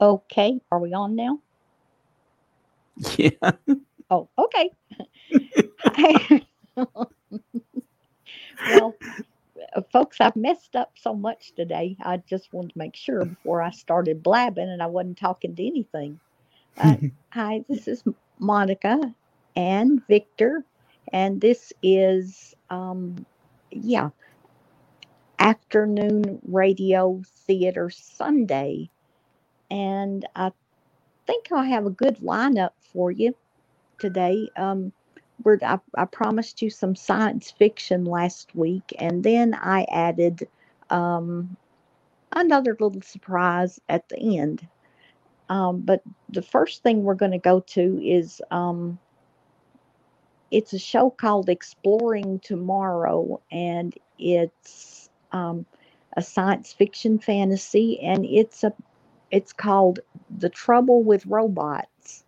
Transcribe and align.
Okay, 0.00 0.60
are 0.72 0.78
we 0.80 0.94
on 0.94 1.16
now? 1.16 1.40
Yeah. 3.18 3.30
Oh, 4.10 4.28
okay. 4.38 4.70
well, 8.66 8.96
uh, 9.76 9.82
folks, 9.92 10.20
I've 10.20 10.36
messed 10.36 10.76
up 10.76 10.92
so 10.96 11.14
much 11.14 11.52
today. 11.56 11.96
I 12.02 12.18
just 12.18 12.52
wanted 12.52 12.72
to 12.72 12.78
make 12.78 12.96
sure 12.96 13.24
before 13.24 13.62
I 13.62 13.70
started 13.70 14.22
blabbing 14.22 14.68
and 14.68 14.82
I 14.82 14.86
wasn't 14.86 15.18
talking 15.18 15.54
to 15.56 15.66
anything. 15.66 16.20
Uh, 16.78 16.96
hi, 17.32 17.64
this 17.68 17.88
is 17.88 18.04
Monica 18.38 18.98
and 19.56 20.06
Victor, 20.08 20.64
and 21.12 21.40
this 21.40 21.72
is, 21.82 22.54
um, 22.70 23.26
yeah, 23.70 24.10
afternoon 25.38 26.40
radio 26.46 27.22
theater 27.46 27.90
Sundae. 27.90 28.88
And 29.70 30.26
I 30.34 30.52
think 31.26 31.52
I 31.52 31.66
have 31.66 31.86
a 31.86 31.90
good 31.90 32.18
lineup 32.18 32.70
for 32.92 33.10
you 33.10 33.34
today. 33.98 34.48
Um, 34.56 34.92
we're, 35.42 35.58
I, 35.62 35.78
I 35.96 36.04
promised 36.04 36.60
you 36.62 36.70
some 36.70 36.94
science 36.94 37.50
fiction 37.50 38.04
last 38.04 38.54
week, 38.54 38.92
and 38.98 39.22
then 39.22 39.54
I 39.54 39.86
added 39.90 40.48
um, 40.90 41.56
another 42.32 42.76
little 42.78 43.02
surprise 43.02 43.80
at 43.88 44.08
the 44.08 44.38
end. 44.38 44.66
Um, 45.48 45.80
but 45.80 46.02
the 46.28 46.42
first 46.42 46.82
thing 46.82 47.02
we're 47.02 47.14
going 47.14 47.32
to 47.32 47.38
go 47.38 47.60
to 47.60 48.00
is 48.04 48.40
um, 48.50 48.98
it's 50.50 50.72
a 50.72 50.78
show 50.78 51.10
called 51.10 51.48
Exploring 51.48 52.40
Tomorrow, 52.40 53.40
and 53.50 53.94
it's 54.18 55.08
um, 55.32 55.66
a 56.16 56.22
science 56.22 56.72
fiction 56.72 57.18
fantasy, 57.18 58.00
and 58.00 58.24
it's 58.24 58.64
a 58.64 58.72
it's 59.30 59.52
called 59.52 60.00
The 60.38 60.48
Trouble 60.48 61.02
with 61.02 61.26
Robots. 61.26 62.24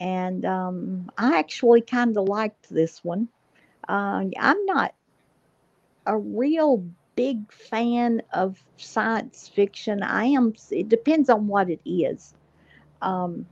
And 0.00 0.44
um, 0.44 1.10
I 1.18 1.38
actually 1.38 1.80
kind 1.82 2.16
of 2.16 2.28
liked 2.28 2.68
this 2.70 3.04
one. 3.04 3.28
Uh, 3.88 4.24
I'm 4.38 4.64
not 4.66 4.94
a 6.06 6.16
real 6.16 6.84
big 7.16 7.50
fan 7.52 8.22
of 8.32 8.62
science 8.76 9.48
fiction. 9.48 10.02
I 10.02 10.26
am, 10.26 10.54
it 10.70 10.88
depends 10.88 11.28
on 11.28 11.48
what 11.48 11.68
it 11.68 11.80
is. 11.84 12.34
Um, 13.02 13.46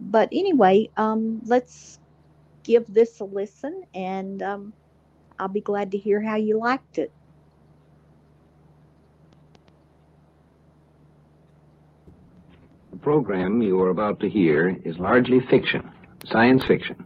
but 0.00 0.28
anyway, 0.32 0.90
um, 0.96 1.40
let's 1.46 1.98
give 2.62 2.92
this 2.92 3.20
a 3.20 3.24
listen 3.24 3.84
and 3.94 4.42
um, 4.42 4.72
I'll 5.38 5.48
be 5.48 5.60
glad 5.60 5.92
to 5.92 5.98
hear 5.98 6.20
how 6.20 6.36
you 6.36 6.58
liked 6.58 6.98
it. 6.98 7.12
Program 13.04 13.60
you 13.60 13.78
are 13.82 13.90
about 13.90 14.18
to 14.18 14.30
hear 14.30 14.74
is 14.82 14.96
largely 14.98 15.38
fiction, 15.50 15.88
science 16.24 16.64
fiction. 16.66 16.96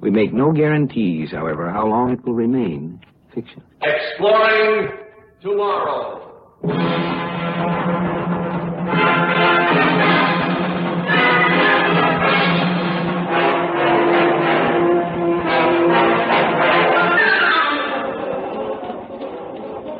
We 0.00 0.10
make 0.10 0.32
no 0.32 0.50
guarantees, 0.50 1.30
however, 1.30 1.70
how 1.70 1.86
long 1.86 2.12
it 2.12 2.24
will 2.24 2.32
remain 2.32 2.98
fiction. 3.34 3.62
Exploring 3.82 4.88
tomorrow. 5.42 6.26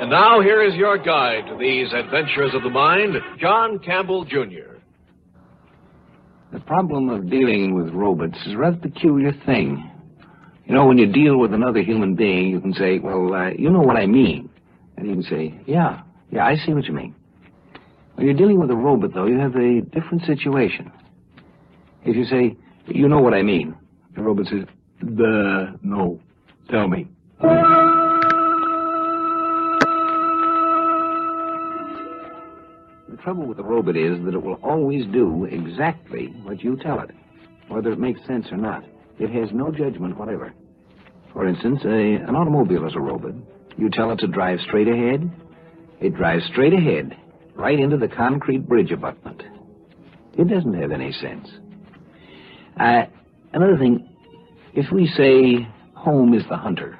And 0.00 0.08
now 0.08 0.40
here 0.40 0.62
is 0.62 0.74
your 0.76 0.96
guide 0.96 1.44
to 1.48 1.58
these 1.58 1.92
adventures 1.92 2.54
of 2.54 2.62
the 2.62 2.70
mind, 2.70 3.16
John 3.38 3.78
Campbell 3.80 4.24
Jr. 4.24 4.79
The 6.52 6.60
problem 6.60 7.08
of 7.10 7.30
dealing 7.30 7.74
with 7.74 7.92
robots 7.94 8.36
is 8.46 8.54
a 8.54 8.56
rather 8.56 8.76
peculiar 8.76 9.32
thing. 9.46 9.88
You 10.66 10.74
know, 10.74 10.86
when 10.86 10.98
you 10.98 11.06
deal 11.06 11.36
with 11.38 11.52
another 11.52 11.80
human 11.80 12.16
being, 12.16 12.48
you 12.48 12.60
can 12.60 12.72
say, 12.74 12.98
well, 12.98 13.32
uh, 13.32 13.50
you 13.50 13.70
know 13.70 13.80
what 13.80 13.96
I 13.96 14.06
mean. 14.06 14.50
And 14.96 15.06
you 15.06 15.14
can 15.14 15.22
say, 15.22 15.60
yeah, 15.66 16.02
yeah, 16.30 16.44
I 16.44 16.56
see 16.56 16.72
what 16.72 16.84
you 16.84 16.92
mean. 16.92 17.14
When 18.14 18.26
you're 18.26 18.36
dealing 18.36 18.60
with 18.60 18.70
a 18.70 18.76
robot, 18.76 19.14
though, 19.14 19.26
you 19.26 19.38
have 19.38 19.54
a 19.56 19.80
different 19.80 20.24
situation. 20.26 20.92
If 22.04 22.16
you 22.16 22.24
say, 22.24 22.56
you 22.86 23.08
know 23.08 23.20
what 23.20 23.34
I 23.34 23.42
mean, 23.42 23.74
the 24.14 24.22
robot 24.22 24.46
says, 24.46 24.64
the 25.00 25.78
no, 25.82 26.20
tell 26.68 26.88
me. 26.88 27.08
Trouble 33.22 33.46
with 33.46 33.56
the 33.56 33.64
robot 33.64 33.96
is 33.96 34.22
that 34.24 34.34
it 34.34 34.42
will 34.42 34.58
always 34.62 35.04
do 35.12 35.44
exactly 35.44 36.26
what 36.42 36.62
you 36.62 36.76
tell 36.76 37.00
it, 37.00 37.10
whether 37.68 37.92
it 37.92 37.98
makes 37.98 38.20
sense 38.26 38.46
or 38.50 38.56
not. 38.56 38.84
It 39.18 39.30
has 39.30 39.50
no 39.52 39.70
judgment 39.70 40.18
whatever. 40.18 40.52
For 41.32 41.46
instance, 41.46 41.80
a, 41.84 41.88
an 41.88 42.34
automobile 42.34 42.86
is 42.86 42.94
a 42.94 43.00
robot. 43.00 43.34
You 43.76 43.90
tell 43.90 44.10
it 44.12 44.16
to 44.20 44.26
drive 44.26 44.58
straight 44.66 44.88
ahead, 44.88 45.30
it 46.00 46.14
drives 46.14 46.44
straight 46.46 46.72
ahead, 46.72 47.16
right 47.54 47.78
into 47.78 47.96
the 47.96 48.08
concrete 48.08 48.68
bridge 48.68 48.90
abutment. 48.90 49.42
It 50.38 50.48
doesn't 50.48 50.74
have 50.74 50.92
any 50.92 51.12
sense. 51.12 51.48
Uh, 52.78 53.02
another 53.52 53.76
thing, 53.76 54.08
if 54.74 54.90
we 54.90 55.06
say 55.16 55.68
home 55.94 56.34
is 56.34 56.42
the 56.48 56.56
hunter, 56.56 56.98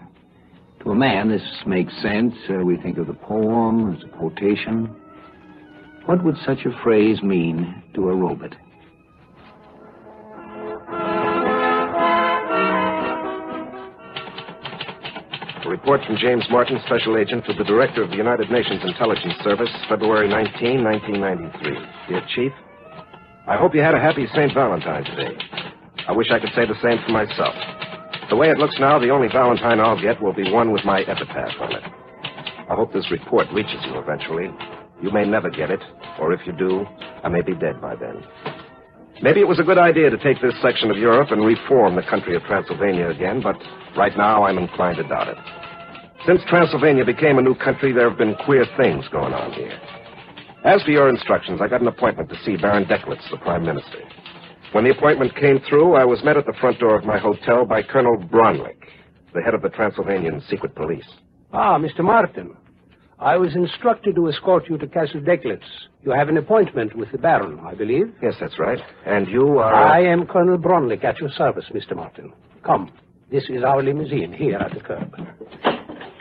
to 0.82 0.90
a 0.90 0.94
man 0.94 1.28
this 1.28 1.42
makes 1.66 1.92
sense. 2.02 2.34
Uh, 2.48 2.64
we 2.64 2.76
think 2.76 2.98
of 2.98 3.06
the 3.06 3.14
poem 3.14 3.94
as 3.94 4.02
a 4.04 4.08
quotation. 4.16 4.94
What 6.06 6.24
would 6.24 6.36
such 6.44 6.64
a 6.64 6.82
phrase 6.82 7.22
mean 7.22 7.82
to 7.94 8.08
a 8.08 8.14
robot? 8.14 8.56
A 15.62 15.68
report 15.68 16.00
from 16.06 16.16
James 16.16 16.44
Martin, 16.50 16.80
Special 16.86 17.18
Agent 17.18 17.44
for 17.44 17.52
the 17.52 17.64
Director 17.64 18.02
of 18.02 18.10
the 18.10 18.16
United 18.16 18.50
Nations 18.50 18.80
Intelligence 18.82 19.34
Service, 19.44 19.68
February 19.88 20.26
19, 20.26 20.82
1993. 20.82 21.76
Dear 22.08 22.22
Chief, 22.34 22.52
I 23.46 23.56
hope 23.56 23.74
you 23.74 23.80
had 23.82 23.94
a 23.94 24.00
happy 24.00 24.26
St. 24.34 24.54
Valentine's 24.54 25.06
Day. 25.16 25.36
I 26.08 26.12
wish 26.12 26.28
I 26.32 26.40
could 26.40 26.50
say 26.56 26.66
the 26.66 26.80
same 26.82 26.98
for 27.04 27.12
myself. 27.12 27.54
The 28.30 28.36
way 28.36 28.48
it 28.48 28.58
looks 28.58 28.76
now, 28.80 28.98
the 28.98 29.10
only 29.10 29.28
Valentine 29.28 29.80
I'll 29.80 30.00
get 30.00 30.20
will 30.22 30.32
be 30.32 30.50
one 30.50 30.72
with 30.72 30.84
my 30.84 31.02
epitaph 31.02 31.60
on 31.60 31.72
it. 31.76 31.84
I 32.70 32.74
hope 32.74 32.92
this 32.92 33.10
report 33.10 33.48
reaches 33.52 33.84
you 33.84 33.98
eventually. 33.98 34.48
You 35.02 35.10
may 35.10 35.24
never 35.24 35.50
get 35.50 35.70
it, 35.70 35.80
or 36.18 36.32
if 36.32 36.40
you 36.46 36.52
do, 36.52 36.84
I 37.24 37.28
may 37.28 37.42
be 37.42 37.54
dead 37.54 37.80
by 37.80 37.96
then. 37.96 38.22
Maybe 39.22 39.40
it 39.40 39.48
was 39.48 39.60
a 39.60 39.62
good 39.62 39.78
idea 39.78 40.10
to 40.10 40.16
take 40.16 40.40
this 40.40 40.54
section 40.62 40.90
of 40.90 40.96
Europe 40.96 41.30
and 41.30 41.44
reform 41.44 41.94
the 41.96 42.02
country 42.02 42.36
of 42.36 42.42
Transylvania 42.44 43.08
again, 43.08 43.42
but 43.42 43.56
right 43.96 44.16
now 44.16 44.44
I'm 44.44 44.58
inclined 44.58 44.96
to 44.96 45.04
doubt 45.04 45.28
it. 45.28 45.36
Since 46.26 46.40
Transylvania 46.48 47.04
became 47.04 47.38
a 47.38 47.42
new 47.42 47.54
country, 47.54 47.92
there 47.92 48.08
have 48.08 48.18
been 48.18 48.34
queer 48.44 48.64
things 48.76 49.04
going 49.08 49.32
on 49.32 49.52
here. 49.52 49.78
As 50.64 50.82
for 50.82 50.90
your 50.90 51.08
instructions, 51.08 51.60
I 51.62 51.68
got 51.68 51.80
an 51.80 51.88
appointment 51.88 52.28
to 52.28 52.36
see 52.44 52.56
Baron 52.56 52.84
Decklitz, 52.84 53.30
the 53.30 53.38
Prime 53.38 53.64
Minister. 53.64 54.04
When 54.72 54.84
the 54.84 54.90
appointment 54.90 55.34
came 55.34 55.60
through, 55.68 55.94
I 55.94 56.04
was 56.04 56.22
met 56.22 56.36
at 56.36 56.46
the 56.46 56.52
front 56.60 56.78
door 56.78 56.96
of 56.96 57.04
my 57.04 57.18
hotel 57.18 57.64
by 57.64 57.82
Colonel 57.82 58.18
Bronlick, 58.18 58.84
the 59.34 59.40
head 59.40 59.54
of 59.54 59.62
the 59.62 59.70
Transylvanian 59.70 60.42
Secret 60.48 60.74
Police. 60.74 61.08
Ah, 61.52 61.78
Mr. 61.78 62.00
Martin. 62.00 62.54
I 63.20 63.36
was 63.36 63.54
instructed 63.54 64.14
to 64.14 64.28
escort 64.30 64.68
you 64.70 64.78
to 64.78 64.86
Castle 64.86 65.20
Decklitz. 65.20 65.60
You 66.02 66.10
have 66.12 66.30
an 66.30 66.38
appointment 66.38 66.96
with 66.96 67.12
the 67.12 67.18
Baron, 67.18 67.60
I 67.60 67.74
believe. 67.74 68.14
Yes, 68.22 68.34
that's 68.40 68.58
right. 68.58 68.78
And 69.04 69.28
you 69.28 69.58
are. 69.58 69.74
I 69.74 70.02
am 70.02 70.26
Colonel 70.26 70.56
Bronlick 70.56 71.04
at 71.04 71.18
your 71.18 71.30
service, 71.30 71.66
Mr. 71.74 71.94
Martin. 71.94 72.32
Come. 72.64 72.90
This 73.30 73.44
is 73.50 73.62
our 73.62 73.82
limousine 73.82 74.32
here 74.32 74.56
at 74.56 74.72
the 74.72 74.80
curb. 74.80 75.14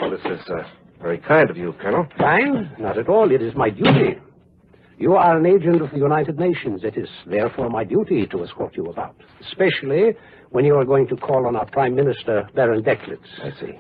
Well, 0.02 0.12
this 0.12 0.20
is 0.26 0.46
uh, 0.50 0.64
very 1.02 1.20
kind 1.20 1.50
of 1.50 1.56
you, 1.56 1.74
Colonel. 1.82 2.06
Kind? 2.18 2.70
Not 2.78 2.98
at 2.98 3.08
all. 3.08 3.32
It 3.32 3.42
is 3.42 3.56
my 3.56 3.70
duty. 3.70 4.20
You 4.98 5.14
are 5.14 5.38
an 5.38 5.46
agent 5.46 5.82
of 5.82 5.92
the 5.92 5.98
United 5.98 6.38
Nations. 6.38 6.84
It 6.84 6.98
is 6.98 7.08
therefore 7.26 7.70
my 7.70 7.86
duty 7.86 8.28
to 8.28 8.44
escort 8.44 8.76
you 8.76 8.88
about, 8.88 9.16
especially 9.40 10.18
when 10.50 10.66
you 10.66 10.76
are 10.76 10.84
going 10.84 11.08
to 11.08 11.16
call 11.16 11.48
on 11.48 11.56
our 11.56 11.66
Prime 11.68 11.96
Minister, 11.96 12.50
Baron 12.54 12.84
Decklitz. 12.84 13.20
I 13.42 13.52
see. 13.58 13.80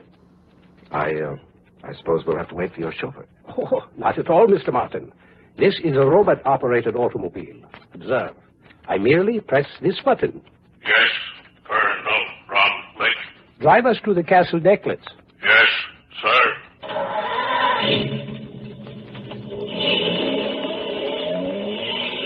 I, 0.92 1.14
uh, 1.22 1.36
I 1.84 1.94
suppose 1.98 2.24
we'll 2.26 2.38
have 2.38 2.50
to 2.50 2.56
wait 2.56 2.74
for 2.74 2.80
your 2.82 2.92
chauffeur. 2.92 3.26
Oh, 3.58 3.82
not 3.98 4.18
at 4.20 4.30
all, 4.30 4.48
Mr. 4.48 4.72
Martin. 4.74 5.12
This 5.58 5.76
is 5.84 5.96
a 5.96 6.06
robot-operated 6.06 6.96
automobile. 6.96 7.62
Observe. 7.94 8.36
I 8.88 8.98
merely 8.98 9.40
press 9.40 9.66
this 9.82 10.00
button. 10.04 10.42
Yes, 10.82 11.10
Colonel 11.66 12.26
Ron 12.50 12.72
Blake. 12.98 13.62
Drive 13.62 13.86
us 13.86 13.98
to 14.06 14.14
the 14.14 14.24
Castle 14.24 14.60
Decklitz. 14.60 15.04
Yes, 15.42 15.68
sir. 16.22 16.56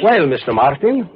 Well, 0.04 0.28
Mr. 0.28 0.54
Martin, 0.54 1.10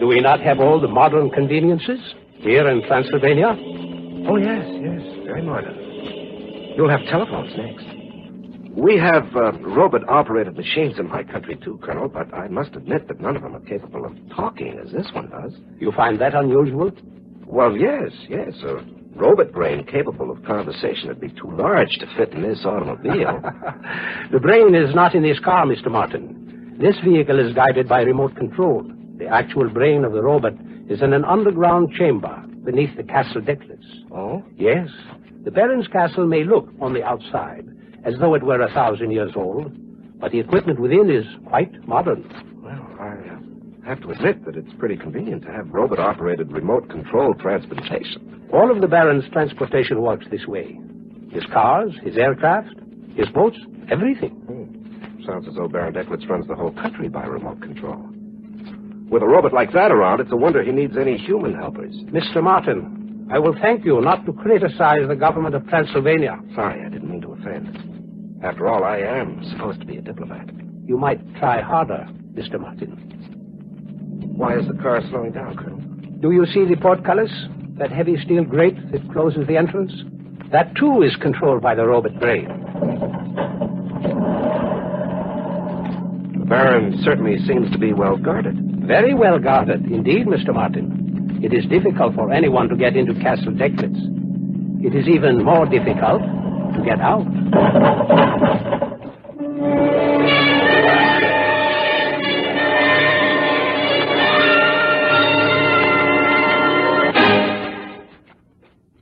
do 0.00 0.06
we 0.06 0.20
not 0.20 0.40
have 0.40 0.58
all 0.58 0.80
the 0.80 0.88
modern 0.88 1.28
conveniences 1.30 2.00
here 2.38 2.66
in 2.68 2.82
Transylvania? 2.86 3.48
Oh, 4.26 4.36
yes, 4.36 4.64
yes. 4.80 5.02
Very 5.26 5.42
modern. 5.42 5.76
You'll 6.76 6.90
have 6.90 7.00
telephones 7.10 7.52
next. 7.56 7.84
We 8.74 8.96
have 8.96 9.24
uh, 9.36 9.52
robot 9.60 10.08
operated 10.08 10.56
machines 10.56 10.98
in 10.98 11.06
my 11.08 11.22
country, 11.22 11.58
too, 11.62 11.78
Colonel, 11.82 12.08
but 12.08 12.32
I 12.32 12.48
must 12.48 12.74
admit 12.74 13.06
that 13.08 13.20
none 13.20 13.36
of 13.36 13.42
them 13.42 13.54
are 13.54 13.60
capable 13.60 14.06
of 14.06 14.16
talking 14.34 14.78
as 14.82 14.90
this 14.92 15.06
one 15.12 15.28
does. 15.28 15.52
You 15.78 15.92
find 15.92 16.18
that 16.20 16.34
unusual? 16.34 16.90
Well, 17.46 17.76
yes, 17.76 18.10
yes. 18.30 18.54
A 18.64 18.82
robot 19.14 19.52
brain 19.52 19.84
capable 19.84 20.30
of 20.30 20.42
conversation 20.44 21.08
would 21.08 21.20
be 21.20 21.28
too 21.28 21.50
large 21.54 21.90
to 21.98 22.06
fit 22.16 22.32
in 22.32 22.40
this 22.42 22.64
automobile. 22.64 23.42
the 24.32 24.40
brain 24.40 24.74
is 24.74 24.94
not 24.94 25.14
in 25.14 25.22
this 25.22 25.38
car, 25.40 25.66
Mr. 25.66 25.90
Martin. 25.90 26.78
This 26.80 26.96
vehicle 27.04 27.38
is 27.46 27.54
guided 27.54 27.86
by 27.88 28.00
remote 28.00 28.34
control. 28.36 28.90
The 29.18 29.26
actual 29.26 29.68
brain 29.68 30.04
of 30.04 30.12
the 30.12 30.22
robot 30.22 30.54
is 30.88 31.02
in 31.02 31.12
an 31.12 31.26
underground 31.26 31.92
chamber 31.92 32.42
beneath 32.64 32.96
the 32.96 33.02
castle 33.04 33.42
Decklitz. 33.42 33.84
oh? 34.12 34.42
Yes, 34.56 34.88
the 35.44 35.50
Baron's 35.50 35.88
castle 35.88 36.26
may 36.26 36.44
look 36.44 36.68
on 36.80 36.92
the 36.92 37.02
outside 37.02 37.66
as 38.04 38.14
though 38.20 38.34
it 38.34 38.42
were 38.42 38.60
a 38.60 38.72
thousand 38.72 39.10
years 39.10 39.32
old, 39.34 39.72
but 40.20 40.32
the 40.32 40.40
equipment 40.40 40.80
within 40.80 41.10
is 41.10 41.24
quite 41.46 41.86
modern. 41.86 42.22
Well, 42.62 42.86
I 43.00 43.14
uh, 43.14 43.86
have 43.86 44.00
to 44.02 44.10
admit 44.10 44.44
that 44.44 44.56
it's 44.56 44.72
pretty 44.78 44.96
convenient 44.96 45.42
to 45.42 45.52
have 45.52 45.68
robot 45.70 45.98
operated 45.98 46.52
remote 46.52 46.88
control 46.88 47.34
transportation. 47.34 48.48
All 48.52 48.70
of 48.70 48.80
the 48.80 48.86
Baron's 48.86 49.28
transportation 49.32 50.00
works 50.00 50.26
this 50.30 50.46
way. 50.46 50.78
His 51.30 51.44
cars, 51.52 51.92
his 52.04 52.16
aircraft, 52.16 52.74
his 53.16 53.28
boats, 53.30 53.58
everything. 53.90 54.38
Sounds 55.26 55.46
as 55.48 55.54
though 55.54 55.68
Baron 55.68 55.94
Decklitz 55.94 56.28
runs 56.28 56.46
the 56.46 56.54
whole 56.54 56.72
country 56.72 57.08
by 57.08 57.24
remote 57.24 57.60
control. 57.62 58.04
With 59.10 59.22
a 59.22 59.26
robot 59.26 59.52
like 59.52 59.72
that 59.72 59.92
around, 59.92 60.20
it's 60.20 60.32
a 60.32 60.36
wonder 60.36 60.62
he 60.62 60.72
needs 60.72 60.96
any 60.96 61.16
human 61.16 61.54
helpers. 61.54 61.94
Mr. 62.06 62.42
Martin, 62.42 63.01
I 63.32 63.38
will 63.38 63.56
thank 63.62 63.86
you 63.86 63.98
not 64.02 64.26
to 64.26 64.32
criticize 64.34 65.08
the 65.08 65.16
government 65.16 65.54
of 65.54 65.66
Transylvania. 65.66 66.38
Sorry, 66.54 66.84
I 66.84 66.90
didn't 66.90 67.10
mean 67.10 67.22
to 67.22 67.32
offend. 67.32 68.38
After 68.44 68.68
all, 68.68 68.84
I 68.84 68.98
am 68.98 69.42
supposed 69.50 69.80
to 69.80 69.86
be 69.86 69.96
a 69.96 70.02
diplomat. 70.02 70.50
You 70.84 70.98
might 70.98 71.18
try 71.36 71.62
harder, 71.62 72.06
Mr. 72.34 72.60
Martin. 72.60 72.90
Why 74.36 74.58
is 74.58 74.66
the 74.68 74.74
car 74.74 75.00
slowing 75.08 75.32
down, 75.32 75.56
Colonel? 75.56 75.78
Do 76.20 76.32
you 76.32 76.44
see 76.44 76.66
the 76.66 76.76
portcullis? 76.78 77.32
That 77.78 77.90
heavy 77.90 78.18
steel 78.22 78.44
grate 78.44 78.76
that 78.92 79.10
closes 79.10 79.46
the 79.46 79.56
entrance? 79.56 79.94
That, 80.50 80.74
too, 80.76 81.00
is 81.00 81.16
controlled 81.16 81.62
by 81.62 81.74
the 81.74 81.86
robot 81.86 82.20
brain. 82.20 82.48
The 86.38 86.44
Baron 86.44 87.00
certainly 87.02 87.38
seems 87.46 87.70
to 87.72 87.78
be 87.78 87.94
well 87.94 88.18
guarded. 88.18 88.58
Very 88.86 89.14
well 89.14 89.38
guarded, 89.38 89.86
indeed, 89.86 90.26
Mr. 90.26 90.52
Martin. 90.52 91.01
It 91.42 91.52
is 91.52 91.66
difficult 91.66 92.14
for 92.14 92.32
anyone 92.32 92.68
to 92.68 92.76
get 92.76 92.96
into 92.96 93.14
Castle 93.14 93.52
Decklitz. 93.52 93.98
It 94.84 94.94
is 94.94 95.08
even 95.08 95.42
more 95.44 95.66
difficult 95.66 96.22
to 96.22 96.82
get 96.84 97.00
out. 97.00 97.26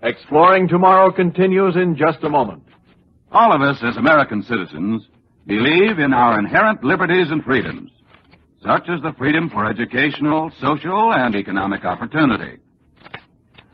Exploring 0.02 0.68
Tomorrow 0.68 1.12
continues 1.12 1.76
in 1.76 1.94
just 1.94 2.24
a 2.24 2.30
moment. 2.30 2.62
All 3.32 3.52
of 3.52 3.60
us 3.60 3.76
as 3.82 3.98
American 3.98 4.42
citizens 4.42 5.06
believe 5.46 5.98
in 5.98 6.14
our 6.14 6.38
inherent 6.38 6.82
liberties 6.82 7.30
and 7.30 7.44
freedoms, 7.44 7.90
such 8.62 8.88
as 8.88 9.00
the 9.02 9.14
freedom 9.16 9.48
for 9.48 9.68
educational, 9.68 10.50
social, 10.60 11.12
and 11.12 11.34
economic 11.34 11.84
opportunity. 11.84 12.58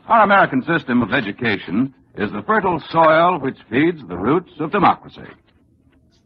Our 0.07 0.23
American 0.23 0.63
system 0.63 1.01
of 1.01 1.13
education 1.13 1.93
is 2.15 2.31
the 2.31 2.43
fertile 2.43 2.81
soil 2.89 3.39
which 3.39 3.57
feeds 3.69 4.01
the 4.07 4.17
roots 4.17 4.51
of 4.59 4.71
democracy. 4.71 5.29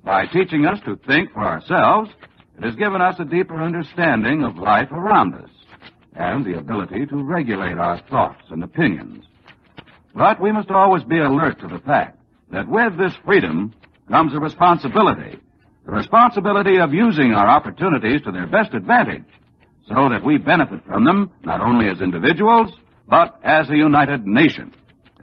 By 0.03 0.27
teaching 0.27 0.65
us 0.65 0.79
to 0.85 0.95
think 1.07 1.33
for 1.33 1.43
ourselves, 1.43 2.11
it 2.57 2.63
has 2.63 2.75
given 2.75 3.01
us 3.01 3.15
a 3.19 3.25
deeper 3.25 3.61
understanding 3.61 4.43
of 4.43 4.57
life 4.57 4.91
around 4.91 5.35
us 5.35 5.49
and 6.15 6.45
the 6.45 6.57
ability 6.57 7.07
to 7.07 7.23
regulate 7.23 7.77
our 7.77 7.99
thoughts 8.09 8.43
and 8.49 8.63
opinions. 8.63 9.25
But 10.13 10.39
we 10.39 10.51
must 10.51 10.69
always 10.69 11.03
be 11.03 11.17
alert 11.17 11.59
to 11.61 11.67
the 11.67 11.79
fact 11.79 12.19
that 12.51 12.67
with 12.67 12.97
this 12.97 13.13
freedom 13.25 13.73
comes 14.09 14.33
a 14.33 14.39
responsibility. 14.39 15.39
The 15.85 15.91
responsibility 15.91 16.77
of 16.77 16.93
using 16.93 17.33
our 17.33 17.47
opportunities 17.47 18.21
to 18.21 18.31
their 18.31 18.47
best 18.47 18.73
advantage 18.73 19.25
so 19.87 20.09
that 20.09 20.23
we 20.23 20.37
benefit 20.37 20.85
from 20.85 21.05
them 21.05 21.31
not 21.43 21.61
only 21.61 21.89
as 21.89 22.01
individuals, 22.01 22.71
but 23.07 23.39
as 23.43 23.69
a 23.69 23.75
united 23.75 24.25
nation. 24.25 24.73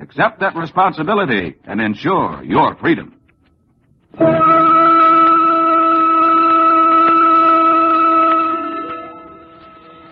Accept 0.01 0.41
that 0.41 0.57
responsibility 0.57 1.55
and 1.65 1.81
ensure 1.81 2.43
your 2.45 2.77
freedom. 2.77 3.15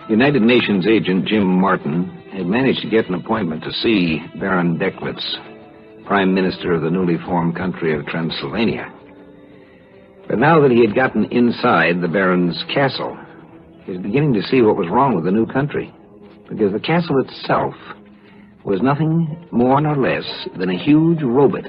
United 0.09 0.41
Nations 0.41 0.87
agent 0.87 1.27
Jim 1.27 1.45
Martin 1.59 2.07
had 2.31 2.45
managed 2.45 2.81
to 2.81 2.89
get 2.89 3.09
an 3.09 3.15
appointment 3.15 3.63
to 3.63 3.71
see 3.73 4.19
Baron 4.39 4.79
Decklitz, 4.79 6.05
Prime 6.05 6.33
Minister 6.33 6.71
of 6.73 6.81
the 6.81 6.89
newly 6.89 7.17
formed 7.25 7.57
country 7.57 7.93
of 7.93 8.05
Transylvania. 8.05 8.93
But 10.27 10.39
now 10.39 10.59
that 10.61 10.71
he 10.71 10.81
had 10.81 10.95
gotten 10.95 11.25
inside 11.25 12.01
the 12.01 12.07
Baron's 12.07 12.63
castle, 12.73 13.17
he 13.85 13.91
was 13.91 14.01
beginning 14.01 14.33
to 14.33 14.43
see 14.43 14.61
what 14.61 14.75
was 14.75 14.89
wrong 14.89 15.15
with 15.15 15.23
the 15.23 15.31
new 15.31 15.45
country. 15.45 15.93
Because 16.49 16.73
the 16.73 16.79
castle 16.79 17.19
itself 17.19 17.73
was 18.65 18.81
nothing 18.81 19.47
more 19.51 19.79
nor 19.79 19.95
less 19.95 20.25
than 20.57 20.69
a 20.69 20.77
huge 20.77 21.21
robot. 21.21 21.63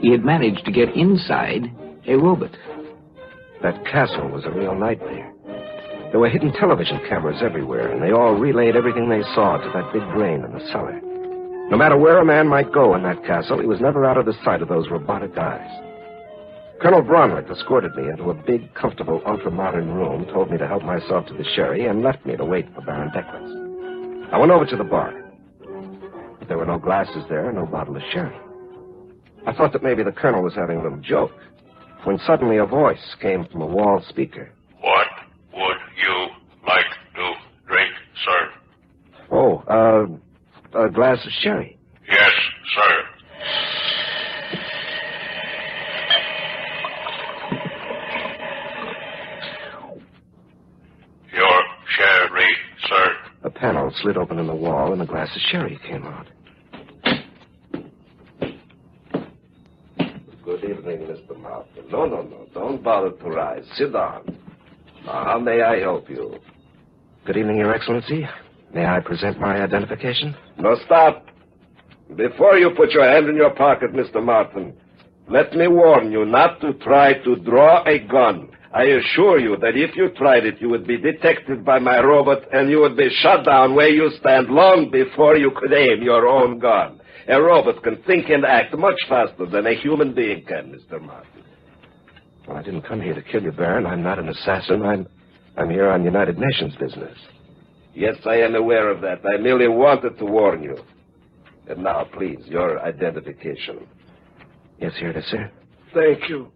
He 0.00 0.10
had 0.10 0.24
managed 0.24 0.64
to 0.64 0.72
get 0.72 0.96
inside 0.96 1.70
a 2.06 2.16
robot. 2.16 2.56
That 3.62 3.84
castle 3.84 4.30
was 4.30 4.46
a 4.46 4.50
real 4.50 4.74
nightmare. 4.74 5.30
There 6.10 6.20
were 6.20 6.30
hidden 6.30 6.52
television 6.54 6.98
cameras 7.06 7.42
everywhere, 7.42 7.92
and 7.92 8.02
they 8.02 8.10
all 8.10 8.34
relayed 8.34 8.74
everything 8.74 9.10
they 9.10 9.22
saw 9.34 9.58
to 9.58 9.70
that 9.74 9.92
big 9.92 10.02
brain 10.14 10.42
in 10.42 10.52
the 10.52 10.66
cellar. 10.72 10.98
No 11.70 11.76
matter 11.76 11.98
where 11.98 12.18
a 12.18 12.24
man 12.24 12.48
might 12.48 12.72
go 12.72 12.94
in 12.94 13.02
that 13.02 13.24
castle, 13.24 13.60
he 13.60 13.66
was 13.66 13.80
never 13.80 14.06
out 14.06 14.16
of 14.16 14.24
the 14.24 14.34
sight 14.42 14.62
of 14.62 14.68
those 14.68 14.88
robotic 14.90 15.36
eyes. 15.36 15.89
Colonel 16.80 17.02
Bronwick 17.02 17.50
escorted 17.50 17.94
me 17.94 18.08
into 18.08 18.30
a 18.30 18.34
big, 18.34 18.72
comfortable, 18.74 19.20
ultra-modern 19.26 19.92
room, 19.92 20.24
told 20.32 20.50
me 20.50 20.56
to 20.56 20.66
help 20.66 20.82
myself 20.82 21.26
to 21.26 21.34
the 21.34 21.44
sherry, 21.54 21.84
and 21.86 22.02
left 22.02 22.24
me 22.24 22.36
to 22.36 22.44
wait 22.44 22.74
for 22.74 22.80
Baron 22.80 23.10
Decklitz. 23.10 24.32
I 24.32 24.38
went 24.38 24.50
over 24.50 24.64
to 24.64 24.76
the 24.76 24.84
bar. 24.84 25.12
But 26.38 26.48
there 26.48 26.56
were 26.56 26.64
no 26.64 26.78
glasses 26.78 27.22
there, 27.28 27.52
no 27.52 27.66
bottle 27.66 27.96
of 27.96 28.02
sherry. 28.12 28.34
I 29.46 29.52
thought 29.52 29.74
that 29.74 29.82
maybe 29.82 30.02
the 30.02 30.12
colonel 30.12 30.42
was 30.42 30.54
having 30.54 30.78
a 30.78 30.82
little 30.82 31.00
joke, 31.00 31.32
when 32.04 32.18
suddenly 32.26 32.56
a 32.56 32.64
voice 32.64 33.14
came 33.20 33.44
from 33.52 33.60
a 33.60 33.66
wall 33.66 34.02
speaker. 34.08 34.50
What 34.80 35.08
would 35.52 35.76
you 36.02 36.28
like 36.66 36.86
to 37.16 37.32
drink, 37.66 37.92
sir? 38.24 38.50
Oh, 39.30 39.58
uh, 39.68 40.78
a 40.86 40.90
glass 40.90 41.18
of 41.26 41.32
sherry. 41.42 41.78
Yes, 42.08 42.32
sir. 42.74 43.04
Your 51.32 51.62
sherry, 51.96 52.48
sir. 52.88 53.16
A 53.44 53.49
panel 53.60 53.92
slid 53.96 54.16
open 54.16 54.38
in 54.38 54.46
the 54.46 54.54
wall, 54.54 54.92
and 54.92 55.02
a 55.02 55.06
glass 55.06 55.28
of 55.34 55.42
sherry 55.50 55.78
came 55.86 56.04
out. 56.04 56.26
Good 60.42 60.64
evening, 60.64 61.00
Mr. 61.00 61.38
Martin. 61.38 61.84
No, 61.90 62.06
no, 62.06 62.22
no. 62.22 62.46
Don't 62.54 62.82
bother 62.82 63.10
to 63.10 63.24
rise. 63.24 63.64
Sit 63.74 63.92
down. 63.92 64.36
Now, 65.04 65.24
how 65.24 65.38
may 65.38 65.60
I 65.60 65.78
help 65.80 66.08
you? 66.08 66.38
Good 67.26 67.36
evening, 67.36 67.58
Your 67.58 67.74
Excellency. 67.74 68.26
May 68.74 68.86
I 68.86 69.00
present 69.00 69.38
my 69.38 69.62
identification? 69.62 70.34
No, 70.58 70.76
stop. 70.86 71.26
Before 72.16 72.56
you 72.56 72.70
put 72.70 72.90
your 72.90 73.08
hand 73.08 73.28
in 73.28 73.36
your 73.36 73.50
pocket, 73.50 73.92
Mr. 73.92 74.24
Martin, 74.24 74.72
let 75.28 75.52
me 75.52 75.68
warn 75.68 76.10
you 76.10 76.24
not 76.24 76.60
to 76.62 76.72
try 76.74 77.14
to 77.22 77.36
draw 77.36 77.84
a 77.84 77.98
gun. 77.98 78.48
I 78.72 78.84
assure 78.84 79.40
you 79.40 79.56
that 79.56 79.76
if 79.76 79.96
you 79.96 80.10
tried 80.10 80.46
it, 80.46 80.60
you 80.60 80.68
would 80.68 80.86
be 80.86 80.96
detected 80.96 81.64
by 81.64 81.80
my 81.80 81.98
robot 82.00 82.42
and 82.52 82.70
you 82.70 82.80
would 82.80 82.96
be 82.96 83.10
shot 83.20 83.44
down 83.44 83.74
where 83.74 83.88
you 83.88 84.10
stand 84.20 84.48
long 84.48 84.90
before 84.92 85.36
you 85.36 85.50
could 85.56 85.72
aim 85.72 86.02
your 86.02 86.28
own 86.28 86.60
gun. 86.60 87.00
A 87.28 87.40
robot 87.40 87.82
can 87.82 87.96
think 88.06 88.28
and 88.28 88.44
act 88.44 88.76
much 88.78 88.94
faster 89.08 89.46
than 89.46 89.66
a 89.66 89.74
human 89.74 90.14
being 90.14 90.44
can, 90.46 90.72
Mr. 90.72 91.00
Martin. 91.00 91.42
Well, 92.46 92.56
I 92.56 92.62
didn't 92.62 92.82
come 92.82 93.00
here 93.00 93.14
to 93.14 93.22
kill 93.22 93.42
you, 93.42 93.52
Baron. 93.52 93.86
I'm 93.86 94.02
not 94.02 94.18
an 94.18 94.28
assassin. 94.28 94.82
I'm, 94.82 95.06
I'm 95.56 95.70
here 95.70 95.88
on 95.88 96.04
United 96.04 96.38
Nations 96.38 96.74
business. 96.76 97.16
Yes, 97.94 98.16
I 98.24 98.36
am 98.36 98.54
aware 98.54 98.88
of 98.88 99.00
that. 99.00 99.26
I 99.26 99.36
merely 99.36 99.68
wanted 99.68 100.16
to 100.18 100.24
warn 100.24 100.62
you. 100.62 100.78
And 101.68 101.82
now, 101.82 102.06
please, 102.12 102.38
your 102.46 102.80
identification. 102.80 103.86
Yes, 104.78 104.92
here 104.98 105.10
it 105.10 105.16
is, 105.16 105.24
sir. 105.26 105.50
Thank 105.92 106.28
you. 106.28 106.50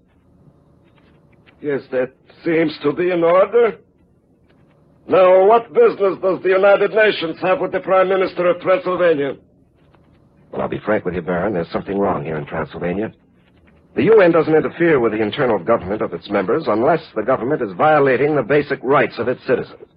Yes, 1.65 1.81
that 1.93 2.13
seems 2.45 2.79
to 2.83 2.93
be 2.93 3.11
in 3.11 3.25
order. 3.25 3.79
Now, 5.09 5.47
what 5.49 5.73
business 5.73 6.19
does 6.21 6.43
the 6.43 6.51
United 6.51 6.91
Nations 6.91 7.39
have 7.41 7.59
with 7.59 7.73
the 7.73 7.81
Prime 7.81 8.11
Minister 8.11 8.51
of 8.51 8.61
Transylvania? 8.61 9.37
Well, 10.53 10.61
I'll 10.61 10.69
be 10.69 10.79
frank 10.85 11.07
with 11.07 11.15
you, 11.15 11.23
Baron. 11.23 11.55
There's 11.55 11.71
something 11.71 11.99
wrong 11.99 12.23
here 12.23 12.37
in 12.37 12.45
Transylvania. 12.45 13.15
The 13.97 14.03
UN 14.03 14.31
doesn't 14.31 14.55
interfere 14.55 15.01
with 15.01 15.13
the 15.13 15.23
internal 15.23 15.59
government 15.59 16.03
of 16.03 16.13
its 16.13 16.29
members 16.29 16.65
unless 16.67 17.01
the 17.17 17.23
government 17.23 17.63
is 17.63 17.73
violating 17.79 18.37
the 18.37 18.43
basic 18.43 18.79
rights 18.83 19.15
of 19.19 19.29
its 19.29 19.41
citizens. 19.47 19.89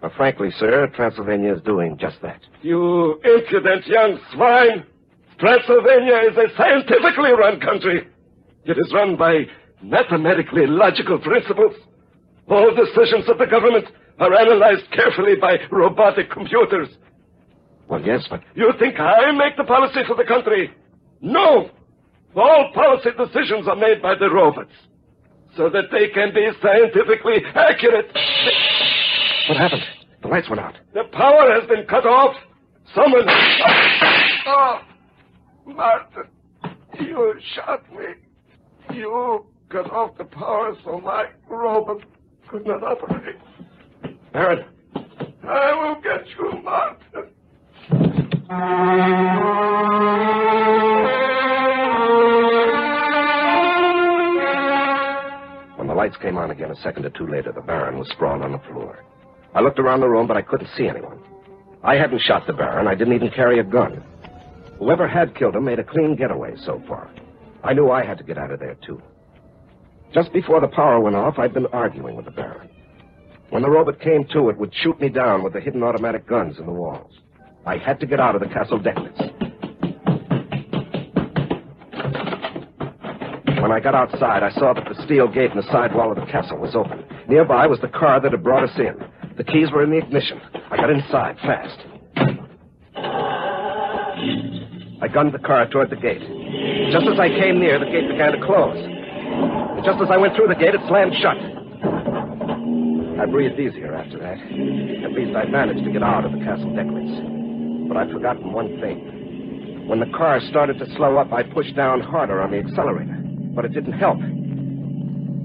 But 0.00 0.14
frankly, 0.14 0.48
sir, 0.58 0.90
Transylvania 0.96 1.56
is 1.56 1.60
doing 1.60 1.98
just 2.00 2.22
that. 2.22 2.40
You 2.62 3.20
impudent 3.22 3.86
young 3.86 4.18
swine! 4.32 4.86
Transylvania 5.38 6.22
is 6.30 6.38
a 6.38 6.56
scientifically 6.56 7.32
run 7.32 7.60
country. 7.60 8.08
It 8.64 8.78
is 8.78 8.90
run 8.94 9.16
by 9.16 9.44
mathematically 9.82 10.66
logical 10.66 11.18
principles. 11.18 11.74
All 12.48 12.74
decisions 12.74 13.28
of 13.28 13.38
the 13.38 13.46
government 13.46 13.86
are 14.18 14.34
analyzed 14.34 14.90
carefully 14.92 15.36
by 15.40 15.56
robotic 15.70 16.30
computers. 16.30 16.88
Well, 17.88 18.02
yes, 18.02 18.26
but 18.28 18.42
You 18.54 18.72
think 18.78 18.98
I 19.00 19.32
make 19.32 19.56
the 19.56 19.64
policy 19.64 20.00
for 20.06 20.16
the 20.16 20.24
country? 20.24 20.70
No! 21.20 21.70
All 22.36 22.70
policy 22.74 23.10
decisions 23.16 23.66
are 23.66 23.76
made 23.76 24.02
by 24.02 24.14
the 24.14 24.30
robots. 24.30 24.72
So 25.56 25.68
that 25.70 25.84
they 25.90 26.08
can 26.08 26.32
be 26.34 26.48
scientifically 26.62 27.38
accurate. 27.54 28.06
what 29.48 29.56
happened? 29.58 29.82
The 30.22 30.28
lights 30.28 30.48
went 30.48 30.60
out. 30.60 30.74
The 30.94 31.04
power 31.12 31.52
has 31.58 31.68
been 31.68 31.86
cut 31.86 32.06
off. 32.06 32.36
Someone. 32.94 33.26
Oh, 34.46 34.80
Martin, 35.66 36.24
you 37.00 37.34
shot 37.54 37.82
me. 37.92 38.96
You 38.96 39.44
cut 39.68 39.90
off 39.90 40.16
the 40.16 40.24
power 40.24 40.74
so 40.84 41.00
my 41.00 41.26
robot 41.48 42.02
could 42.48 42.66
not 42.66 42.82
operate. 42.82 43.36
Baron, 44.32 44.64
I 45.46 45.74
will 45.74 46.00
get 46.00 46.26
you, 46.38 46.62
Martin. 46.62 47.34
when 55.76 55.86
the 55.86 55.94
lights 55.94 56.16
came 56.16 56.36
on 56.38 56.50
again 56.50 56.70
a 56.70 56.76
second 56.76 57.04
or 57.04 57.10
two 57.10 57.26
later, 57.26 57.52
the 57.52 57.60
Baron 57.60 57.98
was 57.98 58.08
sprawled 58.08 58.42
on 58.42 58.52
the 58.52 58.58
floor. 58.70 59.04
I 59.54 59.60
looked 59.60 59.78
around 59.78 60.00
the 60.00 60.08
room, 60.08 60.26
but 60.26 60.36
I 60.36 60.42
couldn't 60.42 60.68
see 60.76 60.88
anyone. 60.88 61.20
I 61.82 61.94
hadn't 61.94 62.20
shot 62.22 62.46
the 62.46 62.52
Baron. 62.52 62.86
I 62.88 62.94
didn't 62.94 63.14
even 63.14 63.30
carry 63.30 63.58
a 63.58 63.64
gun. 63.64 64.02
Whoever 64.78 65.06
had 65.08 65.34
killed 65.34 65.56
him 65.56 65.64
made 65.64 65.78
a 65.78 65.84
clean 65.84 66.16
getaway 66.16 66.54
so 66.64 66.82
far. 66.88 67.10
I 67.62 67.72
knew 67.72 67.90
I 67.90 68.04
had 68.04 68.18
to 68.18 68.24
get 68.24 68.38
out 68.38 68.50
of 68.50 68.60
there, 68.60 68.76
too. 68.86 69.00
Just 70.12 70.32
before 70.32 70.60
the 70.60 70.68
power 70.68 71.00
went 71.00 71.16
off, 71.16 71.38
I'd 71.38 71.52
been 71.52 71.66
arguing 71.66 72.16
with 72.16 72.24
the 72.24 72.30
Baron. 72.30 72.70
When 73.50 73.62
the 73.62 73.70
robot 73.70 74.00
came 74.00 74.24
to, 74.32 74.48
it 74.48 74.58
would 74.58 74.74
shoot 74.74 75.00
me 75.00 75.08
down 75.08 75.42
with 75.42 75.52
the 75.52 75.60
hidden 75.60 75.82
automatic 75.82 76.26
guns 76.26 76.58
in 76.58 76.66
the 76.66 76.72
walls. 76.72 77.12
I 77.66 77.76
had 77.76 78.00
to 78.00 78.06
get 78.06 78.20
out 78.20 78.34
of 78.34 78.40
the 78.40 78.48
castle 78.48 78.78
Decklitz. 78.78 79.18
When 83.60 83.72
I 83.72 83.80
got 83.80 83.94
outside, 83.94 84.42
I 84.42 84.50
saw 84.52 84.72
that 84.72 84.84
the 84.88 85.02
steel 85.04 85.28
gate 85.28 85.50
in 85.50 85.56
the 85.56 85.70
side 85.70 85.94
wall 85.94 86.10
of 86.10 86.16
the 86.16 86.24
castle 86.30 86.58
was 86.58 86.74
open. 86.74 87.04
Nearby 87.28 87.66
was 87.66 87.80
the 87.80 87.88
car 87.88 88.20
that 88.20 88.32
had 88.32 88.42
brought 88.42 88.64
us 88.64 88.78
in. 88.78 88.94
The 89.36 89.44
keys 89.44 89.70
were 89.70 89.82
in 89.82 89.90
the 89.90 89.98
ignition. 89.98 90.40
I 90.70 90.76
got 90.76 90.90
inside 90.90 91.36
fast. 91.40 91.78
I 95.00 95.08
gunned 95.08 95.32
the 95.32 95.38
car 95.38 95.68
toward 95.68 95.90
the 95.90 95.96
gate. 95.96 96.22
Just 96.92 97.06
as 97.06 97.20
I 97.20 97.28
came 97.28 97.60
near, 97.60 97.78
the 97.78 97.86
gate 97.86 98.08
began 98.08 98.32
to 98.32 98.44
close. 98.44 98.97
And 99.78 99.86
just 99.86 100.02
as 100.02 100.10
I 100.10 100.16
went 100.16 100.34
through 100.34 100.48
the 100.48 100.58
gate, 100.58 100.74
it 100.74 100.80
slammed 100.88 101.14
shut. 101.22 101.38
I 101.38 103.26
breathed 103.30 103.60
easier 103.60 103.94
after 103.94 104.18
that. 104.18 104.34
At 104.34 105.12
least 105.14 105.36
I 105.36 105.46
managed 105.46 105.84
to 105.84 105.92
get 105.92 106.02
out 106.02 106.24
of 106.24 106.32
the 106.32 106.38
castle 106.38 106.74
Decklitz. 106.74 107.86
But 107.86 107.96
I'd 107.96 108.10
forgotten 108.10 108.52
one 108.52 108.80
thing. 108.80 109.86
When 109.86 110.00
the 110.00 110.10
car 110.18 110.40
started 110.50 110.80
to 110.80 110.86
slow 110.96 111.16
up, 111.16 111.32
I 111.32 111.44
pushed 111.44 111.76
down 111.76 112.00
harder 112.00 112.42
on 112.42 112.50
the 112.50 112.58
accelerator. 112.58 113.22
But 113.54 113.66
it 113.66 113.72
didn't 113.72 113.92
help. 113.92 114.18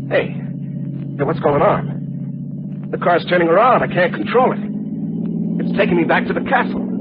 Hey, 0.09 0.33
hey, 0.33 1.23
what's 1.23 1.39
going 1.39 1.61
on? 1.61 2.89
The 2.89 2.97
car's 2.97 3.23
turning 3.29 3.49
around. 3.49 3.83
I 3.83 3.87
can't 3.87 4.15
control 4.15 4.51
it. 4.51 4.57
It's 5.61 5.77
taking 5.77 5.95
me 5.95 6.05
back 6.05 6.25
to 6.25 6.33
the 6.33 6.41
castle. 6.41 6.92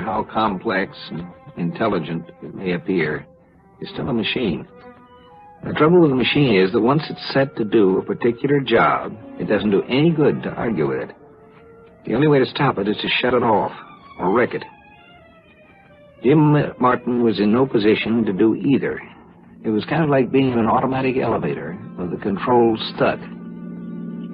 How 0.00 0.26
complex 0.32 0.96
and 1.10 1.26
intelligent 1.56 2.24
it 2.42 2.54
may 2.54 2.72
appear, 2.72 3.26
is 3.80 3.88
still 3.90 4.08
a 4.08 4.12
machine. 4.12 4.66
The 5.64 5.72
trouble 5.72 6.00
with 6.00 6.12
a 6.12 6.14
machine 6.14 6.60
is 6.60 6.72
that 6.72 6.80
once 6.80 7.02
it's 7.08 7.32
set 7.32 7.56
to 7.56 7.64
do 7.64 7.98
a 7.98 8.04
particular 8.04 8.60
job, 8.60 9.16
it 9.40 9.48
doesn't 9.48 9.70
do 9.70 9.82
any 9.88 10.10
good 10.10 10.42
to 10.42 10.50
argue 10.50 10.88
with 10.88 11.08
it. 11.08 11.16
The 12.06 12.14
only 12.14 12.28
way 12.28 12.38
to 12.38 12.46
stop 12.46 12.78
it 12.78 12.86
is 12.86 12.96
to 12.98 13.08
shut 13.20 13.32
it 13.32 13.42
off 13.42 13.72
or 14.18 14.32
wreck 14.32 14.52
it. 14.52 14.62
Jim 16.22 16.54
Martin 16.78 17.22
was 17.22 17.40
in 17.40 17.52
no 17.52 17.66
position 17.66 18.24
to 18.26 18.32
do 18.32 18.54
either. 18.54 19.00
It 19.64 19.70
was 19.70 19.84
kind 19.86 20.04
of 20.04 20.10
like 20.10 20.30
being 20.30 20.52
in 20.52 20.58
an 20.58 20.66
automatic 20.66 21.16
elevator 21.16 21.78
with 21.98 22.10
the 22.10 22.18
controls 22.18 22.80
stuck. 22.94 23.18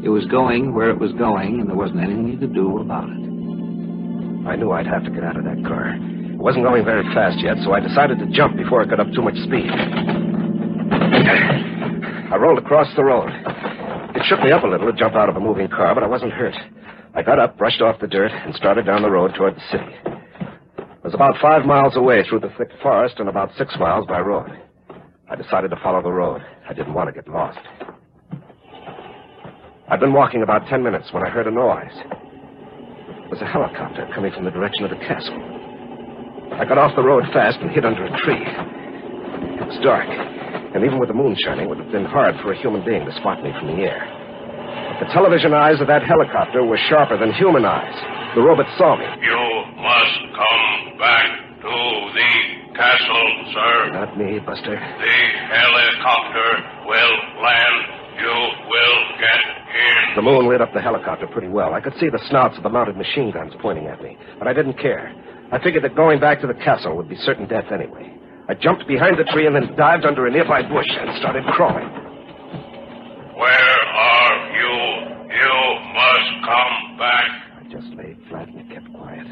It 0.02 0.08
was 0.08 0.26
going 0.26 0.74
where 0.74 0.90
it 0.90 0.98
was 0.98 1.12
going, 1.12 1.60
and 1.60 1.68
there 1.68 1.76
wasn't 1.76 2.00
anything 2.00 2.28
you 2.28 2.38
could 2.38 2.54
do 2.54 2.78
about 2.78 3.08
it. 3.08 3.39
I 4.46 4.56
knew 4.56 4.72
I'd 4.72 4.86
have 4.86 5.04
to 5.04 5.10
get 5.10 5.22
out 5.24 5.36
of 5.36 5.44
that 5.44 5.62
car. 5.66 5.94
It 5.94 6.38
wasn't 6.38 6.64
going 6.64 6.84
very 6.84 7.04
fast 7.14 7.38
yet, 7.40 7.56
so 7.62 7.72
I 7.72 7.80
decided 7.80 8.18
to 8.18 8.26
jump 8.32 8.56
before 8.56 8.82
it 8.82 8.88
got 8.88 9.00
up 9.00 9.12
too 9.14 9.22
much 9.22 9.36
speed. 9.44 9.70
I 12.32 12.36
rolled 12.36 12.58
across 12.58 12.88
the 12.96 13.04
road. 13.04 13.28
It 14.14 14.22
shook 14.26 14.40
me 14.40 14.50
up 14.50 14.64
a 14.64 14.66
little 14.66 14.90
to 14.90 14.98
jump 14.98 15.14
out 15.14 15.28
of 15.28 15.36
a 15.36 15.40
moving 15.40 15.68
car, 15.68 15.94
but 15.94 16.02
I 16.02 16.06
wasn't 16.06 16.32
hurt. 16.32 16.54
I 17.14 17.22
got 17.22 17.38
up, 17.38 17.58
brushed 17.58 17.82
off 17.82 18.00
the 18.00 18.06
dirt, 18.06 18.32
and 18.32 18.54
started 18.54 18.86
down 18.86 19.02
the 19.02 19.10
road 19.10 19.34
toward 19.36 19.56
the 19.56 19.62
city. 19.70 19.92
It 20.06 21.04
was 21.04 21.14
about 21.14 21.36
five 21.42 21.66
miles 21.66 21.96
away 21.96 22.24
through 22.28 22.40
the 22.40 22.52
thick 22.56 22.70
forest 22.82 23.16
and 23.18 23.28
about 23.28 23.50
six 23.58 23.74
miles 23.78 24.06
by 24.06 24.20
road. 24.20 24.50
I 25.28 25.36
decided 25.36 25.70
to 25.70 25.76
follow 25.82 26.02
the 26.02 26.12
road. 26.12 26.40
I 26.68 26.72
didn't 26.72 26.94
want 26.94 27.08
to 27.08 27.12
get 27.12 27.28
lost. 27.28 27.58
I'd 29.88 30.00
been 30.00 30.12
walking 30.12 30.42
about 30.42 30.66
ten 30.68 30.82
minutes 30.82 31.12
when 31.12 31.24
I 31.24 31.28
heard 31.28 31.46
a 31.46 31.50
noise. 31.50 32.29
It 33.30 33.38
was 33.38 33.46
a 33.46 33.54
helicopter 33.54 34.10
coming 34.10 34.34
from 34.34 34.42
the 34.42 34.50
direction 34.50 34.82
of 34.82 34.90
the 34.90 34.98
castle. 35.06 35.38
I 36.58 36.66
got 36.66 36.82
off 36.82 36.98
the 36.98 37.06
road 37.06 37.22
fast 37.30 37.62
and 37.62 37.70
hid 37.70 37.86
under 37.86 38.02
a 38.02 38.10
tree. 38.26 38.42
It 38.42 39.70
was 39.70 39.78
dark, 39.86 40.10
and 40.74 40.82
even 40.82 40.98
with 40.98 41.06
the 41.06 41.14
moon 41.14 41.38
shining, 41.38 41.66
it 41.66 41.68
would 41.70 41.78
have 41.78 41.94
been 41.94 42.10
hard 42.10 42.34
for 42.42 42.50
a 42.50 42.58
human 42.58 42.82
being 42.82 43.06
to 43.06 43.14
spot 43.22 43.38
me 43.38 43.54
from 43.54 43.70
the 43.70 43.86
air. 43.86 44.02
But 44.98 45.06
the 45.06 45.14
television 45.14 45.54
eyes 45.54 45.78
of 45.78 45.86
that 45.86 46.02
helicopter 46.02 46.66
were 46.66 46.76
sharper 46.90 47.22
than 47.22 47.30
human 47.38 47.62
eyes. 47.62 47.94
The 48.34 48.42
robot 48.42 48.66
saw 48.74 48.98
me. 48.98 49.06
You 49.06 49.42
must 49.78 50.18
come 50.34 50.98
back 50.98 51.30
to 51.62 51.76
the 52.10 52.32
castle, 52.74 53.30
sir. 53.54 53.94
Not 53.94 54.18
me, 54.18 54.42
Buster. 54.42 54.74
The 54.74 55.18
helicopter 55.54 56.50
will 56.82 57.14
land. 57.46 57.99
You 58.20 58.36
will 58.68 59.18
get 59.18 59.40
in. 59.40 60.16
The 60.16 60.22
moon 60.22 60.48
lit 60.48 60.60
up 60.60 60.74
the 60.74 60.80
helicopter 60.80 61.26
pretty 61.26 61.48
well. 61.48 61.72
I 61.72 61.80
could 61.80 61.94
see 61.98 62.10
the 62.10 62.20
snouts 62.28 62.56
of 62.58 62.62
the 62.62 62.68
mounted 62.68 62.96
machine 62.96 63.30
guns 63.30 63.52
pointing 63.60 63.86
at 63.86 64.02
me, 64.02 64.18
but 64.38 64.46
I 64.46 64.52
didn't 64.52 64.78
care. 64.78 65.14
I 65.52 65.58
figured 65.62 65.84
that 65.84 65.96
going 65.96 66.20
back 66.20 66.40
to 66.42 66.46
the 66.46 66.54
castle 66.54 66.96
would 66.96 67.08
be 67.08 67.16
certain 67.16 67.48
death 67.48 67.72
anyway. 67.72 68.12
I 68.48 68.54
jumped 68.54 68.86
behind 68.86 69.16
the 69.18 69.24
tree 69.32 69.46
and 69.46 69.54
then 69.54 69.74
dived 69.76 70.04
under 70.04 70.26
a 70.26 70.30
nearby 70.30 70.62
bush 70.62 70.86
and 70.90 71.16
started 71.18 71.44
crawling. 71.54 71.88
Where 73.38 73.80
are 73.88 74.36
you? 74.52 74.74
You 75.32 75.54
must 75.94 76.30
come 76.44 76.98
back. 76.98 77.30
I 77.56 77.62
just 77.70 77.88
lay 77.96 78.16
flat 78.28 78.48
and 78.48 78.70
kept 78.70 78.92
quiet. 78.92 79.26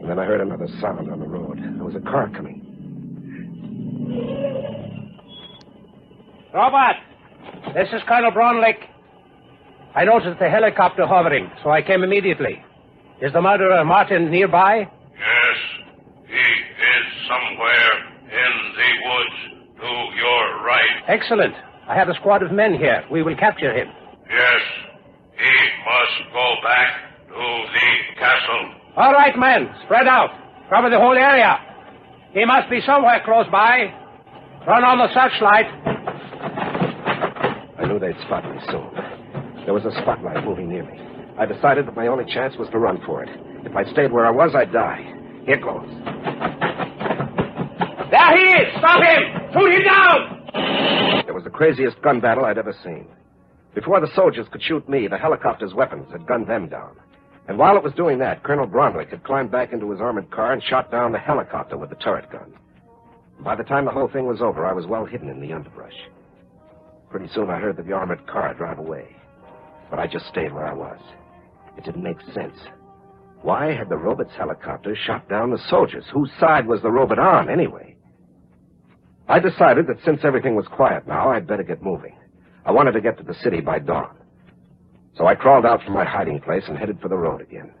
And 0.00 0.08
then 0.08 0.18
I 0.18 0.24
heard 0.24 0.40
another 0.40 0.68
sound 0.80 1.10
on 1.10 1.18
the 1.18 1.26
road. 1.26 1.58
There 1.58 1.84
was 1.84 1.96
a 1.96 2.00
car 2.00 2.30
coming. 2.30 2.62
Robot! 6.54 6.96
This 7.74 7.88
is 7.92 8.00
Colonel 8.08 8.30
Braunlick. 8.32 8.78
I 9.94 10.04
noticed 10.04 10.38
the 10.38 10.48
helicopter 10.48 11.06
hovering, 11.06 11.50
so 11.62 11.70
I 11.70 11.82
came 11.82 12.02
immediately. 12.02 12.62
Is 13.20 13.32
the 13.32 13.40
murderer 13.40 13.84
Martin 13.84 14.30
nearby? 14.30 14.78
Yes, 15.18 15.58
he 16.26 16.34
is 16.34 17.04
somewhere 17.28 17.92
in 18.24 18.52
the 18.76 18.90
woods 19.08 19.80
to 19.80 20.16
your 20.16 20.64
right. 20.64 21.02
Excellent. 21.08 21.54
I 21.88 21.94
have 21.94 22.08
a 22.08 22.14
squad 22.14 22.42
of 22.42 22.52
men 22.52 22.74
here. 22.74 23.04
We 23.10 23.22
will 23.22 23.36
capture 23.36 23.72
him. 23.72 23.88
Yes, 24.28 24.60
he 25.38 25.54
must 25.84 26.32
go 26.32 26.54
back 26.62 26.88
to 27.28 27.34
the 27.34 28.20
castle. 28.20 28.74
All 28.96 29.12
right, 29.12 29.38
men. 29.38 29.68
Spread 29.84 30.06
out. 30.06 30.30
Cover 30.70 30.90
the 30.90 30.98
whole 30.98 31.16
area. 31.16 31.58
He 32.32 32.44
must 32.44 32.68
be 32.68 32.80
somewhere 32.84 33.22
close 33.24 33.46
by. 33.50 33.92
Run 34.66 34.84
on 34.84 34.98
the 34.98 35.08
searchlight. 35.14 35.95
Knew 37.96 38.12
they'd 38.12 38.26
spot 38.26 38.44
me 38.44 38.60
soon. 38.70 38.90
There 39.64 39.72
was 39.72 39.86
a 39.86 39.92
spotlight 40.02 40.44
moving 40.44 40.68
near 40.68 40.84
me. 40.84 41.00
I 41.38 41.46
decided 41.46 41.86
that 41.86 41.96
my 41.96 42.08
only 42.08 42.30
chance 42.30 42.54
was 42.58 42.68
to 42.72 42.78
run 42.78 43.00
for 43.06 43.24
it. 43.24 43.30
If 43.64 43.74
I 43.74 43.90
stayed 43.90 44.12
where 44.12 44.26
I 44.26 44.30
was, 44.30 44.54
I'd 44.54 44.70
die. 44.70 45.00
Here 45.46 45.56
goes. 45.56 45.88
There 48.10 48.36
he 48.36 48.44
is! 48.52 48.76
Stop 48.76 49.00
him! 49.02 49.22
Shoot 49.54 49.72
him 49.72 49.84
down! 49.84 51.24
It 51.26 51.34
was 51.34 51.44
the 51.44 51.50
craziest 51.50 52.02
gun 52.02 52.20
battle 52.20 52.44
I'd 52.44 52.58
ever 52.58 52.74
seen. 52.84 53.06
Before 53.74 53.98
the 53.98 54.14
soldiers 54.14 54.46
could 54.52 54.62
shoot 54.62 54.86
me, 54.90 55.08
the 55.08 55.16
helicopter's 55.16 55.72
weapons 55.72 56.12
had 56.12 56.26
gunned 56.26 56.48
them 56.48 56.68
down. 56.68 56.96
And 57.48 57.56
while 57.56 57.78
it 57.78 57.82
was 57.82 57.94
doing 57.94 58.18
that, 58.18 58.42
Colonel 58.42 58.66
Bromwick 58.66 59.08
had 59.08 59.24
climbed 59.24 59.50
back 59.50 59.72
into 59.72 59.90
his 59.90 60.02
armored 60.02 60.30
car 60.30 60.52
and 60.52 60.62
shot 60.62 60.90
down 60.90 61.12
the 61.12 61.18
helicopter 61.18 61.78
with 61.78 61.88
the 61.88 61.96
turret 61.96 62.30
gun. 62.30 62.52
By 63.40 63.54
the 63.54 63.64
time 63.64 63.86
the 63.86 63.90
whole 63.90 64.08
thing 64.08 64.26
was 64.26 64.42
over, 64.42 64.66
I 64.66 64.74
was 64.74 64.86
well 64.86 65.06
hidden 65.06 65.30
in 65.30 65.40
the 65.40 65.54
underbrush. 65.54 65.96
Pretty 67.10 67.28
soon 67.32 67.50
I 67.50 67.58
heard 67.58 67.76
the 67.76 67.92
armored 67.92 68.26
car 68.26 68.54
drive 68.54 68.78
away. 68.78 69.16
But 69.90 69.98
I 69.98 70.06
just 70.06 70.26
stayed 70.26 70.52
where 70.52 70.66
I 70.66 70.74
was. 70.74 70.98
It 71.76 71.84
didn't 71.84 72.02
make 72.02 72.20
sense. 72.34 72.56
Why 73.42 73.72
had 73.72 73.88
the 73.88 73.96
robot's 73.96 74.34
helicopter 74.36 74.96
shot 74.96 75.28
down 75.28 75.50
the 75.50 75.58
soldiers? 75.68 76.04
Whose 76.12 76.30
side 76.40 76.66
was 76.66 76.82
the 76.82 76.90
robot 76.90 77.18
on, 77.18 77.48
anyway? 77.48 77.94
I 79.28 79.38
decided 79.38 79.86
that 79.88 79.98
since 80.04 80.20
everything 80.24 80.54
was 80.54 80.66
quiet 80.68 81.06
now, 81.06 81.30
I'd 81.30 81.46
better 81.46 81.62
get 81.62 81.82
moving. 81.82 82.16
I 82.64 82.72
wanted 82.72 82.92
to 82.92 83.00
get 83.00 83.18
to 83.18 83.24
the 83.24 83.34
city 83.34 83.60
by 83.60 83.78
dawn. 83.78 84.16
So 85.16 85.26
I 85.26 85.34
crawled 85.34 85.64
out 85.64 85.82
from 85.82 85.94
my 85.94 86.04
hiding 86.04 86.40
place 86.40 86.64
and 86.68 86.76
headed 86.76 87.00
for 87.00 87.08
the 87.08 87.16
road 87.16 87.40
again. 87.40 87.72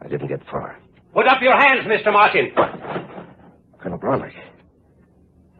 I 0.00 0.08
didn't 0.08 0.28
get 0.28 0.40
far. 0.50 0.78
Put 1.14 1.26
up 1.26 1.42
your 1.42 1.56
hands, 1.58 1.86
Mr. 1.86 2.12
Martin. 2.12 2.52
Colonel 3.78 3.98
Bromley, 3.98 4.32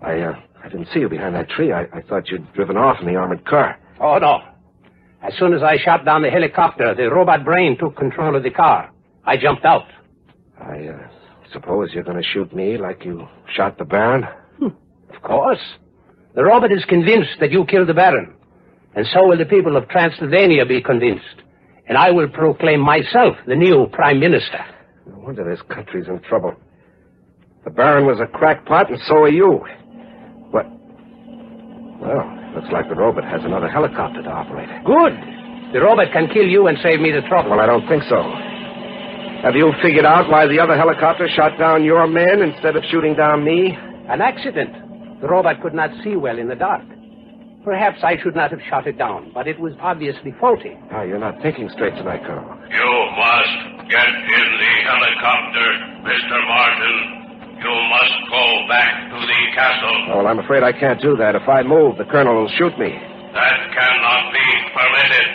I, 0.00 0.21
uh, 0.21 0.40
I 0.62 0.69
didn't 0.69 0.88
see 0.92 1.00
you 1.00 1.09
behind 1.09 1.35
that 1.35 1.49
tree. 1.49 1.73
I, 1.73 1.83
I 1.92 2.02
thought 2.02 2.28
you'd 2.28 2.52
driven 2.52 2.76
off 2.76 2.99
in 3.00 3.07
the 3.07 3.16
armored 3.16 3.45
car. 3.45 3.78
Oh, 4.00 4.19
no. 4.19 4.40
As 5.23 5.35
soon 5.38 5.54
as 5.54 5.62
I 5.62 5.76
shot 5.76 6.04
down 6.04 6.23
the 6.23 6.31
helicopter, 6.31 6.95
the 6.95 7.11
robot 7.11 7.45
brain 7.45 7.76
took 7.78 7.97
control 7.97 8.37
of 8.37 8.42
the 8.42 8.50
car. 8.50 8.92
I 9.25 9.37
jumped 9.37 9.64
out. 9.64 9.87
I 10.61 10.87
uh, 10.87 11.09
suppose 11.52 11.91
you're 11.93 12.04
going 12.04 12.21
to 12.21 12.28
shoot 12.28 12.54
me 12.54 12.76
like 12.76 13.04
you 13.04 13.28
shot 13.54 13.78
the 13.78 13.84
Baron? 13.84 14.26
Of 15.15 15.23
course. 15.23 15.60
The 16.34 16.43
robot 16.43 16.73
is 16.73 16.84
convinced 16.87 17.39
that 17.41 17.52
you 17.52 17.65
killed 17.67 17.89
the 17.89 17.95
Baron. 17.95 18.34
And 18.95 19.06
so 19.13 19.26
will 19.26 19.39
the 19.39 19.45
people 19.45 19.76
of 19.76 19.89
Transylvania 19.89 20.67
be 20.67 20.82
convinced. 20.82 21.43
And 21.89 21.99
I 21.99 22.10
will 22.10 22.28
proclaim 22.28 22.80
myself 22.80 23.37
the 23.47 23.56
new 23.56 23.87
Prime 23.93 24.21
Minister. 24.21 24.65
No 25.06 25.19
wonder 25.19 25.45
this 25.45 25.63
country's 25.69 26.08
in 26.08 26.21
trouble. 26.21 26.54
The 27.65 27.71
Baron 27.71 28.06
was 28.06 28.21
a 28.21 28.26
crackpot, 28.26 28.91
and 28.91 29.00
so 29.06 29.17
are 29.17 29.28
you. 29.28 29.65
What? 32.02 32.10
Well, 32.19 32.26
looks 32.58 32.69
like 32.73 32.88
the 32.88 32.95
robot 32.99 33.25
has 33.25 33.41
another 33.45 33.69
helicopter 33.69 34.23
to 34.23 34.28
operate. 34.30 34.69
Good. 34.84 35.15
The 35.73 35.80
robot 35.80 36.12
can 36.12 36.28
kill 36.28 36.45
you 36.47 36.67
and 36.67 36.76
save 36.82 37.00
me 37.00 37.10
the 37.12 37.23
trouble. 37.30 37.50
Well, 37.50 37.60
I 37.60 37.67
don't 37.67 37.86
think 37.88 38.02
so. 38.10 38.21
Have 39.43 39.56
you 39.56 39.73
figured 39.82 40.04
out 40.04 40.28
why 40.30 40.47
the 40.47 40.60
other 40.60 40.76
helicopter 40.76 41.28
shot 41.34 41.58
down 41.58 41.82
your 41.82 42.06
men 42.06 42.43
instead 42.43 42.76
of 42.76 42.84
shooting 42.91 43.15
down 43.15 43.43
me? 43.45 43.75
An 44.08 44.21
accident. 44.21 44.71
The 45.21 45.28
robot 45.28 45.62
could 45.62 45.75
not 45.75 45.91
see 46.04 46.15
well 46.17 46.38
in 46.38 46.49
the 46.49 46.54
dark. 46.54 46.82
Perhaps 47.65 48.02
I 48.02 48.19
should 48.21 48.34
not 48.34 48.50
have 48.50 48.60
shot 48.69 48.86
it 48.86 48.99
down, 48.99 49.30
but 49.32 49.47
it 49.47 49.58
was 49.58 49.73
obviously 49.80 50.34
faulty. 50.41 50.76
Ah, 50.91 51.02
you're 51.02 51.19
not 51.23 51.41
thinking 51.43 51.71
straight 51.71 51.95
tonight, 51.95 52.23
Colonel. 52.26 52.43
You 52.69 52.91
must 53.15 53.88
get 53.88 54.02
in 54.06 54.49
the 54.58 54.75
helicopter, 54.91 55.67
Mr. 56.02 56.38
Martin. 56.50 57.22
You 57.63 57.71
must 57.71 58.19
go 58.29 58.67
back 58.69 59.11
to 59.11 59.19
the 59.23 59.41
castle. 59.55 59.97
Oh, 60.11 60.17
well, 60.19 60.27
I'm 60.27 60.39
afraid 60.41 60.63
I 60.65 60.73
can't 60.73 61.01
do 61.01 61.17
that. 61.17 61.35
If 61.37 61.49
I 61.49 61.63
move, 61.63 61.97
the 61.97 62.05
Colonel 62.05 62.35
will 62.35 62.51
shoot 62.59 62.77
me. 62.79 62.91
That 62.91 63.59
cannot 63.71 64.33
be 64.35 64.47
permitted. 64.75 65.29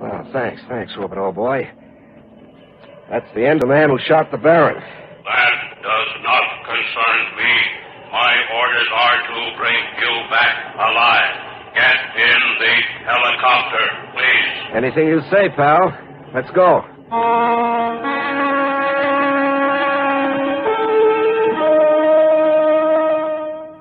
Well, 0.00 0.28
thanks, 0.32 0.60
thanks, 0.68 0.92
Robert, 0.98 1.18
old 1.18 1.34
boy. 1.34 1.70
That's 3.10 3.26
the 3.34 3.46
end 3.46 3.62
of 3.62 3.68
the 3.68 3.74
man 3.74 3.88
who 3.88 3.98
shot 4.06 4.30
the 4.30 4.38
Baron. 4.38 4.76
That 4.76 5.56
does 5.80 6.12
not 6.22 6.44
concern 6.68 7.18
me. 7.40 7.52
My 8.12 8.36
orders 8.52 8.88
are 8.92 9.18
to 9.32 9.56
bring 9.56 9.80
you 9.96 10.12
back 10.28 10.76
alive. 10.76 11.34
Get 11.72 11.96
in 12.20 12.40
the 12.60 12.74
helicopter, 13.08 13.84
please. 14.12 14.76
Anything 14.76 15.06
you 15.08 15.20
say, 15.30 15.48
pal. 15.56 15.96
Let's 16.34 16.50
go. 16.50 16.84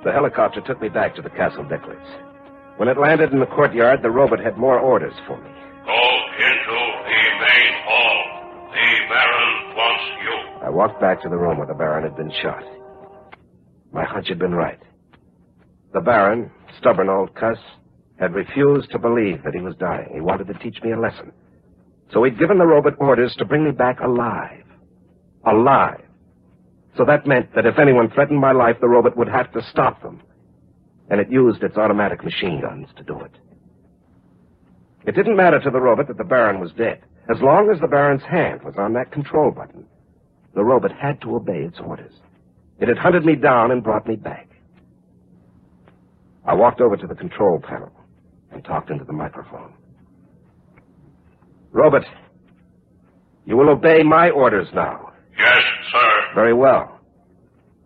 The 0.03 0.11
helicopter 0.11 0.59
took 0.59 0.81
me 0.81 0.89
back 0.89 1.15
to 1.15 1.21
the 1.21 1.29
Castle 1.29 1.63
Decklitz. 1.63 2.03
When 2.75 2.89
it 2.89 2.97
landed 2.97 3.31
in 3.31 3.39
the 3.39 3.45
courtyard, 3.45 4.01
the 4.03 4.11
robot 4.11 4.41
had 4.41 4.57
more 4.57 4.77
orders 4.77 5.13
for 5.25 5.37
me. 5.37 5.49
Go 5.85 6.01
into 6.43 6.75
the 7.07 7.23
main 7.39 7.73
hall. 7.87 8.23
The 8.73 8.99
Baron 9.07 9.75
wants 9.77 10.03
you. 10.25 10.65
I 10.65 10.69
walked 10.69 10.99
back 10.99 11.21
to 11.21 11.29
the 11.29 11.37
room 11.37 11.57
where 11.57 11.67
the 11.67 11.73
Baron 11.73 12.03
had 12.03 12.17
been 12.17 12.33
shot. 12.41 12.63
My 13.93 14.03
hunch 14.03 14.27
had 14.27 14.39
been 14.39 14.55
right. 14.55 14.79
The 15.93 16.01
Baron, 16.01 16.51
stubborn 16.79 17.07
old 17.07 17.33
cuss, 17.35 17.59
had 18.19 18.33
refused 18.33 18.91
to 18.91 18.99
believe 18.99 19.43
that 19.45 19.53
he 19.53 19.61
was 19.61 19.75
dying. 19.79 20.09
He 20.13 20.19
wanted 20.19 20.47
to 20.47 20.53
teach 20.55 20.81
me 20.83 20.91
a 20.91 20.99
lesson. 20.99 21.31
So 22.13 22.23
he'd 22.23 22.39
given 22.39 22.57
the 22.57 22.65
robot 22.65 22.93
orders 22.99 23.35
to 23.37 23.45
bring 23.45 23.63
me 23.63 23.71
back 23.71 23.99
alive. 24.01 24.65
Alive. 25.45 26.03
So 26.97 27.05
that 27.05 27.25
meant 27.25 27.55
that 27.55 27.65
if 27.65 27.79
anyone 27.79 28.09
threatened 28.09 28.39
my 28.39 28.51
life, 28.51 28.77
the 28.81 28.89
robot 28.89 29.15
would 29.17 29.29
have 29.29 29.51
to 29.53 29.61
stop 29.71 30.01
them. 30.01 30.21
And 31.09 31.19
it 31.21 31.31
used 31.31 31.63
its 31.63 31.77
automatic 31.77 32.23
machine 32.23 32.61
guns 32.61 32.87
to 32.97 33.03
do 33.03 33.19
it. 33.21 33.31
It 35.05 35.15
didn't 35.15 35.35
matter 35.37 35.59
to 35.59 35.69
the 35.69 35.79
robot 35.79 36.07
that 36.07 36.17
the 36.17 36.23
Baron 36.23 36.59
was 36.59 36.71
dead. 36.73 37.01
As 37.29 37.41
long 37.41 37.69
as 37.73 37.79
the 37.79 37.87
Baron's 37.87 38.23
hand 38.23 38.61
was 38.63 38.75
on 38.77 38.93
that 38.93 39.11
control 39.11 39.51
button, 39.51 39.85
the 40.53 40.63
robot 40.63 40.91
had 40.91 41.21
to 41.21 41.35
obey 41.35 41.63
its 41.63 41.79
orders. 41.79 42.13
It 42.79 42.87
had 42.87 42.97
hunted 42.97 43.25
me 43.25 43.35
down 43.35 43.71
and 43.71 43.83
brought 43.83 44.07
me 44.07 44.15
back. 44.15 44.49
I 46.45 46.55
walked 46.55 46.81
over 46.81 46.97
to 46.97 47.07
the 47.07 47.15
control 47.15 47.59
panel 47.59 47.91
and 48.51 48.63
talked 48.65 48.89
into 48.89 49.05
the 49.05 49.13
microphone. 49.13 49.73
Robot, 51.71 52.03
you 53.45 53.57
will 53.57 53.69
obey 53.69 54.03
my 54.03 54.29
orders 54.29 54.67
now. 54.73 55.11
Yes, 55.37 55.59
sir. 55.91 56.35
Very 56.35 56.53
well. 56.53 56.99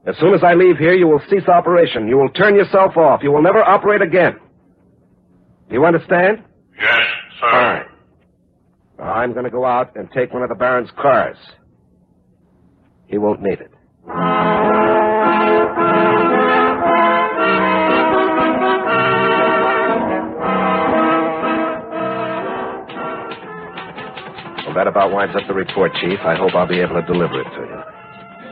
As 0.05 0.15
soon 0.19 0.33
as 0.33 0.43
I 0.43 0.53
leave 0.53 0.77
here, 0.77 0.93
you 0.93 1.07
will 1.07 1.21
cease 1.29 1.47
operation. 1.47 2.07
You 2.07 2.17
will 2.17 2.29
turn 2.29 2.55
yourself 2.55 2.95
off. 2.97 3.21
You 3.23 3.31
will 3.31 3.41
never 3.41 3.63
operate 3.63 4.01
again. 4.01 4.35
Do 5.69 5.75
you 5.75 5.85
understand? 5.85 6.43
Yes, 6.79 6.99
sir. 7.39 7.51
Fine. 7.51 7.85
Now, 8.99 9.13
I'm 9.13 9.33
going 9.33 9.45
to 9.45 9.51
go 9.51 9.65
out 9.65 9.95
and 9.95 10.09
take 10.11 10.31
one 10.33 10.43
of 10.43 10.49
the 10.49 10.55
Baron's 10.55 10.91
cars. 11.01 11.37
He 13.07 13.17
won't 13.17 13.41
need 13.41 13.59
it. 13.59 13.71
That 24.75 24.87
about 24.87 25.11
winds 25.11 25.35
up 25.35 25.47
the 25.47 25.53
report, 25.53 25.91
Chief. 26.03 26.19
I 26.21 26.35
hope 26.35 26.53
I'll 26.53 26.67
be 26.67 26.79
able 26.79 26.99
to 26.99 27.07
deliver 27.07 27.39
it 27.39 27.47
to 27.47 27.63
you. 27.63 27.81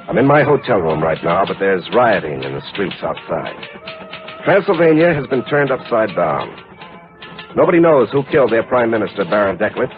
I'm 0.07 0.17
in 0.17 0.25
my 0.25 0.43
hotel 0.43 0.79
room 0.79 1.03
right 1.03 1.21
now, 1.23 1.45
but 1.45 1.57
there's 1.59 1.83
rioting 1.93 2.43
in 2.43 2.53
the 2.53 2.63
streets 2.71 2.95
outside. 3.03 3.55
Transylvania 4.43 5.13
has 5.13 5.27
been 5.27 5.43
turned 5.45 5.71
upside 5.71 6.15
down. 6.15 6.51
Nobody 7.55 7.79
knows 7.79 8.09
who 8.11 8.23
killed 8.31 8.51
their 8.51 8.63
Prime 8.63 8.91
Minister, 8.91 9.23
Baron 9.23 9.57
Decklitz, 9.57 9.93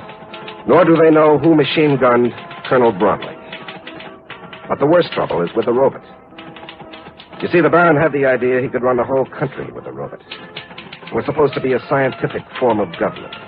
nor 0.67 0.83
do 0.83 0.97
they 0.97 1.09
know 1.09 1.37
who 1.37 1.55
machine 1.55 1.97
gunned 1.97 2.33
Colonel 2.67 2.91
Bromley. 2.91 3.33
But 4.67 4.79
the 4.79 4.85
worst 4.85 5.11
trouble 5.13 5.41
is 5.41 5.49
with 5.55 5.65
the 5.65 5.73
robot. 5.73 6.03
You 7.41 7.47
see, 7.49 7.61
the 7.61 7.69
Baron 7.69 7.97
had 8.01 8.13
the 8.13 8.25
idea 8.25 8.61
he 8.61 8.69
could 8.69 8.81
run 8.81 8.97
the 8.97 9.03
whole 9.03 9.25
country 9.25 9.71
with 9.71 9.85
the 9.85 9.91
robot. 9.91 10.21
It 10.21 11.13
was 11.13 11.25
supposed 11.25 11.53
to 11.53 11.61
be 11.61 11.73
a 11.73 11.79
scientific 11.87 12.41
form 12.59 12.79
of 12.79 12.89
government. 12.97 13.44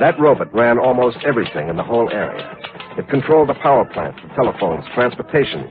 That 0.00 0.18
robot 0.18 0.52
ran 0.54 0.78
almost 0.78 1.18
everything 1.24 1.68
in 1.68 1.76
the 1.76 1.84
whole 1.84 2.10
area. 2.10 2.56
It 2.96 3.08
controlled 3.08 3.48
the 3.48 3.54
power 3.54 3.84
plants, 3.84 4.18
the 4.22 4.34
telephones, 4.34 4.84
transportation, 4.94 5.68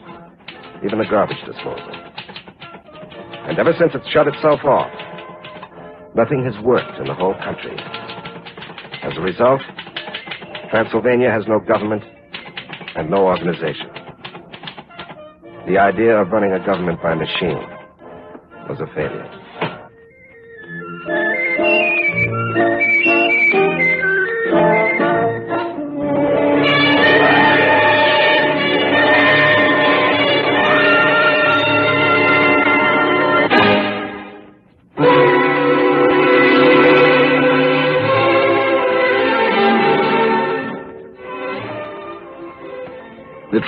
even 0.85 0.99
the 0.99 1.05
garbage 1.09 1.41
disposal. 1.45 1.91
And 3.49 3.57
ever 3.57 3.73
since 3.77 3.93
it 3.95 4.01
shut 4.13 4.27
itself 4.27 4.61
off, 4.63 4.91
nothing 6.15 6.45
has 6.45 6.53
worked 6.63 6.99
in 6.99 7.07
the 7.07 7.13
whole 7.13 7.33
country. 7.43 7.75
As 9.03 9.17
a 9.17 9.21
result, 9.21 9.61
Transylvania 10.69 11.31
has 11.31 11.43
no 11.47 11.59
government 11.59 12.03
and 12.95 13.09
no 13.09 13.25
organization. 13.25 13.89
The 15.67 15.77
idea 15.77 16.17
of 16.17 16.29
running 16.31 16.53
a 16.53 16.65
government 16.65 17.01
by 17.01 17.15
machine 17.15 17.59
was 18.69 18.79
a 18.79 18.87
failure. 18.93 19.40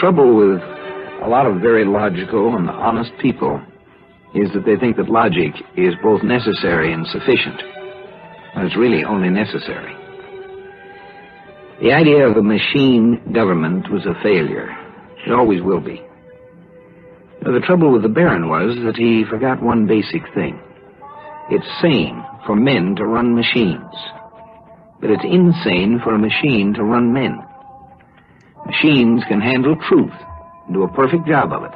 Trouble 0.03 0.35
with 0.35 0.59
a 1.23 1.27
lot 1.29 1.45
of 1.45 1.61
very 1.61 1.85
logical 1.85 2.57
and 2.57 2.69
honest 2.69 3.09
people 3.21 3.61
is 4.35 4.51
that 4.51 4.65
they 4.65 4.75
think 4.75 4.97
that 4.97 5.07
logic 5.07 5.53
is 5.77 5.93
both 6.03 6.21
necessary 6.23 6.91
and 6.91 7.07
sufficient. 7.07 7.55
When 8.53 8.65
it's 8.65 8.75
really 8.75 9.05
only 9.05 9.29
necessary. 9.29 9.95
The 11.81 11.93
idea 11.93 12.27
of 12.27 12.35
a 12.35 12.43
machine 12.43 13.31
government 13.33 13.89
was 13.89 14.05
a 14.05 14.21
failure. 14.21 14.75
It 15.25 15.31
always 15.31 15.61
will 15.61 15.79
be. 15.79 16.03
The 17.39 17.63
trouble 17.65 17.93
with 17.93 18.01
the 18.01 18.09
Baron 18.09 18.49
was 18.49 18.75
that 18.83 18.97
he 18.97 19.23
forgot 19.29 19.63
one 19.63 19.87
basic 19.87 20.23
thing. 20.33 20.59
It's 21.49 21.81
sane 21.81 22.21
for 22.45 22.57
men 22.57 22.97
to 22.97 23.05
run 23.05 23.35
machines, 23.35 23.95
but 24.99 25.11
it's 25.11 25.23
insane 25.23 26.01
for 26.03 26.13
a 26.13 26.19
machine 26.19 26.73
to 26.73 26.83
run 26.83 27.13
men. 27.13 27.39
Machines 28.65 29.21
can 29.27 29.41
handle 29.41 29.75
truth 29.89 30.13
and 30.65 30.73
do 30.73 30.83
a 30.83 30.87
perfect 30.87 31.27
job 31.27 31.51
of 31.51 31.63
it, 31.63 31.71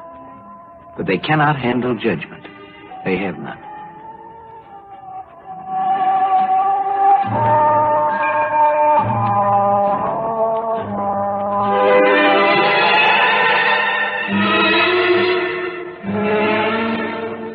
but 0.96 1.06
they 1.06 1.18
cannot 1.18 1.60
handle 1.60 1.96
judgment. 1.96 2.48
They 3.04 3.18
have 3.18 3.38
none. 3.38 3.58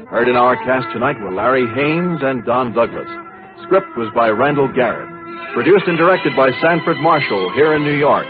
Heard 0.09 0.29
in 0.29 0.37
our 0.37 0.57
cast 0.65 0.93
tonight 0.93 1.19
were 1.21 1.33
Larry 1.33 1.67
Haines 1.75 2.21
and 2.23 2.45
Don 2.45 2.73
Douglas. 2.75 3.09
Script 3.65 3.97
was 3.97 4.09
by 4.15 4.29
Randall 4.29 4.69
Garrett. 4.73 5.09
Produced 5.55 5.87
and 5.87 5.99
directed 5.99 6.37
by 6.37 6.51
Sanford 6.61 6.99
Marshall 6.99 7.51
here 7.55 7.75
in 7.75 7.83
New 7.83 7.97
York. 7.97 8.27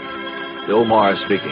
Bill 0.65 0.85
Maher 0.85 1.17
speaking. 1.25 1.51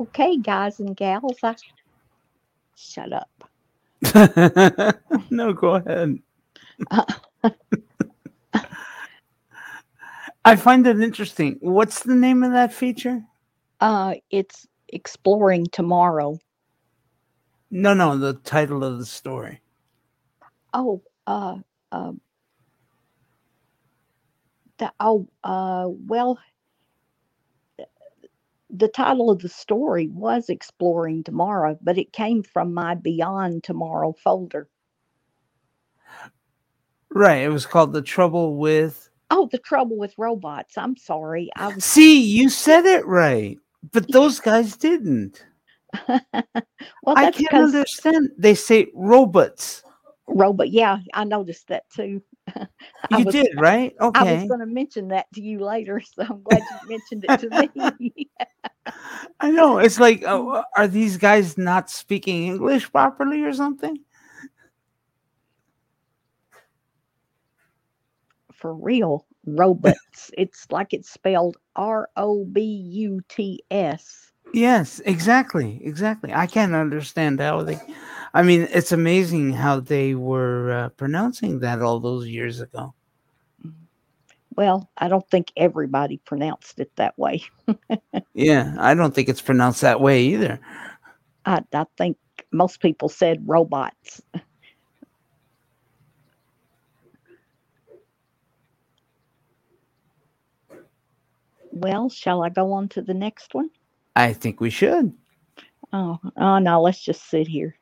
Okay, 0.00 0.38
guys 0.38 0.80
and 0.80 0.96
gals, 0.96 1.38
I 1.44 1.54
shut 2.76 3.12
up. 3.12 3.30
no, 5.30 5.52
go 5.52 5.76
ahead. 5.76 6.18
I 10.44 10.56
find 10.56 10.86
it 10.86 11.00
interesting. 11.00 11.58
What's 11.60 12.02
the 12.02 12.14
name 12.14 12.42
of 12.42 12.52
that 12.52 12.72
feature? 12.72 13.22
Uh, 13.80 14.14
it's 14.30 14.66
exploring 14.88 15.66
tomorrow. 15.72 16.38
No, 17.70 17.94
no, 17.94 18.16
the 18.18 18.34
title 18.34 18.82
of 18.84 18.98
the 18.98 19.06
story. 19.06 19.60
Oh, 20.74 21.02
uh, 21.26 21.58
uh, 21.92 22.12
the, 24.78 24.92
oh, 25.00 25.28
uh, 25.44 25.88
well, 25.88 26.38
the 28.70 28.88
title 28.88 29.30
of 29.30 29.40
the 29.40 29.48
story 29.48 30.08
was 30.08 30.48
Exploring 30.48 31.24
Tomorrow, 31.24 31.78
but 31.82 31.98
it 31.98 32.12
came 32.12 32.42
from 32.42 32.72
my 32.72 32.94
Beyond 32.94 33.64
Tomorrow 33.64 34.14
folder. 34.14 34.68
Right. 37.10 37.42
It 37.42 37.50
was 37.50 37.66
called 37.66 37.92
The 37.92 38.02
Trouble 38.02 38.56
with. 38.56 39.09
Oh, 39.30 39.48
The 39.50 39.58
Trouble 39.58 39.96
with 39.96 40.14
Robots. 40.18 40.76
I'm 40.76 40.96
sorry. 40.96 41.50
I 41.56 41.68
was. 41.68 41.84
See, 41.84 42.20
you 42.20 42.48
said 42.48 42.84
it 42.84 43.06
right, 43.06 43.58
but 43.92 44.06
those 44.12 44.40
guys 44.40 44.76
didn't. 44.76 45.44
well, 46.08 46.22
I 47.06 47.30
can't 47.30 47.52
understand. 47.52 48.30
They 48.38 48.54
say 48.54 48.88
robots. 48.94 49.82
robot. 50.26 50.70
Yeah, 50.70 50.98
I 51.14 51.24
noticed 51.24 51.68
that 51.68 51.84
too. 51.90 52.22
You 53.10 53.24
was- 53.24 53.34
did, 53.34 53.60
right? 53.60 53.94
Okay. 54.00 54.20
I 54.20 54.34
was 54.34 54.48
going 54.48 54.60
to 54.60 54.66
mention 54.66 55.08
that 55.08 55.26
to 55.34 55.40
you 55.42 55.60
later, 55.60 56.00
so 56.00 56.22
I'm 56.22 56.42
glad 56.42 56.62
you 56.62 56.88
mentioned 56.88 57.24
it 57.28 57.40
to 57.40 57.68
me. 58.06 58.30
I 59.40 59.50
know. 59.50 59.78
It's 59.78 59.98
like, 59.98 60.22
uh, 60.24 60.62
are 60.76 60.86
these 60.86 61.16
guys 61.16 61.58
not 61.58 61.90
speaking 61.90 62.46
English 62.46 62.90
properly 62.92 63.42
or 63.42 63.52
something? 63.52 63.98
For 68.60 68.74
real, 68.74 69.26
robots. 69.46 70.30
it's 70.38 70.66
like 70.70 70.92
it's 70.92 71.10
spelled 71.10 71.56
R 71.76 72.08
O 72.16 72.44
B 72.44 72.60
U 72.62 73.20
T 73.28 73.62
S. 73.70 74.30
Yes, 74.52 75.00
exactly, 75.04 75.80
exactly. 75.82 76.32
I 76.32 76.46
can't 76.46 76.74
understand 76.74 77.40
how 77.40 77.62
they. 77.62 77.80
I 78.34 78.42
mean, 78.42 78.68
it's 78.70 78.92
amazing 78.92 79.52
how 79.52 79.80
they 79.80 80.14
were 80.14 80.72
uh, 80.72 80.88
pronouncing 80.90 81.60
that 81.60 81.82
all 81.82 82.00
those 82.00 82.28
years 82.28 82.60
ago. 82.60 82.94
Well, 84.56 84.90
I 84.98 85.08
don't 85.08 85.28
think 85.30 85.52
everybody 85.56 86.18
pronounced 86.18 86.78
it 86.80 86.94
that 86.96 87.18
way. 87.18 87.42
Yeah, 88.34 88.74
I 88.78 88.94
don't 88.94 89.14
think 89.14 89.28
it's 89.28 89.42
pronounced 89.42 89.80
that 89.80 90.00
way 90.00 90.22
either. 90.22 90.60
I, 91.44 91.62
I 91.74 91.84
think 91.98 92.16
most 92.52 92.80
people 92.80 93.08
said 93.08 93.42
robots. 93.46 94.22
Well, 101.70 102.08
shall 102.08 102.42
I 102.42 102.48
go 102.48 102.72
on 102.72 102.88
to 102.90 103.02
the 103.02 103.14
next 103.14 103.54
one? 103.54 103.70
I 104.16 104.32
think 104.32 104.60
we 104.60 104.70
should. 104.70 105.12
Oh, 105.92 106.18
oh 106.36 106.58
no, 106.58 106.80
let's 106.82 107.02
just 107.02 107.28
sit 107.28 107.46
here. 107.46 107.76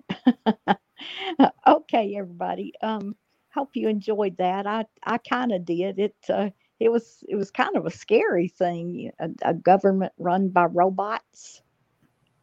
okay, 1.66 2.16
everybody. 2.16 2.72
Um, 2.82 3.14
hope 3.52 3.70
you 3.74 3.88
enjoyed 3.88 4.36
that. 4.38 4.66
I 4.66 4.84
I 5.04 5.18
kind 5.18 5.52
of 5.52 5.64
did. 5.64 5.98
It 5.98 6.16
uh, 6.28 6.50
it 6.80 6.90
was 6.90 7.22
it 7.28 7.36
was 7.36 7.50
kind 7.50 7.76
of 7.76 7.86
a 7.86 7.90
scary 7.90 8.48
thing. 8.48 9.10
A, 9.20 9.28
a 9.42 9.54
government 9.54 10.12
run 10.18 10.48
by 10.48 10.66
robots. 10.66 11.62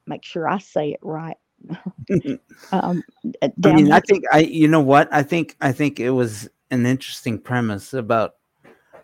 Make 0.07 0.23
sure 0.23 0.47
I 0.47 0.59
say 0.59 0.91
it 0.91 0.99
right. 1.01 1.37
um, 2.71 3.03
I 3.41 3.73
mean, 3.73 3.91
I 3.91 3.99
think 4.01 4.23
I. 4.31 4.39
You 4.39 4.67
know 4.67 4.81
what? 4.81 5.09
I 5.11 5.23
think 5.23 5.55
I 5.61 5.71
think 5.71 5.99
it 5.99 6.11
was 6.11 6.49
an 6.69 6.85
interesting 6.85 7.39
premise 7.39 7.93
about 7.93 8.35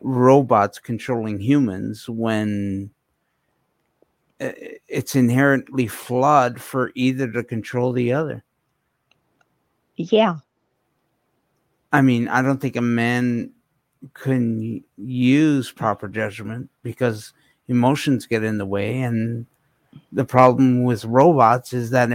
robots 0.01 0.79
controlling 0.79 1.39
humans 1.39 2.09
when 2.09 2.91
uh, 4.39 4.51
it's 4.87 5.15
inherently 5.15 5.87
flawed 5.87 6.59
for 6.59 6.91
either 6.95 7.31
to 7.31 7.43
control 7.43 7.93
the 7.93 8.11
other. 8.11 8.43
yeah, 9.95 10.37
I 11.91 12.01
mean, 12.01 12.27
I 12.27 12.41
don't 12.41 12.59
think 12.59 12.75
a 12.75 12.81
man 12.81 13.51
can 14.13 14.83
use 14.97 15.71
proper 15.71 16.07
judgment 16.07 16.69
because 16.83 17.33
emotions 17.67 18.25
get 18.25 18.43
in 18.43 18.57
the 18.57 18.65
way. 18.65 19.01
And 19.01 19.45
the 20.11 20.25
problem 20.25 20.83
with 20.83 21.05
robots 21.05 21.73
is 21.73 21.89
that 21.91 22.09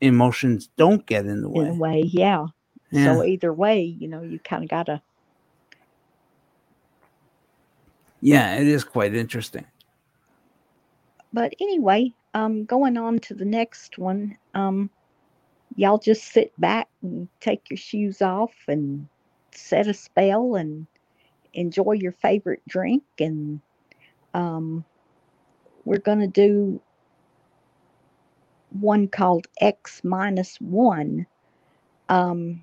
emotions 0.00 0.68
don't 0.76 1.06
get 1.06 1.26
in 1.26 1.42
the 1.42 1.50
in 1.50 1.66
a 1.66 1.74
way. 1.74 1.78
way, 1.78 2.02
yeah. 2.06 2.46
Yeah. 2.90 3.14
So 3.14 3.24
either 3.24 3.52
way, 3.52 3.82
you 3.82 4.08
know, 4.08 4.22
you 4.22 4.38
kind 4.40 4.64
of 4.64 4.70
gotta. 4.70 5.00
Yeah, 8.20 8.56
it 8.56 8.68
is 8.68 8.84
quite 8.84 9.14
interesting. 9.14 9.66
But 11.32 11.54
anyway, 11.60 12.12
um, 12.34 12.64
going 12.64 12.96
on 12.96 13.18
to 13.20 13.34
the 13.34 13.44
next 13.44 13.98
one. 13.98 14.36
Um, 14.54 14.90
y'all 15.76 15.98
just 15.98 16.32
sit 16.32 16.52
back 16.60 16.88
and 17.02 17.28
take 17.40 17.70
your 17.70 17.76
shoes 17.76 18.22
off 18.22 18.54
and 18.68 19.08
set 19.52 19.86
a 19.88 19.94
spell 19.94 20.56
and 20.56 20.86
enjoy 21.54 21.92
your 21.92 22.12
favorite 22.12 22.62
drink 22.68 23.02
and 23.18 23.60
um, 24.34 24.84
we're 25.84 25.98
going 25.98 26.20
to 26.20 26.26
do 26.26 26.80
one 28.70 29.08
called 29.08 29.46
X 29.60 30.02
minus 30.04 30.56
one. 30.60 31.26
Um, 32.08 32.62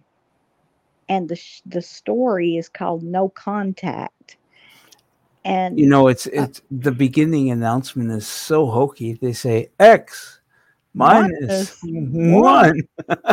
and 1.09 1.29
the 1.29 1.35
sh- 1.35 1.61
the 1.65 1.81
story 1.81 2.57
is 2.57 2.69
called 2.69 3.03
No 3.03 3.29
Contact. 3.29 4.37
And 5.47 5.79
You 5.79 5.87
know, 5.87 6.09
it's 6.09 6.25
it's 6.27 6.61
the 6.69 6.91
beginning 6.91 7.51
announcement 7.51 8.11
is 8.11 8.27
so 8.27 8.65
hokey. 8.67 9.13
They 9.13 9.31
say 9.31 9.69
X 9.79 10.41
minus 10.93 11.81
Minus 11.81 12.11
one. 12.11 12.81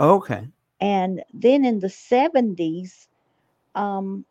okay. 0.00 0.48
And 0.80 1.22
then 1.32 1.64
in 1.64 1.80
the 1.80 1.90
70s, 1.90 3.08
um, 3.74 4.24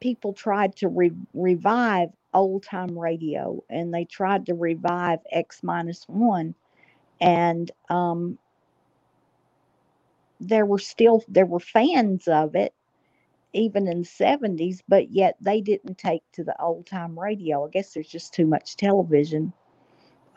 people 0.00 0.32
tried 0.32 0.76
to 0.76 0.88
re- 0.88 1.12
revive 1.34 2.10
old 2.34 2.64
time 2.64 2.98
radio 2.98 3.62
and 3.70 3.94
they 3.94 4.04
tried 4.04 4.46
to 4.46 4.54
revive 4.54 5.20
X 5.30 5.62
minus 5.62 6.04
one. 6.08 6.54
And 7.20 7.70
um, 7.88 8.38
there 10.48 10.66
were 10.66 10.78
still 10.78 11.22
there 11.28 11.46
were 11.46 11.60
fans 11.60 12.28
of 12.28 12.54
it 12.54 12.74
even 13.52 13.86
in 13.88 14.00
the 14.00 14.04
70s 14.04 14.82
but 14.88 15.10
yet 15.10 15.36
they 15.40 15.60
didn't 15.60 15.98
take 15.98 16.22
to 16.32 16.44
the 16.44 16.60
old 16.62 16.86
time 16.86 17.18
radio 17.18 17.66
i 17.66 17.68
guess 17.70 17.94
there's 17.94 18.08
just 18.08 18.34
too 18.34 18.46
much 18.46 18.76
television 18.76 19.52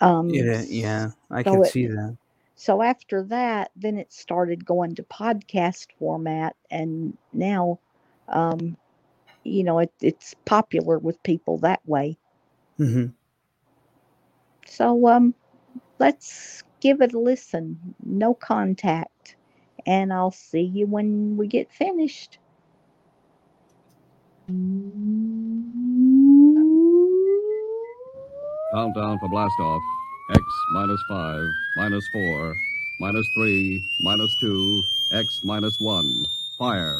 um 0.01 0.49
Yeah, 0.49 0.63
yeah, 0.67 1.11
I 1.29 1.43
so 1.45 1.61
can 1.61 1.63
it- 1.63 1.75
see 1.75 1.87
that. 1.87 2.17
so 2.55 2.81
after 2.81 3.23
that, 3.23 3.71
then 3.75 3.97
it 3.97 4.11
started 4.11 4.65
going 4.65 4.95
to 4.95 5.03
podcast 5.03 5.91
format, 5.97 6.55
and 6.69 7.17
now, 7.33 7.79
um, 8.27 8.77
you 9.43 9.63
know, 9.63 9.79
it, 9.79 9.93
it's 10.01 10.33
popular 10.45 10.97
with 10.99 11.21
people 11.23 11.57
that 11.59 11.81
way. 11.87 12.17
mm-hmm. 12.79 13.07
So 14.67 15.07
um, 15.07 15.35
let's 15.99 16.63
give 16.81 17.01
it 17.01 17.13
a 17.13 17.19
listen. 17.19 17.95
No 18.03 18.33
contact, 18.33 19.11
and 19.87 20.13
I'll 20.13 20.31
see 20.31 20.61
you 20.61 20.85
when 20.85 21.37
we 21.37 21.47
get 21.47 21.71
finished. 21.71 22.37
Countdown 28.73 29.17
for 29.19 29.29
blast 29.29 29.53
off. 29.61 29.81
X 30.29 30.41
minus 30.73 31.01
5, 31.09 31.41
minus 31.77 32.05
4, 32.11 32.53
minus 32.99 33.25
3, 33.35 33.85
minus 34.03 34.35
2, 34.41 34.83
X 35.13 35.41
minus 35.45 35.79
1. 35.79 36.25
Fire. 36.57 36.99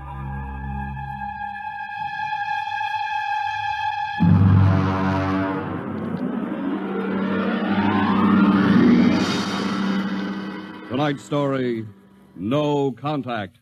Tonight's 11.01 11.23
story 11.23 11.87
No 12.35 12.91
Contact. 12.91 13.57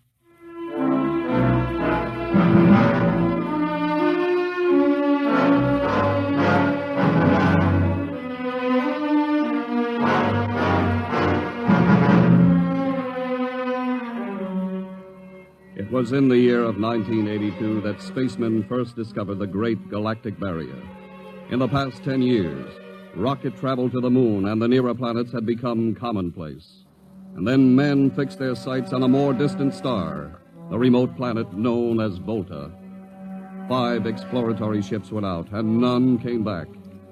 It 15.77 15.89
was 15.89 16.11
in 16.11 16.27
the 16.27 16.37
year 16.37 16.63
of 16.63 16.77
1982 16.77 17.79
that 17.79 18.01
spacemen 18.01 18.65
first 18.67 18.97
discovered 18.97 19.39
the 19.39 19.47
Great 19.47 19.89
Galactic 19.89 20.37
Barrier. 20.37 20.75
In 21.51 21.59
the 21.59 21.69
past 21.69 22.03
10 22.03 22.21
years, 22.21 22.69
rocket 23.15 23.55
travel 23.55 23.89
to 23.91 24.01
the 24.01 24.09
moon 24.09 24.49
and 24.49 24.61
the 24.61 24.67
nearer 24.67 24.93
planets 24.93 25.31
had 25.31 25.45
become 25.45 25.95
commonplace. 25.95 26.83
And 27.39 27.47
then 27.47 27.73
men 27.73 28.11
fixed 28.11 28.37
their 28.37 28.53
sights 28.53 28.91
on 28.91 29.03
a 29.03 29.07
more 29.07 29.33
distant 29.33 29.73
star, 29.73 30.41
the 30.69 30.77
remote 30.77 31.15
planet 31.15 31.53
known 31.53 32.01
as 32.01 32.17
Volta. 32.17 32.69
Five 33.69 34.05
exploratory 34.05 34.81
ships 34.81 35.09
went 35.09 35.25
out, 35.25 35.49
and 35.53 35.79
none 35.79 36.17
came 36.17 36.43
back, 36.43 36.67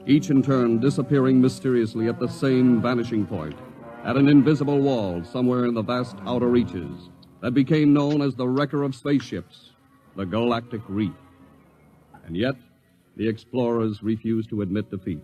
each 0.06 0.30
in 0.30 0.44
turn 0.44 0.82
disappearing 0.82 1.40
mysteriously 1.40 2.10
at 2.10 2.20
the 2.20 2.28
same 2.28 2.82
vanishing 2.82 3.26
point, 3.26 3.56
at 4.04 4.18
an 4.18 4.28
invisible 4.28 4.82
wall 4.82 5.24
somewhere 5.24 5.64
in 5.64 5.74
the 5.74 5.82
vast 5.82 6.18
outer 6.26 6.50
reaches 6.50 7.10
that 7.40 7.54
became 7.54 7.94
known 7.94 8.22
as 8.22 8.36
the 8.36 8.50
wrecker 8.50 8.84
of 8.84 8.96
spaceships, 8.96 9.72
the 10.18 10.26
Galactic 10.26 10.82
Reef. 10.90 11.14
And 12.26 12.36
yet, 12.36 12.58
the 13.16 13.30
explorers 13.30 14.04
refused 14.04 14.50
to 14.50 14.62
admit 14.62 14.92
defeat. 14.92 15.24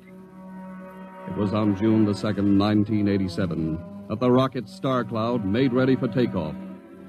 It 1.28 1.36
was 1.36 1.54
on 1.54 1.76
June 1.76 2.06
the 2.06 2.13
2nd, 2.13 2.58
1987, 2.58 3.93
that 4.10 4.20
the 4.20 4.32
rocket 4.32 4.68
Star 4.70 5.04
Cloud 5.04 5.46
made 5.46 5.74
ready 5.74 5.96
for 5.96 6.08
takeoff, 6.08 6.56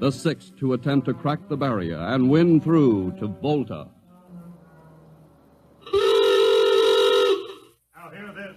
the 0.00 0.10
sixth 0.10 0.56
to 0.58 0.72
attempt 0.74 1.06
to 1.06 1.14
crack 1.14 1.48
the 1.48 1.56
barrier 1.56 1.98
and 1.98 2.30
win 2.30 2.60
through 2.60 3.12
to 3.18 3.28
Volta. 3.28 3.88
Now 7.96 8.10
hear 8.10 8.32
this. 8.34 8.56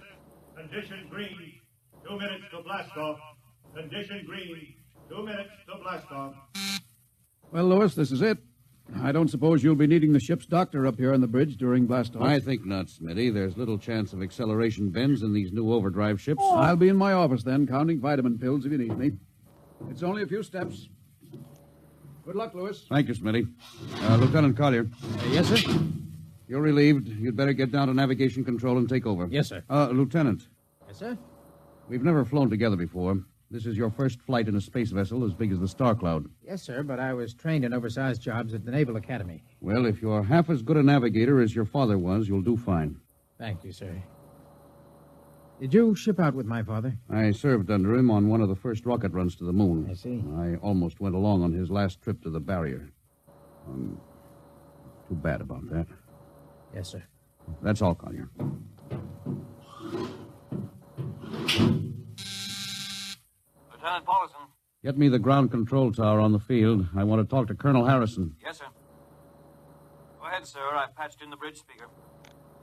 Condition 0.56 1.06
green. 1.10 1.60
Two 2.06 2.18
minutes 2.18 2.44
to 2.52 2.62
blast 2.62 2.96
off. 2.96 3.18
Condition 3.74 4.24
green. 4.26 4.74
Two 5.08 5.24
minutes 5.24 5.50
to 5.66 5.82
blast 5.82 6.10
off. 6.10 6.34
Well, 7.50 7.64
Lewis, 7.64 7.94
this 7.94 8.12
is 8.12 8.22
it. 8.22 8.38
I 9.02 9.12
don't 9.12 9.28
suppose 9.28 9.62
you'll 9.62 9.74
be 9.74 9.86
needing 9.86 10.12
the 10.12 10.20
ship's 10.20 10.46
doctor 10.46 10.86
up 10.86 10.96
here 10.96 11.12
on 11.12 11.20
the 11.20 11.26
bridge 11.26 11.56
during 11.56 11.86
blast 11.86 12.16
off. 12.16 12.22
I 12.22 12.40
think 12.40 12.64
not, 12.64 12.86
Smitty. 12.86 13.32
There's 13.32 13.56
little 13.56 13.78
chance 13.78 14.12
of 14.12 14.22
acceleration 14.22 14.88
bends 14.88 15.22
in 15.22 15.32
these 15.32 15.52
new 15.52 15.72
overdrive 15.72 16.20
ships. 16.20 16.42
I'll 16.42 16.76
be 16.76 16.88
in 16.88 16.96
my 16.96 17.12
office 17.12 17.42
then, 17.42 17.66
counting 17.66 18.00
vitamin 18.00 18.38
pills 18.38 18.64
if 18.64 18.72
you 18.72 18.78
need 18.78 18.96
me. 18.96 19.12
It's 19.90 20.02
only 20.02 20.22
a 20.22 20.26
few 20.26 20.42
steps. 20.42 20.88
Good 22.24 22.34
luck, 22.34 22.54
Lewis. 22.54 22.86
Thank 22.88 23.08
you, 23.08 23.14
Smitty. 23.14 23.48
Uh, 24.02 24.16
Lieutenant 24.16 24.56
Collier. 24.56 24.88
yes, 25.30 25.48
sir. 25.48 25.70
You're 26.48 26.62
relieved. 26.62 27.08
You'd 27.08 27.36
better 27.36 27.52
get 27.52 27.70
down 27.70 27.88
to 27.88 27.94
navigation 27.94 28.44
control 28.44 28.78
and 28.78 28.88
take 28.88 29.06
over. 29.06 29.28
Yes, 29.30 29.48
sir. 29.48 29.62
Uh, 29.68 29.88
Lieutenant, 29.88 30.48
Yes, 30.86 30.98
sir. 30.98 31.16
we've 31.88 32.02
never 32.02 32.24
flown 32.24 32.48
together 32.50 32.76
before. 32.76 33.18
This 33.50 33.64
is 33.64 33.76
your 33.78 33.90
first 33.90 34.20
flight 34.20 34.46
in 34.46 34.56
a 34.56 34.60
space 34.60 34.90
vessel 34.90 35.24
as 35.24 35.32
big 35.32 35.52
as 35.52 35.58
the 35.58 35.68
Star 35.68 35.94
Cloud. 35.94 36.26
Yes, 36.46 36.62
sir, 36.62 36.82
but 36.82 37.00
I 37.00 37.14
was 37.14 37.32
trained 37.32 37.64
in 37.64 37.72
oversized 37.72 38.20
jobs 38.20 38.52
at 38.52 38.64
the 38.64 38.70
Naval 38.70 38.96
Academy. 38.96 39.42
Well, 39.60 39.86
if 39.86 40.02
you're 40.02 40.22
half 40.22 40.50
as 40.50 40.60
good 40.60 40.76
a 40.76 40.82
navigator 40.82 41.40
as 41.40 41.54
your 41.54 41.64
father 41.64 41.96
was, 41.98 42.28
you'll 42.28 42.42
do 42.42 42.58
fine. 42.58 43.00
Thank 43.38 43.64
you, 43.64 43.72
sir. 43.72 44.02
Did 45.60 45.72
you 45.72 45.94
ship 45.94 46.20
out 46.20 46.34
with 46.34 46.46
my 46.46 46.62
father? 46.62 46.96
I 47.10 47.32
served 47.32 47.70
under 47.70 47.94
him 47.94 48.10
on 48.10 48.28
one 48.28 48.42
of 48.42 48.48
the 48.48 48.54
first 48.54 48.84
rocket 48.84 49.12
runs 49.12 49.34
to 49.36 49.44
the 49.44 49.52
moon. 49.52 49.88
I 49.90 49.94
see. 49.94 50.22
I 50.36 50.56
almost 50.56 51.00
went 51.00 51.14
along 51.14 51.42
on 51.42 51.52
his 51.52 51.70
last 51.70 52.02
trip 52.02 52.22
to 52.24 52.30
the 52.30 52.40
barrier. 52.40 52.90
Um, 53.66 53.98
too 55.08 55.14
bad 55.14 55.40
about 55.40 55.68
that. 55.70 55.86
Yes, 56.74 56.90
sir. 56.90 57.02
That's 57.62 57.80
all, 57.80 57.94
Collier. 57.94 58.28
Lieutenant 63.88 64.06
Paulison. 64.06 64.46
Get 64.84 64.98
me 64.98 65.08
the 65.08 65.18
ground 65.18 65.50
control 65.50 65.90
tower 65.92 66.20
on 66.20 66.32
the 66.32 66.38
field. 66.38 66.86
I 66.94 67.04
want 67.04 67.22
to 67.22 67.28
talk 67.28 67.48
to 67.48 67.54
Colonel 67.54 67.86
Harrison. 67.86 68.36
Yes, 68.44 68.58
sir. 68.58 68.66
Go 70.20 70.26
ahead, 70.26 70.46
sir. 70.46 70.60
I've 70.60 70.94
patched 70.94 71.22
in 71.22 71.30
the 71.30 71.36
bridge 71.36 71.56
speaker. 71.58 71.86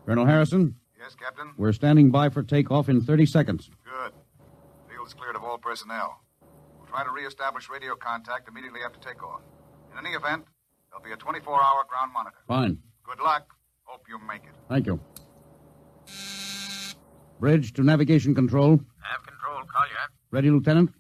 Colonel 0.06 0.26
Harrison? 0.26 0.76
Yes, 0.96 1.06
Yes, 1.08 1.16
Captain? 1.16 1.52
We're 1.58 1.74
standing 1.74 2.12
by 2.12 2.30
for 2.30 2.44
takeoff 2.44 2.90
in 2.90 3.02
30 3.02 3.26
seconds. 3.26 3.70
Good. 3.84 4.12
Field's 4.88 5.14
cleared 5.16 5.36
of 5.36 5.44
all 5.44 5.58
personnel. 5.58 6.22
We'll 6.78 6.88
try 6.88 7.04
to 7.04 7.10
reestablish 7.12 7.70
radio 7.70 7.96
contact 7.96 8.48
immediately 8.48 8.82
after 8.86 9.00
takeoff. 9.00 9.42
In 9.92 9.98
any 9.98 10.16
event, 10.16 10.46
there'll 10.90 11.04
be 11.04 11.12
a 11.12 11.18
24-hour 11.18 11.86
ground 11.90 12.14
monitor. 12.14 12.38
Fine. 12.48 12.78
Good 13.04 13.20
luck. 13.20 13.52
Hope 13.84 14.06
you 14.08 14.20
make 14.28 14.44
it. 14.44 14.54
Thank 14.70 14.86
you. 14.86 15.00
Bridge 17.40 17.74
to 17.74 17.84
navigation 17.84 18.34
control. 18.36 18.80
Have 19.02 19.26
control, 19.26 19.58
Collier. 19.58 20.08
Ready, 20.32 20.50
Lieutenant? 20.52 20.92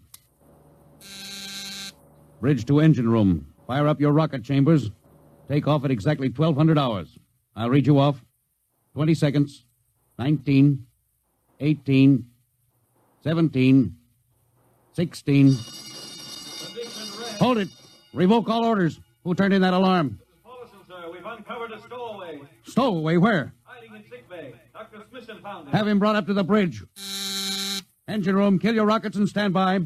Bridge 2.41 2.67
to 2.67 2.81
engine 2.81 3.09
room. 3.09 3.47
Fire 3.67 3.89
up 3.89 4.01
your 4.01 4.13
rocket 4.13 4.45
chambers. 4.45 4.91
Take 5.49 5.67
off 5.69 5.85
at 5.85 5.91
exactly 5.91 6.29
1200 6.29 6.79
hours. 6.79 7.19
I'll 7.55 7.71
read 7.71 7.87
you 7.87 7.99
off. 7.99 8.23
20 8.95 9.15
seconds. 9.15 9.65
19, 10.19 10.87
18, 11.61 12.27
17, 13.23 13.97
16. 14.93 15.57
Hold 17.39 17.59
it. 17.59 17.69
Revoke 18.13 18.49
all 18.49 18.65
orders. 18.65 19.01
Who 19.25 19.35
turned 19.35 19.55
in 19.55 19.63
that 19.63 19.73
alarm? 19.73 20.21
Paulson, 20.45 20.79
sir, 20.87 21.11
we've 21.11 21.25
uncovered 21.25 21.73
a 21.73 21.81
stowaway. 21.81 22.43
Stowaway, 22.65 23.17
where? 23.17 23.55
Hiding 23.93 24.05
in 24.05 24.11
sick 24.11 24.29
bay. 24.29 24.55
Dr. 24.73 25.05
Smithson 25.11 25.39
found 25.43 25.69
him. 25.69 25.73
Have 25.73 25.87
him 25.87 25.99
brought 25.99 26.17
up 26.17 26.27
to 26.27 26.35
the 26.35 26.45
bridge. 26.45 26.83
Engine 28.09 28.35
room, 28.35 28.59
kill 28.59 28.75
your 28.75 28.87
rockets 28.87 29.17
and 29.17 29.29
stand 29.29 29.53
by. 29.53 29.81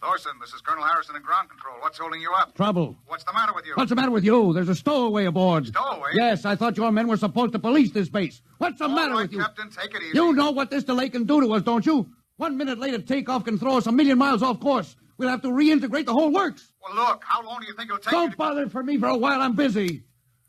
Thorson, 0.00 0.32
this 0.40 0.52
is 0.52 0.60
Colonel 0.60 0.84
Harrison 0.84 1.16
in 1.16 1.22
ground 1.22 1.48
control. 1.48 1.76
What's 1.80 1.98
holding 1.98 2.20
you 2.20 2.30
up? 2.32 2.54
Trouble. 2.54 2.96
What's 3.06 3.24
the 3.24 3.32
matter 3.32 3.52
with 3.54 3.64
you? 3.66 3.72
What's 3.74 3.90
the 3.90 3.96
matter 3.96 4.10
with 4.10 4.24
you? 4.24 4.52
There's 4.52 4.68
a 4.68 4.74
stowaway 4.74 5.26
aboard. 5.26 5.66
Stowaway? 5.66 6.10
Yes, 6.14 6.44
I 6.44 6.56
thought 6.56 6.76
your 6.76 6.90
men 6.92 7.06
were 7.08 7.16
supposed 7.16 7.52
to 7.52 7.58
police 7.58 7.90
this 7.90 8.08
base. 8.08 8.42
What's 8.58 8.78
the 8.78 8.84
All 8.84 8.94
matter 8.94 9.12
right, 9.12 9.22
with 9.22 9.32
you? 9.32 9.40
Captain, 9.40 9.70
take 9.70 9.94
it 9.94 10.02
easy. 10.02 10.16
You 10.16 10.32
know 10.34 10.50
what 10.50 10.70
this 10.70 10.84
delay 10.84 11.08
can 11.08 11.24
do 11.24 11.40
to 11.40 11.52
us, 11.54 11.62
don't 11.62 11.86
you? 11.86 12.08
One 12.36 12.56
minute 12.56 12.78
later, 12.78 12.98
takeoff 12.98 13.44
can 13.44 13.58
throw 13.58 13.78
us 13.78 13.86
a 13.86 13.92
million 13.92 14.18
miles 14.18 14.42
off 14.42 14.60
course. 14.60 14.96
We'll 15.16 15.28
have 15.28 15.42
to 15.42 15.48
reintegrate 15.48 16.06
the 16.06 16.12
whole 16.12 16.32
works. 16.32 16.72
Well, 16.82 16.96
look, 16.96 17.22
how 17.24 17.42
long 17.44 17.60
do 17.60 17.66
you 17.66 17.74
think 17.74 17.88
it'll 17.88 17.98
take 17.98 18.10
Don't 18.10 18.24
you 18.24 18.30
to... 18.32 18.36
bother 18.36 18.68
for 18.68 18.82
me 18.82 18.98
for 18.98 19.06
a 19.06 19.16
while. 19.16 19.40
I'm 19.40 19.54
busy. 19.54 20.02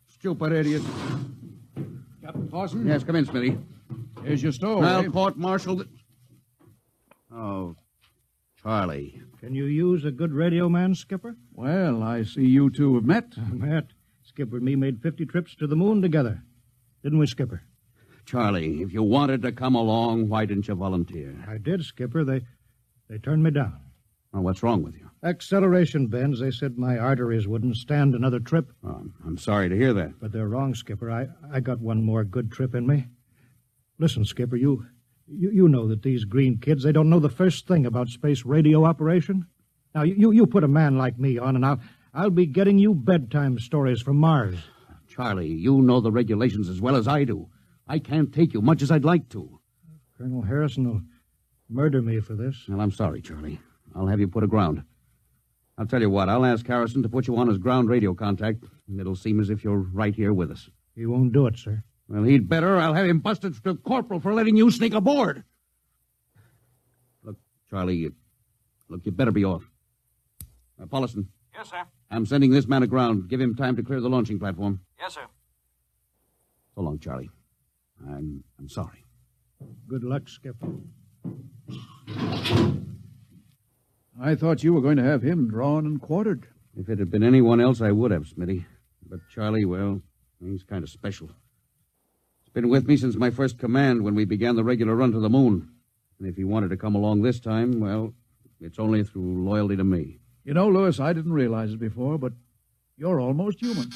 Stupid 0.07 0.51
idiot. 0.53 0.81
Captain 2.25 2.47
Parson? 2.47 2.87
Yes, 2.87 3.03
come 3.03 3.15
in, 3.17 3.25
Smitty. 3.27 3.63
Here's 4.23 4.41
your 4.41 4.51
stowaway. 4.51 4.87
I'll 4.87 5.11
court 5.11 5.37
martial. 5.37 5.75
The... 5.75 5.87
Oh, 7.31 7.75
Charlie. 8.63 9.21
Can 9.39 9.53
you 9.53 9.65
use 9.65 10.03
a 10.05 10.11
good 10.11 10.33
radio 10.33 10.67
man, 10.67 10.95
Skipper? 10.95 11.35
Well, 11.53 12.01
I 12.01 12.23
see 12.23 12.47
you 12.47 12.71
two 12.71 12.95
have 12.95 13.05
met. 13.05 13.37
Met. 13.51 13.89
Skipper 14.23 14.55
and 14.55 14.65
me 14.65 14.75
made 14.75 15.03
50 15.03 15.27
trips 15.27 15.55
to 15.57 15.67
the 15.67 15.75
moon 15.75 16.01
together. 16.01 16.41
Didn't 17.03 17.19
we, 17.19 17.27
Skipper? 17.27 17.61
Charlie, 18.25 18.81
if 18.81 18.91
you 18.91 19.03
wanted 19.03 19.43
to 19.43 19.51
come 19.51 19.75
along, 19.75 20.27
why 20.27 20.45
didn't 20.45 20.67
you 20.67 20.73
volunteer? 20.73 21.45
I 21.47 21.59
did, 21.59 21.83
Skipper. 21.83 22.23
They 22.23 22.41
they 23.07 23.19
turned 23.19 23.43
me 23.43 23.51
down. 23.51 23.79
Well, 24.33 24.41
what's 24.41 24.63
wrong 24.63 24.81
with 24.81 24.95
you? 24.95 25.04
Acceleration 25.25 26.05
bends. 26.05 26.39
They 26.39 26.51
said 26.51 26.77
my 26.77 26.99
arteries 26.99 27.47
wouldn't 27.47 27.77
stand 27.77 28.13
another 28.13 28.39
trip. 28.39 28.71
Oh, 28.83 29.01
I'm 29.25 29.39
sorry 29.39 29.69
to 29.69 29.75
hear 29.75 29.91
that. 29.93 30.19
But 30.21 30.31
they're 30.31 30.47
wrong, 30.47 30.75
Skipper. 30.75 31.09
I, 31.09 31.27
I 31.51 31.61
got 31.61 31.79
one 31.79 32.03
more 32.03 32.23
good 32.23 32.51
trip 32.51 32.75
in 32.75 32.85
me. 32.85 33.07
Listen, 33.97 34.23
Skipper, 34.23 34.55
you, 34.55 34.85
you 35.27 35.49
you 35.51 35.67
know 35.67 35.87
that 35.87 36.03
these 36.03 36.25
green 36.25 36.59
kids, 36.59 36.83
they 36.83 36.91
don't 36.91 37.09
know 37.09 37.19
the 37.19 37.27
first 37.29 37.67
thing 37.67 37.87
about 37.87 38.09
space 38.09 38.45
radio 38.45 38.85
operation. 38.85 39.47
Now, 39.95 40.03
you, 40.03 40.31
you 40.31 40.45
put 40.45 40.63
a 40.63 40.67
man 40.67 40.97
like 40.97 41.17
me 41.17 41.39
on, 41.39 41.55
and 41.55 41.65
I'll, 41.65 41.79
I'll 42.13 42.29
be 42.29 42.45
getting 42.45 42.77
you 42.77 42.93
bedtime 42.93 43.57
stories 43.57 44.01
from 44.01 44.17
Mars. 44.17 44.55
Charlie, 45.07 45.47
you 45.47 45.81
know 45.81 46.01
the 46.01 46.11
regulations 46.11 46.69
as 46.69 46.81
well 46.81 46.95
as 46.95 47.07
I 47.07 47.23
do. 47.23 47.49
I 47.87 47.97
can't 47.97 48.31
take 48.31 48.53
you 48.53 48.61
much 48.61 48.83
as 48.83 48.91
I'd 48.91 49.05
like 49.05 49.29
to. 49.29 49.59
Colonel 50.17 50.43
Harrison 50.43 50.87
will 50.87 51.01
murder 51.67 52.01
me 52.01 52.19
for 52.19 52.35
this. 52.35 52.65
Well, 52.69 52.81
I'm 52.81 52.91
sorry, 52.91 53.21
Charlie. 53.21 53.59
I'll 53.95 54.07
have 54.07 54.19
you 54.19 54.27
put 54.27 54.43
aground. 54.43 54.83
I'll 55.77 55.85
tell 55.85 56.01
you 56.01 56.09
what, 56.09 56.29
I'll 56.29 56.45
ask 56.45 56.65
Harrison 56.65 57.03
to 57.03 57.09
put 57.09 57.27
you 57.27 57.35
on 57.37 57.49
as 57.49 57.57
ground 57.57 57.89
radio 57.89 58.13
contact, 58.13 58.63
and 58.87 58.99
it'll 58.99 59.15
seem 59.15 59.39
as 59.39 59.49
if 59.49 59.63
you're 59.63 59.77
right 59.79 60.15
here 60.15 60.33
with 60.33 60.51
us. 60.51 60.69
He 60.95 61.05
won't 61.05 61.33
do 61.33 61.47
it, 61.47 61.57
sir. 61.57 61.83
Well, 62.07 62.23
he'd 62.23 62.47
better. 62.47 62.77
I'll 62.77 62.93
have 62.93 63.07
him 63.07 63.19
busted 63.19 63.61
to 63.63 63.75
corporal 63.75 64.19
for 64.19 64.33
letting 64.33 64.55
you 64.55 64.71
sneak 64.71 64.93
aboard. 64.93 65.43
Look, 67.23 67.35
Charlie, 67.69 67.95
you, 67.95 68.13
look, 68.89 69.05
you 69.05 69.11
better 69.11 69.31
be 69.31 69.43
off. 69.43 69.63
Uh, 70.81 70.85
Paulison, 70.85 71.27
Yes, 71.53 71.69
sir. 71.69 71.83
I'm 72.11 72.25
sending 72.25 72.51
this 72.51 72.67
man 72.67 72.83
aground. 72.83 73.29
Give 73.29 73.39
him 73.39 73.55
time 73.55 73.75
to 73.77 73.83
clear 73.83 74.01
the 74.01 74.09
launching 74.09 74.39
platform. 74.39 74.81
Yes, 74.99 75.13
sir. 75.15 75.25
So 76.75 76.81
long, 76.81 76.99
Charlie. 76.99 77.29
I'm 78.05 78.43
I'm 78.59 78.67
sorry. 78.67 79.05
Good 79.87 80.03
luck, 80.03 80.27
Skipper. 80.27 80.67
I 84.19 84.35
thought 84.35 84.63
you 84.63 84.73
were 84.73 84.81
going 84.81 84.97
to 84.97 85.03
have 85.03 85.23
him 85.23 85.49
drawn 85.49 85.85
and 85.85 86.01
quartered. 86.01 86.47
If 86.77 86.89
it 86.89 86.99
had 86.99 87.11
been 87.11 87.23
anyone 87.23 87.59
else, 87.59 87.81
I 87.81 87.91
would 87.91 88.11
have, 88.11 88.23
Smitty. 88.23 88.65
But 89.05 89.19
Charlie, 89.29 89.65
well, 89.65 90.01
he's 90.39 90.63
kind 90.63 90.83
of 90.83 90.89
special. 90.89 91.27
He's 92.43 92.53
been 92.53 92.69
with 92.69 92.87
me 92.87 92.95
since 92.95 93.15
my 93.15 93.29
first 93.29 93.59
command 93.59 94.03
when 94.03 94.15
we 94.15 94.23
began 94.23 94.55
the 94.55 94.63
regular 94.63 94.95
run 94.95 95.11
to 95.11 95.19
the 95.19 95.29
moon. 95.29 95.69
And 96.19 96.29
if 96.29 96.37
he 96.37 96.45
wanted 96.45 96.69
to 96.69 96.77
come 96.77 96.95
along 96.95 97.21
this 97.21 97.39
time, 97.41 97.81
well, 97.81 98.13
it's 98.61 98.79
only 98.79 99.03
through 99.03 99.43
loyalty 99.43 99.75
to 99.75 99.83
me. 99.83 100.19
You 100.45 100.53
know, 100.53 100.69
Lewis, 100.69 100.99
I 100.99 101.11
didn't 101.11 101.33
realize 101.33 101.73
it 101.73 101.79
before, 101.79 102.17
but 102.17 102.33
you're 102.97 103.19
almost 103.19 103.59
human. 103.59 103.89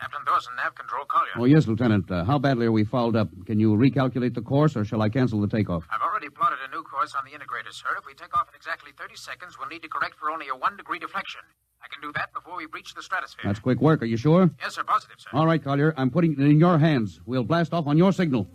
Captain 0.00 0.20
Dawson, 0.24 0.52
nav 0.56 0.74
control, 0.76 1.04
Collier. 1.06 1.32
Oh, 1.36 1.44
yes, 1.44 1.66
Lieutenant. 1.66 2.08
Uh, 2.10 2.24
how 2.24 2.38
badly 2.38 2.66
are 2.66 2.72
we 2.72 2.84
fouled 2.84 3.16
up? 3.16 3.28
Can 3.46 3.58
you 3.58 3.74
recalculate 3.74 4.32
the 4.34 4.42
course, 4.42 4.76
or 4.76 4.84
shall 4.84 5.02
I 5.02 5.08
cancel 5.08 5.40
the 5.40 5.48
takeoff? 5.48 5.84
I've 5.90 6.00
already 6.02 6.28
plotted 6.28 6.58
a 6.66 6.70
new 6.74 6.82
course 6.84 7.14
on 7.16 7.24
the 7.24 7.32
integrator, 7.36 7.72
sir. 7.72 7.88
If 7.98 8.06
we 8.06 8.14
take 8.14 8.36
off 8.38 8.48
in 8.48 8.54
exactly 8.54 8.92
30 8.96 9.16
seconds, 9.16 9.56
we'll 9.58 9.68
need 9.68 9.82
to 9.82 9.88
correct 9.88 10.14
for 10.18 10.30
only 10.30 10.46
a 10.48 10.54
one 10.56 10.76
degree 10.76 11.00
deflection. 11.00 11.40
I 11.82 11.86
can 11.92 12.00
do 12.00 12.12
that 12.16 12.32
before 12.32 12.56
we 12.56 12.66
breach 12.66 12.94
the 12.94 13.02
stratosphere. 13.02 13.42
That's 13.44 13.58
quick 13.58 13.80
work. 13.80 14.02
Are 14.02 14.06
you 14.06 14.16
sure? 14.16 14.50
Yes, 14.62 14.74
sir. 14.76 14.84
Positive, 14.84 15.16
sir. 15.18 15.30
All 15.32 15.46
right, 15.46 15.62
Collier. 15.62 15.94
I'm 15.96 16.10
putting 16.10 16.32
it 16.32 16.40
in 16.40 16.58
your 16.60 16.78
hands. 16.78 17.20
We'll 17.26 17.44
blast 17.44 17.72
off 17.72 17.86
on 17.88 17.98
your 17.98 18.12
signal. 18.12 18.46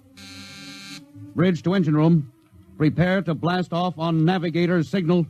Bridge 1.36 1.62
to 1.64 1.74
engine 1.74 1.96
room. 1.96 2.32
Prepare 2.78 3.22
to 3.24 3.34
blast 3.34 3.74
off 3.74 3.98
on 3.98 4.24
navigator's 4.24 4.88
signal. 4.90 5.26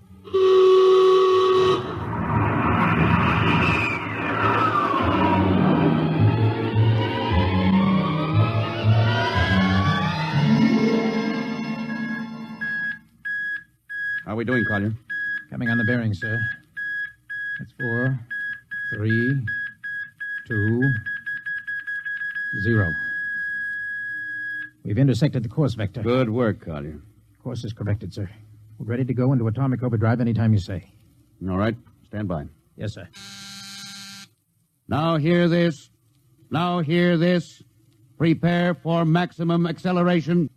How 14.34 14.36
are 14.36 14.40
we 14.40 14.46
doing, 14.46 14.66
Collier? 14.66 14.92
Coming 15.52 15.70
on 15.70 15.78
the 15.78 15.84
bearing, 15.84 16.12
sir. 16.12 16.42
That's 17.60 17.72
four, 17.74 18.20
three, 18.96 19.46
two, 20.48 20.82
zero. 22.64 22.92
We've 24.84 24.98
intersected 24.98 25.44
the 25.44 25.50
course 25.50 25.76
vector. 25.76 26.02
Good 26.02 26.32
work, 26.32 26.66
Collier. 26.66 27.00
Course 27.44 27.64
is 27.64 27.74
corrected, 27.74 28.12
sir. 28.12 28.28
We're 28.80 28.88
ready 28.88 29.06
to 29.06 29.14
go 29.14 29.34
into 29.34 29.48
atomic 29.48 29.84
overdrive 29.84 30.20
anytime 30.20 30.52
you 30.52 30.60
say. 30.60 30.92
All 31.48 31.58
right. 31.58 31.76
Stand 32.08 32.28
by. 32.28 32.48
Yes, 32.76 32.96
sir. 32.96 33.08
Now 34.88 35.18
hear 35.18 35.48
this. 35.48 35.92
Now 36.50 36.80
hear 36.80 37.18
this. 37.18 37.62
Prepare 38.18 38.74
for 38.74 39.06
maximum 39.06 39.68
acceleration. 39.68 40.50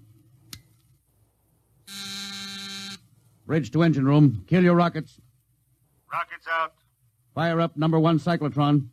Bridge 3.47 3.71
to 3.71 3.83
engine 3.83 4.05
room. 4.05 4.45
Kill 4.49 4.65
your 4.65 4.75
rockets. 4.75 5.21
Rockets 6.13 6.47
out. 6.51 6.75
Fire 7.35 7.61
up 7.61 7.77
number 7.77 8.01
one 8.01 8.19
cyclotron. 8.19 8.89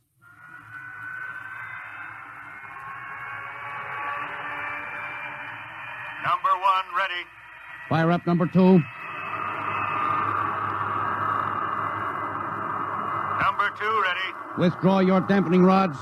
Number 6.23 6.53
one 6.53 6.85
ready. 6.95 7.25
Fire 7.89 8.11
up 8.11 8.27
number 8.27 8.45
two. 8.45 8.79
Number 13.41 13.71
two 13.79 14.01
ready. 14.01 14.19
Withdraw 14.59 14.99
your 14.99 15.21
dampening 15.21 15.63
rods. 15.63 15.97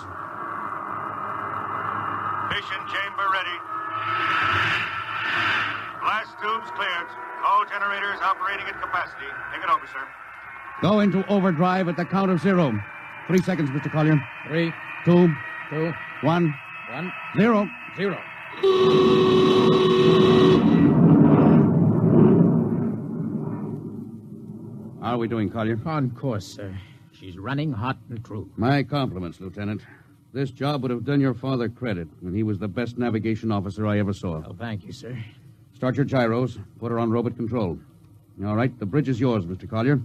Go 10.81 10.99
into 11.01 11.25
overdrive 11.27 11.87
at 11.87 11.95
the 11.95 12.05
count 12.05 12.31
of 12.31 12.39
zero. 12.39 12.79
Three 13.27 13.41
seconds, 13.41 13.69
Mr. 13.69 13.91
Collier. 13.91 14.19
Three, 14.47 14.73
Two, 15.05 15.33
two, 15.69 15.93
one, 16.21 16.53
one, 16.91 17.11
zero. 17.37 17.67
zero. 17.95 18.17
How 25.01 25.15
are 25.15 25.17
we 25.17 25.27
doing, 25.27 25.49
Collier? 25.49 25.79
On 25.85 26.11
course, 26.11 26.45
sir. 26.45 26.77
She's 27.11 27.37
running 27.37 27.71
hot 27.73 27.97
and 28.09 28.23
true. 28.23 28.49
My 28.55 28.83
compliments, 28.83 29.39
Lieutenant. 29.41 29.81
This 30.31 30.51
job 30.51 30.83
would 30.83 30.91
have 30.91 31.03
done 31.03 31.19
your 31.19 31.33
father 31.33 31.67
credit, 31.69 32.07
and 32.21 32.35
he 32.35 32.43
was 32.43 32.59
the 32.59 32.67
best 32.67 32.97
navigation 32.99 33.51
officer 33.51 33.87
I 33.87 33.97
ever 33.99 34.13
saw. 34.13 34.43
Oh, 34.47 34.55
thank 34.57 34.85
you, 34.85 34.93
sir. 34.93 35.17
Start 35.75 35.95
your 35.95 36.05
gyros. 36.05 36.59
Put 36.79 36.91
her 36.91 36.99
on 36.99 37.09
robot 37.09 37.35
control. 37.35 37.79
All 38.45 38.55
right, 38.55 38.77
the 38.79 38.85
bridge 38.85 39.09
is 39.09 39.19
yours, 39.19 39.45
Mr. 39.45 39.67
Collier. 39.67 39.99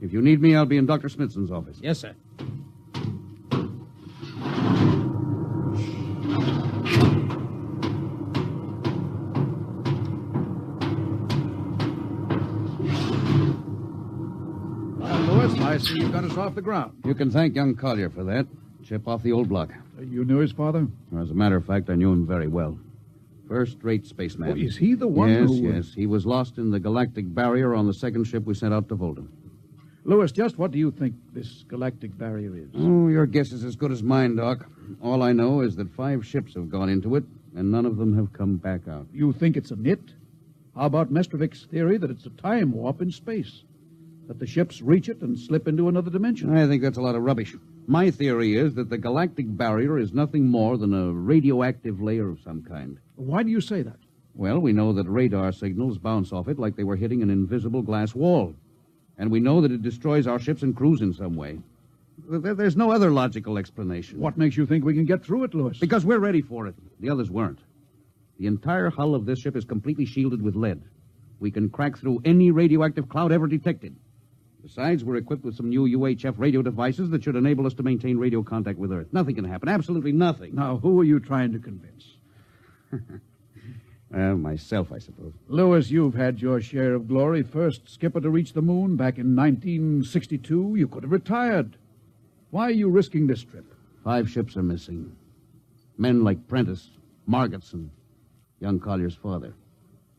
If 0.00 0.12
you 0.12 0.22
need 0.22 0.40
me, 0.40 0.56
I'll 0.56 0.66
be 0.66 0.76
in 0.78 0.86
Dr. 0.86 1.08
Smithson's 1.08 1.50
office. 1.50 1.78
Yes, 1.82 1.98
sir. 1.98 2.14
Well, 14.98 15.20
Lewis, 15.22 15.58
I 15.60 15.78
see 15.78 15.98
you 16.00 16.08
got 16.10 16.24
us 16.24 16.36
off 16.36 16.54
the 16.54 16.62
ground. 16.62 16.92
You 17.04 17.14
can 17.14 17.30
thank 17.30 17.54
young 17.56 17.74
Collier 17.74 18.10
for 18.10 18.22
that. 18.24 18.46
Chip 18.84 19.08
off 19.08 19.22
the 19.22 19.32
old 19.32 19.48
block. 19.48 19.70
Uh, 19.98 20.02
you 20.02 20.24
knew 20.24 20.38
his 20.38 20.52
father? 20.52 20.86
As 21.18 21.30
a 21.30 21.34
matter 21.34 21.56
of 21.56 21.64
fact, 21.66 21.90
I 21.90 21.94
knew 21.94 22.12
him 22.12 22.26
very 22.26 22.48
well. 22.48 22.78
First-rate 23.48 24.06
spaceman. 24.06 24.50
Oh, 24.52 24.54
is 24.56 24.76
he 24.76 24.94
the 24.94 25.08
one 25.08 25.30
yes, 25.30 25.48
who- 25.48 25.54
Yes, 25.56 25.74
yes. 25.86 25.94
He 25.94 26.06
was 26.06 26.24
lost 26.26 26.58
in 26.58 26.70
the 26.70 26.78
galactic 26.78 27.32
barrier 27.34 27.74
on 27.74 27.86
the 27.86 27.94
second 27.94 28.24
ship 28.24 28.44
we 28.44 28.54
sent 28.54 28.72
out 28.72 28.88
to 28.88 28.94
Volta. 28.94 29.22
Lewis, 30.04 30.32
just 30.32 30.58
what 30.58 30.70
do 30.70 30.78
you 30.78 30.90
think 30.90 31.14
this 31.32 31.64
galactic 31.68 32.16
barrier 32.16 32.56
is? 32.56 32.70
Oh, 32.74 33.08
your 33.08 33.26
guess 33.26 33.52
is 33.52 33.64
as 33.64 33.76
good 33.76 33.92
as 33.92 34.02
mine, 34.02 34.36
Doc. 34.36 34.66
All 35.02 35.22
I 35.22 35.32
know 35.32 35.60
is 35.60 35.76
that 35.76 35.94
five 35.94 36.26
ships 36.26 36.54
have 36.54 36.70
gone 36.70 36.88
into 36.88 37.16
it, 37.16 37.24
and 37.54 37.70
none 37.70 37.84
of 37.84 37.96
them 37.96 38.16
have 38.16 38.32
come 38.32 38.56
back 38.56 38.88
out. 38.88 39.06
You 39.12 39.32
think 39.32 39.56
it's 39.56 39.70
a 39.70 39.76
nit? 39.76 40.00
How 40.74 40.86
about 40.86 41.12
Mestrovic's 41.12 41.66
theory 41.66 41.98
that 41.98 42.10
it's 42.10 42.26
a 42.26 42.30
time 42.30 42.72
warp 42.72 43.02
in 43.02 43.10
space? 43.10 43.62
That 44.26 44.38
the 44.38 44.46
ships 44.46 44.80
reach 44.80 45.08
it 45.08 45.20
and 45.20 45.38
slip 45.38 45.68
into 45.68 45.88
another 45.88 46.10
dimension? 46.10 46.56
I 46.56 46.66
think 46.66 46.82
that's 46.82 46.98
a 46.98 47.02
lot 47.02 47.16
of 47.16 47.22
rubbish. 47.22 47.54
My 47.86 48.10
theory 48.10 48.56
is 48.56 48.74
that 48.76 48.88
the 48.88 48.98
galactic 48.98 49.46
barrier 49.56 49.98
is 49.98 50.14
nothing 50.14 50.46
more 50.46 50.78
than 50.78 50.94
a 50.94 51.12
radioactive 51.12 52.00
layer 52.00 52.28
of 52.28 52.40
some 52.40 52.62
kind. 52.62 52.98
Why 53.16 53.42
do 53.42 53.50
you 53.50 53.60
say 53.60 53.82
that? 53.82 53.98
Well, 54.34 54.60
we 54.60 54.72
know 54.72 54.92
that 54.92 55.08
radar 55.10 55.52
signals 55.52 55.98
bounce 55.98 56.32
off 56.32 56.48
it 56.48 56.58
like 56.58 56.76
they 56.76 56.84
were 56.84 56.96
hitting 56.96 57.22
an 57.22 57.30
invisible 57.30 57.82
glass 57.82 58.14
wall. 58.14 58.54
And 59.20 59.30
we 59.30 59.38
know 59.38 59.60
that 59.60 59.70
it 59.70 59.82
destroys 59.82 60.26
our 60.26 60.38
ships 60.38 60.62
and 60.62 60.74
crews 60.74 61.02
in 61.02 61.12
some 61.12 61.36
way. 61.36 61.58
There- 62.26 62.54
There's 62.54 62.76
no 62.76 62.90
other 62.90 63.10
logical 63.10 63.58
explanation. 63.58 64.18
What 64.18 64.38
makes 64.38 64.56
you 64.56 64.64
think 64.64 64.82
we 64.82 64.94
can 64.94 65.04
get 65.04 65.22
through 65.22 65.44
it, 65.44 65.54
Lewis? 65.54 65.78
Because 65.78 66.06
we're 66.06 66.18
ready 66.18 66.40
for 66.40 66.66
it. 66.66 66.74
The 67.00 67.10
others 67.10 67.30
weren't. 67.30 67.58
The 68.38 68.46
entire 68.46 68.88
hull 68.88 69.14
of 69.14 69.26
this 69.26 69.38
ship 69.38 69.56
is 69.56 69.66
completely 69.66 70.06
shielded 70.06 70.40
with 70.40 70.56
lead. 70.56 70.80
We 71.38 71.50
can 71.50 71.68
crack 71.68 71.98
through 71.98 72.22
any 72.24 72.50
radioactive 72.50 73.10
cloud 73.10 73.30
ever 73.30 73.46
detected. 73.46 73.94
Besides, 74.62 75.04
we're 75.04 75.16
equipped 75.16 75.44
with 75.44 75.54
some 75.56 75.68
new 75.68 75.84
UHF 75.98 76.38
radio 76.38 76.62
devices 76.62 77.10
that 77.10 77.22
should 77.22 77.36
enable 77.36 77.66
us 77.66 77.74
to 77.74 77.82
maintain 77.82 78.16
radio 78.16 78.42
contact 78.42 78.78
with 78.78 78.90
Earth. 78.90 79.08
Nothing 79.12 79.34
can 79.34 79.44
happen. 79.44 79.68
Absolutely 79.68 80.12
nothing. 80.12 80.54
Now, 80.54 80.78
who 80.78 80.98
are 81.00 81.04
you 81.04 81.20
trying 81.20 81.52
to 81.52 81.58
convince? 81.58 82.04
Uh, 84.12 84.34
myself, 84.34 84.90
I 84.92 84.98
suppose. 84.98 85.32
Lewis, 85.46 85.90
you've 85.90 86.14
had 86.14 86.42
your 86.42 86.60
share 86.60 86.94
of 86.94 87.06
glory. 87.06 87.42
First 87.42 87.88
skipper 87.88 88.20
to 88.20 88.28
reach 88.28 88.52
the 88.52 88.62
moon 88.62 88.96
back 88.96 89.18
in 89.18 89.36
1962. 89.36 90.74
You 90.76 90.88
could 90.88 91.04
have 91.04 91.12
retired. 91.12 91.76
Why 92.50 92.64
are 92.64 92.72
you 92.72 92.88
risking 92.88 93.28
this 93.28 93.44
trip? 93.44 93.72
Five 94.02 94.28
ships 94.28 94.56
are 94.56 94.62
missing. 94.62 95.14
Men 95.96 96.24
like 96.24 96.48
Prentice, 96.48 96.90
Margetson, 97.28 97.90
young 98.58 98.80
Collier's 98.80 99.14
father. 99.14 99.54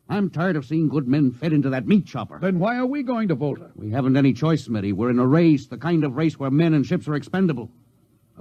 I'm 0.07 0.29
tired 0.29 0.55
of 0.55 0.65
seeing 0.65 0.87
good 0.87 1.07
men 1.07 1.31
fed 1.31 1.51
into 1.51 1.69
that 1.69 1.87
meat 1.87 2.05
chopper. 2.05 2.39
Then 2.39 2.59
why 2.59 2.77
are 2.77 2.85
we 2.85 3.03
going 3.03 3.27
to 3.29 3.35
Volta? 3.35 3.71
We 3.75 3.91
haven't 3.91 4.17
any 4.17 4.33
choice, 4.33 4.67
Smitty. 4.67 4.93
We're 4.93 5.09
in 5.09 5.19
a 5.19 5.27
race, 5.27 5.67
the 5.67 5.77
kind 5.77 6.03
of 6.03 6.15
race 6.15 6.37
where 6.37 6.51
men 6.51 6.73
and 6.73 6.85
ships 6.85 7.07
are 7.07 7.15
expendable. 7.15 7.69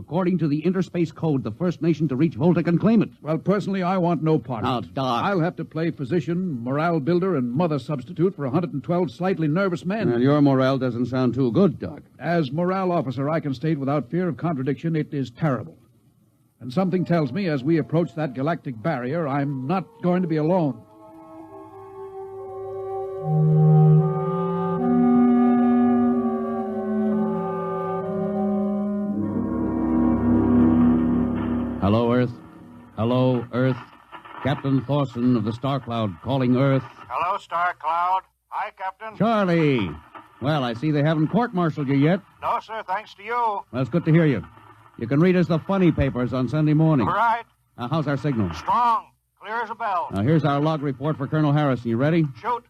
According 0.00 0.38
to 0.38 0.48
the 0.48 0.64
Interspace 0.64 1.12
Code, 1.12 1.44
the 1.44 1.52
first 1.52 1.82
nation 1.82 2.08
to 2.08 2.16
reach 2.16 2.34
Volta 2.34 2.62
can 2.62 2.78
claim 2.78 3.02
it. 3.02 3.10
Well, 3.20 3.36
personally, 3.36 3.82
I 3.82 3.98
want 3.98 4.22
no 4.22 4.38
part 4.38 4.64
Now. 4.64 4.80
Doc. 4.80 5.24
I'll 5.24 5.40
have 5.40 5.56
to 5.56 5.64
play 5.64 5.90
physician, 5.90 6.64
morale 6.64 7.00
builder, 7.00 7.36
and 7.36 7.52
mother 7.52 7.78
substitute 7.78 8.34
for 8.34 8.44
112 8.44 9.10
slightly 9.10 9.46
nervous 9.46 9.84
men. 9.84 10.10
Well, 10.10 10.20
your 10.20 10.40
morale 10.40 10.78
doesn't 10.78 11.06
sound 11.06 11.34
too 11.34 11.52
good, 11.52 11.78
Doc. 11.78 12.00
As 12.18 12.50
morale 12.50 12.92
officer, 12.92 13.28
I 13.28 13.40
can 13.40 13.52
state 13.52 13.78
without 13.78 14.10
fear 14.10 14.26
of 14.26 14.38
contradiction 14.38 14.96
it 14.96 15.12
is 15.12 15.30
terrible. 15.30 15.76
And 16.60 16.72
something 16.72 17.04
tells 17.04 17.30
me 17.30 17.48
as 17.48 17.62
we 17.62 17.76
approach 17.76 18.14
that 18.14 18.32
galactic 18.32 18.82
barrier, 18.82 19.28
I'm 19.28 19.66
not 19.66 19.84
going 20.02 20.22
to 20.22 20.28
be 20.28 20.36
alone. 20.36 20.80
Captain 34.60 34.84
Thorson 34.84 35.36
of 35.36 35.44
the 35.44 35.54
Star 35.54 35.80
Cloud 35.80 36.14
calling 36.20 36.54
Earth. 36.54 36.82
Hello, 37.08 37.38
Star 37.38 37.74
Cloud. 37.78 38.20
Hi, 38.48 38.70
Captain. 38.76 39.16
Charlie. 39.16 39.88
Well, 40.42 40.64
I 40.64 40.74
see 40.74 40.90
they 40.90 41.02
haven't 41.02 41.28
court-martialed 41.28 41.88
you 41.88 41.94
yet. 41.94 42.20
No, 42.42 42.60
sir, 42.60 42.82
thanks 42.86 43.14
to 43.14 43.22
you. 43.22 43.32
Well, 43.72 43.80
it's 43.80 43.88
good 43.88 44.04
to 44.04 44.12
hear 44.12 44.26
you. 44.26 44.44
You 44.98 45.06
can 45.06 45.18
read 45.18 45.34
us 45.34 45.46
the 45.46 45.60
funny 45.60 45.90
papers 45.90 46.34
on 46.34 46.46
Sunday 46.46 46.74
morning. 46.74 47.08
All 47.08 47.14
right. 47.14 47.44
Uh, 47.78 47.88
how's 47.88 48.06
our 48.06 48.18
signal? 48.18 48.52
Strong. 48.52 49.06
Clear 49.40 49.62
as 49.62 49.70
a 49.70 49.74
bell. 49.74 50.08
Now, 50.12 50.20
here's 50.20 50.44
our 50.44 50.60
log 50.60 50.82
report 50.82 51.16
for 51.16 51.26
Colonel 51.26 51.54
Harrison. 51.54 51.88
You 51.88 51.96
ready? 51.96 52.26
Shoot. 52.42 52.66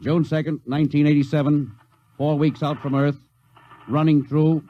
June 0.00 0.22
2nd, 0.22 0.60
1987. 0.66 1.72
Four 2.18 2.38
weeks 2.38 2.62
out 2.62 2.80
from 2.80 2.94
Earth. 2.94 3.18
Running 3.88 4.24
through. 4.26 4.62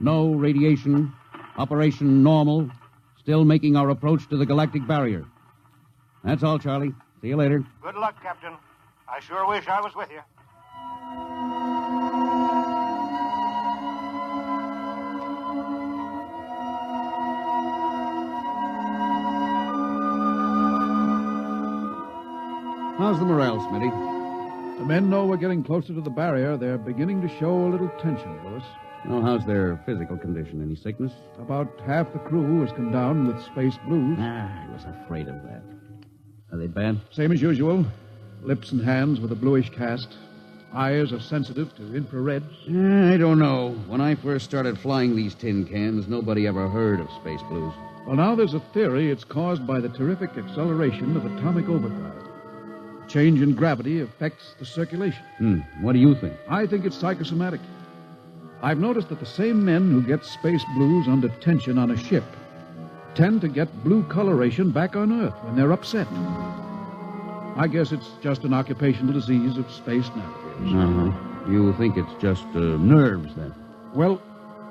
No 0.00 0.32
radiation. 0.32 1.12
Operation 1.58 2.22
normal. 2.22 2.70
Still 3.18 3.44
making 3.44 3.76
our 3.76 3.90
approach 3.90 4.26
to 4.30 4.38
the 4.38 4.46
galactic 4.46 4.86
barrier. 4.86 5.26
That's 6.24 6.42
all, 6.42 6.58
Charlie. 6.58 6.94
See 7.20 7.28
you 7.28 7.36
later. 7.36 7.64
Good 7.82 7.96
luck, 7.96 8.20
Captain. 8.22 8.54
I 9.08 9.20
sure 9.20 9.46
wish 9.46 9.68
I 9.68 9.80
was 9.80 9.94
with 9.94 10.10
you. 10.10 10.20
How's 22.96 23.18
the 23.18 23.26
morale, 23.26 23.58
Smitty? 23.58 24.78
The 24.78 24.84
men 24.84 25.10
know 25.10 25.26
we're 25.26 25.36
getting 25.36 25.62
closer 25.62 25.92
to 25.92 26.00
the 26.00 26.10
barrier. 26.10 26.56
They're 26.56 26.78
beginning 26.78 27.20
to 27.22 27.28
show 27.38 27.66
a 27.66 27.68
little 27.68 27.90
tension, 28.00 28.42
Lewis. 28.44 28.64
Oh, 29.08 29.20
how's 29.20 29.44
their 29.44 29.76
physical 29.84 30.16
condition? 30.16 30.62
Any 30.62 30.76
sickness? 30.76 31.12
About 31.38 31.68
half 31.84 32.12
the 32.12 32.18
crew 32.20 32.62
has 32.62 32.72
come 32.72 32.90
down 32.90 33.26
with 33.26 33.44
space 33.44 33.76
blues. 33.86 34.16
Ah, 34.18 34.64
I 34.66 34.72
was 34.72 34.84
afraid 34.84 35.28
of 35.28 35.42
that. 35.42 35.62
Are 36.54 36.56
they 36.56 36.68
bad? 36.68 37.00
Same 37.10 37.32
as 37.32 37.42
usual. 37.42 37.84
Lips 38.44 38.70
and 38.70 38.80
hands 38.80 39.18
with 39.18 39.32
a 39.32 39.34
bluish 39.34 39.70
cast. 39.70 40.16
Eyes 40.72 41.12
are 41.12 41.18
sensitive 41.18 41.74
to 41.74 41.82
infrareds. 41.82 42.44
Eh, 42.68 43.12
I 43.12 43.16
don't 43.16 43.40
know. 43.40 43.72
When 43.88 44.00
I 44.00 44.14
first 44.14 44.44
started 44.44 44.78
flying 44.78 45.16
these 45.16 45.34
tin 45.34 45.64
cans, 45.64 46.06
nobody 46.06 46.46
ever 46.46 46.68
heard 46.68 47.00
of 47.00 47.10
space 47.20 47.40
blues. 47.48 47.74
Well, 48.06 48.14
now 48.14 48.36
there's 48.36 48.54
a 48.54 48.60
theory 48.72 49.10
it's 49.10 49.24
caused 49.24 49.66
by 49.66 49.80
the 49.80 49.88
terrific 49.88 50.38
acceleration 50.38 51.16
of 51.16 51.26
atomic 51.26 51.68
overdrive. 51.68 52.28
Change 53.08 53.42
in 53.42 53.56
gravity 53.56 54.02
affects 54.02 54.54
the 54.60 54.64
circulation. 54.64 55.24
Hmm. 55.38 55.58
What 55.80 55.94
do 55.94 55.98
you 55.98 56.14
think? 56.14 56.34
I 56.48 56.68
think 56.68 56.84
it's 56.84 56.96
psychosomatic. 56.96 57.60
I've 58.62 58.78
noticed 58.78 59.08
that 59.08 59.18
the 59.18 59.26
same 59.26 59.64
men 59.64 59.90
who 59.90 60.02
get 60.02 60.24
space 60.24 60.62
blues 60.76 61.08
under 61.08 61.30
tension 61.40 61.78
on 61.78 61.90
a 61.90 61.96
ship 61.96 62.24
tend 63.14 63.40
to 63.40 63.48
get 63.48 63.84
blue 63.84 64.02
coloration 64.04 64.70
back 64.70 64.96
on 64.96 65.12
Earth 65.12 65.34
when 65.44 65.56
they're 65.56 65.72
upset. 65.72 66.06
I 67.56 67.68
guess 67.70 67.92
it's 67.92 68.10
just 68.20 68.44
an 68.44 68.52
occupational 68.52 69.12
disease 69.12 69.56
of 69.56 69.70
space 69.70 70.08
navigators. 70.08 70.74
Uh-huh. 70.74 71.50
You 71.50 71.72
think 71.74 71.96
it's 71.96 72.14
just 72.20 72.44
uh, 72.54 72.76
nerves, 72.78 73.34
then? 73.36 73.54
Well, 73.94 74.20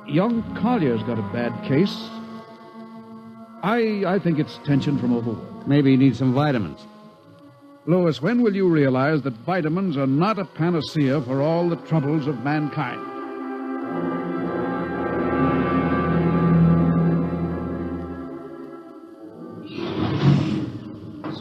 young 0.07 0.43
Collier's 0.55 1.03
got 1.03 1.17
a 1.19 1.27
bad 1.33 1.53
case. 1.63 2.09
I 3.63 4.03
I 4.05 4.19
think 4.19 4.39
it's 4.39 4.57
tension 4.65 4.99
from 4.99 5.15
overwork. 5.15 5.65
Maybe 5.67 5.91
he 5.91 5.97
needs 5.97 6.19
some 6.19 6.33
vitamins. 6.33 6.85
Lewis, 7.85 8.21
when 8.21 8.41
will 8.41 8.55
you 8.55 8.67
realize 8.67 9.21
that 9.21 9.33
vitamins 9.45 9.97
are 9.97 10.07
not 10.07 10.39
a 10.39 10.45
panacea 10.45 11.21
for 11.21 11.41
all 11.41 11.69
the 11.69 11.75
troubles 11.77 12.27
of 12.27 12.43
mankind? 12.43 13.12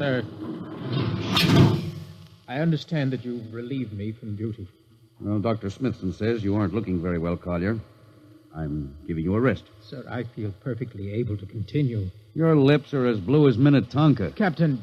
Sir, 0.03 0.25
I 2.49 2.59
understand 2.59 3.13
that 3.13 3.25
you've 3.25 3.55
relieved 3.55 3.93
me 3.93 4.11
from 4.11 4.35
duty. 4.35 4.67
Well, 5.21 5.39
Dr. 5.39 5.71
Smithson 5.71 6.13
says 6.13 6.43
you 6.43 6.57
aren't 6.57 6.75
looking 6.75 7.01
very 7.01 7.19
well, 7.21 7.37
Collier. 7.37 7.79
I'm 8.53 8.97
giving 9.07 9.23
you 9.23 9.37
a 9.37 9.41
rest. 9.41 9.63
Sir, 9.81 10.05
I 10.11 10.25
feel 10.25 10.53
perfectly 10.59 11.13
able 11.13 11.37
to 11.37 11.47
continue. 11.47 12.11
Your 12.35 12.57
lips 12.57 12.93
are 12.95 13.07
as 13.07 13.21
blue 13.21 13.47
as 13.47 13.57
Minnetonka. 13.57 14.33
Captain, 14.33 14.83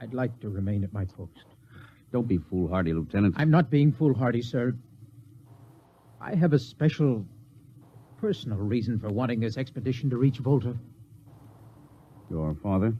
I'd 0.00 0.12
like 0.12 0.40
to 0.40 0.48
remain 0.48 0.82
at 0.82 0.92
my 0.92 1.04
post. 1.04 1.44
Don't 2.10 2.26
be 2.26 2.38
foolhardy, 2.38 2.94
Lieutenant. 2.94 3.36
I'm 3.38 3.52
not 3.52 3.70
being 3.70 3.92
foolhardy, 3.92 4.42
sir. 4.42 4.74
I 6.20 6.34
have 6.34 6.52
a 6.52 6.58
special 6.58 7.24
personal 8.20 8.58
reason 8.58 8.98
for 8.98 9.08
wanting 9.08 9.38
this 9.38 9.56
expedition 9.56 10.10
to 10.10 10.16
reach 10.16 10.38
Volta. 10.38 10.74
Your 12.28 12.56
father? 12.60 12.92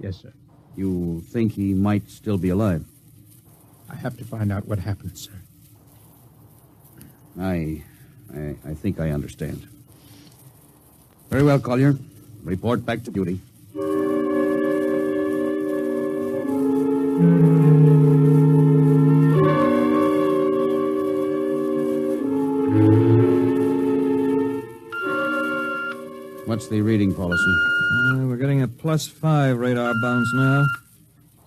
Yes, 0.00 0.16
sir. 0.22 0.32
You 0.76 1.22
think 1.28 1.52
he 1.52 1.74
might 1.74 2.08
still 2.10 2.38
be 2.38 2.48
alive? 2.48 2.84
I 3.88 3.96
have 3.96 4.16
to 4.18 4.24
find 4.24 4.50
out 4.50 4.66
what 4.66 4.78
happened, 4.78 5.18
sir. 5.18 5.32
I, 7.38 7.82
I, 8.34 8.56
I 8.64 8.74
think 8.74 8.98
I 8.98 9.10
understand. 9.10 9.68
Very 11.28 11.42
well, 11.42 11.58
Collier. 11.60 11.96
Report 12.42 12.84
back 12.84 13.04
to 13.04 13.10
duty. 13.10 13.40
What's 26.46 26.68
the 26.68 26.80
reading, 26.80 27.14
Paulson? 27.14 27.79
Uh, 27.90 28.26
we're 28.26 28.36
getting 28.36 28.62
a 28.62 28.68
plus 28.68 29.08
five 29.08 29.58
radar 29.58 29.92
bounce 30.00 30.32
now. 30.34 30.64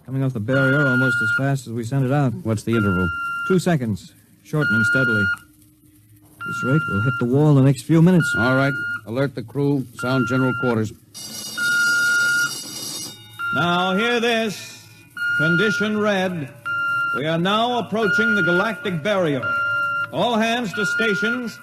Coming 0.05 0.23
off 0.23 0.33
the 0.33 0.41
barrier 0.41 0.85
almost 0.85 1.15
as 1.21 1.29
fast 1.37 1.67
as 1.67 1.73
we 1.73 1.85
sent 1.85 2.05
it 2.05 2.11
out. 2.11 2.33
What's 2.43 2.63
the 2.63 2.75
interval? 2.75 3.07
Two 3.47 3.59
seconds, 3.59 4.13
shortening 4.43 4.83
steadily. 4.91 5.23
At 5.23 6.47
This 6.47 6.63
rate, 6.65 6.81
we'll 6.89 7.01
hit 7.01 7.13
the 7.19 7.25
wall 7.25 7.51
in 7.51 7.55
the 7.55 7.61
next 7.63 7.83
few 7.83 8.01
minutes. 8.01 8.29
All 8.37 8.55
right. 8.55 8.73
Alert 9.05 9.35
the 9.35 9.43
crew. 9.43 9.85
Sound 9.95 10.27
general 10.27 10.53
quarters. 10.59 10.91
Now, 13.55 13.95
hear 13.95 14.19
this. 14.19 14.85
Condition 15.37 15.97
red. 15.97 16.49
We 17.15 17.25
are 17.25 17.37
now 17.37 17.79
approaching 17.79 18.35
the 18.35 18.43
galactic 18.43 19.01
barrier. 19.01 19.43
All 20.11 20.35
hands 20.35 20.73
to 20.73 20.85
stations. 20.85 21.57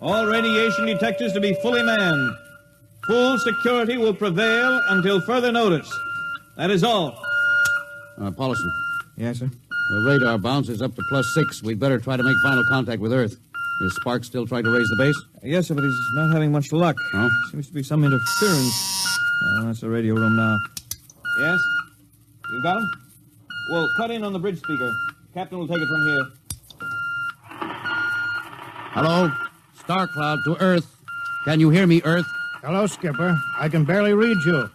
All 0.00 0.26
radiation 0.26 0.86
detectors 0.86 1.34
to 1.34 1.40
be 1.40 1.54
fully 1.60 1.82
manned. 1.82 2.36
Full 3.06 3.38
security 3.38 3.96
will 3.96 4.14
prevail 4.14 4.80
until 4.90 5.20
further 5.20 5.50
notice. 5.50 5.92
That 6.56 6.70
is 6.70 6.84
all. 6.84 7.20
Uh, 8.20 8.30
Paulson. 8.30 8.72
Yes, 9.16 9.38
sir? 9.40 9.50
The 9.90 10.04
radar 10.06 10.38
bounces 10.38 10.80
up 10.80 10.94
to 10.94 11.02
plus 11.08 11.26
six. 11.34 11.62
We'd 11.62 11.80
better 11.80 11.98
try 11.98 12.16
to 12.16 12.22
make 12.22 12.36
final 12.42 12.62
contact 12.68 13.00
with 13.00 13.12
Earth. 13.12 13.36
Is 13.82 13.96
Sparks 13.96 14.28
still 14.28 14.46
trying 14.46 14.64
to 14.64 14.70
raise 14.70 14.88
the 14.88 14.96
base? 14.96 15.20
Yes, 15.42 15.66
sir, 15.66 15.74
but 15.74 15.82
he's 15.82 15.94
not 16.14 16.32
having 16.32 16.52
much 16.52 16.72
luck. 16.72 16.96
Oh? 17.14 17.28
Seems 17.50 17.66
to 17.66 17.72
be 17.74 17.82
some 17.82 18.04
interference. 18.04 19.18
Oh, 19.44 19.62
that's 19.64 19.80
the 19.80 19.88
radio 19.90 20.14
room 20.14 20.36
now. 20.36 20.56
Yes? 21.40 21.58
You 22.52 22.62
got 22.62 22.76
him? 22.76 22.90
Well, 23.72 23.88
cut 23.96 24.10
in 24.12 24.22
on 24.22 24.32
the 24.32 24.38
bridge 24.38 24.58
speaker. 24.58 24.92
Captain 25.34 25.58
will 25.58 25.66
take 25.66 25.78
it 25.78 25.88
from 25.88 26.06
here. 26.06 26.26
Hello? 28.94 29.32
Star 29.80 30.06
Cloud 30.06 30.38
to 30.44 30.56
Earth. 30.62 30.86
Can 31.44 31.58
you 31.58 31.70
hear 31.70 31.86
me, 31.86 32.02
Earth? 32.04 32.26
Hello, 32.62 32.86
Skipper. 32.86 33.36
I 33.58 33.68
can 33.68 33.84
barely 33.84 34.12
read 34.12 34.36
you. 34.46 34.70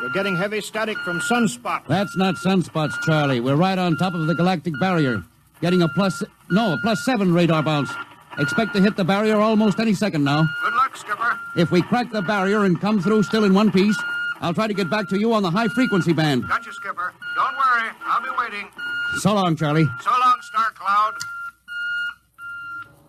You're 0.00 0.10
getting 0.14 0.36
heavy 0.36 0.62
static 0.62 0.96
from 0.98 1.20
Sunspot. 1.20 1.86
That's 1.86 2.16
not 2.16 2.36
sunspots, 2.36 2.94
Charlie. 3.04 3.40
We're 3.40 3.56
right 3.56 3.78
on 3.78 3.98
top 3.98 4.14
of 4.14 4.26
the 4.26 4.34
galactic 4.34 4.72
barrier. 4.80 5.22
Getting 5.60 5.82
a 5.82 5.88
plus. 5.88 6.22
No, 6.50 6.72
a 6.72 6.78
plus 6.78 7.04
seven 7.04 7.34
radar 7.34 7.62
bounce. 7.62 7.90
Expect 8.38 8.72
to 8.74 8.80
hit 8.80 8.96
the 8.96 9.04
barrier 9.04 9.36
almost 9.36 9.78
any 9.78 9.92
second 9.92 10.24
now. 10.24 10.48
Good 10.62 10.74
luck, 10.74 10.96
Skipper. 10.96 11.38
If 11.56 11.70
we 11.70 11.82
crack 11.82 12.10
the 12.10 12.22
barrier 12.22 12.64
and 12.64 12.80
come 12.80 13.02
through 13.02 13.22
still 13.24 13.44
in 13.44 13.52
one 13.52 13.70
piece, 13.70 13.98
I'll 14.40 14.54
try 14.54 14.66
to 14.66 14.74
get 14.74 14.88
back 14.88 15.06
to 15.10 15.18
you 15.18 15.34
on 15.34 15.42
the 15.42 15.50
high 15.50 15.68
frequency 15.68 16.14
band. 16.14 16.48
Got 16.48 16.64
you, 16.64 16.72
Skipper. 16.72 17.12
Don't 17.34 17.54
worry. 17.54 17.90
I'll 18.04 18.22
be 18.22 18.30
waiting. 18.38 18.68
So 19.18 19.34
long, 19.34 19.56
Charlie. 19.56 19.84
So 20.02 20.10
long, 20.10 20.36
Star 20.40 20.70
Cloud. 20.70 21.14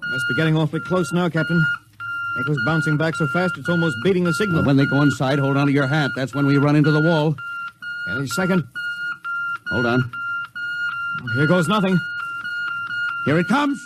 Must 0.10 0.26
be 0.30 0.36
getting 0.36 0.58
awfully 0.58 0.82
close 0.82 1.14
now, 1.14 1.30
Captain. 1.30 1.66
Echo's 2.40 2.64
bouncing 2.66 2.98
back 2.98 3.16
so 3.16 3.28
fast 3.28 3.58
it's 3.58 3.70
almost 3.70 3.98
beating 4.04 4.24
the 4.24 4.34
signal. 4.34 4.64
When 4.64 4.78
they 4.78 4.86
go 4.86 5.02
inside, 5.02 5.40
hold 5.40 5.58
on 5.58 5.68
to 5.68 5.74
your 5.74 5.88
hat. 5.88 6.12
That's 6.16 6.36
when 6.36 6.46
we 6.46 6.58
run 6.58 6.76
into 6.76 6.92
the 6.92 7.02
wall. 7.02 7.36
Any 8.10 8.28
second. 8.28 8.68
Hold 9.70 9.86
on. 9.86 10.12
Here 11.34 11.48
goes 11.48 11.68
nothing. 11.68 11.98
Here 13.26 13.40
it 13.40 13.48
comes. 13.48 13.82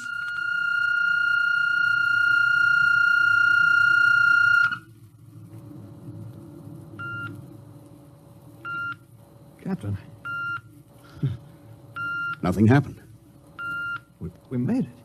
Captain, 9.63 9.97
Nothing 12.41 12.67
happened. 12.67 13.01
we, 14.19 14.29
we 14.49 14.57
made 14.57 14.85
it. 14.85 15.00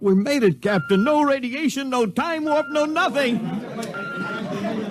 We 0.00 0.14
made 0.14 0.44
it, 0.44 0.62
Captain. 0.62 1.02
No 1.02 1.22
radiation, 1.22 1.90
no 1.90 2.06
time 2.06 2.44
warp, 2.44 2.66
no 2.70 2.84
nothing. 2.84 3.42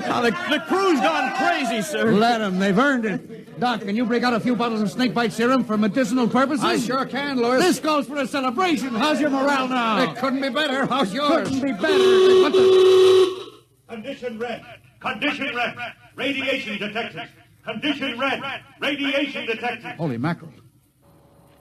Now, 0.01 0.21
the, 0.21 0.31
the 0.49 0.63
crew's 0.67 0.99
gone 0.99 1.33
crazy, 1.35 1.81
sir. 1.81 2.11
Let 2.11 2.39
them. 2.39 2.59
They've 2.59 2.77
earned 2.77 3.05
it. 3.05 3.59
Doc, 3.59 3.81
can 3.81 3.95
you 3.95 4.05
break 4.05 4.23
out 4.23 4.33
a 4.33 4.39
few 4.39 4.55
bottles 4.55 4.81
of 4.81 4.91
snakebite 4.91 5.33
serum 5.33 5.63
for 5.63 5.77
medicinal 5.77 6.27
purposes? 6.27 6.63
I 6.63 6.77
sure 6.77 7.05
can, 7.05 7.37
Lewis. 7.37 7.63
This 7.63 7.79
calls 7.79 8.05
for 8.07 8.17
a 8.17 8.27
celebration. 8.27 8.89
How's 8.89 9.19
your 9.19 9.29
morale 9.29 9.67
now? 9.67 10.11
It 10.11 10.17
couldn't 10.17 10.41
be 10.41 10.49
better. 10.49 10.85
How's 10.85 11.13
yours? 11.13 11.47
Couldn't 11.49 11.63
be 11.63 11.71
better. 11.71 11.97
The... 11.97 13.51
Condition 13.89 14.37
red. 14.37 14.63
Condition 14.99 15.55
red. 15.55 15.75
Radiation 16.15 16.77
detected. 16.77 17.29
Condition 17.65 18.19
red. 18.19 18.41
Radiation 18.79 19.45
detected. 19.45 19.95
Holy 19.95 20.17
mackerel. 20.17 20.51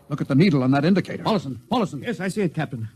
Look 0.09 0.21
at 0.21 0.29
the 0.29 0.35
needle 0.35 0.63
on 0.63 0.71
that 0.73 0.85
indicator. 0.85 1.23
Paulson, 1.23 1.61
Paulson. 1.71 2.03
Yes, 2.03 2.21
I 2.21 2.29
see 2.29 2.43
it, 2.43 2.55
Captain. 2.55 2.89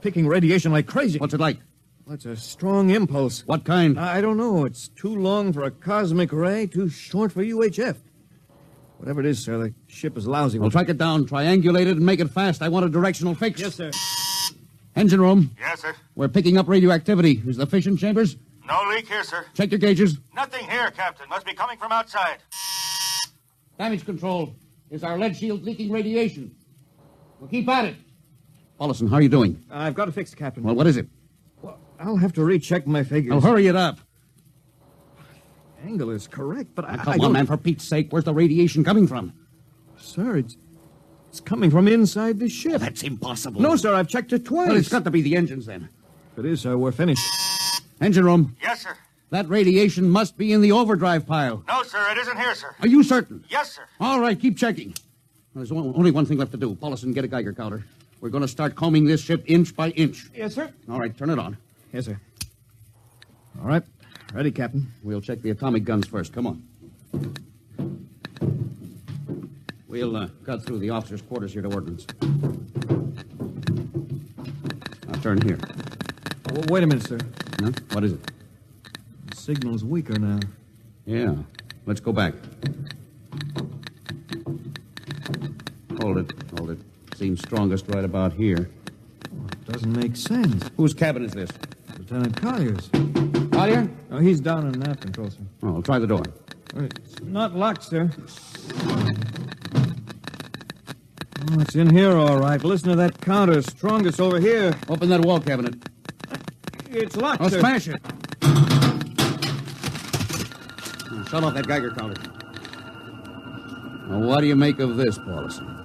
Picking 0.00 0.26
radiation 0.26 0.72
like 0.72 0.86
crazy. 0.86 1.18
What's 1.18 1.34
it 1.34 1.40
like? 1.40 1.58
Well, 2.06 2.14
it's 2.14 2.24
a 2.24 2.36
strong 2.36 2.90
impulse. 2.90 3.46
What 3.46 3.64
kind? 3.64 3.98
Uh, 3.98 4.02
I 4.02 4.20
don't 4.20 4.36
know. 4.36 4.64
It's 4.64 4.88
too 4.88 5.14
long 5.14 5.52
for 5.52 5.64
a 5.64 5.70
cosmic 5.70 6.32
ray, 6.32 6.66
too 6.66 6.88
short 6.88 7.32
for 7.32 7.42
UHF. 7.42 7.96
Whatever 8.98 9.20
it 9.20 9.26
is, 9.26 9.38
sir, 9.38 9.58
the 9.58 9.74
ship 9.86 10.16
is 10.16 10.26
lousy. 10.26 10.58
We'll 10.58 10.70
track 10.70 10.88
it 10.88 10.98
down, 10.98 11.26
triangulate 11.26 11.82
it, 11.86 11.96
and 11.96 12.06
make 12.06 12.20
it 12.20 12.30
fast. 12.30 12.62
I 12.62 12.68
want 12.68 12.86
a 12.86 12.88
directional 12.88 13.34
fix. 13.34 13.60
Yes, 13.60 13.74
sir. 13.74 13.90
Engine 14.96 15.20
room. 15.20 15.54
Yes, 15.58 15.82
sir. 15.82 15.94
We're 16.16 16.28
picking 16.28 16.56
up 16.58 16.66
radioactivity. 16.68 17.42
Is 17.46 17.58
the 17.58 17.66
fission 17.66 17.96
chambers? 17.96 18.36
No 18.66 18.82
leak 18.90 19.06
here, 19.06 19.22
sir. 19.22 19.46
Check 19.54 19.70
your 19.70 19.78
gauges. 19.78 20.18
Nothing 20.34 20.68
here, 20.68 20.90
Captain. 20.90 21.28
Must 21.28 21.46
be 21.46 21.54
coming 21.54 21.78
from 21.78 21.92
outside. 21.92 22.38
Damage 23.78 24.04
control. 24.04 24.54
Is 24.90 25.04
our 25.04 25.18
lead 25.18 25.36
shield 25.36 25.62
leaking 25.62 25.92
radiation? 25.92 26.54
We'll 27.38 27.50
keep 27.50 27.68
at 27.68 27.84
it. 27.84 27.96
Paulson, 28.78 29.08
how 29.08 29.16
are 29.16 29.20
you 29.22 29.28
doing? 29.28 29.62
I've 29.70 29.94
got 29.94 30.08
it 30.08 30.12
fixed, 30.12 30.36
Captain. 30.36 30.62
Well, 30.62 30.74
what 30.74 30.86
is 30.86 30.96
it? 30.96 31.08
Well, 31.62 31.78
I'll 31.98 32.16
have 32.16 32.32
to 32.34 32.44
recheck 32.44 32.86
my 32.86 33.02
figures. 33.02 33.34
Oh, 33.34 33.40
hurry 33.40 33.66
it 33.66 33.74
up. 33.76 33.98
Angle 35.84 36.10
is 36.10 36.26
correct, 36.28 36.70
but 36.74 36.84
I, 36.84 36.96
Now, 36.96 37.02
I 37.06 37.12
on, 37.14 37.18
don't- 37.18 37.32
man, 37.32 37.46
for 37.46 37.56
Pete's 37.56 37.84
sake. 37.84 38.08
Where's 38.10 38.24
the 38.24 38.34
radiation 38.34 38.84
coming 38.84 39.06
from? 39.06 39.32
Sir, 39.96 40.36
it's, 40.36 40.56
it's 41.28 41.40
coming 41.40 41.70
from 41.70 41.88
inside 41.88 42.38
the 42.38 42.48
ship. 42.48 42.80
That's 42.80 43.02
impossible. 43.02 43.60
No, 43.60 43.74
sir, 43.76 43.94
I've 43.94 44.08
checked 44.08 44.32
it 44.32 44.44
twice. 44.44 44.68
Well, 44.68 44.76
it's 44.76 44.88
got 44.88 45.04
to 45.04 45.10
be 45.10 45.22
the 45.22 45.36
engines 45.36 45.66
then. 45.66 45.88
If 46.32 46.44
it 46.44 46.48
is, 46.50 46.60
sir, 46.60 46.76
we're 46.76 46.92
finished. 46.92 47.22
Engine 48.00 48.24
room. 48.24 48.56
Yes, 48.62 48.82
sir. 48.82 48.96
That 49.30 49.48
radiation 49.48 50.08
must 50.08 50.36
be 50.38 50.52
in 50.52 50.60
the 50.62 50.72
overdrive 50.72 51.26
pile. 51.26 51.62
No, 51.68 51.82
sir. 51.82 51.98
It 52.12 52.18
isn't 52.18 52.36
here, 52.38 52.54
sir. 52.54 52.74
Are 52.80 52.86
you 52.88 53.02
certain? 53.02 53.44
Yes, 53.48 53.72
sir. 53.72 53.82
All 54.00 54.20
right, 54.20 54.38
keep 54.40 54.56
checking. 54.56 54.94
There's 55.54 55.72
only 55.72 56.10
one 56.12 56.26
thing 56.26 56.38
left 56.38 56.52
to 56.52 56.56
do. 56.58 56.74
Paulson, 56.76 57.12
get 57.12 57.24
a 57.24 57.28
Geiger 57.28 57.52
counter. 57.52 57.84
We're 58.20 58.30
going 58.30 58.42
to 58.42 58.48
start 58.48 58.74
combing 58.74 59.04
this 59.04 59.22
ship 59.22 59.44
inch 59.46 59.76
by 59.76 59.90
inch. 59.90 60.28
Yes, 60.34 60.54
sir. 60.54 60.72
All 60.90 60.98
right, 60.98 61.16
turn 61.16 61.30
it 61.30 61.38
on. 61.38 61.56
Yes, 61.92 62.06
sir. 62.06 62.20
All 63.60 63.66
right. 63.68 63.82
Ready, 64.34 64.50
Captain. 64.50 64.92
We'll 65.02 65.20
check 65.20 65.40
the 65.40 65.50
atomic 65.50 65.84
guns 65.84 66.06
first. 66.06 66.32
Come 66.32 66.46
on. 66.46 66.62
We'll 69.86 70.16
uh, 70.16 70.28
cut 70.44 70.64
through 70.64 70.80
the 70.80 70.90
officers' 70.90 71.22
quarters 71.22 71.52
here 71.52 71.62
to 71.62 71.72
ordnance. 71.72 72.06
Now 75.06 75.20
turn 75.20 75.40
here. 75.42 75.58
Oh, 76.52 76.62
wait 76.68 76.82
a 76.82 76.86
minute, 76.86 77.06
sir. 77.06 77.18
Huh? 77.60 77.70
What 77.92 78.04
is 78.04 78.12
it? 78.12 78.30
The 79.30 79.36
signal's 79.36 79.84
weaker 79.84 80.18
now. 80.18 80.40
Yeah. 81.06 81.36
Let's 81.86 82.00
go 82.00 82.12
back. 82.12 82.34
Hold 86.00 86.18
it. 86.18 86.32
Hold 86.58 86.70
it. 86.70 86.78
Seems 87.18 87.40
strongest 87.40 87.86
right 87.88 88.04
about 88.04 88.32
here. 88.32 88.70
Doesn't 89.66 89.92
make 89.92 90.14
sense. 90.14 90.70
Whose 90.76 90.94
cabin 90.94 91.24
is 91.24 91.32
this? 91.32 91.50
Lieutenant 91.98 92.40
Collier's. 92.40 92.88
Collier? 93.50 93.90
Oh, 94.12 94.18
he's 94.18 94.38
down 94.38 94.68
in 94.68 94.78
nav 94.78 95.00
control, 95.00 95.28
sir. 95.28 95.40
Oh, 95.64 95.74
I'll 95.74 95.82
try 95.82 95.98
the 95.98 96.06
door. 96.06 96.22
It's 96.76 97.20
not 97.22 97.56
locked, 97.56 97.82
sir. 97.82 98.08
Oh, 101.50 101.58
it's 101.58 101.74
in 101.74 101.90
here, 101.90 102.16
all 102.16 102.38
right. 102.38 102.62
Listen 102.62 102.90
to 102.90 102.96
that 102.96 103.20
counter. 103.20 103.62
Strongest 103.62 104.20
over 104.20 104.38
here. 104.38 104.76
Open 104.88 105.08
that 105.08 105.22
wall 105.22 105.40
cabinet. 105.40 105.74
It's 106.88 107.16
locked, 107.16 107.40
I'll 107.40 107.50
sir. 107.50 107.58
smash 107.58 107.88
it. 107.88 108.00
Shut 111.28 111.42
off 111.42 111.54
that 111.54 111.66
Geiger 111.66 111.90
counter. 111.90 112.22
Now, 114.08 114.20
what 114.20 114.40
do 114.40 114.46
you 114.46 114.54
make 114.54 114.78
of 114.78 114.96
this, 114.96 115.18
Paulson? 115.18 115.77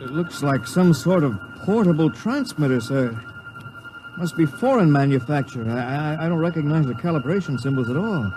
It 0.00 0.10
looks 0.10 0.42
like 0.42 0.66
some 0.66 0.92
sort 0.92 1.24
of 1.24 1.38
portable 1.64 2.10
transmitter, 2.10 2.80
sir. 2.80 3.18
Must 4.16 4.36
be 4.36 4.46
foreign 4.46 4.90
manufacture. 4.90 5.68
I, 5.70 6.14
I, 6.14 6.26
I 6.26 6.28
don't 6.28 6.38
recognize 6.38 6.86
the 6.86 6.94
calibration 6.94 7.58
symbols 7.58 7.88
at 7.88 7.96
all. 7.96 8.32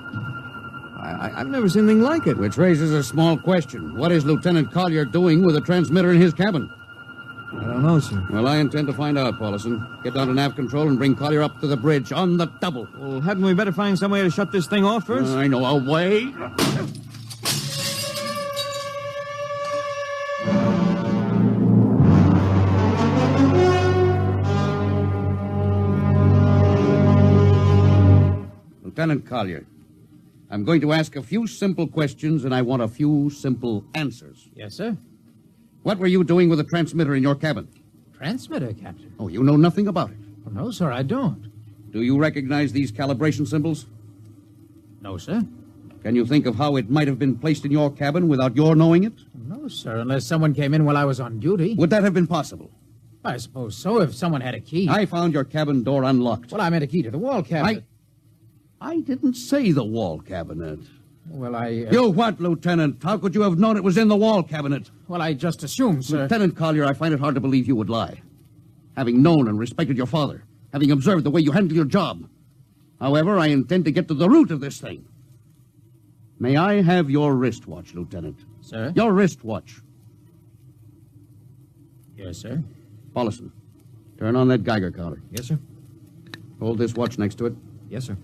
I, 0.98 1.32
I've 1.36 1.48
never 1.48 1.68
seen 1.68 1.86
anything 1.86 2.02
like 2.02 2.28
it. 2.28 2.38
Which 2.38 2.58
raises 2.58 2.94
a 2.94 3.04
small 3.04 3.38
question. 3.38 3.96
What 3.96 4.12
is 4.12 4.24
Lieutenant 4.24 4.72
Collier 4.72 5.06
doing 5.06 5.44
with 5.44 5.56
a 5.56 5.62
transmitter 5.62 6.12
in 6.12 6.22
his 6.22 6.34
cabin? 6.34 6.72
I 7.54 7.64
don't 7.66 7.84
know, 7.84 8.00
sir. 8.00 8.24
Well, 8.30 8.48
I 8.48 8.58
intend 8.58 8.88
to 8.88 8.94
find 8.94 9.18
out, 9.18 9.38
Paulison. 9.38 10.04
Get 10.04 10.14
down 10.14 10.28
to 10.28 10.34
nav 10.34 10.56
control 10.56 10.88
and 10.88 10.98
bring 10.98 11.16
Collier 11.16 11.42
up 11.42 11.60
to 11.60 11.68
the 11.68 11.76
bridge 11.76 12.14
on 12.14 12.38
the 12.38 12.46
double. 12.46 12.88
Well, 12.98 13.20
hadn't 13.20 13.44
we 13.44 13.54
better 13.54 13.74
find 13.74 14.00
some 14.00 14.12
way 14.12 14.22
to 14.22 14.30
shut 14.30 14.52
this 14.52 14.68
thing 14.68 14.86
off 14.86 15.08
first? 15.08 15.32
I 15.32 15.48
know 15.48 15.66
a 15.66 15.76
way. 15.76 16.34
Lieutenant 29.12 29.30
Collier, 29.30 29.66
I'm 30.50 30.64
going 30.64 30.80
to 30.80 30.94
ask 30.94 31.18
a 31.18 31.22
few 31.22 31.46
simple 31.46 31.86
questions, 31.86 32.46
and 32.46 32.56
I 32.56 32.62
want 32.62 32.82
a 32.82 32.88
few 32.88 33.30
simple 33.30 33.84
answers. 33.94 34.48
Yes, 34.56 34.76
sir. 34.76 34.98
What 35.84 35.98
were 35.98 36.08
you 36.08 36.24
doing 36.24 36.48
with 36.48 36.60
the 36.60 36.64
transmitter 36.64 37.14
in 37.14 37.22
your 37.22 37.36
cabin? 37.36 37.68
Transmitter, 38.14 38.72
Captain. 38.72 39.14
Oh, 39.20 39.28
you 39.28 39.44
know 39.44 39.58
nothing 39.58 39.88
about 39.90 40.12
it. 40.12 40.18
Oh, 40.48 40.52
no, 40.52 40.72
sir, 40.72 40.92
I 40.92 41.04
don't. 41.04 41.52
Do 41.92 42.02
you 42.02 42.18
recognize 42.18 42.72
these 42.72 42.90
calibration 42.90 43.46
symbols? 43.46 43.86
No, 45.02 45.18
sir. 45.18 45.44
Can 46.04 46.16
you 46.16 46.26
think 46.26 46.46
of 46.46 46.56
how 46.56 46.78
it 46.78 46.90
might 46.90 47.10
have 47.10 47.20
been 47.20 47.38
placed 47.38 47.66
in 47.66 47.72
your 47.72 47.92
cabin 47.92 48.30
without 48.30 48.56
your 48.56 48.76
knowing 48.76 49.04
it? 49.04 49.14
No, 49.36 49.68
sir, 49.68 49.98
unless 49.98 50.26
someone 50.26 50.54
came 50.54 50.74
in 50.74 50.86
while 50.86 50.96
I 50.96 51.04
was 51.04 51.20
on 51.20 51.40
duty. 51.40 51.76
Would 51.76 51.90
that 51.90 52.04
have 52.04 52.14
been 52.14 52.28
possible? 52.28 52.72
I 53.26 53.38
suppose 53.38 53.76
so, 53.76 54.00
if 54.00 54.16
someone 54.16 54.42
had 54.42 54.56
a 54.56 54.62
key. 54.62 54.88
I 54.90 55.06
found 55.06 55.34
your 55.34 55.44
cabin 55.44 55.84
door 55.84 56.04
unlocked. 56.04 56.52
Well, 56.52 56.62
I 56.62 56.70
meant 56.70 56.84
a 56.84 56.88
key 56.88 57.02
to 57.04 57.12
the 57.12 57.20
wall 57.20 57.44
cabinet. 57.44 57.80
I 57.80 57.84
didn't 59.00 59.36
say 59.36 59.72
the 59.72 59.84
wall 59.84 60.20
cabinet. 60.20 60.80
Well, 61.30 61.56
I. 61.56 61.86
Uh... 61.88 61.92
You 61.92 62.10
what, 62.10 62.42
Lieutenant? 62.42 63.02
How 63.04 63.18
could 63.18 63.36
you 63.36 63.42
have 63.44 63.60
known 63.60 63.78
it 63.78 63.84
was 63.84 63.98
in 63.98 64.08
the 64.08 64.16
wall 64.16 64.44
cabinet? 64.44 64.90
Well, 65.08 65.22
I 65.22 65.34
just 65.34 65.64
assumed, 65.64 66.04
sir. 66.04 66.24
Lieutenant 66.24 66.56
Collier, 66.56 66.86
I 66.86 66.94
find 66.94 67.14
it 67.14 67.20
hard 67.20 67.36
to 67.36 67.42
believe 67.42 67.68
you 67.68 67.76
would 67.76 67.90
lie. 67.90 68.22
Having 68.98 69.22
known 69.22 69.48
and 69.48 69.58
respected 69.58 69.98
your 69.98 70.08
father, 70.08 70.44
having 70.74 70.92
observed 70.92 71.24
the 71.24 71.32
way 71.32 71.42
you 71.42 71.52
handle 71.52 71.76
your 71.76 71.86
job. 71.86 72.28
However, 73.00 73.38
I 73.38 73.48
intend 73.48 73.86
to 73.86 73.92
get 73.92 74.08
to 74.10 74.14
the 74.14 74.30
root 74.30 74.52
of 74.52 74.60
this 74.60 74.80
thing. 74.80 75.06
May 76.40 76.58
I 76.58 76.82
have 76.82 77.10
your 77.10 77.36
wristwatch, 77.36 77.94
Lieutenant? 77.94 78.40
Sir? 78.62 78.92
Your 78.96 79.14
wristwatch. 79.14 79.82
Yes, 82.16 82.40
sir. 82.40 82.64
Paulison, 83.16 83.52
turn 84.18 84.36
on 84.36 84.48
that 84.50 84.64
Geiger 84.64 84.92
counter. 84.92 85.22
Yes, 85.32 85.48
sir. 85.48 85.60
Hold 86.60 86.78
this 86.78 86.94
watch 86.94 87.18
next 87.18 87.36
to 87.36 87.46
it. 87.46 87.56
Yes, 87.90 88.06
sir. 88.06 88.18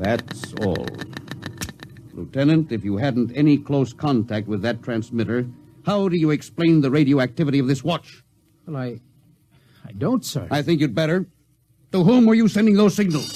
That's 0.00 0.54
all. 0.64 0.86
Lieutenant, 2.14 2.72
if 2.72 2.84
you 2.86 2.96
hadn't 2.96 3.32
any 3.36 3.58
close 3.58 3.92
contact 3.92 4.48
with 4.48 4.62
that 4.62 4.82
transmitter, 4.82 5.46
how 5.84 6.08
do 6.08 6.16
you 6.16 6.30
explain 6.30 6.80
the 6.80 6.90
radioactivity 6.90 7.58
of 7.58 7.66
this 7.68 7.84
watch? 7.84 8.24
Well, 8.66 8.78
I. 8.78 9.00
I 9.84 9.92
don't, 9.92 10.24
sir. 10.24 10.48
I 10.50 10.62
think 10.62 10.80
you'd 10.80 10.94
better. 10.94 11.26
To 11.92 12.02
whom 12.02 12.24
were 12.24 12.32
you 12.32 12.48
sending 12.48 12.76
those 12.76 12.96
signals? 12.96 13.28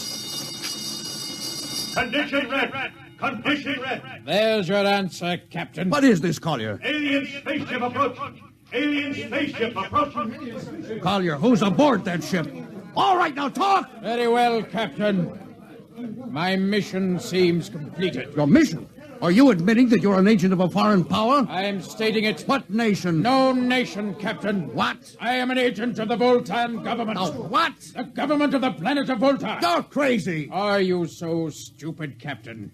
Condition 1.95 2.49
red. 2.49 2.93
Condition 3.19 3.81
red. 3.83 4.23
There's 4.25 4.67
your 4.67 4.87
answer, 4.87 5.37
Captain. 5.51 5.91
What 5.91 6.03
is 6.03 6.23
this, 6.23 6.39
Collier? 6.39 6.81
Alien 6.83 7.27
spaceship 7.27 7.83
approaching. 7.83 8.41
Alien 8.73 9.15
spaceship 9.15 9.77
approaching. 9.77 11.01
Collier, 11.03 11.37
who's 11.37 11.61
aboard 11.61 12.07
that 12.07 12.25
ship? 12.25 12.51
All 12.97 13.19
right, 13.19 13.35
now 13.35 13.51
talk! 13.51 13.91
Very 14.01 14.29
well, 14.29 14.63
Captain. 14.63 15.44
My 16.29 16.57
mission 16.57 17.21
seems 17.21 17.69
completed. 17.69 18.35
Your 18.35 18.47
mission? 18.47 18.89
Are 19.23 19.31
you 19.31 19.51
admitting 19.51 19.89
that 19.91 20.03
you're 20.03 20.19
an 20.19 20.27
agent 20.27 20.53
of 20.53 20.59
a 20.61 20.69
foreign 20.69 21.05
power? 21.05 21.47
I 21.49 21.63
am 21.63 21.81
stating 21.81 22.25
it. 22.25 22.41
What 22.43 22.69
nation? 22.69 23.23
No 23.23 23.53
nation, 23.53 24.15
Captain. 24.17 24.75
What? 24.75 25.15
I 25.21 25.37
am 25.37 25.53
an 25.53 25.59
agent 25.59 25.99
of 26.01 26.09
the 26.09 26.17
Voltan 26.17 26.83
government. 26.83 27.19
Oh, 27.21 27.31
what? 27.31 27.79
The 27.95 28.03
government 28.03 28.55
of 28.55 28.61
the 28.61 28.73
planet 28.73 29.09
of 29.09 29.19
Volta. 29.19 29.59
You're 29.63 29.85
crazy. 29.85 30.49
Are 30.51 30.81
you 30.81 31.07
so 31.07 31.49
stupid, 31.49 32.19
Captain? 32.19 32.73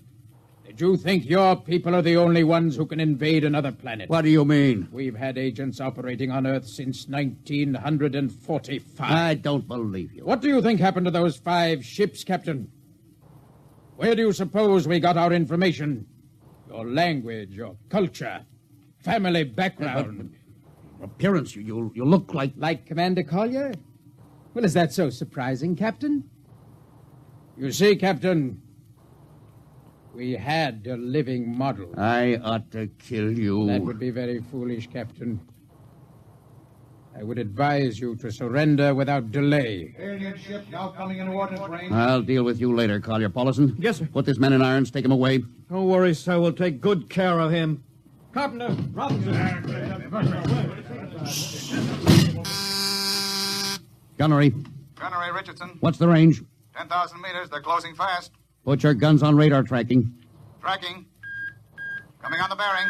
Did 0.64 0.80
you 0.80 0.96
think 0.96 1.28
your 1.28 1.56
people 1.56 1.94
are 1.94 2.02
the 2.02 2.16
only 2.16 2.44
ones 2.44 2.76
who 2.76 2.86
can 2.86 3.00
invade 3.00 3.44
another 3.44 3.72
planet? 3.72 4.08
What 4.08 4.22
do 4.22 4.30
you 4.30 4.44
mean? 4.44 4.88
We've 4.90 5.16
had 5.16 5.36
agents 5.36 5.80
operating 5.80 6.30
on 6.30 6.46
Earth 6.46 6.66
since 6.66 7.06
1945. 7.06 9.10
I 9.10 9.34
don't 9.34 9.68
believe 9.68 10.14
you. 10.14 10.24
What 10.24 10.40
do 10.40 10.48
you 10.48 10.62
think 10.62 10.80
happened 10.80 11.06
to 11.06 11.10
those 11.10 11.36
five 11.36 11.84
ships, 11.84 12.24
Captain? 12.24 12.70
Where 14.01 14.14
do 14.14 14.22
you 14.22 14.32
suppose 14.32 14.88
we 14.88 14.98
got 14.98 15.18
our 15.18 15.30
information? 15.30 16.07
Your 16.70 16.86
language, 16.86 17.51
your 17.51 17.76
culture, 17.90 18.46
family 18.96 19.44
background. 19.44 20.34
Appearance, 21.03 21.55
you, 21.55 21.61
you, 21.61 21.92
you 21.94 22.05
look 22.07 22.32
like. 22.32 22.55
Like 22.57 22.86
Commander 22.86 23.22
Collier? 23.22 23.74
Well, 24.55 24.64
is 24.64 24.72
that 24.72 24.94
so 24.94 25.11
surprising, 25.11 25.76
Captain? 25.76 26.24
You 27.59 27.70
see, 27.72 27.94
Captain, 27.94 28.62
we 30.14 30.32
had 30.32 30.86
a 30.86 30.96
living 30.96 31.55
model. 31.55 31.92
I 31.98 32.36
ought 32.42 32.70
to 32.70 32.86
kill 32.98 33.30
you. 33.30 33.66
That 33.66 33.82
would 33.82 33.98
be 33.98 34.09
very 34.09 34.40
foolish, 34.40 34.88
Captain. 34.90 35.40
I 37.20 37.22
would 37.22 37.38
advise 37.38 38.00
you 38.00 38.16
to 38.16 38.32
surrender 38.32 38.94
without 38.94 39.30
delay. 39.30 39.94
Alien 39.98 40.38
ship 40.38 40.64
now 40.70 40.88
coming 40.88 41.18
in 41.18 41.28
ordnance 41.28 41.68
range. 41.68 41.92
I'll 41.92 42.22
deal 42.22 42.44
with 42.44 42.58
you 42.58 42.74
later, 42.74 42.98
Collier 42.98 43.28
Paulison. 43.28 43.76
Yes, 43.78 43.98
sir. 43.98 44.08
Put 44.10 44.24
this 44.24 44.38
man 44.38 44.54
in 44.54 44.62
irons, 44.62 44.90
take 44.90 45.04
him 45.04 45.12
away. 45.12 45.44
Don't 45.68 45.86
worry, 45.86 46.14
sir. 46.14 46.40
We'll 46.40 46.54
take 46.54 46.80
good 46.80 47.10
care 47.10 47.38
of 47.38 47.50
him. 47.50 47.84
Carpenter, 48.32 48.74
Robinson. 48.94 49.34
Gunnery, 54.16 54.54
Gunnery 54.94 55.32
Richardson. 55.34 55.76
what's 55.80 55.98
the 55.98 56.08
range? 56.08 56.42
10,000 56.74 57.20
meters. 57.20 57.50
They're 57.50 57.60
closing 57.60 57.94
fast. 57.94 58.30
Put 58.64 58.82
your 58.82 58.94
guns 58.94 59.22
on 59.22 59.36
radar 59.36 59.62
tracking. 59.62 60.10
Tracking. 60.62 61.04
Coming 62.22 62.40
on 62.40 62.48
the 62.48 62.56
bearing. 62.56 62.88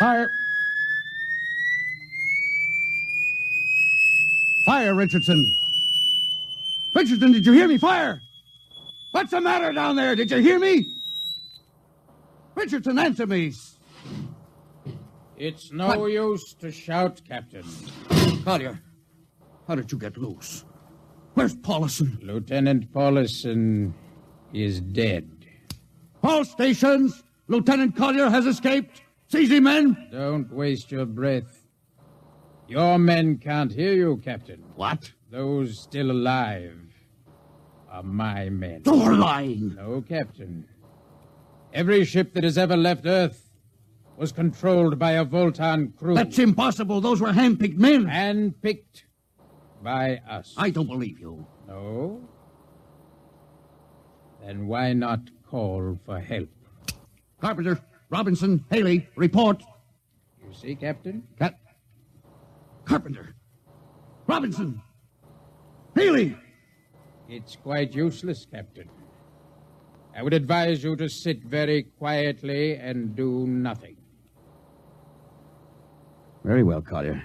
Fire. 0.00 0.28
Fire, 4.66 4.94
Richardson. 4.96 5.56
Richardson, 6.92 7.30
did 7.30 7.46
you 7.46 7.52
hear 7.52 7.68
me? 7.68 7.78
Fire! 7.78 8.20
What's 9.12 9.30
the 9.30 9.40
matter 9.40 9.72
down 9.72 9.94
there? 9.94 10.16
Did 10.16 10.28
you 10.32 10.38
hear 10.38 10.58
me? 10.58 10.92
Richardson, 12.56 12.98
answer 12.98 13.28
me. 13.28 13.52
It's 15.36 15.70
no 15.70 16.06
use 16.06 16.54
to 16.54 16.72
shout, 16.72 17.20
Captain. 17.28 17.64
Collier, 18.44 18.80
how 19.68 19.76
did 19.76 19.92
you 19.92 19.98
get 19.98 20.16
loose? 20.16 20.64
Where's 21.34 21.54
Paulison? 21.54 22.20
Lieutenant 22.24 22.92
Paulison 22.92 23.92
is 24.52 24.80
dead. 24.80 25.30
All 26.24 26.44
stations! 26.44 27.22
Lieutenant 27.46 27.94
Collier 27.94 28.28
has 28.28 28.46
escaped. 28.46 29.02
Seize 29.28 29.50
him, 29.50 29.62
men! 29.64 30.08
Don't 30.10 30.52
waste 30.52 30.90
your 30.90 31.06
breath. 31.06 31.55
Your 32.68 32.98
men 32.98 33.38
can't 33.38 33.72
hear 33.72 33.92
you, 33.92 34.16
Captain. 34.24 34.62
What? 34.74 35.12
Those 35.30 35.78
still 35.78 36.10
alive 36.10 36.78
are 37.88 38.02
my 38.02 38.48
men. 38.48 38.82
You're 38.84 39.14
lying. 39.14 39.74
No, 39.76 40.02
Captain. 40.02 40.66
Every 41.72 42.04
ship 42.04 42.34
that 42.34 42.42
has 42.42 42.58
ever 42.58 42.76
left 42.76 43.06
Earth 43.06 43.50
was 44.16 44.32
controlled 44.32 44.98
by 44.98 45.12
a 45.12 45.24
Voltan 45.24 45.94
crew. 45.94 46.14
That's 46.14 46.38
impossible. 46.38 47.00
Those 47.00 47.20
were 47.20 47.32
hand-picked 47.32 47.78
men. 47.78 48.06
Handpicked 48.06 49.04
by 49.82 50.16
us. 50.28 50.54
I 50.56 50.70
don't 50.70 50.86
believe 50.88 51.20
you. 51.20 51.46
No? 51.68 52.20
Then 54.44 54.66
why 54.66 54.92
not 54.92 55.20
call 55.48 55.98
for 56.04 56.18
help? 56.18 56.48
Carpenter, 57.40 57.78
Robinson, 58.10 58.64
Haley, 58.70 59.08
report. 59.16 59.62
You 60.42 60.52
see, 60.54 60.74
Captain? 60.74 61.22
Cap- 61.38 61.60
Carpenter, 62.86 63.34
Robinson, 64.26 64.80
Haley. 65.94 66.36
It's 67.28 67.56
quite 67.56 67.92
useless, 67.94 68.46
Captain. 68.50 68.88
I 70.16 70.22
would 70.22 70.32
advise 70.32 70.82
you 70.82 70.96
to 70.96 71.08
sit 71.08 71.42
very 71.42 71.82
quietly 71.98 72.76
and 72.76 73.14
do 73.14 73.46
nothing. 73.46 73.96
Very 76.44 76.62
well, 76.62 76.80
Collier. 76.80 77.22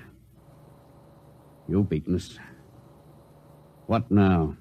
You've 1.70 1.88
beaten 1.88 2.16
us. 2.16 2.38
What 3.86 4.12
now? 4.12 4.58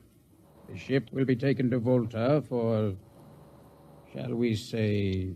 The 0.71 0.79
ship 0.79 1.09
will 1.13 1.25
be 1.25 1.35
taken 1.35 1.71
to 1.71 1.79
Volta 1.79 2.45
for, 2.49 2.95
shall 4.13 4.35
we 4.35 4.55
say, 4.55 5.35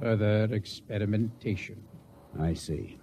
Further 0.00 0.44
experimentation. 0.52 1.82
I 2.38 2.52
see. 2.52 2.98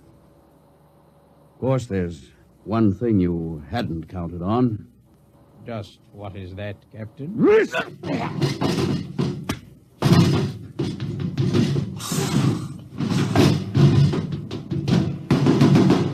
Of 1.53 1.59
course, 1.59 1.85
there's 1.85 2.31
one 2.65 2.93
thing 2.93 3.19
you 3.19 3.63
hadn't 3.69 4.09
counted 4.09 4.41
on. 4.41 4.87
Just 5.65 5.99
what 6.11 6.35
is 6.35 6.55
that, 6.55 6.75
Captain? 6.91 7.33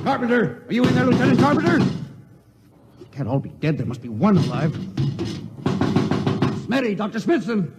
Carpenter! 0.03 0.63
Are 0.67 0.73
you 0.73 0.83
in 0.85 0.95
there, 0.95 1.05
Lieutenant 1.05 1.39
Carpenter? 1.39 1.79
They 1.79 3.05
Can't 3.11 3.27
all 3.27 3.39
be 3.39 3.49
dead. 3.49 3.77
There 3.77 3.85
must 3.85 4.01
be 4.01 4.09
one 4.09 4.37
alive. 4.37 4.71
Smitty, 6.65 6.97
Dr. 6.97 7.19
Smithson! 7.19 7.73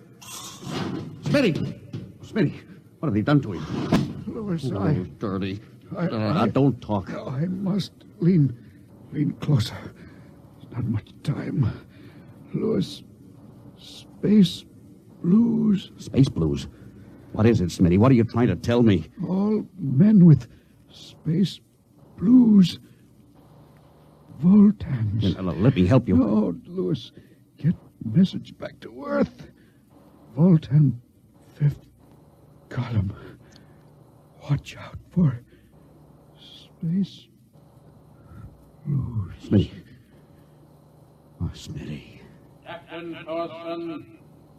Smitty! 1.25 1.81
Smitty, 2.23 2.55
what 3.01 3.07
have 3.09 3.15
they 3.15 3.23
done 3.23 3.41
to 3.41 3.53
him? 3.53 4.25
Louis, 4.29 4.71
Oh, 4.73 4.79
I, 4.81 4.95
dirty. 5.19 5.61
I- 5.97 6.07
Uh, 6.09 6.43
I- 6.45 6.49
don't 6.49 6.81
talk. 6.81 7.13
I 7.13 7.47
must 7.47 7.93
lean, 8.21 8.57
lean 9.13 9.33
closer. 9.41 9.75
There's 10.61 10.73
not 10.73 10.85
much 10.85 11.13
time. 11.23 11.67
Louis, 12.55 13.03
space 13.77 14.65
blues. 15.23 15.91
Space 15.99 16.29
blues. 16.29 16.69
What 17.33 17.47
is 17.47 17.61
it, 17.61 17.67
Smitty? 17.71 17.99
What 17.99 18.11
are 18.11 18.15
you 18.15 18.25
trying 18.25 18.49
to 18.49 18.57
tell 18.57 18.83
me? 18.83 19.07
All 19.29 19.67
men 19.79 20.25
with 20.25 20.47
space 20.91 21.61
blues. 22.17 22.79
Voltans. 24.43 25.37
Uh, 25.39 25.43
let 25.43 25.75
me 25.77 25.87
help 25.87 26.09
you. 26.09 26.17
No, 26.17 26.55
Louis. 26.67 27.13
Get 27.59 27.75
message 28.05 28.57
back 28.59 28.81
to 28.81 29.05
Earth. 29.05 29.51
Voltan, 30.37 30.95
fifth 31.55 31.87
column. 32.69 33.13
Watch 34.49 34.77
out 34.77 34.97
for 35.11 35.41
blues. 36.83 37.29
Smitty. 38.89 39.71
Oh, 41.41 41.51
Smitty. 41.55 42.21
Oh, 42.21 42.67
Captain 42.67 43.17
Thorson. 43.25 44.19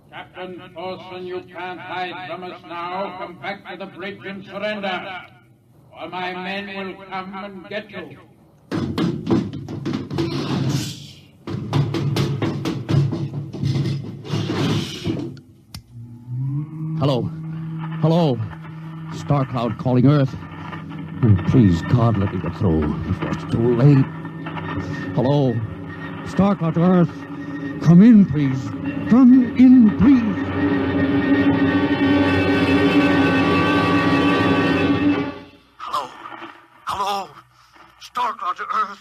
Captain 0.10 0.62
Thorson, 0.76 1.26
you 1.26 1.42
can't 1.42 1.80
hide 1.80 2.30
from 2.30 2.44
us 2.44 2.62
now. 2.64 3.18
Come 3.18 3.40
back 3.40 3.70
to 3.70 3.78
the 3.78 3.86
bridge 3.86 4.20
and 4.26 4.44
surrender. 4.44 5.08
Or 6.00 6.10
my 6.10 6.34
men 6.34 6.98
will 6.98 7.06
come 7.06 7.34
and 7.34 7.70
get 7.70 7.90
you. 7.90 8.20
Hello. 17.00 17.24
Hello. 18.02 18.38
Star 19.16 19.46
Cloud 19.46 19.78
calling 19.80 20.06
Earth. 20.08 20.36
Oh, 21.24 21.38
please, 21.50 21.84
God, 21.84 22.18
let 22.18 22.34
me 22.34 22.42
get 22.42 22.56
through 22.58 22.82
before 23.04 23.30
it's 23.30 23.44
too 23.52 23.76
late. 23.76 24.06
Hello. 25.14 25.56
Star 26.26 26.56
Cloud 26.56 26.74
to 26.74 26.82
Earth. 26.82 27.12
Come 27.84 28.02
in, 28.02 28.26
please. 28.26 28.60
Come 29.08 29.56
in, 29.56 30.00
please. 30.00 30.22
Hello. 35.78 36.10
Hello. 36.86 37.30
Star 38.00 38.34
Cloud 38.34 38.58
to 38.58 38.64
Earth. 38.64 39.00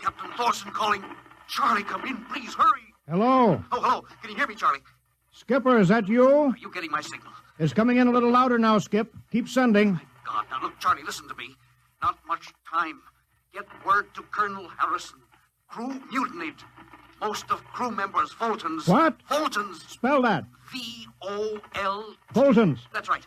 Captain 0.00 0.30
Thorson 0.36 0.72
calling. 0.72 1.04
Charlie, 1.46 1.84
come 1.84 2.04
in. 2.04 2.16
Please 2.32 2.52
hurry. 2.54 2.94
Hello. 3.08 3.62
Oh, 3.70 3.80
hello. 3.80 4.04
Can 4.22 4.30
you 4.30 4.36
hear 4.36 4.48
me, 4.48 4.56
Charlie? 4.56 4.80
Skipper, 5.30 5.78
is 5.78 5.86
that 5.86 6.08
you? 6.08 6.28
Are 6.28 6.56
you 6.58 6.72
getting 6.72 6.90
my 6.90 7.00
signal? 7.00 7.32
It's 7.60 7.72
coming 7.72 7.98
in 7.98 8.08
a 8.08 8.10
little 8.10 8.32
louder 8.32 8.58
now, 8.58 8.78
Skip. 8.78 9.14
Keep 9.30 9.48
sending. 9.48 10.00
God, 10.28 10.44
now 10.50 10.60
look, 10.62 10.78
Charlie, 10.78 11.02
listen 11.02 11.26
to 11.28 11.34
me. 11.36 11.56
Not 12.02 12.18
much 12.26 12.52
time. 12.70 13.00
Get 13.54 13.64
word 13.84 14.14
to 14.14 14.22
Colonel 14.24 14.68
Harrison. 14.76 15.18
Crew 15.68 16.00
mutinied. 16.12 16.56
Most 17.20 17.50
of 17.50 17.64
crew 17.64 17.90
members, 17.90 18.30
Voltans. 18.38 18.86
What? 18.86 19.16
Voltans. 19.28 19.88
Spell 19.88 20.22
that. 20.22 20.44
V 20.70 21.06
O 21.22 21.58
L. 21.76 22.14
Voltans. 22.34 22.78
That's 22.92 23.08
right. 23.08 23.26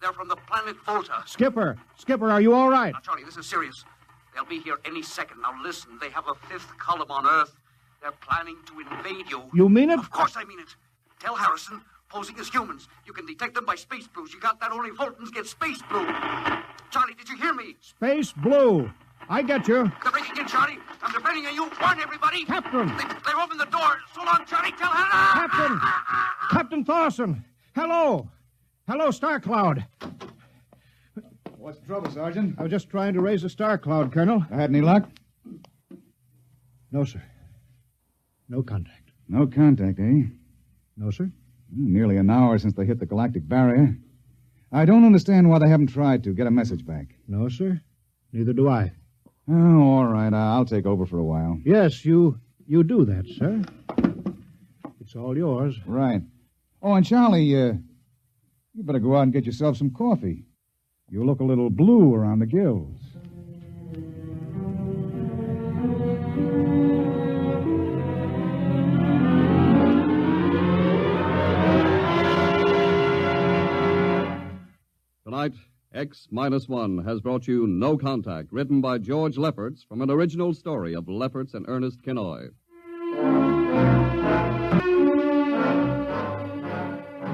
They're 0.00 0.12
from 0.12 0.28
the 0.28 0.36
planet 0.36 0.76
Volta. 0.86 1.24
Skipper. 1.26 1.76
Skipper, 1.96 2.30
are 2.30 2.40
you 2.40 2.54
all 2.54 2.70
right? 2.70 2.92
Now, 2.92 3.00
Charlie, 3.00 3.24
this 3.24 3.36
is 3.36 3.46
serious. 3.46 3.84
They'll 4.34 4.44
be 4.44 4.60
here 4.60 4.78
any 4.84 5.02
second. 5.02 5.42
Now, 5.42 5.52
listen. 5.62 5.98
They 6.00 6.10
have 6.10 6.28
a 6.28 6.34
fifth 6.48 6.78
column 6.78 7.10
on 7.10 7.26
Earth. 7.26 7.56
They're 8.00 8.12
planning 8.12 8.56
to 8.66 8.80
invade 8.80 9.30
you. 9.30 9.42
You 9.52 9.68
mean 9.68 9.90
it? 9.90 9.98
Of 9.98 10.10
course 10.10 10.34
I 10.36 10.44
mean 10.44 10.60
it. 10.60 10.74
Tell 11.18 11.34
Harrison, 11.34 11.80
posing 12.08 12.38
as 12.38 12.48
humans, 12.48 12.88
you 13.06 13.12
can 13.12 13.26
detect 13.26 13.54
them 13.54 13.64
by 13.64 13.74
space 13.74 14.06
blues. 14.06 14.32
You 14.32 14.40
got 14.40 14.60
that? 14.60 14.72
Only 14.72 14.90
Voltans 14.90 15.32
get 15.32 15.46
space 15.46 15.80
blue. 15.88 16.06
Charlie, 16.90 17.14
did 17.14 17.28
you 17.28 17.36
hear 17.36 17.52
me? 17.52 17.76
Space 17.80 18.32
Blue. 18.32 18.90
I 19.28 19.42
get 19.42 19.66
you. 19.66 19.90
They're 20.02 20.12
breaking 20.12 20.36
in, 20.36 20.46
Charlie. 20.46 20.78
I'm 21.02 21.12
depending 21.12 21.46
on 21.46 21.54
you. 21.54 21.70
Warn 21.80 22.00
everybody. 22.00 22.44
Captain. 22.44 22.86
They, 22.86 23.04
they're 23.24 23.40
open 23.40 23.58
the 23.58 23.66
door. 23.66 23.96
So 24.14 24.22
long, 24.24 24.44
Charlie. 24.46 24.70
Tell 24.72 24.90
Hannah. 24.90 25.48
Captain. 25.48 25.80
Captain 26.50 26.84
Thorson. 26.84 27.44
Hello. 27.74 28.30
Hello, 28.88 29.10
Star 29.10 29.40
Cloud. 29.40 29.84
What's 31.58 31.80
the 31.80 31.86
trouble, 31.86 32.10
Sergeant? 32.10 32.54
I 32.58 32.62
was 32.62 32.70
just 32.70 32.88
trying 32.88 33.14
to 33.14 33.20
raise 33.20 33.42
a 33.42 33.50
star 33.50 33.76
cloud, 33.76 34.12
Colonel. 34.12 34.46
I 34.52 34.54
had 34.54 34.70
any 34.70 34.80
luck? 34.80 35.08
No, 36.92 37.02
sir. 37.02 37.22
No 38.48 38.62
contact. 38.62 39.10
No 39.28 39.48
contact, 39.48 39.98
eh? 39.98 40.28
No, 40.96 41.10
sir. 41.10 41.32
Nearly 41.70 42.16
an 42.16 42.30
hour 42.30 42.58
since 42.58 42.74
they 42.74 42.84
hit 42.86 42.98
the 43.00 43.06
galactic 43.06 43.48
barrier. 43.48 43.96
I 44.72 44.84
don't 44.84 45.04
understand 45.04 45.48
why 45.48 45.58
they 45.58 45.68
haven't 45.68 45.88
tried 45.88 46.24
to 46.24 46.34
get 46.34 46.46
a 46.46 46.50
message 46.50 46.84
back. 46.86 47.14
No, 47.28 47.48
sir. 47.48 47.80
Neither 48.32 48.52
do 48.52 48.68
I. 48.68 48.92
Oh, 49.48 49.82
all 49.82 50.06
right. 50.06 50.32
I'll 50.32 50.64
take 50.64 50.86
over 50.86 51.06
for 51.06 51.18
a 51.18 51.24
while. 51.24 51.58
Yes, 51.64 52.04
you 52.04 52.40
you 52.66 52.82
do 52.82 53.04
that, 53.04 53.26
sir. 53.26 53.62
It's 55.00 55.14
all 55.14 55.36
yours. 55.36 55.78
Right. 55.86 56.22
Oh, 56.82 56.94
and 56.94 57.06
Charlie, 57.06 57.54
uh, 57.54 57.74
you 58.74 58.82
better 58.82 58.98
go 58.98 59.16
out 59.16 59.22
and 59.22 59.32
get 59.32 59.46
yourself 59.46 59.76
some 59.76 59.90
coffee. 59.90 60.44
You 61.08 61.24
look 61.24 61.40
a 61.40 61.44
little 61.44 61.70
blue 61.70 62.12
around 62.14 62.40
the 62.40 62.46
gills. 62.46 62.98
Tonight, 75.46 75.62
X 75.94 76.26
Minus 76.32 76.68
One 76.68 77.04
has 77.04 77.20
brought 77.20 77.46
you 77.46 77.68
No 77.68 77.96
Contact, 77.96 78.52
written 78.52 78.80
by 78.80 78.98
George 78.98 79.38
Lefferts 79.38 79.84
from 79.84 80.02
an 80.02 80.10
original 80.10 80.52
story 80.52 80.92
of 80.92 81.08
Lefferts 81.08 81.54
and 81.54 81.64
Ernest 81.68 82.02
Kinoy. 82.02 82.48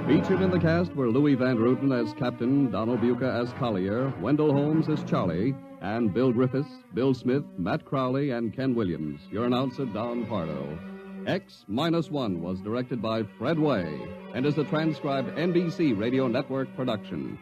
Featured 0.07 0.43
in 0.43 0.51
the 0.51 0.59
cast 0.61 0.95
were 0.95 1.09
Louis 1.09 1.37
Van 1.37 1.57
Rooten 1.57 1.91
as 1.91 2.13
Captain, 2.13 2.71
Donald 2.71 3.01
Buka 3.01 3.43
as 3.43 3.51
Collier, 3.55 4.13
Wendell 4.21 4.53
Holmes 4.53 4.91
as 4.91 5.03
Charlie, 5.05 5.55
and 5.81 6.13
Bill 6.13 6.33
Griffiths, 6.33 6.69
Bill 6.93 7.15
Smith, 7.15 7.45
Matt 7.57 7.87
Crowley, 7.87 8.31
and 8.31 8.55
Ken 8.55 8.75
Williams. 8.75 9.23
Your 9.31 9.47
announcer, 9.47 9.87
Don 9.87 10.27
Pardo. 10.27 10.79
X 11.27 11.65
Minus 11.67 12.11
One 12.11 12.43
was 12.43 12.61
directed 12.61 13.01
by 13.01 13.23
Fred 13.39 13.57
Weihe 13.57 14.35
and 14.35 14.45
is 14.45 14.59
a 14.59 14.65
transcribed 14.65 15.31
NBC 15.39 15.99
Radio 15.99 16.27
Network 16.27 16.75
production. 16.77 17.39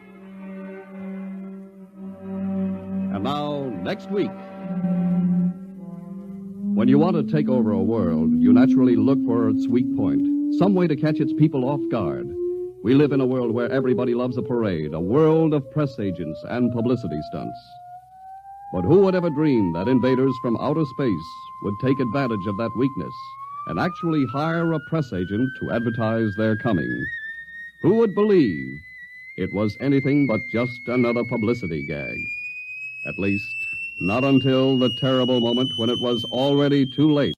And 3.13 3.25
now, 3.25 3.63
next 3.83 4.09
week. 4.09 4.31
When 6.73 6.87
you 6.87 6.97
want 6.97 7.17
to 7.17 7.29
take 7.29 7.49
over 7.49 7.71
a 7.71 7.83
world, 7.83 8.31
you 8.39 8.53
naturally 8.53 8.95
look 8.95 9.19
for 9.25 9.49
its 9.49 9.67
weak 9.67 9.95
point, 9.97 10.55
some 10.55 10.73
way 10.73 10.87
to 10.87 10.95
catch 10.95 11.19
its 11.19 11.33
people 11.33 11.67
off 11.67 11.81
guard. 11.91 12.33
We 12.83 12.95
live 12.95 13.11
in 13.11 13.19
a 13.19 13.25
world 13.25 13.51
where 13.51 13.69
everybody 13.69 14.15
loves 14.15 14.37
a 14.37 14.41
parade, 14.41 14.93
a 14.93 14.99
world 14.99 15.53
of 15.53 15.69
press 15.69 15.99
agents 15.99 16.43
and 16.47 16.71
publicity 16.71 17.21
stunts. 17.21 17.59
But 18.71 18.85
who 18.85 18.99
would 19.01 19.13
ever 19.13 19.29
dream 19.29 19.73
that 19.73 19.89
invaders 19.89 20.37
from 20.37 20.55
outer 20.57 20.85
space 20.85 21.29
would 21.61 21.79
take 21.81 21.99
advantage 21.99 22.47
of 22.47 22.55
that 22.57 22.75
weakness 22.77 23.13
and 23.67 23.77
actually 23.77 24.25
hire 24.25 24.71
a 24.71 24.79
press 24.79 25.11
agent 25.11 25.55
to 25.57 25.71
advertise 25.71 26.33
their 26.35 26.55
coming? 26.55 27.05
Who 27.81 27.95
would 27.95 28.15
believe 28.15 28.79
it 29.35 29.51
was 29.51 29.77
anything 29.81 30.27
but 30.27 30.47
just 30.49 30.87
another 30.87 31.25
publicity 31.25 31.83
gag? 31.83 32.25
At 33.05 33.19
least, 33.19 33.47
not 34.01 34.23
until 34.23 34.77
the 34.77 34.89
terrible 34.99 35.39
moment 35.39 35.71
when 35.77 35.89
it 35.89 35.99
was 35.99 36.23
already 36.25 36.85
too 36.85 37.11
late. 37.11 37.35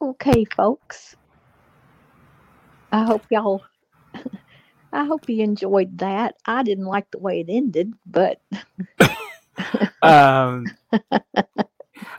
Okay, 0.00 0.44
folks. 0.44 1.16
I 2.92 3.04
hope 3.04 3.24
y'all. 3.30 3.62
I 4.92 5.04
hope 5.04 5.28
you 5.28 5.42
enjoyed 5.42 5.98
that. 5.98 6.36
I 6.46 6.62
didn't 6.62 6.86
like 6.86 7.10
the 7.10 7.18
way 7.18 7.40
it 7.40 7.46
ended, 7.50 7.94
but 8.06 8.40
Um, 10.02 10.76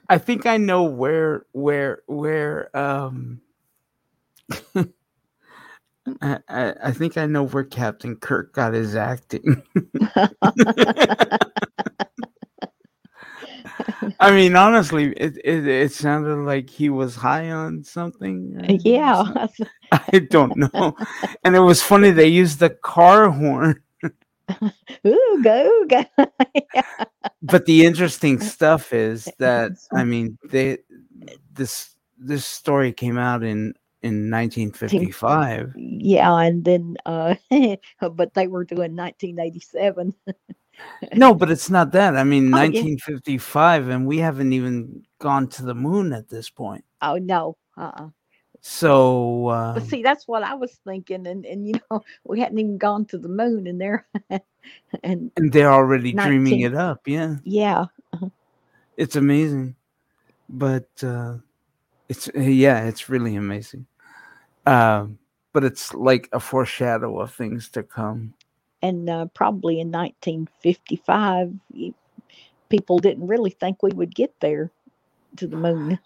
I 0.09 0.17
think 0.17 0.45
I 0.45 0.57
know 0.57 0.83
where 0.83 1.45
where 1.53 2.01
where 2.07 2.75
um 2.77 3.41
I, 6.21 6.39
I 6.49 6.73
I 6.83 6.91
think 6.91 7.17
I 7.17 7.25
know 7.25 7.47
where 7.47 7.63
Captain 7.63 8.15
Kirk 8.15 8.53
got 8.53 8.73
his 8.73 8.95
acting. 8.95 9.61
I 14.19 14.31
mean, 14.31 14.55
honestly, 14.55 15.13
it, 15.17 15.37
it 15.43 15.67
it 15.67 15.91
sounded 15.91 16.37
like 16.45 16.69
he 16.69 16.89
was 16.89 17.15
high 17.15 17.49
on 17.51 17.83
something. 17.83 18.55
or 18.57 18.71
uh, 18.71 18.77
Yeah. 18.83 19.47
I 19.91 20.19
don't 20.29 20.55
know. 20.55 20.95
And 21.43 21.55
it 21.55 21.59
was 21.59 21.81
funny 21.81 22.11
they 22.11 22.27
used 22.27 22.59
the 22.59 22.69
car 22.69 23.29
horn. 23.29 23.81
Ooh, 25.07 25.41
go, 25.43 25.85
go. 25.89 26.05
But 27.41 27.65
the 27.65 27.85
interesting 27.85 28.39
stuff 28.39 28.93
is 28.93 29.29
that 29.39 29.71
I 29.93 30.03
mean, 30.03 30.37
they 30.43 30.79
this 31.53 31.95
this 32.17 32.45
story 32.45 32.91
came 32.93 33.17
out 33.17 33.43
in 33.43 33.73
in 34.05 34.29
1955. 34.29 35.73
yeah, 35.75 36.31
and 36.37 36.63
then 36.63 36.95
uh 37.05 37.33
but 38.13 38.33
they 38.35 38.47
were 38.47 38.63
doing 38.63 38.95
1987. 38.95 40.13
No, 41.15 41.33
but 41.33 41.49
it's 41.49 41.69
not 41.69 41.91
that. 41.93 42.15
I 42.15 42.23
mean, 42.23 42.53
Oh, 42.53 42.57
yeah. 42.57 42.83
1955 42.83 43.89
and 43.89 44.05
we 44.05 44.19
haven't 44.19 44.53
even 44.53 45.03
gone 45.19 45.47
to 45.47 45.63
the 45.63 45.73
moon 45.73 46.13
at 46.13 46.29
this 46.29 46.49
point. 46.49 46.85
Oh 47.01 47.15
no. 47.15 47.57
Uh-uh. 47.77 48.09
So, 48.61 49.47
uh, 49.49 49.73
But 49.75 49.83
see, 49.83 50.01
that's 50.01 50.27
what 50.27 50.41
I 50.41 50.55
was 50.55 50.71
thinking, 50.85 51.27
and 51.27 51.45
and 51.45 51.67
you 51.67 51.75
know, 51.89 52.03
we 52.23 52.39
hadn't 52.39 52.57
even 52.57 52.77
gone 52.77 53.05
to 53.05 53.17
the 53.17 53.29
moon, 53.29 53.67
and 53.67 53.79
there, 53.79 54.07
and 55.03 55.31
and 55.37 55.51
they're 55.51 55.71
already 55.71 56.13
dreaming 56.13 56.61
it 56.61 56.73
up. 56.73 57.07
Yeah. 57.07 57.35
yeah, 57.43 57.85
uh-huh. 58.13 58.29
It's 58.97 59.15
amazing. 59.15 59.75
But 60.49 60.89
uh 61.03 61.37
it's 62.09 62.29
yeah, 62.35 62.85
it's 62.85 63.09
really 63.09 63.35
amazing. 63.35 63.85
Um 64.66 65.18
but 65.53 65.63
it's 65.63 65.93
like 65.93 66.28
a 66.34 66.39
foreshadow 66.39 67.20
of 67.20 67.34
things 67.34 67.70
to 67.70 67.82
come. 67.84 68.34
and 68.82 69.09
uh, 69.09 69.26
probably 69.34 69.80
in 69.80 69.89
1955, 69.91 71.53
people 72.70 72.99
didn't 72.99 73.26
really 73.26 73.51
think 73.51 73.82
we 73.82 73.91
would 73.91 74.13
get 74.13 74.34
there 74.41 74.70
to 75.38 75.47
the 75.47 75.55
moon. 75.55 75.97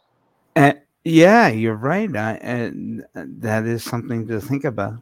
And 0.56 0.80
yeah, 1.04 1.48
you're 1.48 1.76
right. 1.76 2.16
I, 2.16 2.34
and 2.36 3.04
uh, 3.16 3.26
that 3.40 3.66
is 3.66 3.84
something 3.84 4.28
to 4.28 4.40
think 4.40 4.66
about. 4.66 5.00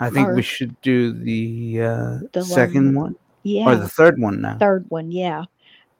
I 0.00 0.10
think 0.10 0.28
Or- 0.28 0.34
we 0.34 0.42
should 0.42 0.78
do 0.82 1.12
the 1.12 1.80
uh, 1.80 2.18
The 2.32 2.42
second 2.42 2.94
one- 2.94 3.04
one, 3.12 3.16
Yeah, 3.44 3.66
or 3.68 3.76
the 3.76 3.88
third 3.88 4.20
one 4.20 4.40
now. 4.40 4.58
third 4.58 4.86
one, 4.88 5.10
yeah. 5.12 5.44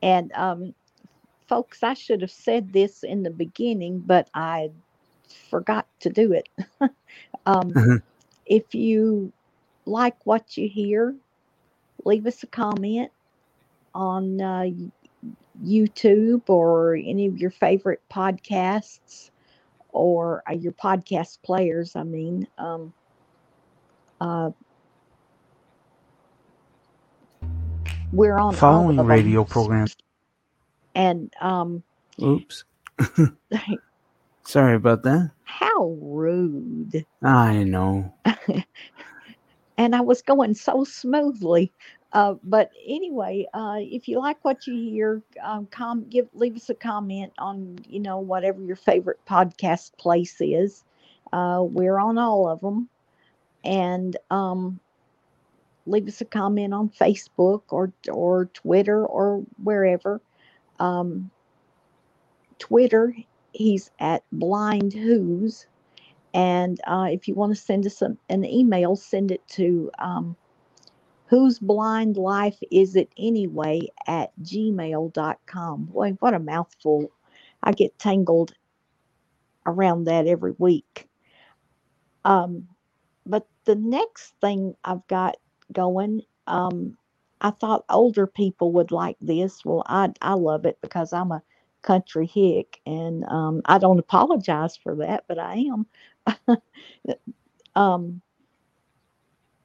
And 0.02 0.32
um, 0.32 0.74
folks, 1.54 1.84
I 1.84 1.94
should 1.94 2.20
have 2.22 2.32
said 2.32 2.72
this 2.72 3.04
in 3.04 3.22
the 3.22 3.30
beginning, 3.30 4.00
but 4.00 4.28
I 4.34 4.72
forgot 5.50 5.86
to 6.00 6.10
do 6.10 6.32
it. 6.32 6.48
um, 7.46 7.70
Mhm. 7.70 8.02
if 8.44 8.74
you 8.74 9.32
like 9.86 10.16
what 10.26 10.56
you 10.56 10.68
hear, 10.68 11.14
leave 12.04 12.26
us 12.26 12.42
a 12.42 12.48
comment 12.48 13.12
on 13.94 14.40
uh, 14.40 14.66
YouTube 15.62 16.42
or 16.48 16.96
any 16.96 17.26
of 17.26 17.38
your 17.38 17.52
favorite 17.52 18.02
podcasts 18.10 19.30
or 19.92 20.42
uh, 20.50 20.54
your 20.54 20.72
podcast 20.72 21.40
players. 21.42 21.94
I 21.94 22.02
mean, 22.02 22.48
um, 22.58 22.92
uh, 24.20 24.50
we're 28.12 28.38
on 28.38 28.54
Following 28.54 28.98
radio 29.06 29.44
program. 29.44 29.86
And 30.94 31.32
um, 31.40 31.82
Oops. 32.22 32.64
Sorry 34.44 34.76
about 34.76 35.02
that. 35.04 35.30
how 35.44 35.96
rude! 36.00 37.04
I 37.22 37.64
know. 37.64 38.12
and 39.78 39.94
I 39.94 40.00
was 40.00 40.22
going 40.22 40.54
so 40.54 40.84
smoothly. 40.84 41.72
Uh, 42.12 42.34
but 42.44 42.70
anyway, 42.86 43.46
uh, 43.54 43.76
if 43.80 44.06
you 44.06 44.20
like 44.20 44.38
what 44.44 44.66
you 44.66 44.74
hear, 44.74 45.22
um, 45.42 45.66
com- 45.72 46.08
give 46.08 46.28
leave 46.34 46.54
us 46.54 46.70
a 46.70 46.74
comment 46.74 47.32
on 47.38 47.76
you 47.88 47.98
know 47.98 48.18
whatever 48.18 48.62
your 48.62 48.76
favorite 48.76 49.18
podcast 49.28 49.96
place 49.98 50.36
is. 50.40 50.84
Uh, 51.32 51.64
we're 51.66 51.98
on 51.98 52.16
all 52.16 52.48
of 52.48 52.60
them, 52.60 52.88
and 53.64 54.16
um, 54.30 54.78
leave 55.86 56.06
us 56.06 56.20
a 56.20 56.24
comment 56.24 56.72
on 56.72 56.88
Facebook 56.88 57.62
or 57.70 57.92
or 58.08 58.44
Twitter 58.54 59.04
or 59.04 59.44
wherever. 59.62 60.20
Um, 60.84 61.30
Twitter, 62.58 63.14
he's 63.52 63.90
at 64.00 64.24
Blind 64.32 64.92
Who's. 64.92 65.66
And 66.34 66.80
uh, 66.86 67.08
if 67.10 67.28
you 67.28 67.34
want 67.34 67.54
to 67.54 67.60
send 67.60 67.86
us 67.86 68.02
an, 68.02 68.18
an 68.28 68.44
email, 68.44 68.96
send 68.96 69.30
it 69.30 69.46
to 69.50 69.90
um, 69.98 70.36
whose 71.26 71.58
blind 71.58 72.16
life 72.16 72.58
is 72.70 72.96
it 72.96 73.10
anyway 73.18 73.80
at 74.06 74.32
gmail.com. 74.42 75.84
Boy, 75.86 76.10
what 76.20 76.34
a 76.34 76.38
mouthful. 76.38 77.10
I 77.62 77.72
get 77.72 77.98
tangled 77.98 78.52
around 79.66 80.04
that 80.04 80.26
every 80.26 80.54
week. 80.58 81.08
Um, 82.24 82.68
but 83.26 83.46
the 83.64 83.76
next 83.76 84.34
thing 84.40 84.74
I've 84.84 85.06
got 85.08 85.36
going, 85.72 86.22
um, 86.46 86.96
I 87.40 87.50
thought 87.50 87.84
older 87.90 88.26
people 88.26 88.72
would 88.72 88.92
like 88.92 89.16
this. 89.20 89.64
Well, 89.64 89.84
I, 89.86 90.12
I 90.22 90.34
love 90.34 90.66
it 90.66 90.78
because 90.82 91.12
I'm 91.12 91.32
a 91.32 91.42
country 91.82 92.26
hick 92.26 92.80
and 92.86 93.24
um, 93.26 93.62
I 93.66 93.78
don't 93.78 93.98
apologize 94.00 94.76
for 94.76 94.96
that, 94.96 95.24
but 95.28 95.38
I 95.38 95.64
am. 96.48 96.58
um, 97.76 98.22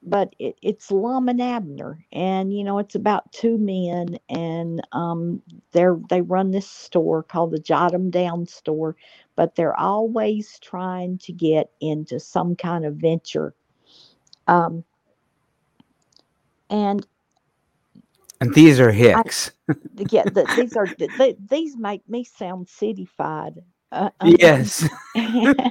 but 0.02 0.34
it, 0.38 0.56
it's 0.62 0.90
Lum 0.92 1.28
and 1.28 1.42
Abner, 1.42 2.04
and 2.12 2.54
you 2.54 2.64
know 2.64 2.78
it's 2.78 2.96
about 2.96 3.32
two 3.32 3.58
men, 3.58 4.18
and 4.30 4.82
um, 4.92 5.42
they're 5.72 5.98
they 6.10 6.22
run 6.22 6.52
this 6.52 6.68
store 6.70 7.22
called 7.24 7.52
the 7.52 7.60
Jot 7.60 7.94
'em 7.94 8.10
Down 8.10 8.46
store, 8.46 8.96
but 9.36 9.56
they're 9.56 9.78
always 9.78 10.58
trying 10.60 11.18
to 11.20 11.32
get 11.34 11.72
into 11.80 12.20
some 12.20 12.56
kind 12.56 12.86
of 12.86 12.96
venture. 12.96 13.54
Um, 14.48 14.84
and 16.70 17.06
And 18.40 18.54
these 18.54 18.80
are 18.80 18.90
I, 18.90 18.92
hicks. 18.92 19.52
yeah, 20.10 20.24
the, 20.24 20.46
these 20.56 20.76
are 20.76 20.86
th- 20.86 21.10
th- 21.16 21.36
these 21.48 21.76
make 21.76 22.08
me 22.08 22.24
sound 22.24 22.66
cityfied. 22.68 23.58
Uh, 23.92 24.10
um, 24.20 24.34
yes. 24.38 24.88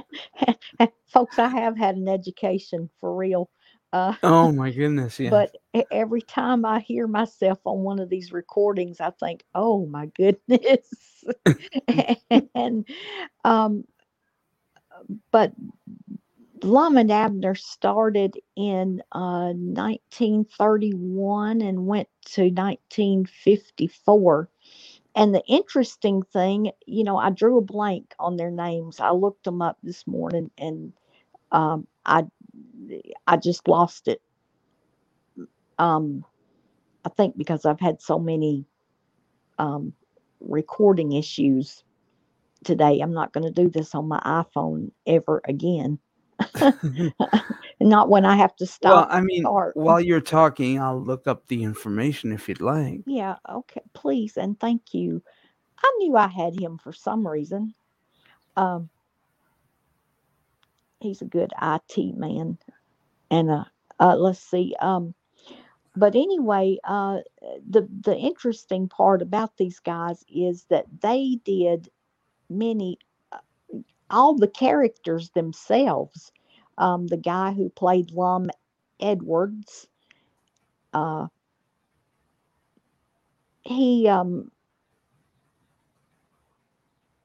folks, 1.12 1.38
I 1.38 1.48
have 1.48 1.76
had 1.76 1.96
an 1.96 2.08
education 2.08 2.90
for 3.00 3.14
real. 3.16 3.50
Uh, 3.92 4.14
Oh 4.22 4.52
my 4.52 4.70
goodness, 4.70 5.18
yeah. 5.18 5.30
but 5.30 5.56
every 5.90 6.22
time 6.22 6.64
I 6.64 6.78
hear 6.80 7.08
myself 7.08 7.58
on 7.64 7.80
one 7.80 7.98
of 7.98 8.08
these 8.08 8.30
recordings, 8.30 9.00
I 9.00 9.10
think, 9.10 9.42
"Oh 9.54 9.86
my 9.86 10.06
goodness!" 10.06 11.24
and 12.54 12.86
um, 13.44 13.84
but 15.32 15.52
Lum 16.64 16.98
and 16.98 17.12
Abner 17.12 17.54
started 17.56 18.36
in 18.56 19.02
uh, 19.12 19.52
1931 19.54 21.62
and 21.62 21.86
went 21.86 22.08
to 22.32 22.44
1954. 22.44 24.50
And 25.16 25.34
the 25.34 25.42
interesting 25.48 26.22
thing, 26.22 26.70
you 26.86 27.02
know, 27.04 27.16
I 27.18 27.30
drew 27.30 27.58
a 27.58 27.62
blank 27.62 28.14
on 28.18 28.36
their 28.36 28.50
names. 28.52 29.00
I 29.00 29.10
looked 29.12 29.44
them 29.44 29.60
up 29.62 29.78
this 29.82 30.06
morning, 30.06 30.50
and 30.58 30.92
um, 31.52 31.86
I 32.06 32.26
I 33.26 33.36
just 33.38 33.68
lost 33.68 34.08
it. 34.08 34.22
Um, 35.78 36.24
I 37.04 37.10
think 37.10 37.36
because 37.38 37.64
I've 37.66 37.80
had 37.80 38.02
so 38.02 38.18
many 38.18 38.66
um, 39.58 39.92
recording 40.40 41.12
issues 41.12 41.82
today, 42.64 43.00
I'm 43.00 43.12
not 43.14 43.32
going 43.32 43.44
to 43.46 43.52
do 43.52 43.68
this 43.70 43.94
on 43.94 44.08
my 44.08 44.18
iPhone 44.20 44.90
ever 45.06 45.40
again. 45.44 45.98
not 47.80 48.08
when 48.08 48.24
I 48.24 48.36
have 48.36 48.54
to 48.56 48.66
stop. 48.66 49.08
well. 49.08 49.18
I 49.18 49.20
mean, 49.20 49.42
start. 49.42 49.76
while 49.76 50.00
you're 50.00 50.20
talking, 50.20 50.80
I'll 50.80 51.00
look 51.00 51.26
up 51.26 51.46
the 51.48 51.62
information 51.62 52.32
if 52.32 52.48
you'd 52.48 52.60
like. 52.60 53.00
Yeah, 53.06 53.36
okay, 53.48 53.82
please 53.94 54.36
and 54.36 54.58
thank 54.58 54.94
you. 54.94 55.22
I 55.82 55.92
knew 55.98 56.16
I 56.16 56.28
had 56.28 56.60
him 56.60 56.78
for 56.78 56.92
some 56.92 57.26
reason. 57.26 57.74
Um, 58.56 58.90
he's 61.00 61.22
a 61.22 61.26
good 61.26 61.52
IT 61.62 62.16
man, 62.16 62.58
and 63.30 63.50
uh, 63.50 63.64
uh 63.98 64.16
let's 64.16 64.40
see. 64.40 64.74
Um, 64.80 65.14
but 65.96 66.14
anyway, 66.14 66.78
uh, 66.84 67.18
the 67.68 67.88
the 68.02 68.16
interesting 68.16 68.88
part 68.88 69.22
about 69.22 69.56
these 69.56 69.80
guys 69.80 70.24
is 70.28 70.64
that 70.70 70.86
they 71.00 71.38
did 71.44 71.88
many, 72.48 72.98
all 74.10 74.36
the 74.36 74.48
characters 74.48 75.30
themselves. 75.30 76.32
Um, 76.78 77.08
the 77.08 77.18
guy 77.18 77.52
who 77.52 77.70
played 77.70 78.12
Lum 78.12 78.50
Edwards, 79.00 79.88
uh, 80.94 81.28
he 83.64 84.08
um 84.08 84.50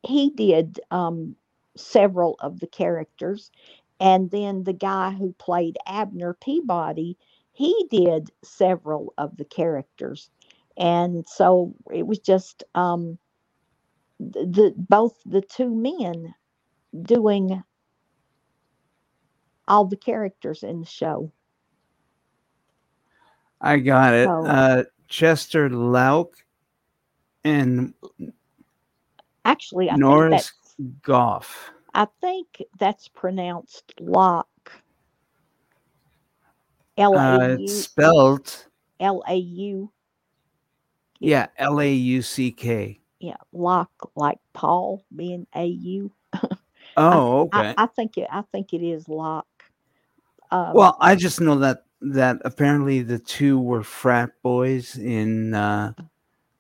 he 0.04 0.30
did 0.32 0.80
um 0.92 1.36
several 1.78 2.38
of 2.42 2.60
the 2.60 2.68
characters 2.68 3.52
and 4.00 4.32
then 4.32 4.64
the 4.64 4.74
guy 4.74 5.12
who 5.12 5.34
played 5.40 5.78
Abner 5.88 6.36
Peabody 6.42 7.18
he 7.54 7.88
did 7.92 8.32
several 8.44 9.14
of 9.18 9.38
the 9.38 9.46
characters 9.46 10.30
and 10.78 11.26
so 11.28 11.74
it 11.94 12.08
was 12.08 12.20
just 12.20 12.64
um 12.76 13.18
the, 14.20 14.46
the 14.46 14.76
both 14.78 15.16
the 15.26 15.42
two 15.42 15.74
men 15.76 16.34
doing 17.04 17.64
all 19.68 19.86
the 19.86 19.98
characters 19.98 20.64
in 20.64 20.80
the 20.80 20.86
show 20.86 21.32
I 23.62 23.78
got 23.80 24.14
it. 24.14 24.26
So- 24.28 24.46
Uh, 24.46 24.84
Chester 25.08 25.70
Lauck 25.70 26.34
and 27.44 27.94
actually 29.46 29.88
i 29.88 29.94
think 29.94 30.00
Norris 30.02 30.32
that's 30.32 30.76
Goff. 31.04 31.70
i 31.94 32.08
think 32.20 32.64
that's 32.80 33.08
pronounced 33.08 33.94
lock 34.00 34.48
Uh, 36.98 37.02
l-a-u 37.04 37.64
it's 37.64 37.74
spelled, 37.84 38.66
l-a-u 39.00 39.92
yeah, 41.20 41.48
L 41.58 41.80
A 41.80 41.92
U 41.94 42.22
C 42.24 42.52
K. 42.52 43.00
yeah 43.20 43.38
lock 43.54 43.92
like 44.16 44.40
paul 44.54 45.06
being 45.16 45.46
a-u 45.56 46.12
Oh, 46.98 47.50
I, 47.52 47.60
okay. 47.60 47.74
I 47.78 47.86
think 47.88 48.18
it 48.18 48.28
i 48.32 48.42
think 48.52 48.74
it 48.74 48.82
is 48.82 49.08
lock 49.10 49.46
uh, 50.52 50.72
Well, 50.74 50.98
I 51.00 51.16
just 51.16 51.42
know 51.42 51.60
that 51.60 51.84
that 52.02 52.38
apparently 52.46 53.02
the 53.02 53.20
two 53.20 53.60
were 53.60 53.84
frat 53.84 54.32
boys 54.44 54.98
in 54.98 55.54
uh, 55.54 55.94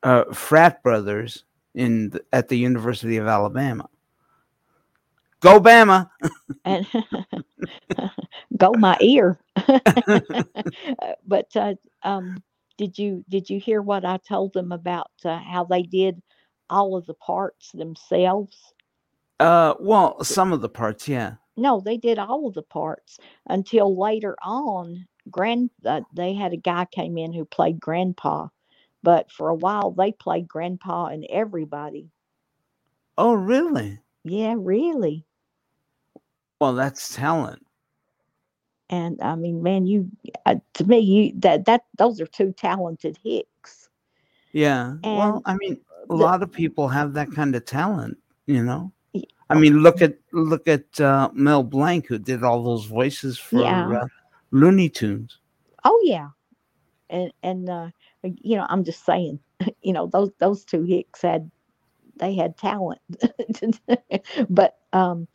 uh, 0.03 0.23
frat 0.33 0.81
brothers 0.81 1.43
in 1.75 2.09
the, 2.09 2.23
at 2.33 2.47
the 2.47 2.57
University 2.57 3.17
of 3.17 3.27
Alabama. 3.27 3.87
Go 5.39 5.59
Bama! 5.59 6.09
and 6.63 6.87
go 8.57 8.71
my 8.73 8.97
ear 9.01 9.39
but 11.27 11.47
uh, 11.55 11.75
um 12.03 12.41
did 12.77 12.97
you 12.97 13.23
did 13.29 13.49
you 13.49 13.59
hear 13.59 13.81
what 13.81 14.03
i 14.03 14.17
told 14.17 14.51
them 14.53 14.71
about 14.71 15.11
uh, 15.23 15.37
how 15.37 15.63
they 15.63 15.83
did 15.83 16.21
all 16.69 16.95
of 16.95 17.05
the 17.05 17.13
parts 17.13 17.71
themselves 17.73 18.73
Uh, 19.39 19.73
well, 19.79 20.23
some 20.23 20.53
of 20.53 20.61
the 20.61 20.69
parts, 20.69 21.07
yeah. 21.07 21.35
no 21.57 21.79
they 21.81 21.97
did 21.97 22.17
all 22.19 22.47
of 22.47 22.53
the 22.53 22.61
parts 22.63 23.17
until 23.49 23.97
later 23.97 24.35
on 24.43 25.05
grand 25.31 25.69
uh, 25.85 26.01
they 26.13 26.33
had 26.33 26.53
a 26.53 26.57
guy 26.57 26.85
came 26.91 27.17
in 27.17 27.33
who 27.33 27.43
played 27.45 27.79
grandpa 27.79 28.47
but 29.03 29.31
for 29.31 29.49
a 29.49 29.55
while 29.55 29.91
they 29.91 30.11
played 30.11 30.47
grandpa 30.47 31.07
and 31.07 31.25
everybody 31.29 32.09
Oh, 33.17 33.33
really? 33.33 33.99
yeah 34.23 34.53
really 34.57 35.25
Well, 36.59 36.73
that's 36.75 37.15
talent. 37.15 37.65
and 38.89 39.19
i 39.21 39.35
mean 39.35 39.63
man 39.63 39.85
you 39.87 40.07
uh, 40.45 40.55
to 40.73 40.83
me 40.85 40.99
you 40.99 41.31
that 41.39 41.65
that 41.65 41.85
those 41.97 42.21
are 42.21 42.27
two 42.27 42.53
talented 42.53 43.17
hicks 43.23 43.89
Yeah. 44.53 44.95
well, 45.03 45.41
I 45.45 45.55
mean, 45.55 45.79
a 46.09 46.13
the- 46.13 46.15
lot 46.15 46.43
of 46.43 46.51
people 46.51 46.87
have 46.87 47.13
that 47.13 47.31
kind 47.31 47.55
of 47.55 47.65
talent, 47.65 48.17
you 48.45 48.63
know. 48.63 48.91
I 49.49 49.55
mean, 49.55 49.79
look 49.79 50.01
at 50.01 50.17
look 50.31 50.67
at 50.67 50.99
uh, 50.99 51.29
Mel 51.33 51.63
Blanc, 51.63 52.07
who 52.07 52.17
did 52.17 52.43
all 52.43 52.63
those 52.63 52.85
voices 52.85 53.37
for 53.37 53.61
Yeah. 53.61 54.01
uh, 54.01 54.05
Looney 54.51 54.89
Tunes. 54.89 55.39
Oh 55.83 55.99
yeah, 56.03 56.29
and 57.09 57.31
and 57.43 57.69
uh, 57.69 57.89
you 58.23 58.55
know 58.57 58.65
I'm 58.69 58.83
just 58.83 59.05
saying, 59.05 59.39
you 59.81 59.93
know 59.93 60.07
those 60.07 60.31
those 60.39 60.65
two 60.65 60.83
hicks 60.83 61.21
had 61.21 61.49
they 62.17 62.35
had 62.35 62.57
talent, 62.57 63.01
but 64.49 64.77
um, 64.93 65.27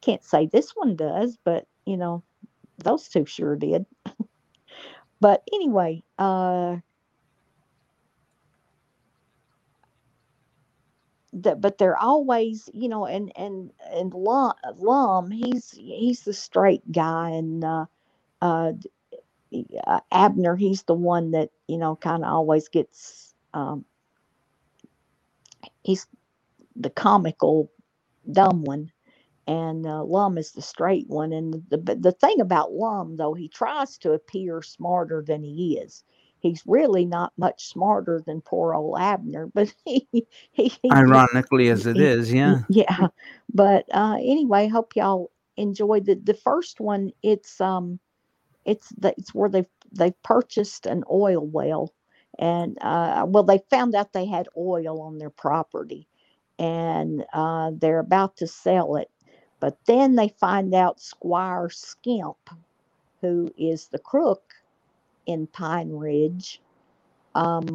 can't 0.00 0.22
say 0.24 0.46
this 0.46 0.70
one 0.76 0.94
does, 0.96 1.36
but 1.44 1.66
you 1.86 1.96
know 1.96 2.22
those 2.78 3.08
two 3.08 3.26
sure 3.26 3.56
did. 3.56 3.84
but 5.20 5.42
anyway, 5.52 6.02
uh, 6.18 6.76
the, 11.32 11.56
but 11.56 11.78
they're 11.78 11.98
always 11.98 12.70
you 12.74 12.88
know 12.88 13.06
and 13.06 13.32
and 13.36 13.72
and 13.92 14.14
Lum, 14.14 14.54
Lum 14.78 15.30
he's 15.30 15.72
he's 15.72 16.22
the 16.24 16.34
straight 16.34 16.90
guy 16.92 17.30
and 17.30 17.64
uh, 17.64 17.86
uh, 18.42 18.72
uh, 19.86 20.00
Abner, 20.12 20.56
he's 20.56 20.82
the 20.84 20.94
one 20.94 21.32
that 21.32 21.50
you 21.68 21.78
know 21.78 21.96
kind 21.96 22.24
of 22.24 22.30
always 22.32 22.68
gets. 22.68 23.34
Um, 23.54 23.84
he's 25.84 26.06
the 26.76 26.90
comical 26.90 27.70
dumb 28.32 28.64
one, 28.64 28.92
and 29.46 29.86
uh, 29.86 30.04
Lum 30.04 30.38
is 30.38 30.52
the 30.52 30.62
straight 30.62 31.08
one. 31.08 31.32
And 31.32 31.64
the 31.70 31.78
but 31.78 32.02
the 32.02 32.12
thing 32.12 32.40
about 32.40 32.72
Lum, 32.72 33.16
though, 33.16 33.34
he 33.34 33.48
tries 33.48 33.98
to 33.98 34.12
appear 34.12 34.62
smarter 34.62 35.24
than 35.26 35.42
he 35.44 35.78
is. 35.78 36.04
He's 36.40 36.62
really 36.66 37.04
not 37.06 37.32
much 37.38 37.66
smarter 37.68 38.22
than 38.26 38.42
poor 38.42 38.74
old 38.74 38.98
Abner, 39.00 39.48
but 39.48 39.74
he, 39.86 40.08
he, 40.52 40.72
he 40.82 40.92
Ironically, 40.92 41.68
as 41.70 41.86
it 41.86 41.96
he- 41.96 42.00
is, 42.00 42.32
yeah. 42.32 42.62
yeah. 42.68 43.08
But 43.54 43.86
uh 43.94 44.16
anyway 44.18 44.68
hope 44.68 44.96
y'all 44.96 45.30
enjoyed 45.56 46.06
the 46.06 46.16
the 46.16 46.34
first 46.34 46.80
one 46.80 47.12
it's 47.22 47.60
um 47.60 48.00
it's 48.66 48.90
the, 48.98 49.14
it's 49.18 49.34
where 49.34 49.50
they 49.50 49.66
they 49.92 50.12
purchased 50.24 50.86
an 50.86 51.04
oil 51.10 51.46
well. 51.46 51.94
And 52.38 52.78
uh 52.82 53.26
well 53.28 53.44
they 53.44 53.60
found 53.70 53.94
out 53.94 54.12
they 54.12 54.26
had 54.26 54.48
oil 54.56 55.02
on 55.02 55.18
their 55.18 55.30
property 55.30 56.08
and 56.58 57.24
uh 57.34 57.72
they're 57.76 58.00
about 58.00 58.36
to 58.38 58.48
sell 58.48 58.96
it. 58.96 59.10
But 59.60 59.78
then 59.86 60.16
they 60.16 60.28
find 60.40 60.74
out 60.74 61.00
squire 61.00 61.70
skimp 61.70 62.38
who 63.22 63.52
is 63.58 63.88
the 63.88 63.98
crook 64.00 64.49
in 65.26 65.46
pine 65.48 65.90
ridge 65.92 66.60
um 67.36 67.68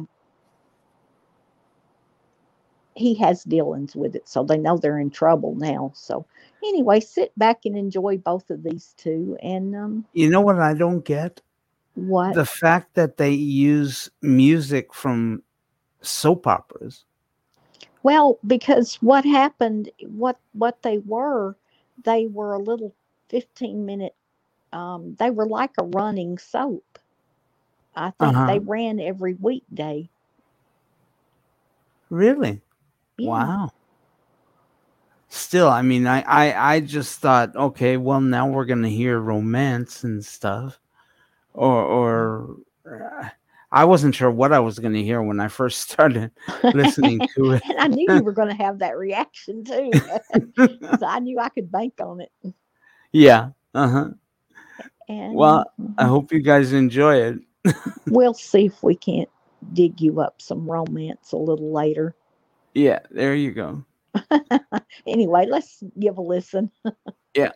he 2.95 3.15
has 3.15 3.43
dealings 3.43 3.95
with 3.95 4.15
it, 4.15 4.27
so 4.27 4.43
they 4.43 4.57
know 4.57 4.77
they're 4.77 4.99
in 4.99 5.09
trouble 5.09 5.55
now. 5.55 5.91
So 5.95 6.25
anyway, 6.63 6.99
sit 6.99 7.37
back 7.37 7.65
and 7.65 7.77
enjoy 7.77 8.17
both 8.17 8.49
of 8.49 8.63
these 8.63 8.93
two. 8.97 9.37
And 9.41 9.75
um, 9.75 10.05
You 10.13 10.29
know 10.29 10.41
what 10.41 10.59
I 10.59 10.73
don't 10.75 11.05
get? 11.05 11.41
what? 11.95 12.37
The 12.37 12.45
fact 12.45 12.95
that 12.95 13.17
they 13.17 13.31
use 13.31 14.09
music 14.21 14.93
from 14.93 15.43
soap 16.01 16.47
operas. 16.47 17.05
well, 18.03 18.39
because 18.47 18.95
what 18.97 19.25
happened, 19.25 19.91
what 20.07 20.39
what 20.53 20.81
they 20.83 20.99
were, 20.99 21.57
they 22.03 22.27
were 22.27 22.53
a 22.53 22.59
little 22.59 22.95
fifteen 23.29 23.85
minute. 23.85 24.15
Um, 24.73 25.15
they 25.19 25.31
were 25.31 25.47
like 25.47 25.71
a 25.79 25.85
running 25.85 26.37
soap. 26.37 26.99
I 27.95 28.11
think 28.11 28.33
Uh-huh. 28.35 28.45
they 28.45 28.59
ran 28.59 28.99
every 28.99 29.33
weekday. 29.35 30.09
Really? 32.09 32.61
Yeah. 33.17 33.47
Wow. 33.47 33.71
Still, 35.29 35.69
I 35.69 35.81
mean, 35.81 36.07
I, 36.07 36.21
I, 36.21 36.75
I 36.75 36.79
just 36.81 37.19
thought, 37.19 37.55
okay, 37.55 37.97
well, 37.97 38.21
now 38.21 38.47
we're 38.49 38.65
gonna 38.65 38.89
hear 38.89 39.19
romance 39.19 40.03
and 40.03 40.23
stuff, 40.23 40.79
or, 41.53 41.73
or 41.83 42.57
uh, 42.89 43.29
I 43.71 43.85
wasn't 43.85 44.15
sure 44.15 44.31
what 44.31 44.53
I 44.53 44.59
was 44.59 44.79
gonna 44.79 44.99
hear 44.99 45.21
when 45.21 45.39
I 45.39 45.47
first 45.47 45.81
started 45.91 46.31
listening 46.73 47.23
to 47.35 47.51
it. 47.53 47.63
and 47.69 47.79
I 47.79 47.87
knew 47.87 48.07
you 48.07 48.23
were 48.23 48.31
going 48.33 48.49
to 48.49 48.63
have 48.63 48.79
that 48.79 48.97
reaction 48.97 49.63
too. 49.63 50.01
so 50.99 51.05
I 51.05 51.19
knew 51.19 51.39
I 51.39 51.49
could 51.49 51.71
bank 51.71 51.95
on 51.99 52.21
it. 52.21 52.31
Yeah. 53.11 53.51
Uh 53.73 53.87
huh. 53.89 54.09
And 55.07 55.37
Well, 55.37 55.71
I 55.97 56.05
hope 56.05 56.31
you 56.31 56.39
guys 56.41 56.73
enjoy 56.73 57.17
it. 57.17 57.39
We'll 58.07 58.33
see 58.33 58.65
if 58.65 58.83
we 58.83 58.95
can't 58.95 59.29
dig 59.73 59.99
you 60.01 60.21
up 60.21 60.41
some 60.41 60.69
romance 60.69 61.31
a 61.31 61.37
little 61.37 61.73
later. 61.73 62.15
Yeah. 62.73 62.99
There 63.11 63.35
you 63.35 63.51
go. 63.51 63.85
Anyway, 65.07 65.45
let's 65.49 65.83
give 65.99 66.17
a 66.17 66.21
listen. 66.21 66.71
Yeah. 67.35 67.51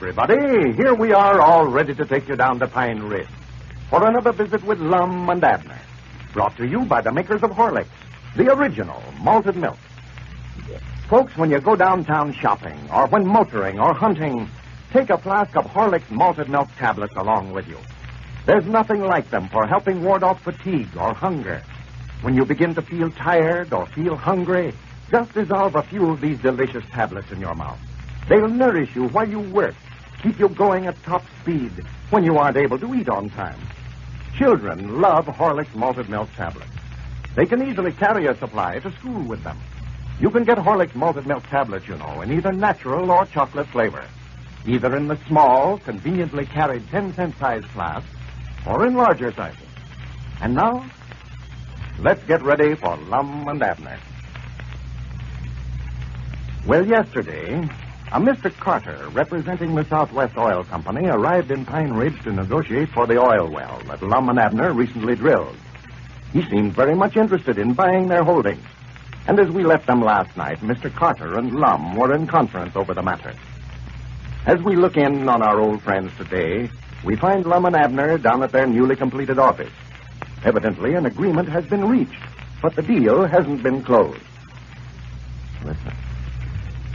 Everybody. 0.00 0.72
Here 0.72 0.94
we 0.94 1.12
are, 1.12 1.42
all 1.42 1.66
ready 1.66 1.94
to 1.94 2.06
take 2.06 2.26
you 2.26 2.34
down 2.34 2.58
to 2.60 2.66
Pine 2.66 3.02
Ridge 3.02 3.28
for 3.90 4.02
another 4.02 4.32
visit 4.32 4.64
with 4.64 4.80
Lum 4.80 5.28
and 5.28 5.44
Abner. 5.44 5.78
Brought 6.32 6.56
to 6.56 6.66
you 6.66 6.86
by 6.86 7.02
the 7.02 7.12
makers 7.12 7.42
of 7.42 7.50
Horlicks, 7.50 7.84
the 8.34 8.50
original 8.50 9.02
malted 9.20 9.56
milk. 9.56 9.76
Folks, 11.10 11.36
when 11.36 11.50
you 11.50 11.60
go 11.60 11.76
downtown 11.76 12.32
shopping, 12.32 12.78
or 12.90 13.08
when 13.08 13.26
motoring 13.26 13.78
or 13.78 13.92
hunting, 13.92 14.48
take 14.90 15.10
a 15.10 15.18
flask 15.18 15.54
of 15.54 15.66
Horlicks 15.66 16.10
malted 16.10 16.48
milk 16.48 16.70
tablets 16.78 17.14
along 17.16 17.52
with 17.52 17.68
you. 17.68 17.76
There's 18.46 18.64
nothing 18.64 19.02
like 19.02 19.28
them 19.28 19.50
for 19.50 19.66
helping 19.66 20.02
ward 20.02 20.22
off 20.22 20.42
fatigue 20.42 20.96
or 20.96 21.12
hunger. 21.12 21.62
When 22.22 22.34
you 22.34 22.46
begin 22.46 22.74
to 22.76 22.80
feel 22.80 23.10
tired 23.10 23.74
or 23.74 23.84
feel 23.84 24.16
hungry, 24.16 24.72
just 25.10 25.34
dissolve 25.34 25.74
a 25.76 25.82
few 25.82 26.08
of 26.08 26.22
these 26.22 26.38
delicious 26.38 26.86
tablets 26.90 27.30
in 27.30 27.38
your 27.38 27.54
mouth. 27.54 27.78
They'll 28.30 28.48
nourish 28.48 28.94
you 28.94 29.08
while 29.08 29.28
you 29.28 29.40
work, 29.40 29.74
keep 30.22 30.38
you 30.38 30.48
going 30.48 30.86
at 30.86 31.02
top 31.02 31.24
speed 31.40 31.72
when 32.10 32.24
you 32.24 32.36
aren't 32.36 32.56
able 32.56 32.78
to 32.78 32.94
eat 32.94 33.08
on 33.08 33.30
time. 33.30 33.58
Children 34.36 35.00
love 35.00 35.26
Horlicks 35.26 35.74
malted 35.74 36.08
milk 36.08 36.28
tablets. 36.34 36.70
They 37.34 37.46
can 37.46 37.62
easily 37.66 37.92
carry 37.92 38.26
a 38.26 38.36
supply 38.36 38.78
to 38.80 38.90
school 38.92 39.22
with 39.22 39.42
them. 39.44 39.58
You 40.20 40.30
can 40.30 40.44
get 40.44 40.58
Horlicks 40.58 40.94
malted 40.94 41.26
milk 41.26 41.44
tablets, 41.48 41.88
you 41.88 41.96
know, 41.96 42.20
in 42.20 42.32
either 42.32 42.52
natural 42.52 43.10
or 43.10 43.24
chocolate 43.26 43.68
flavor. 43.68 44.04
Either 44.66 44.94
in 44.96 45.08
the 45.08 45.18
small, 45.26 45.78
conveniently 45.78 46.44
carried 46.44 46.86
10 46.90 47.14
cent 47.14 47.38
size 47.38 47.64
flask, 47.72 48.06
or 48.66 48.86
in 48.86 48.94
larger 48.94 49.32
sizes. 49.32 49.58
And 50.42 50.54
now, 50.54 50.84
let's 51.98 52.22
get 52.24 52.42
ready 52.42 52.74
for 52.74 52.96
Lum 53.08 53.48
and 53.48 53.62
Abner. 53.62 53.98
Well, 56.66 56.86
yesterday, 56.86 57.66
a 58.12 58.18
Mr. 58.18 58.52
Carter, 58.56 59.08
representing 59.12 59.72
the 59.72 59.84
Southwest 59.84 60.36
Oil 60.36 60.64
Company, 60.64 61.06
arrived 61.06 61.52
in 61.52 61.64
Pine 61.64 61.92
Ridge 61.92 62.20
to 62.24 62.32
negotiate 62.32 62.88
for 62.88 63.06
the 63.06 63.16
oil 63.20 63.48
well 63.48 63.80
that 63.86 64.02
Lum 64.02 64.28
and 64.28 64.38
Abner 64.38 64.72
recently 64.72 65.14
drilled. 65.14 65.56
He 66.32 66.42
seemed 66.50 66.74
very 66.74 66.96
much 66.96 67.16
interested 67.16 67.56
in 67.56 67.72
buying 67.72 68.08
their 68.08 68.24
holdings. 68.24 68.64
And 69.28 69.38
as 69.38 69.48
we 69.50 69.62
left 69.62 69.86
them 69.86 70.02
last 70.02 70.36
night, 70.36 70.58
Mr. 70.58 70.92
Carter 70.92 71.38
and 71.38 71.54
Lum 71.54 71.94
were 71.94 72.12
in 72.12 72.26
conference 72.26 72.74
over 72.74 72.94
the 72.94 73.02
matter. 73.02 73.32
As 74.44 74.60
we 74.60 74.74
look 74.74 74.96
in 74.96 75.28
on 75.28 75.40
our 75.40 75.60
old 75.60 75.80
friends 75.80 76.10
today, 76.18 76.68
we 77.04 77.14
find 77.14 77.46
Lum 77.46 77.66
and 77.66 77.76
Abner 77.76 78.18
down 78.18 78.42
at 78.42 78.50
their 78.50 78.66
newly 78.66 78.96
completed 78.96 79.38
office. 79.38 79.72
Evidently, 80.44 80.94
an 80.94 81.06
agreement 81.06 81.48
has 81.48 81.64
been 81.66 81.86
reached, 81.86 82.22
but 82.60 82.74
the 82.74 82.82
deal 82.82 83.24
hasn't 83.24 83.62
been 83.62 83.84
closed. 83.84 84.20
Listen. 85.64 85.92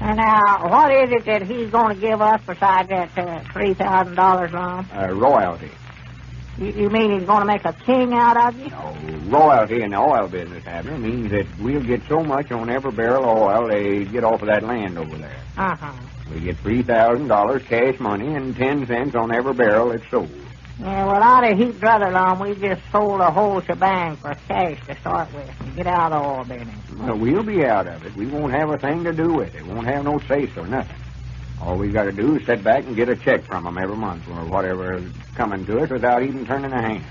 And 0.02 0.18
now, 0.18 0.70
what 0.70 0.92
is 0.92 1.12
it 1.12 1.26
that 1.26 1.44
he's 1.44 1.70
going 1.70 1.96
to 1.96 2.02
give 2.02 2.22
us 2.22 2.42
besides 2.46 2.90
that 2.90 3.18
uh, 3.18 3.40
$3,000 3.54 4.52
loan? 4.52 4.86
Uh, 4.94 5.14
royalty. 5.14 5.72
You, 6.58 6.68
you 6.68 6.90
mean 6.90 7.12
he's 7.18 7.28
going 7.28 7.42
to 7.42 7.46
make 7.46 7.66
a 7.66 7.74
king 7.74 8.14
out 8.14 8.38
of 8.38 8.60
you? 8.60 8.70
No, 8.70 8.96
royalty 9.38 9.82
in 9.82 9.92
the 9.92 9.98
oil 9.98 10.28
business, 10.28 10.66
Abner, 10.66 10.98
means 10.98 11.32
that 11.32 11.46
we'll 11.60 11.82
get 11.84 12.02
so 12.08 12.24
much 12.24 12.52
on 12.52 12.70
every 12.70 12.92
barrel 12.92 13.24
of 13.24 13.38
oil 13.38 13.68
they 13.68 14.06
get 14.06 14.24
off 14.24 14.42
of 14.42 14.48
that 14.48 14.64
land 14.64 14.98
over 14.98 15.18
there. 15.18 15.40
Uh-huh. 15.58 15.94
We 16.34 16.42
get 16.42 16.58
$3,000 16.58 17.66
cash 17.66 18.00
money 18.00 18.36
and 18.36 18.56
10 18.56 18.88
cents 18.88 19.16
on 19.16 19.34
every 19.34 19.54
barrel 19.54 19.90
that's 19.90 20.10
sold. 20.10 20.30
Yeah, 20.80 21.06
well, 21.06 21.24
I'd 21.24 21.48
have 21.50 21.58
heaped 21.58 21.82
rather 21.82 22.12
long. 22.12 22.40
We 22.40 22.54
just 22.56 22.82
sold 22.92 23.22
a 23.22 23.32
whole 23.32 23.62
shebang 23.62 24.18
for 24.18 24.36
cash 24.48 24.78
to 24.88 25.00
start 25.00 25.34
with 25.34 25.50
and 25.62 25.76
get 25.76 25.88
out 25.88 26.12
of 26.12 26.22
all 26.22 26.38
oil 26.40 26.44
business. 26.44 26.76
Well, 26.98 27.18
we'll 27.18 27.44
be 27.44 27.66
out 27.66 27.88
of 27.88 28.06
it. 28.06 28.14
We 28.16 28.26
won't 28.28 28.52
have 28.54 28.70
a 28.70 28.78
thing 28.78 29.04
to 29.06 29.14
do 29.14 29.34
with 29.34 29.56
it. 29.56 29.66
We 29.66 29.74
won't 29.74 29.88
have 29.88 30.04
no 30.04 30.20
say 30.28 30.50
or 30.58 30.68
nothing. 30.68 30.98
All 31.62 31.78
we 31.78 31.92
got 31.92 32.04
to 32.04 32.12
do 32.12 32.36
is 32.36 32.46
sit 32.46 32.62
back 32.64 32.84
and 32.84 32.96
get 32.96 33.08
a 33.08 33.16
check 33.16 33.44
from 33.46 33.64
them 33.64 33.78
every 33.78 33.96
month 33.96 34.28
or 34.28 34.46
whatever 34.46 34.96
is 34.98 35.06
coming 35.36 35.66
to 35.66 35.80
us 35.80 35.90
without 35.90 36.22
even 36.22 36.46
turning 36.46 36.74
a 36.74 36.82
hand. 36.82 37.04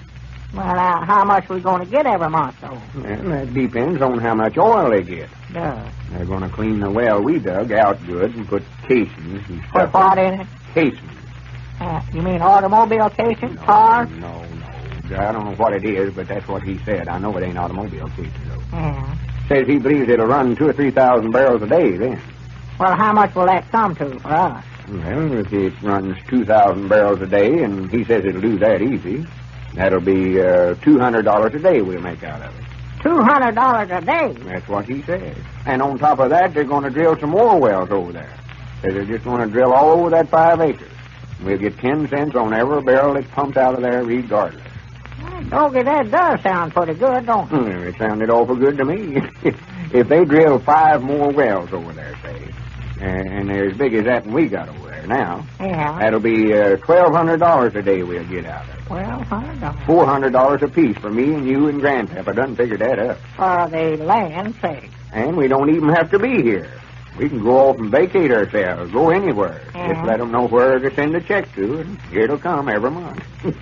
Well, 0.53 0.67
now, 0.67 1.03
how 1.05 1.25
much 1.25 1.49
we 1.49 1.59
going 1.61 1.85
to 1.85 1.91
get 1.91 2.07
every 2.07 2.29
month, 2.29 2.61
though? 2.61 2.79
Well, 2.95 3.23
that 3.31 3.53
depends 3.55 4.01
on 4.03 4.19
how 4.19 4.35
much 4.35 4.57
oil 4.59 4.91
they 4.91 5.03
get. 5.03 5.29
Yeah. 5.53 5.91
They're 6.11 6.27
going 6.27 6.43
to 6.43 6.49
clean 6.51 6.79
the 6.81 6.91
well 6.91 7.21
we 7.23 7.39
dug 7.41 7.73
out 7.73 8.05
good 8.07 8.37
and 8.37 8.47
put 8.47 8.63
casings 8.87 9.43
and 9.49 9.63
Put 9.63 9.71
stuff. 9.89 9.95
what 9.95 10.19
in 10.19 10.41
it? 10.43 10.47
Casings. 10.75 11.11
Uh, 11.81 12.01
you 12.13 12.23
mean 12.23 12.41
automobile 12.41 13.11
casing? 13.11 13.57
Cars? 13.57 14.09
No, 14.11 14.45
no. 14.45 15.19
I 15.19 15.33
don't 15.33 15.45
know 15.45 15.55
what 15.57 15.73
it 15.75 15.85
is, 15.85 16.15
but 16.15 16.29
that's 16.29 16.47
what 16.49 16.63
he 16.63 16.79
said. 16.85 17.09
I 17.09 17.19
know 17.19 17.37
it 17.37 17.45
ain't 17.45 17.59
automobile 17.59 18.09
casing, 18.11 18.33
though. 18.49 18.63
Yeah. 18.73 19.17
Says 19.49 19.67
he 19.67 19.79
believes 19.79 20.09
it'll 20.09 20.27
run 20.27 20.57
two 20.57 20.69
or 20.69 20.73
three 20.73 20.91
thousand 20.91 21.31
barrels 21.33 21.63
a 21.63 21.67
day 21.67 21.97
then. 21.97 22.21
Well, 22.79 22.97
how 22.97 23.13
much 23.13 23.35
will 23.35 23.47
that 23.47 23.71
come 23.71 23.95
to 23.97 24.19
for 24.19 24.29
us? 24.29 24.65
Well, 24.89 25.33
if 25.39 25.53
it 25.53 25.73
runs 25.83 26.17
2,000 26.29 26.89
barrels 26.89 27.21
a 27.23 27.27
day, 27.27 27.63
and 27.63 27.91
he 27.91 28.05
says 28.05 28.25
it'll 28.25 28.41
do 28.41 28.59
that 28.59 28.83
easy, 28.83 29.25
that'll 29.75 30.01
be 30.01 30.41
uh, 30.41 30.75
$200 30.75 31.55
a 31.55 31.59
day 31.59 31.81
we'll 31.81 32.01
make 32.01 32.23
out 32.23 32.43
of 32.43 32.55
it. 32.59 32.65
$200 32.99 33.97
a 33.97 34.01
day? 34.05 34.43
That's 34.45 34.69
what 34.69 34.87
he 34.87 35.03
says. 35.03 35.37
And 35.67 35.81
on 35.83 35.99
top 35.99 36.19
of 36.19 36.31
that, 36.31 36.53
they're 36.53 36.65
going 36.65 36.85
to 36.85 36.91
drill 36.91 37.17
some 37.19 37.31
more 37.31 37.59
wells 37.59 37.91
over 37.91 38.13
there. 38.13 38.33
They're 38.83 39.05
just 39.05 39.25
going 39.25 39.41
to 39.41 39.47
drill 39.47 39.73
all 39.73 39.91
over 39.93 40.11
that 40.11 40.29
five 40.31 40.61
acres. 40.61 40.91
We'll 41.45 41.59
get 41.59 41.79
10 41.79 42.09
cents 42.09 42.35
on 42.35 42.55
every 42.55 42.83
barrel 42.83 43.15
that's 43.15 43.29
pumped 43.29 43.57
out 43.57 43.75
of 43.75 43.83
there 43.83 44.03
regardless. 44.05 44.63
Doggy, 45.49 45.83
that 45.83 46.11
does 46.11 46.41
sound 46.43 46.73
pretty 46.73 46.95
good, 46.95 47.27
don't 47.27 47.45
it? 47.53 47.57
Hmm, 47.57 47.87
it 47.89 47.97
sounded 47.99 48.31
awful 48.31 48.57
good 48.57 48.79
to 48.79 48.85
me. 48.85 49.21
if 49.93 50.09
they 50.09 50.25
drill 50.25 50.59
five 50.59 51.03
more 51.03 51.31
wells 51.31 51.73
over 51.73 51.93
there, 51.93 52.15
say, 52.23 52.51
and, 53.01 53.29
and 53.29 53.49
they're 53.51 53.71
as 53.71 53.77
big 53.77 53.93
as 53.95 54.05
that 54.05 54.25
one 54.25 54.35
we 54.35 54.47
got 54.49 54.69
over 54.71 54.89
there 54.89 55.07
now, 55.07 55.47
Yeah. 55.61 55.99
that'll 55.99 56.21
be 56.21 56.55
uh, 56.55 56.77
$1,200 56.77 57.75
a 57.75 57.83
day 57.83 58.03
we'll 58.03 58.25
get 58.25 58.47
out 58.47 58.65
of 58.65 58.71
it. 58.71 58.91
Well, 58.91 59.23
hundred 59.25 60.33
dollars 60.33 60.61
$400 60.61 60.63
apiece 60.63 60.97
for 60.99 61.11
me 61.11 61.35
and 61.35 61.47
you 61.47 61.69
and 61.69 61.81
Grandpapa. 61.81 62.33
Doesn't 62.33 62.57
figure 62.57 62.79
that 62.79 62.99
up. 62.99 63.19
for 63.37 63.69
the 63.71 63.97
land 64.03 64.55
sake. 64.63 64.91
And 65.13 65.37
we 65.37 65.47
don't 65.49 65.71
even 65.75 65.91
have 65.91 66.11
to 66.11 66.19
be 66.19 66.43
here. 66.43 66.71
We 67.19 67.29
can 67.29 67.43
go 67.43 67.69
off 67.69 67.79
and 67.79 67.91
vacate 67.91 68.33
ourselves, 68.33 68.93
go 68.93 69.11
anywhere. 69.11 69.63
Yeah. 69.75 69.93
Just 69.95 70.07
let 70.07 70.19
them 70.19 70.33
know 70.33 70.47
where 70.49 70.79
to 70.79 70.95
send 70.95 71.15
a 71.15 71.21
check 71.21 71.53
to, 71.55 71.79
and 71.79 71.99
it'll 72.13 72.39
come 72.39 72.69
every 72.69 72.91
month. 72.91 73.23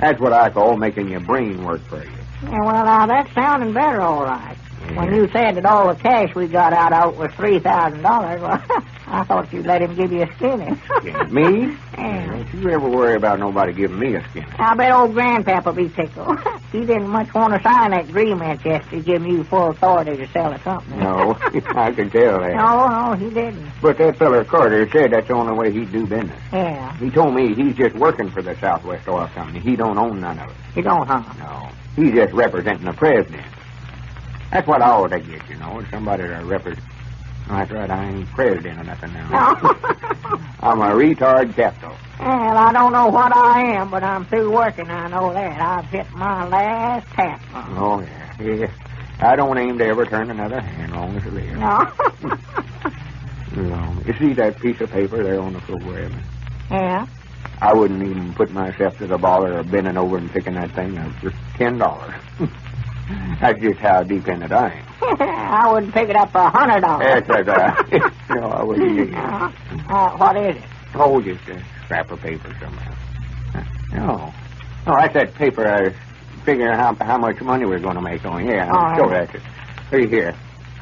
That's 0.00 0.20
what 0.20 0.32
I 0.32 0.50
call 0.50 0.76
making 0.76 1.08
your 1.08 1.20
brain 1.20 1.64
work 1.64 1.82
for 1.88 2.04
you. 2.04 2.10
Yeah, 2.42 2.60
well, 2.62 2.84
now 2.84 3.06
that's 3.06 3.32
sounding 3.32 3.72
better, 3.72 4.02
all 4.02 4.24
right. 4.24 4.58
When 4.96 5.14
you 5.14 5.28
said 5.32 5.56
that 5.56 5.64
all 5.64 5.88
the 5.88 5.94
cash 5.94 6.34
we 6.34 6.46
got 6.46 6.74
out 6.74 6.92
of 6.92 7.14
it 7.14 7.18
was 7.18 7.30
three 7.36 7.58
thousand 7.58 8.02
dollars, 8.02 8.40
well, 8.42 8.62
I 9.14 9.24
thought 9.24 9.52
you'd 9.52 9.66
let 9.66 9.80
him 9.80 9.94
give 9.94 10.10
you 10.12 10.22
a 10.22 10.34
skinny. 10.36 10.70
Me? 11.30 11.76
Yeah. 11.96 12.26
Don't 12.26 12.52
you 12.62 12.70
ever 12.70 12.88
worry 12.88 13.14
about 13.14 13.38
nobody 13.38 13.72
giving 13.72 13.98
me 13.98 14.14
a 14.16 14.28
skin. 14.30 14.44
I 14.58 14.74
bet 14.74 14.92
old 14.92 15.14
Grandpapa 15.14 15.72
be 15.72 15.88
tickled. 15.88 16.38
he 16.72 16.80
didn't 16.80 17.08
much 17.08 17.32
want 17.32 17.54
to 17.54 17.62
sign 17.62 17.92
that 17.92 18.08
agreement 18.10 18.64
yesterday, 18.64 19.00
giving 19.00 19.30
you 19.30 19.44
full 19.44 19.70
authority 19.70 20.16
to 20.16 20.26
sell 20.32 20.52
the 20.52 20.58
company. 20.58 20.96
No, 20.98 21.38
I 21.76 21.92
can 21.92 22.10
tell 22.10 22.40
that. 22.40 22.54
No, 22.56 22.88
no, 22.88 23.14
he 23.16 23.32
didn't. 23.32 23.70
But 23.80 23.96
that 23.98 24.18
feller 24.18 24.44
Carter 24.44 24.88
said 24.90 25.12
that's 25.12 25.28
the 25.28 25.34
only 25.34 25.54
way 25.56 25.72
he'd 25.72 25.92
do 25.92 26.04
business. 26.06 26.40
Yeah, 26.52 26.96
He 26.98 27.10
told 27.10 27.34
me 27.34 27.54
he's 27.54 27.76
just 27.76 27.94
working 27.94 28.28
for 28.30 28.42
the 28.42 28.56
Southwest 28.60 29.08
Oil 29.08 29.28
Company. 29.28 29.60
He 29.60 29.76
don't 29.76 29.96
own 29.96 30.20
none 30.20 30.38
of 30.40 30.50
it. 30.50 30.56
he 30.74 30.82
don't, 30.82 31.06
huh? 31.06 31.22
No. 31.38 31.70
He's 31.96 32.12
just 32.12 32.32
representing 32.34 32.84
the 32.86 32.92
president. 32.92 33.46
That's 34.50 34.66
what 34.66 34.82
I 34.82 34.90
ought 34.90 35.08
to 35.12 35.20
get, 35.20 35.48
you 35.48 35.56
know, 35.56 35.82
somebody 35.90 36.24
to 36.24 36.44
represent. 36.44 36.84
That's 37.48 37.70
right, 37.70 37.90
I 37.90 38.08
ain't 38.10 38.28
president 38.30 38.80
or 38.80 38.84
nothing 38.84 39.12
now. 39.12 39.28
I'm 40.60 40.80
a 40.80 40.86
retard 40.94 41.54
capital. 41.54 41.96
Well, 42.18 42.56
I 42.56 42.72
don't 42.72 42.92
know 42.92 43.08
what 43.08 43.36
I 43.36 43.76
am, 43.76 43.90
but 43.90 44.02
I'm 44.02 44.24
through 44.26 44.50
working. 44.50 44.88
I 44.90 45.08
know 45.08 45.32
that. 45.34 45.60
I've 45.60 45.84
hit 45.90 46.10
my 46.12 46.46
last 46.48 47.06
tap. 47.10 47.42
Oh, 47.54 48.00
yeah. 48.00 48.42
yeah. 48.42 48.70
I 49.20 49.36
don't 49.36 49.58
aim 49.58 49.78
to 49.78 49.84
ever 49.84 50.06
turn 50.06 50.30
another 50.30 50.60
hand 50.60 50.92
long 50.92 51.16
as 51.16 51.26
I 51.26 51.28
live. 51.30 51.58
No. 51.58 52.32
No. 53.56 54.02
You 54.04 54.14
see 54.18 54.34
that 54.34 54.58
piece 54.60 54.80
of 54.80 54.90
paper 54.90 55.22
there 55.22 55.40
on 55.40 55.52
the 55.52 55.60
floor, 55.60 55.96
Evan? 55.96 56.22
yeah. 56.70 57.06
I 57.60 57.72
wouldn't 57.72 58.02
even 58.02 58.34
put 58.34 58.50
myself 58.50 58.98
to 58.98 59.06
the 59.06 59.16
bother 59.16 59.58
of 59.60 59.70
bending 59.70 59.96
over 59.96 60.18
and 60.18 60.30
picking 60.32 60.54
that 60.54 60.74
thing 60.74 60.98
up 60.98 61.12
for 61.20 61.32
ten 61.56 61.78
dollars. 61.78 62.14
That's 63.40 63.60
just 63.60 63.78
how 63.80 64.02
dependent 64.02 64.52
I 64.52 64.70
am. 64.72 64.86
I 65.20 65.70
wouldn't 65.72 65.92
pick 65.92 66.08
it 66.08 66.16
up 66.16 66.32
for 66.32 66.38
a 66.38 66.48
hundred 66.50 66.80
dollars. 66.80 67.22
That's 67.26 67.48
right. 67.48 68.12
no, 68.30 68.46
I 68.48 68.62
wouldn't. 68.62 69.14
Uh, 69.14 69.50
uh, 69.88 70.16
what 70.16 70.36
is 70.36 70.56
it? 70.56 70.62
Oh, 70.94 71.20
just 71.20 71.46
a 71.48 71.62
scrap 71.84 72.10
of 72.10 72.20
paper 72.20 72.54
somehow. 72.60 72.94
No. 73.92 74.32
Oh, 74.86 74.96
that's 74.96 75.14
that 75.14 75.34
paper 75.34 75.66
I 75.66 75.82
was 75.82 75.92
figuring 76.44 76.72
how 76.74 76.94
how 76.94 77.18
much 77.18 77.40
money 77.40 77.64
we're 77.66 77.78
going 77.78 77.96
to 77.96 78.00
make 78.02 78.24
on. 78.24 78.46
Yeah, 78.46 78.70
All 78.70 78.78
I'll 78.78 78.96
show 78.96 79.08
right. 79.08 79.30
that. 79.30 79.40
to 79.90 79.98
you. 79.98 80.04
See 80.06 80.08
here. 80.10 80.34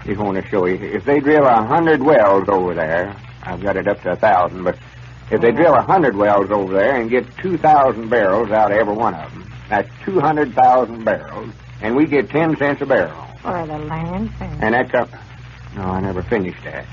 Just 0.04 0.20
want 0.20 0.42
to 0.42 0.48
show 0.48 0.66
you. 0.66 0.74
If 0.76 1.04
they 1.04 1.20
drill 1.20 1.46
a 1.46 1.62
hundred 1.64 2.02
wells 2.02 2.48
over 2.48 2.74
there, 2.74 3.16
I've 3.42 3.60
got 3.62 3.76
it 3.76 3.86
up 3.88 4.00
to 4.02 4.12
a 4.12 4.16
thousand, 4.16 4.64
but 4.64 4.76
if 5.30 5.40
they 5.40 5.52
drill 5.52 5.74
a 5.74 5.82
hundred 5.82 6.16
wells 6.16 6.50
over 6.50 6.72
there 6.74 7.00
and 7.00 7.08
get 7.10 7.24
two 7.38 7.56
thousand 7.58 8.08
barrels 8.08 8.50
out 8.50 8.70
of 8.72 8.78
every 8.78 8.94
one 8.94 9.14
of 9.14 9.30
them, 9.32 9.52
that's 9.68 9.88
two 10.04 10.20
hundred 10.20 10.54
thousand 10.54 11.04
barrels, 11.04 11.50
and 11.82 11.94
we 11.96 12.06
get 12.06 12.30
ten 12.30 12.56
cents 12.56 12.80
a 12.82 12.86
barrel. 12.86 13.26
For 13.42 13.66
the 13.66 13.78
land 13.78 14.30
sale. 14.38 14.58
And 14.60 14.74
that's 14.74 14.94
up. 14.94 15.10
No, 15.76 15.82
I 15.82 16.00
never 16.00 16.22
finished 16.22 16.62
that. 16.64 16.86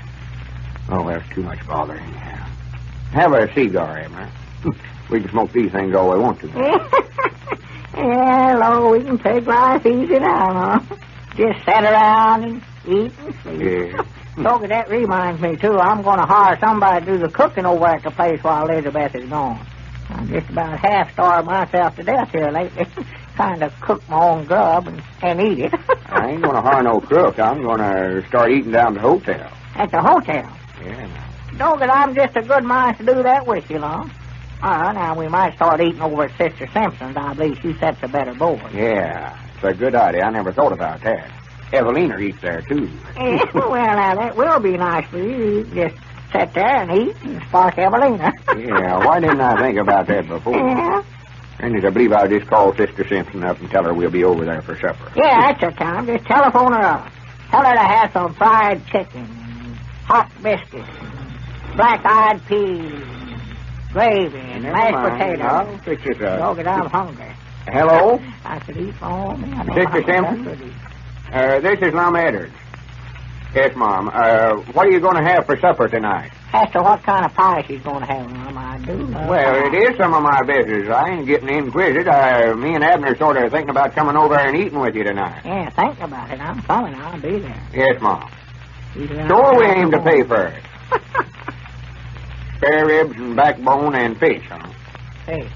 Oh, 0.88 1.06
that's 1.06 1.28
too 1.30 1.42
much 1.42 1.64
bother 1.66 1.94
anyhow. 1.94 2.46
Have 3.12 3.32
a 3.32 3.52
cigar, 3.54 3.98
Abner. 3.98 4.30
we 5.10 5.20
can 5.20 5.30
smoke 5.30 5.52
these 5.52 5.70
things 5.72 5.94
all 5.94 6.10
we 6.12 6.18
want 6.18 6.40
to. 6.40 6.48
Yeah, 7.92 8.56
Lord, 8.56 9.02
we 9.02 9.04
can 9.04 9.18
take 9.18 9.46
life 9.46 9.84
easy 9.84 10.18
now, 10.20 10.78
huh? 10.78 10.96
Just 11.36 11.64
sit 11.64 11.84
around 11.84 12.44
and 12.44 12.62
eat 12.86 13.12
and 13.18 13.34
sleep. 13.42 13.60
Yeah. 13.60 14.04
Doggy, 14.42 14.68
that 14.68 14.88
reminds 14.88 15.40
me, 15.42 15.56
too. 15.56 15.76
I'm 15.76 16.02
going 16.02 16.18
to 16.18 16.24
hire 16.24 16.56
somebody 16.60 17.04
to 17.04 17.12
do 17.12 17.18
the 17.18 17.28
cooking 17.28 17.66
over 17.66 17.86
at 17.86 18.02
the 18.04 18.10
place 18.10 18.42
while 18.42 18.68
Elizabeth 18.68 19.14
is 19.16 19.28
gone. 19.28 19.66
I'm 20.08 20.28
just 20.28 20.48
about 20.50 20.78
half 20.78 21.12
starved 21.12 21.46
myself 21.46 21.96
to 21.96 22.02
death 22.04 22.30
here 22.30 22.50
lately. 22.50 22.86
Trying 23.40 23.60
to 23.60 23.70
cook 23.80 24.06
my 24.06 24.22
own 24.22 24.44
grub 24.44 24.86
and, 24.86 25.02
and 25.22 25.40
eat 25.40 25.60
it. 25.60 25.72
I 26.06 26.28
ain't 26.28 26.42
gonna 26.42 26.60
hire 26.60 26.82
no 26.82 27.00
cook. 27.00 27.38
I'm 27.38 27.62
gonna 27.62 28.20
start 28.28 28.50
eating 28.50 28.70
down 28.72 28.92
the 28.92 29.00
hotel. 29.00 29.50
at 29.76 29.90
the 29.90 29.98
hotel. 29.98 30.58
Yeah. 30.84 31.30
Doggy, 31.56 31.84
I'm 31.84 32.14
just 32.14 32.36
a 32.36 32.42
good 32.42 32.64
mind 32.64 32.98
to 32.98 33.04
do 33.06 33.22
that 33.22 33.46
with 33.46 33.64
you, 33.70 33.78
Lon. 33.78 34.12
Uh, 34.62 34.92
now, 34.92 35.14
we 35.16 35.26
might 35.28 35.54
start 35.54 35.80
eating 35.80 36.02
over 36.02 36.24
at 36.24 36.36
Sister 36.36 36.68
Simpson's. 36.74 37.16
I 37.16 37.32
believe 37.32 37.56
she 37.62 37.72
sets 37.78 37.96
a 38.02 38.08
better 38.08 38.34
board. 38.34 38.60
Yeah. 38.74 39.34
It's 39.54 39.64
a 39.64 39.72
good 39.72 39.94
idea. 39.94 40.22
I 40.24 40.30
never 40.30 40.52
thought 40.52 40.74
about 40.74 41.00
that. 41.04 41.30
Evelina 41.72 42.18
eats 42.18 42.42
there, 42.42 42.60
too. 42.68 42.90
Eh, 43.16 43.38
well, 43.54 43.70
now, 43.70 44.16
that 44.16 44.36
will 44.36 44.60
be 44.60 44.76
nice 44.76 45.06
for 45.08 45.16
you. 45.18 45.60
You 45.60 45.64
Just 45.64 45.96
sit 46.30 46.52
there 46.52 46.82
and 46.82 46.92
eat 46.92 47.16
and 47.22 47.40
spark 47.48 47.78
Evelina. 47.78 48.32
Yeah, 48.58 48.98
why 48.98 49.18
didn't 49.18 49.40
I 49.40 49.56
think 49.62 49.78
about 49.78 50.06
that 50.08 50.28
before? 50.28 50.54
Yeah. 50.58 51.02
And 51.62 51.84
I 51.84 51.90
believe 51.90 52.12
I'll 52.12 52.28
just 52.28 52.46
call 52.46 52.74
Sister 52.74 53.06
Simpson 53.06 53.44
up 53.44 53.60
and 53.60 53.70
tell 53.70 53.84
her 53.84 53.92
we'll 53.92 54.10
be 54.10 54.24
over 54.24 54.44
there 54.44 54.62
for 54.62 54.78
supper. 54.78 55.12
Yeah, 55.14 55.52
that's 55.52 55.60
the 55.60 55.70
time. 55.72 56.06
Just 56.06 56.24
telephone 56.24 56.72
her 56.72 56.80
up. 56.80 57.12
Tell 57.50 57.64
her 57.64 57.74
to 57.74 57.78
have 57.80 58.12
some 58.12 58.34
fried 58.34 58.86
chicken, 58.86 59.26
hot 60.04 60.30
biscuits, 60.42 60.88
black-eyed 61.76 62.40
peas, 62.46 63.02
gravy, 63.92 64.38
and 64.38 64.62
Never 64.62 64.76
mashed 64.76 64.92
mind. 64.94 65.18
potatoes. 65.18 65.42
I'll 65.50 65.78
fix 65.78 66.02
it 66.06 66.22
up. 66.22 66.38
Dog 66.56 66.66
I'm 66.66 66.90
hungry. 66.90 67.32
Hello? 67.66 68.20
I 68.44 68.58
could 68.60 68.76
eat 68.78 68.94
for 68.94 69.04
all 69.04 69.36
me. 69.36 69.48
Sister 69.48 69.54
how 69.54 69.64
much 69.64 70.08
I 70.08 70.36
Simpson? 70.46 70.74
Uh, 71.32 71.60
this 71.60 71.78
is 71.82 71.92
Lum 71.94 72.16
Edwards. 72.16 72.54
Yes, 73.54 73.76
Mom. 73.76 74.08
Uh, 74.12 74.54
what 74.72 74.86
are 74.86 74.90
you 74.90 75.00
going 75.00 75.16
to 75.16 75.22
have 75.22 75.44
for 75.44 75.58
supper 75.58 75.88
tonight? 75.88 76.30
As 76.52 76.68
to 76.72 76.80
what 76.82 77.02
kind 77.04 77.24
of 77.24 77.32
pie 77.34 77.62
she's 77.68 77.80
going 77.82 78.00
to 78.00 78.06
have, 78.06 78.28
Mom, 78.28 78.58
I 78.58 78.78
do 78.78 78.96
know. 79.06 79.26
Well, 79.28 79.66
it 79.66 79.74
is 79.74 79.96
some 79.96 80.12
of 80.14 80.22
my 80.22 80.42
business. 80.42 80.90
I 80.92 81.10
ain't 81.10 81.26
getting 81.26 81.48
inquisitive. 81.48 82.08
I, 82.08 82.52
me 82.54 82.74
and 82.74 82.82
Abner 82.82 83.16
sort 83.18 83.36
of 83.36 83.52
thinking 83.52 83.70
about 83.70 83.94
coming 83.94 84.16
over 84.16 84.36
and 84.36 84.56
eating 84.56 84.80
with 84.80 84.96
you 84.96 85.04
tonight. 85.04 85.42
Yeah, 85.44 85.70
think 85.70 86.00
about 86.00 86.28
it. 86.32 86.40
I'm 86.40 86.60
coming. 86.62 86.94
I'll 86.94 87.20
be 87.20 87.38
there. 87.38 87.62
Yes, 87.72 88.00
Mom. 88.00 88.28
Sure, 88.94 89.56
we 89.58 89.64
aim 89.66 89.92
to 89.92 90.02
pay 90.02 90.24
first. 90.24 90.66
Spare 92.56 92.86
ribs 92.86 93.16
and 93.16 93.36
backbone 93.36 93.94
and 93.94 94.18
fish, 94.18 94.44
huh? 94.48 94.68
Hey, 95.26 95.48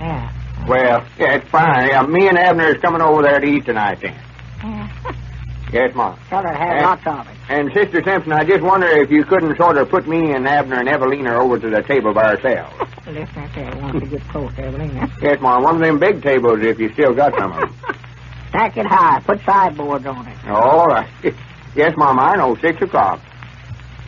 yeah. 0.00 0.32
Well, 0.66 1.06
yeah, 1.18 1.34
it's 1.34 1.48
fine. 1.50 1.88
Yeah, 1.88 2.02
me 2.06 2.26
and 2.28 2.38
Abner 2.38 2.74
is 2.74 2.80
coming 2.80 3.02
over 3.02 3.22
there 3.22 3.38
to 3.38 3.46
eat 3.46 3.66
tonight, 3.66 3.98
then. 4.00 4.18
yeah. 4.62 4.88
Yes, 5.72 5.94
Mom. 5.94 6.18
Tell 6.30 6.42
her 6.42 6.52
to 6.52 6.58
have 6.58 6.76
Eh? 6.78 6.82
lots 6.82 7.06
of 7.06 7.28
it. 7.28 7.36
And 7.50 7.70
Sister 7.74 8.02
Simpson, 8.04 8.32
I 8.32 8.44
just 8.44 8.62
wonder 8.62 8.86
if 8.86 9.10
you 9.10 9.24
couldn't 9.24 9.56
sort 9.56 9.76
of 9.76 9.88
put 9.90 10.08
me 10.08 10.32
and 10.32 10.46
Abner 10.48 10.76
and 10.80 10.88
Evelina 10.88 11.42
over 11.42 11.58
to 11.58 11.68
the 11.70 11.82
table 11.82 12.14
by 12.14 12.34
ourselves. 12.34 12.74
Listen, 13.06 13.28
I 13.42 13.46
tell 13.48 13.74
you, 13.74 13.80
once 13.80 13.94
you 14.02 14.06
get 14.08 14.26
close 14.28 14.52
Evelina, 14.58 15.10
yes, 15.22 15.38
Mom. 15.40 15.62
One 15.62 15.76
of 15.76 15.82
them 15.82 15.98
big 15.98 16.22
tables 16.22 16.58
if 16.62 16.78
you 16.78 16.92
still 16.94 17.14
got 17.14 17.36
some 17.38 17.52
of 17.52 17.60
them. 17.60 17.74
stack 18.50 18.76
it 18.76 18.86
high. 18.86 19.20
Put 19.20 19.40
sideboards 19.44 20.06
on 20.06 20.26
it. 20.26 20.36
All 20.48 20.86
right. 20.86 21.08
Yes, 21.74 21.92
Mom. 21.96 22.18
I 22.18 22.34
know. 22.34 22.56
Six 22.56 22.80
o'clock. 22.82 23.20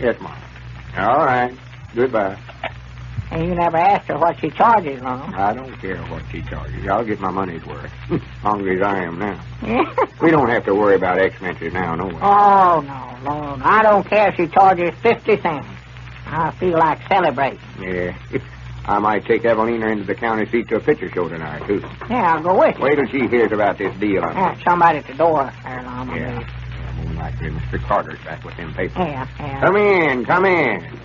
Yes, 0.01 0.16
Mom. 0.20 0.35
All 0.99 1.24
right. 1.24 1.57
Goodbye. 1.95 2.37
You 3.41 3.55
never 3.55 3.79
asked 3.79 4.09
her 4.09 4.19
what 4.19 4.39
she 4.39 4.51
charges, 4.51 5.01
Lon. 5.01 5.35
I 5.35 5.55
don't 5.55 5.75
care 5.81 5.99
what 6.05 6.23
she 6.31 6.43
charges. 6.43 6.87
I'll 6.87 7.05
get 7.05 7.21
my 7.21 7.31
money's 7.31 7.65
worth. 7.65 7.91
Hungry 8.43 8.77
as 8.77 8.83
I 8.83 9.05
am 9.05 9.19
now. 9.19 9.43
We 10.21 10.31
don't 10.31 10.51
have 10.51 10.65
to 10.67 10.75
worry 10.75 10.97
about 10.97 11.19
expenses 11.19 11.73
now, 11.73 11.95
no 11.95 12.07
way. 12.07 12.19
Oh, 12.21 12.81
no, 12.85 13.31
Lord. 13.31 13.61
I 13.62 13.83
don't 13.83 14.07
care 14.07 14.29
if 14.29 14.37
she 14.37 14.47
charges 14.47 14.93
50 15.03 15.41
cents. 15.41 15.67
I 16.27 16.51
feel 16.53 16.79
like 16.79 17.01
celebrating. 17.09 17.59
Yeah. 17.81 18.17
I 18.85 18.99
might 18.99 19.25
take 19.25 19.45
Evelina 19.45 19.89
into 19.89 20.05
the 20.05 20.15
county 20.15 20.51
seat 20.51 20.69
to 20.69 20.77
a 20.77 20.81
picture 20.81 21.11
show 21.11 21.29
tonight, 21.29 21.67
too. 21.67 21.81
Yeah, 22.09 22.35
I'll 22.35 22.43
go 22.43 22.59
with 22.59 22.77
you. 22.77 22.83
Wait 22.83 22.97
till 22.97 23.07
she 23.07 23.29
hears 23.29 23.53
about 23.53 23.79
this 23.79 23.95
deal. 23.99 24.23
I'm 24.25 24.37
Yeah, 24.37 24.59
somebody 24.65 24.99
at 24.99 25.07
the 25.07 25.15
door 25.15 25.45
there. 25.45 25.53
I 25.65 26.17
Yeah. 26.17 26.41
yeah 26.41 27.12
more 27.15 27.31
Mr. 27.31 27.81
Carter's 27.83 28.19
back 28.25 28.45
with 28.45 28.57
them 28.57 28.75
papers. 28.75 28.97
Yeah, 28.99 29.27
yeah. 29.39 29.61
Come 29.61 29.77
in, 29.77 30.25
come 30.25 30.45
in. 30.45 31.01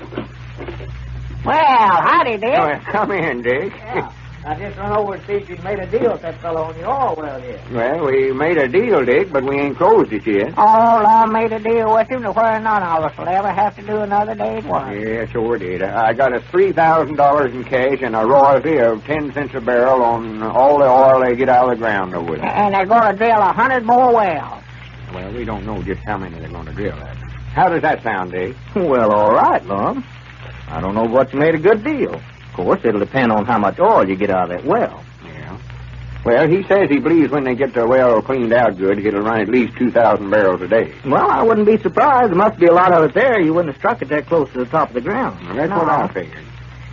Well, 1.46 1.56
howdy, 2.02 2.38
Dick. 2.38 2.56
Oh, 2.58 2.80
come 2.92 3.12
in, 3.12 3.42
Dick. 3.42 3.74
Yeah. 3.76 4.12
I 4.48 4.54
just 4.60 4.78
run 4.78 4.92
over 4.92 5.18
to 5.18 5.26
see 5.26 5.34
if 5.34 5.50
you'd 5.50 5.64
made 5.64 5.80
a 5.80 5.88
deal 5.88 6.12
with 6.14 6.22
that 6.22 6.40
fellow 6.40 6.66
on 6.66 6.78
your 6.78 6.88
oil 6.88 7.16
well 7.18 7.42
here. 7.42 7.60
Well, 7.72 8.06
we 8.06 8.32
made 8.32 8.58
a 8.60 8.68
deal, 8.68 9.04
Dick, 9.04 9.32
but 9.32 9.44
we 9.44 9.56
ain't 9.60 9.76
closed 9.76 10.14
it 10.14 10.26
yet. 10.28 10.54
Oh, 10.56 10.62
I 10.64 11.26
made 11.26 11.52
a 11.52 11.60
deal 11.60 11.92
with 11.96 12.08
him 12.10 12.22
to 12.22 12.32
where 12.32 12.60
none 12.60 12.84
of 12.84 13.06
us 13.06 13.18
will 13.18 13.28
ever 13.28 13.52
have 13.52 13.76
to 13.78 13.82
do 13.82 13.98
another 14.02 14.36
day's 14.36 14.64
work. 14.66 14.96
Yeah, 14.96 15.26
sure 15.32 15.58
did. 15.58 15.82
I 15.82 16.14
got 16.14 16.32
a 16.36 16.42
three 16.42 16.72
thousand 16.74 17.16
dollars 17.16 17.56
in 17.56 17.64
cash 17.64 18.00
and 18.04 18.16
a 18.16 18.24
royalty 18.24 18.78
of 18.78 19.04
ten 19.06 19.34
cents 19.34 19.56
a 19.56 19.62
barrel 19.62 20.04
on 20.04 20.44
all 20.44 20.78
the 20.78 20.86
oil 20.86 21.22
they 21.22 21.36
get 21.36 21.50
out 21.50 21.66
of 21.66 21.72
the 21.72 21.76
ground 21.84 22.14
over 22.14 22.36
there. 22.38 22.46
And 22.46 22.76
they're 22.76 22.86
going 22.86 23.12
to 23.12 23.18
drill 23.18 23.42
a 23.42 23.52
hundred 23.52 23.84
more 23.84 24.14
wells. 24.14 24.64
Well, 25.12 25.34
we 25.34 25.44
don't 25.44 25.66
know 25.66 25.82
just 25.82 26.02
how 26.06 26.20
many 26.20 26.38
they're 26.40 26.50
going 26.50 26.68
to 26.68 26.74
drill 26.74 26.94
at. 27.00 27.18
How 27.56 27.70
does 27.70 27.82
that 27.82 28.04
sound, 28.04 28.32
Dick? 28.32 28.56
Well, 28.76 29.12
all 29.12 29.34
right, 29.34 29.66
Lum. 29.66 30.04
I 30.76 30.82
don't 30.82 30.94
know 30.94 31.06
you 31.32 31.40
made 31.40 31.56
a 31.56 31.58
good 31.58 31.86
deal. 31.86 32.16
Of 32.16 32.54
course, 32.54 32.82
it'll 32.84 33.00
depend 33.00 33.32
on 33.32 33.46
how 33.46 33.58
much 33.58 33.80
oil 33.80 34.06
you 34.06 34.18
get 34.18 34.30
out 34.30 34.52
of 34.52 34.58
that 34.58 34.66
well. 34.66 35.06
Yeah. 35.24 35.58
Well, 36.26 36.50
he 36.50 36.64
says 36.64 36.90
he 36.90 37.00
believes 37.00 37.32
when 37.32 37.46
they 37.46 37.56
get 37.56 37.74
the 37.74 37.88
well 37.88 38.22
cleaned 38.22 38.52
out 38.52 38.78
good, 38.78 39.00
it'll 39.00 39.22
run 39.22 39.40
at 39.40 39.48
least 39.48 39.78
two 39.78 39.90
thousand 39.90 40.30
barrels 40.30 40.62
a 40.62 40.68
day. 40.68 40.94
Well, 41.06 41.32
I 41.32 41.44
wouldn't 41.44 41.66
be 41.66 41.78
surprised. 41.78 42.32
There 42.32 42.38
must 42.38 42.60
be 42.60 42.66
a 42.66 42.74
lot 42.74 42.92
of 42.92 43.06
it 43.06 43.14
there. 43.14 43.40
You 43.40 43.54
wouldn't 43.54 43.74
have 43.74 43.80
struck 43.80 44.02
it 44.02 44.10
that 44.10 44.26
close 44.26 44.52
to 44.52 44.60
the 44.60 44.66
top 44.66 44.90
of 44.90 44.96
the 44.96 45.02
ground. 45.02 45.40
Well, 45.48 45.56
that's 45.56 45.72
what 45.72 45.88
I 45.90 46.08
figured. 46.10 46.44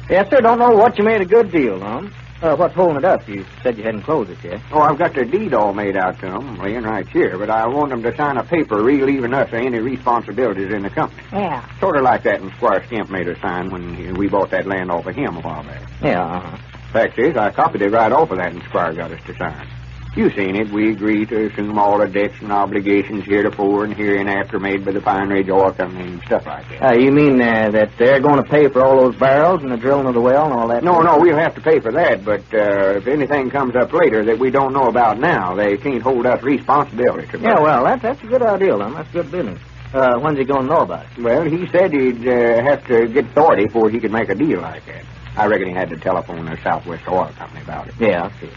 Yes, 0.09 0.31
sir. 0.31 0.41
Don't 0.41 0.61
know 0.61 0.77
what 0.77 0.97
you 0.97 1.05
made 1.05 1.21
a 1.21 1.25
good 1.27 1.51
deal, 1.51 1.77
Lum. 1.79 2.15
Uh, 2.43 2.57
what's 2.57 2.75
holding 2.75 2.97
it 2.97 3.05
up? 3.05 3.29
You 3.29 3.47
said 3.63 3.79
you 3.79 3.85
hadn't 3.85 4.03
closed 4.03 4.29
it 4.31 4.39
yet. 4.43 4.61
Oh, 4.73 4.81
I've 4.81 4.99
got 4.99 5.15
the 5.15 5.25
deed 5.25 5.55
all 5.55 5.73
made 5.73 5.97
out 5.97 6.19
to 6.21 6.27
them, 6.27 6.59
laying 6.59 6.83
right 6.83 7.09
here, 7.09 7.39
but 7.39 7.49
I 7.49 7.69
want 7.69 7.91
them 7.91 8.03
to 8.03 8.17
sign 8.17 8.37
a 8.37 8.43
paper 8.43 8.83
relieving 8.83 9.33
us 9.33 9.47
of 9.47 9.55
any 9.55 9.79
responsibilities 9.79 10.73
in 10.73 10.83
the 10.83 10.91
company. 10.91 11.23
Yeah. 11.33 11.65
Sort 11.79 11.97
of 11.97 12.03
like 12.03 12.25
that 12.25 12.41
when 12.41 12.53
Squire 12.55 12.85
Skimp 12.87 13.11
made 13.11 13.29
us 13.29 13.41
sign 13.41 13.71
when 13.71 14.15
we 14.15 14.29
bought 14.29 14.51
that 14.51 14.67
land 14.67 14.91
off 14.91 15.07
of 15.07 15.15
him 15.15 15.37
a 15.37 15.41
while 15.41 15.63
back. 15.63 15.83
Yeah, 16.03 16.25
uh-huh. 16.25 16.59
Fact 16.93 17.19
is, 17.21 17.37
I 17.37 17.51
copied 17.51 17.83
it 17.83 17.91
right 17.91 18.11
off 18.11 18.33
of 18.33 18.39
that 18.39 18.53
and 18.53 18.63
Squire 18.65 18.93
got 18.93 19.13
us 19.13 19.23
to 19.27 19.37
sign. 19.37 19.69
You 20.15 20.29
seen 20.31 20.57
it. 20.57 20.71
We 20.71 20.91
agreed 20.91 21.31
to 21.31 21.47
assume 21.47 21.79
all 21.79 21.99
the 21.99 22.07
debts 22.07 22.35
and 22.43 22.53
obligations 22.53 23.25
heretofore 23.25 23.85
and 23.85 23.95
hereinafter 23.95 24.61
made 24.61 24.85
by 24.85 24.93
the 24.93 25.01
Pine 25.01 25.31
Ridge 25.31 25.49
Oil 25.49 25.73
Company 25.73 26.05
and 26.13 26.23
stuff 26.25 26.45
like 26.45 26.69
that. 26.69 26.83
Uh, 26.85 26.93
you 26.93 27.11
mean 27.11 27.41
uh, 27.41 27.71
that 27.71 27.97
they're 27.97 28.21
going 28.21 28.37
to 28.37 28.49
pay 28.49 28.69
for 28.69 28.85
all 28.85 28.97
those 29.05 29.17
barrels 29.17 29.63
and 29.63 29.73
the 29.73 29.77
drilling 29.79 30.07
of 30.07 30.13
the 30.13 30.21
well 30.21 30.45
and 30.45 30.53
all 30.53 30.69
that? 30.69 30.85
No, 30.85 31.01
no, 31.01 31.19
we'll 31.19 31.39
have 31.39 31.55
to 31.55 31.63
pay 31.63 31.81
for 31.81 31.93
that, 31.93 32.27
but 32.27 32.41
uh, 32.53 32.99
if 32.99 33.07
anything 33.07 33.49
comes 33.49 33.75
up 33.75 33.91
later 33.95 34.23
that 34.27 34.39
we 34.39 34.51
don't 34.51 34.75
know 34.75 34.87
about 34.89 35.19
now, 35.19 35.55
they 35.55 35.79
can't 35.79 36.03
hold 36.03 36.27
us 36.27 36.43
responsibility 36.43 37.27
to 37.29 37.39
Yeah, 37.39 37.59
well, 37.61 37.83
that's 37.85 38.03
that's 38.03 38.23
a 38.23 38.27
good 38.27 38.43
idea, 38.43 38.77
then. 38.77 38.93
That's 38.93 39.11
good 39.13 39.31
business. 39.31 39.61
Uh, 39.95 40.19
when's 40.19 40.37
he 40.39 40.45
going 40.45 40.67
to 40.69 40.75
know 40.75 40.81
about 40.83 41.07
it? 41.07 41.23
Well, 41.23 41.45
he 41.45 41.67
said 41.69 41.91
he'd 41.91 42.29
uh, 42.29 42.63
have 42.63 42.87
to 42.89 43.09
get 43.09 43.25
authority 43.27 43.65
before 43.65 43.89
he 43.89 43.99
could 43.99 44.13
make 44.13 44.29
a 44.29 44.35
deal 44.35 44.61
like 44.61 44.85
that. 44.87 45.05
I 45.37 45.47
reckon 45.47 45.69
he 45.69 45.75
had 45.75 45.89
to 45.89 45.97
telephone 45.97 46.45
the 46.45 46.59
Southwest 46.63 47.09
Oil 47.09 47.33
Company 47.39 47.63
about 47.63 47.89
it. 47.89 47.95
Yeah, 47.99 48.25
I 48.25 48.41
see. 48.41 48.51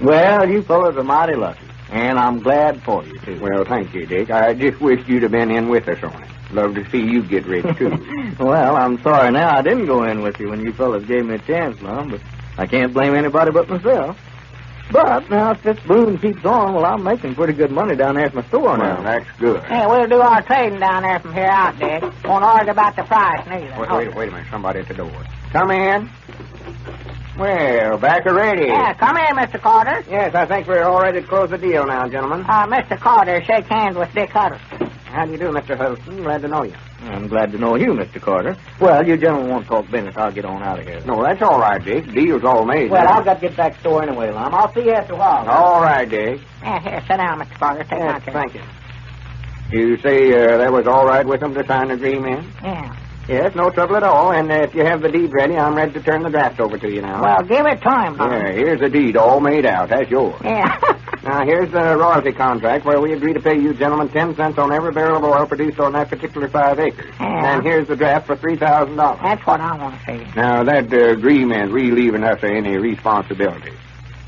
Well, 0.00 0.48
you 0.48 0.62
fellas 0.62 0.96
are 0.96 1.02
mighty 1.02 1.34
lucky, 1.34 1.66
and 1.90 2.18
I'm 2.18 2.40
glad 2.40 2.82
for 2.82 3.04
you, 3.04 3.18
too. 3.20 3.40
Well, 3.40 3.64
thank 3.64 3.92
you, 3.94 4.06
Dick. 4.06 4.30
I 4.30 4.54
just 4.54 4.80
wish 4.80 5.06
you'd 5.08 5.24
have 5.24 5.32
been 5.32 5.50
in 5.50 5.68
with 5.68 5.88
us 5.88 6.02
on 6.02 6.22
it. 6.22 6.30
Love 6.52 6.74
to 6.76 6.88
see 6.90 7.02
you 7.02 7.22
get 7.22 7.46
rich, 7.46 7.66
too. 7.76 8.34
well, 8.38 8.76
I'm 8.76 9.02
sorry 9.02 9.30
now 9.32 9.56
I 9.58 9.62
didn't 9.62 9.86
go 9.86 10.04
in 10.04 10.22
with 10.22 10.38
you 10.38 10.50
when 10.50 10.60
you 10.60 10.72
fellas 10.72 11.04
gave 11.04 11.26
me 11.26 11.34
a 11.34 11.38
chance, 11.38 11.80
Mom, 11.80 12.10
but 12.10 12.20
I 12.56 12.66
can't 12.66 12.92
blame 12.94 13.14
anybody 13.14 13.50
but 13.50 13.68
myself. 13.68 14.16
But 14.90 15.28
now, 15.28 15.50
if 15.50 15.62
this 15.62 15.78
boom 15.80 16.16
keeps 16.16 16.44
on, 16.46 16.72
well, 16.72 16.86
I'm 16.86 17.02
making 17.02 17.34
pretty 17.34 17.52
good 17.52 17.70
money 17.70 17.94
down 17.94 18.14
there 18.14 18.24
at 18.24 18.34
my 18.34 18.42
store 18.44 18.78
now. 18.78 19.02
That's 19.02 19.26
good. 19.38 19.62
Hey, 19.64 19.84
we'll 19.86 20.06
do 20.06 20.20
our 20.20 20.40
trading 20.42 20.80
down 20.80 21.02
there 21.02 21.20
from 21.20 21.34
here 21.34 21.44
out, 21.44 21.78
Dick. 21.78 22.02
Won't 22.24 22.42
argue 22.42 22.70
about 22.70 22.96
the 22.96 23.02
price, 23.02 23.46
neither. 23.46 23.78
Wait, 23.78 23.90
wait, 23.90 24.14
wait 24.14 24.28
a 24.28 24.32
minute. 24.32 24.46
Somebody 24.50 24.80
at 24.80 24.88
the 24.88 24.94
door. 24.94 25.12
Come 25.50 25.70
in. 25.72 26.08
Well, 27.38 27.98
back 27.98 28.26
already. 28.26 28.66
Yeah, 28.66 28.94
come 28.94 29.16
in, 29.16 29.36
Mr. 29.36 29.60
Carter. 29.60 30.04
Yes, 30.10 30.34
I 30.34 30.44
think 30.46 30.66
we're 30.66 30.82
all 30.82 31.00
ready 31.00 31.20
to 31.20 31.26
close 31.26 31.50
the 31.50 31.58
deal 31.58 31.86
now, 31.86 32.08
gentlemen. 32.08 32.40
Uh, 32.48 32.66
Mr. 32.66 32.98
Carter, 32.98 33.42
shake 33.44 33.66
hands 33.66 33.96
with 33.96 34.12
Dick 34.12 34.30
Huddleston. 34.30 34.88
How 35.04 35.24
do 35.24 35.32
you 35.32 35.38
do, 35.38 35.50
Mr. 35.50 35.76
Huddleston? 35.76 36.22
Glad 36.22 36.42
to 36.42 36.48
know 36.48 36.64
you. 36.64 36.74
I'm 37.02 37.28
glad 37.28 37.52
to 37.52 37.58
know 37.58 37.76
you, 37.76 37.92
Mr. 37.92 38.20
Carter. 38.20 38.56
Well, 38.80 39.06
you 39.06 39.16
gentlemen 39.16 39.50
won't 39.50 39.66
talk 39.66 39.88
business. 39.88 40.16
I'll 40.16 40.32
get 40.32 40.44
on 40.44 40.62
out 40.64 40.80
of 40.80 40.86
here. 40.86 41.00
No, 41.06 41.22
that's 41.22 41.40
all 41.40 41.60
right, 41.60 41.82
Dick. 41.82 42.12
Deal's 42.12 42.42
all 42.44 42.64
made. 42.66 42.90
Well. 42.90 43.06
I've 43.06 43.24
got 43.24 43.34
to 43.34 43.40
get 43.48 43.56
back 43.56 43.72
to 43.72 43.78
the 43.78 43.80
store 43.88 44.02
anyway, 44.02 44.32
Lum. 44.32 44.52
I'll 44.52 44.74
see 44.74 44.82
you 44.82 44.90
after 44.90 45.14
a 45.14 45.16
while. 45.16 45.48
All 45.48 45.80
right, 45.80 46.08
Dick. 46.08 46.40
Yeah, 46.62 46.80
here, 46.80 47.00
sit 47.06 47.16
down, 47.18 47.38
Mr. 47.40 47.54
Carter. 47.58 47.84
Take 47.84 48.00
my 48.00 48.04
Yes, 48.16 48.24
chair. 48.24 48.34
thank 48.34 48.54
you. 48.54 48.62
You 49.70 49.96
say 49.98 50.32
uh, 50.32 50.58
that 50.58 50.72
was 50.72 50.86
all 50.88 51.06
right 51.06 51.24
with 51.24 51.40
them 51.40 51.54
to 51.54 51.64
sign 51.66 51.88
the 51.88 51.94
agreement? 51.94 52.46
Yeah. 52.64 52.96
Yes, 53.28 53.54
no 53.54 53.68
trouble 53.70 53.96
at 53.96 54.02
all. 54.02 54.32
And 54.32 54.50
uh, 54.50 54.62
if 54.62 54.74
you 54.74 54.84
have 54.84 55.02
the 55.02 55.10
deed 55.10 55.32
ready, 55.34 55.56
I'm 55.56 55.74
ready 55.74 55.92
to 55.92 56.00
turn 56.00 56.22
the 56.22 56.30
draft 56.30 56.60
over 56.60 56.78
to 56.78 56.90
you 56.90 57.02
now. 57.02 57.22
Well, 57.22 57.42
give 57.42 57.66
it 57.66 57.82
time, 57.82 58.16
Tom. 58.16 58.32
Yeah, 58.32 58.52
here's 58.52 58.80
the 58.80 58.88
deed 58.88 59.16
all 59.18 59.38
made 59.40 59.66
out. 59.66 59.90
That's 59.90 60.10
yours. 60.10 60.40
Yeah. 60.42 60.80
Now, 61.24 61.44
here's 61.44 61.70
the 61.72 61.96
royalty 61.98 62.32
contract 62.32 62.86
where 62.86 63.00
we 63.00 63.12
agree 63.12 63.34
to 63.34 63.40
pay 63.40 63.58
you 63.58 63.74
gentlemen 63.74 64.08
ten 64.08 64.34
cents 64.36 64.56
on 64.56 64.72
every 64.72 64.92
barrel 64.92 65.18
of 65.18 65.24
oil 65.24 65.46
produced 65.46 65.78
on 65.78 65.92
that 65.92 66.08
particular 66.08 66.48
five 66.48 66.78
acres. 66.78 67.12
Yeah. 67.20 67.54
And 67.56 67.66
here's 67.66 67.86
the 67.88 67.96
draft 67.96 68.26
for 68.28 68.36
three 68.36 68.56
thousand 68.56 68.96
dollars. 68.96 69.20
That's 69.22 69.44
what 69.46 69.60
I 69.60 69.76
want 69.76 70.00
to 70.00 70.06
see. 70.06 70.24
Now, 70.36 70.62
that 70.64 70.90
uh, 70.90 71.10
agreement 71.10 71.72
relieving 71.72 72.22
us 72.24 72.38
of 72.38 72.44
any 72.44 72.76
responsibility. 72.78 73.72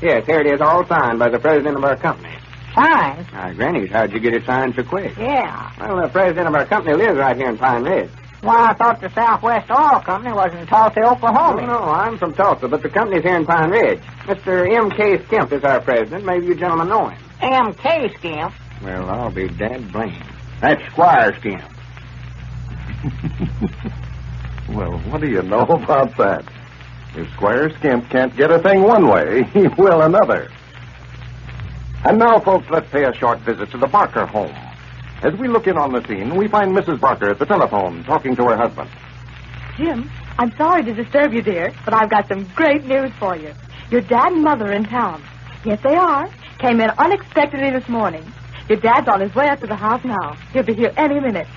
Yes, 0.01 0.25
here 0.27 0.41
it 0.41 0.47
is, 0.47 0.61
all 0.61 0.85
signed 0.85 1.17
by 1.17 1.29
the 1.29 1.39
president 1.39 1.77
of 1.77 1.83
our 1.83 1.95
company. 1.95 2.35
Fine. 2.75 3.25
Now, 3.33 3.51
Granny's, 3.53 3.89
how'd 3.89 4.11
you 4.11 4.19
get 4.19 4.33
it 4.35 4.45
signed 4.45 4.75
so 4.75 4.83
quick? 4.83 5.15
Yeah. 5.17 5.71
Well, 5.79 6.01
the 6.01 6.09
president 6.09 6.49
of 6.49 6.53
our 6.55 6.65
company 6.65 6.95
lives 6.97 7.17
right 7.17 7.35
here 7.35 7.49
in 7.49 7.57
Pine 7.57 7.83
Ridge. 7.83 8.11
Why, 8.41 8.69
I 8.69 8.73
thought 8.73 8.99
the 9.01 9.09
Southwest 9.09 9.69
Oil 9.69 9.99
Company 10.01 10.33
was 10.33 10.53
in 10.53 10.65
Tulsa, 10.65 11.01
Oklahoma. 11.01 11.61
Oh, 11.61 11.65
no, 11.65 11.79
I'm 11.83 12.17
from 12.17 12.33
Tulsa, 12.33 12.67
but 12.67 12.81
the 12.81 12.89
company's 12.89 13.23
here 13.23 13.35
in 13.35 13.45
Pine 13.45 13.69
Ridge. 13.69 14.01
Mr. 14.25 14.67
M.K. 14.75 15.23
Skimp 15.25 15.51
is 15.53 15.63
our 15.63 15.79
president. 15.79 16.25
Maybe 16.25 16.47
you 16.47 16.55
gentlemen 16.55 16.89
know 16.89 17.09
him. 17.09 17.21
M.K. 17.41 18.13
Skimp. 18.17 18.53
Well, 18.83 19.09
I'll 19.09 19.31
be 19.31 19.47
dead 19.47 19.91
blamed. 19.91 20.23
That's 20.59 20.83
Squire 20.91 21.35
Skimp. 21.39 21.63
Well, 24.69 24.99
what 24.99 25.19
do 25.19 25.27
you 25.27 25.41
know 25.41 25.61
about 25.61 26.15
that? 26.17 26.45
If 27.15 27.29
Squire 27.33 27.69
Skimp 27.77 28.09
can't 28.09 28.35
get 28.37 28.51
a 28.51 28.59
thing 28.59 28.83
one 28.83 29.07
way, 29.07 29.43
he 29.53 29.67
will 29.67 30.01
another. 30.01 30.49
And 32.05 32.17
now, 32.17 32.39
folks, 32.39 32.67
let's 32.69 32.89
pay 32.89 33.03
a 33.03 33.13
short 33.13 33.39
visit 33.39 33.69
to 33.71 33.77
the 33.77 33.87
Barker 33.87 34.25
home. 34.25 34.55
As 35.21 35.33
we 35.35 35.47
look 35.47 35.67
in 35.67 35.77
on 35.77 35.91
the 35.91 36.05
scene, 36.07 36.35
we 36.35 36.47
find 36.47 36.75
Mrs. 36.75 36.99
Barker 36.99 37.29
at 37.29 37.39
the 37.39 37.45
telephone 37.45 38.03
talking 38.03 38.35
to 38.35 38.43
her 38.45 38.57
husband. 38.57 38.89
Jim, 39.77 40.09
I'm 40.39 40.55
sorry 40.57 40.83
to 40.83 40.93
disturb 40.93 41.33
you, 41.33 41.41
dear, 41.41 41.71
but 41.85 41.93
I've 41.93 42.09
got 42.09 42.27
some 42.27 42.45
great 42.55 42.85
news 42.85 43.11
for 43.19 43.35
you. 43.35 43.53
Your 43.91 44.01
dad 44.01 44.31
and 44.31 44.43
mother 44.43 44.65
are 44.65 44.73
in 44.73 44.85
town. 44.85 45.23
Yes, 45.63 45.79
they 45.83 45.95
are. 45.95 46.27
Came 46.57 46.81
in 46.81 46.89
unexpectedly 46.97 47.69
this 47.69 47.87
morning. 47.87 48.25
Your 48.67 48.79
dad's 48.79 49.07
on 49.07 49.21
his 49.21 49.33
way 49.35 49.47
up 49.47 49.59
to 49.59 49.67
the 49.67 49.75
house 49.75 50.03
now. 50.03 50.33
He'll 50.53 50.63
be 50.63 50.73
here 50.73 50.93
any 50.97 51.19
minute. 51.19 51.47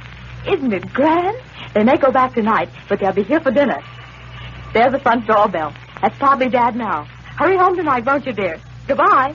Isn't 0.47 0.73
it 0.73 0.93
grand? 0.93 1.37
They 1.75 1.85
may 1.85 1.97
go 1.97 2.11
back 2.11 2.35
tonight, 2.35 2.69
but 2.89 3.01
they'll 3.01 3.13
be 3.13 3.23
here 3.23 3.41
for 3.41 3.51
dinner. 3.51 3.81
There's 4.75 4.93
the 4.93 4.99
front 4.99 5.27
doorbell. 5.27 5.73
That's 6.03 6.19
probably 6.19 6.49
Dad 6.49 6.77
now. 6.77 7.05
Hurry 7.39 7.57
home 7.57 7.77
tonight, 7.77 8.05
won't 8.05 8.27
you, 8.27 8.33
dear? 8.33 8.61
Goodbye. 8.87 9.35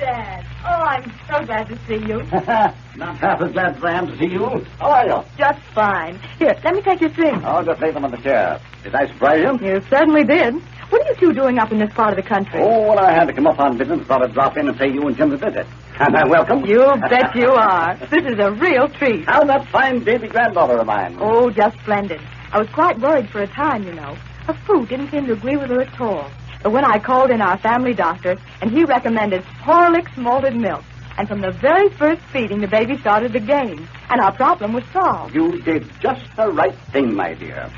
Dad. 0.00 0.44
Oh, 0.64 0.82
I'm 0.82 1.12
so 1.28 1.44
glad 1.44 1.68
to 1.68 1.78
see 1.86 2.04
you. 2.06 2.22
Not 2.96 3.16
half 3.18 3.40
as 3.42 3.52
glad 3.52 3.76
as 3.76 3.84
I 3.84 3.92
am 3.92 4.06
to 4.08 4.18
see 4.18 4.26
you. 4.26 4.64
How 4.78 4.90
are 4.90 5.06
you? 5.06 5.24
Just 5.38 5.60
fine. 5.74 6.18
Here, 6.38 6.58
let 6.64 6.74
me 6.74 6.82
take 6.82 7.00
your 7.00 7.10
things. 7.10 7.42
Oh, 7.46 7.62
just 7.62 7.80
lay 7.80 7.90
them 7.90 8.04
on 8.04 8.10
the 8.10 8.16
chair. 8.18 8.60
Did 8.82 8.94
I 8.94 9.06
surprise 9.06 9.40
you? 9.42 9.66
You 9.68 9.80
certainly 9.88 10.24
did. 10.24 10.54
What 10.90 11.02
are 11.06 11.10
you 11.10 11.14
two 11.16 11.32
doing 11.32 11.58
up 11.58 11.70
in 11.70 11.78
this 11.78 11.92
part 11.92 12.10
of 12.10 12.16
the 12.16 12.28
country? 12.28 12.60
Oh, 12.60 12.88
well, 12.88 12.98
I 12.98 13.12
had 13.12 13.26
to 13.28 13.32
come 13.32 13.46
up 13.46 13.60
on 13.60 13.78
business. 13.78 14.04
Thought 14.06 14.22
I'd 14.24 14.32
drop 14.34 14.56
in 14.56 14.68
and 14.68 14.76
pay 14.76 14.90
you 14.90 15.06
and 15.06 15.16
Jim 15.16 15.32
a 15.32 15.36
visit. 15.36 15.66
Am 15.98 16.16
I 16.16 16.24
welcome? 16.26 16.64
You 16.64 16.84
bet 17.08 17.34
you 17.36 17.50
are. 17.50 17.96
This 18.10 18.24
is 18.24 18.38
a 18.38 18.50
real 18.52 18.88
treat. 18.88 19.24
How's 19.26 19.46
that 19.46 19.68
fine 19.68 20.02
baby 20.02 20.28
granddaughter 20.28 20.78
of 20.78 20.86
mine? 20.86 21.16
Oh, 21.20 21.50
just 21.50 21.78
splendid. 21.80 22.20
I 22.52 22.58
was 22.58 22.68
quite 22.70 22.98
worried 22.98 23.28
for 23.30 23.42
a 23.42 23.46
time, 23.46 23.84
you 23.84 23.92
know. 23.92 24.14
Her 24.46 24.54
food 24.66 24.88
didn't 24.88 25.10
seem 25.10 25.26
to 25.26 25.34
agree 25.34 25.56
with 25.56 25.70
her 25.70 25.82
at 25.82 26.00
all. 26.00 26.28
But 26.62 26.72
when 26.72 26.84
I 26.84 26.98
called 26.98 27.30
in 27.30 27.40
our 27.40 27.58
family 27.58 27.94
doctor, 27.94 28.36
and 28.60 28.70
he 28.70 28.84
recommended 28.84 29.42
Horlicks 29.42 30.16
malted 30.16 30.56
milk, 30.56 30.84
and 31.16 31.26
from 31.26 31.40
the 31.40 31.50
very 31.52 31.88
first 31.90 32.22
feeding, 32.32 32.60
the 32.60 32.68
baby 32.68 32.98
started 32.98 33.32
to 33.32 33.40
gain, 33.40 33.88
and 34.10 34.20
our 34.20 34.32
problem 34.32 34.72
was 34.74 34.84
solved. 34.92 35.34
You 35.34 35.60
did 35.62 35.90
just 36.00 36.24
the 36.36 36.48
right 36.48 36.76
thing, 36.92 37.14
my 37.14 37.34
dear. 37.34 37.70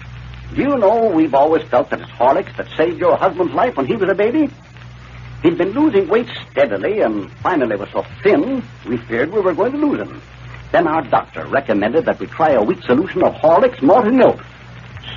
Do 0.55 0.63
you 0.63 0.77
know 0.77 1.07
we've 1.07 1.35
always 1.35 1.63
felt 1.69 1.91
that 1.91 2.01
it's 2.01 2.11
Horlicks 2.11 2.57
that 2.57 2.69
saved 2.77 2.99
your 2.99 3.17
husband's 3.17 3.55
life 3.55 3.77
when 3.77 3.87
he 3.87 3.97
was 3.97 4.11
a 4.11 4.15
baby? 4.15 4.51
He'd 5.43 5.59
been 5.59 5.71
losing 5.71 6.09
weight 6.09 6.29
steadily 6.51 7.01
and 7.01 7.33
finally 7.39 7.77
was 7.77 7.89
so 7.91 8.05
thin 8.23 8.63
we 8.87 8.97
feared 8.97 9.33
we 9.33 9.41
were 9.41 9.55
going 9.55 9.73
to 9.73 9.79
lose 9.79 10.01
him. 10.01 10.21
Then 10.71 10.87
our 10.87 11.03
doctor 11.03 11.47
recommended 11.47 12.05
that 12.05 12.21
we 12.21 12.27
try 12.27 12.51
a 12.51 12.63
weak 12.63 12.83
solution 12.83 13.23
of 13.25 13.35
Horlicks 13.35 13.83
malted 13.83 14.15
milk. 14.15 14.45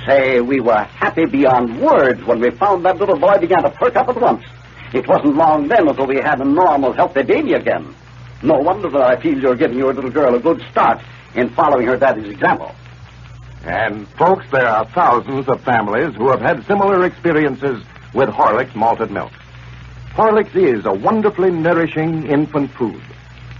Say, 0.06 0.40
we 0.40 0.60
were 0.60 0.82
happy 0.82 1.26
beyond 1.26 1.80
words 1.80 2.24
when 2.24 2.40
we 2.40 2.50
found 2.50 2.84
that 2.84 2.98
little 2.98 3.18
boy 3.18 3.38
began 3.38 3.62
to 3.62 3.70
perk 3.70 3.96
up 3.96 4.08
at 4.08 4.20
once. 4.20 4.44
It 4.92 5.06
wasn't 5.08 5.36
long 5.36 5.68
then 5.68 5.88
until 5.88 6.06
we 6.06 6.16
had 6.16 6.40
a 6.40 6.44
normal, 6.44 6.92
healthy 6.92 7.22
baby 7.22 7.54
again. 7.54 7.94
No 8.42 8.54
wonder 8.58 8.88
that 8.90 9.02
I 9.02 9.20
feel 9.20 9.38
you're 9.38 9.56
giving 9.56 9.78
your 9.78 9.92
little 9.92 10.10
girl 10.10 10.34
a 10.34 10.38
good 10.38 10.62
start 10.70 11.00
in 11.34 11.48
following 11.50 11.86
her 11.86 11.96
daddy's 11.96 12.30
example. 12.30 12.74
And, 13.64 14.06
folks, 14.10 14.46
there 14.52 14.68
are 14.68 14.86
thousands 14.86 15.48
of 15.48 15.60
families 15.62 16.14
who 16.14 16.30
have 16.30 16.40
had 16.40 16.64
similar 16.66 17.04
experiences 17.04 17.82
with 18.14 18.28
Horlicks 18.28 18.74
malted 18.76 19.10
milk. 19.10 19.32
Horlicks 20.12 20.54
is 20.54 20.86
a 20.86 20.92
wonderfully 20.92 21.50
nourishing 21.50 22.26
infant 22.26 22.70
food. 22.70 23.02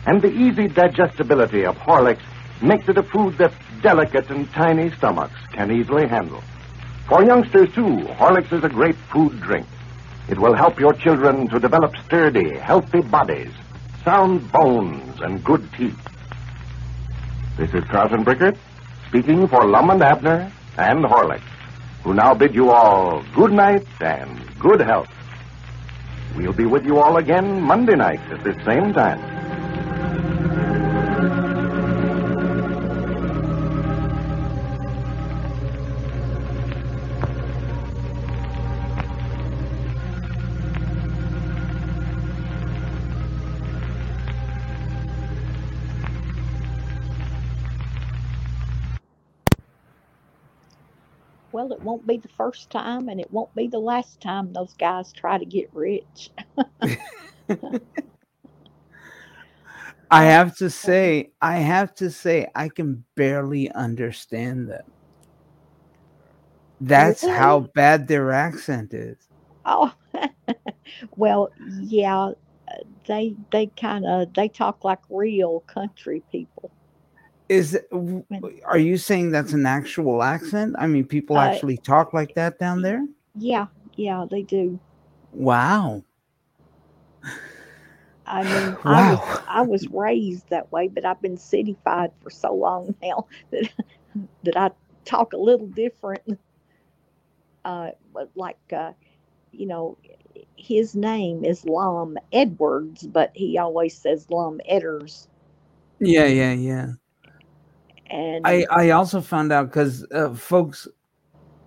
And 0.06 0.22
the 0.22 0.32
easy 0.32 0.68
digestibility 0.68 1.64
of 1.64 1.76
Horlicks 1.76 2.22
makes 2.62 2.88
it 2.88 2.98
a 2.98 3.02
food 3.02 3.36
that 3.38 3.52
delicate 3.82 4.30
and 4.30 4.50
tiny 4.52 4.90
stomachs 4.90 5.38
can 5.52 5.70
easily 5.70 6.06
handle. 6.06 6.42
For 7.08 7.24
youngsters, 7.24 7.72
too, 7.74 8.06
Horlicks 8.18 8.52
is 8.52 8.64
a 8.64 8.68
great 8.68 8.96
food 8.96 9.40
drink. 9.40 9.66
It 10.28 10.38
will 10.38 10.54
help 10.54 10.80
your 10.80 10.92
children 10.92 11.48
to 11.48 11.60
develop 11.60 11.96
sturdy, 12.04 12.56
healthy 12.58 13.00
bodies, 13.00 13.52
sound 14.04 14.50
bones, 14.50 15.20
and 15.20 15.42
good 15.44 15.68
teeth. 15.74 15.98
This 17.56 17.72
is 17.74 17.84
Carlton 17.84 18.24
Brickert 18.24 18.56
speaking 19.08 19.46
for 19.46 19.64
Lum 19.64 19.90
and 19.90 20.02
Abner 20.02 20.50
and 20.78 21.04
Horlicks, 21.04 21.40
who 22.02 22.12
now 22.12 22.34
bid 22.34 22.54
you 22.54 22.70
all 22.70 23.22
good 23.34 23.52
night 23.52 23.86
and 24.00 24.58
good 24.58 24.80
health. 24.80 25.08
We'll 26.36 26.52
be 26.52 26.66
with 26.66 26.84
you 26.84 26.98
all 26.98 27.16
again 27.16 27.62
Monday 27.62 27.94
night 27.94 28.20
at 28.30 28.42
this 28.42 28.56
same 28.64 28.92
time. 28.92 29.35
Won't 51.86 52.06
be 52.06 52.18
the 52.18 52.28
first 52.28 52.70
time, 52.70 53.08
and 53.08 53.20
it 53.20 53.32
won't 53.32 53.54
be 53.54 53.68
the 53.68 53.78
last 53.80 54.20
time 54.20 54.52
those 54.52 54.74
guys 54.74 55.12
try 55.12 55.38
to 55.38 55.46
get 55.46 55.70
rich. 55.72 56.30
I 60.10 60.24
have 60.24 60.56
to 60.58 60.70
say, 60.70 61.32
I 61.42 61.58
have 61.58 61.94
to 61.96 62.10
say, 62.10 62.48
I 62.54 62.68
can 62.68 63.04
barely 63.16 63.70
understand 63.72 64.68
them. 64.70 64.84
That's 66.80 67.26
how 67.26 67.70
bad 67.74 68.08
their 68.08 68.32
accent 68.32 68.94
is. 68.94 69.18
Oh, 69.64 69.92
well, 71.16 71.50
yeah, 71.80 72.32
they 73.06 73.36
they 73.52 73.68
kind 73.68 74.06
of 74.06 74.34
they 74.34 74.48
talk 74.48 74.84
like 74.84 75.00
real 75.10 75.60
country 75.60 76.22
people. 76.30 76.70
Is 77.48 77.78
are 78.66 78.78
you 78.78 78.96
saying 78.98 79.30
that's 79.30 79.52
an 79.52 79.66
actual 79.66 80.22
accent? 80.22 80.76
I 80.78 80.86
mean, 80.86 81.04
people 81.06 81.38
Uh, 81.38 81.40
actually 81.40 81.78
talk 81.78 82.12
like 82.12 82.34
that 82.34 82.58
down 82.58 82.82
there? 82.82 83.06
Yeah, 83.36 83.66
yeah, 83.96 84.26
they 84.30 84.42
do. 84.42 84.78
Wow. 85.32 86.04
I 88.26 88.44
mean, 88.44 88.78
I 88.86 89.00
Wow. 89.00 89.20
was 89.20 89.42
I 89.46 89.62
was 89.62 89.88
raised 89.88 90.48
that 90.50 90.70
way, 90.72 90.88
but 90.88 91.04
I've 91.04 91.22
been 91.22 91.36
cityfied 91.36 92.12
for 92.22 92.30
so 92.30 92.54
long 92.54 92.94
now 93.02 93.26
that 93.50 93.70
that 94.44 94.56
I 94.56 94.70
talk 95.04 95.32
a 95.32 95.38
little 95.38 95.68
different. 95.68 96.38
Uh, 97.64 97.90
like 98.36 98.58
uh, 98.72 98.92
you 99.52 99.66
know, 99.66 99.98
his 100.56 100.94
name 100.94 101.44
is 101.44 101.64
Lum 101.64 102.18
Edwards, 102.32 103.06
but 103.06 103.32
he 103.34 103.58
always 103.58 103.96
says 103.96 104.30
Lum 104.30 104.60
Edders, 104.70 105.28
Yeah, 106.00 106.26
yeah, 106.26 106.52
yeah. 106.52 106.92
And 108.10 108.46
I 108.46 108.66
I 108.70 108.90
also 108.90 109.20
found 109.20 109.52
out 109.52 109.68
because 109.68 110.06
uh, 110.12 110.34
folks, 110.34 110.88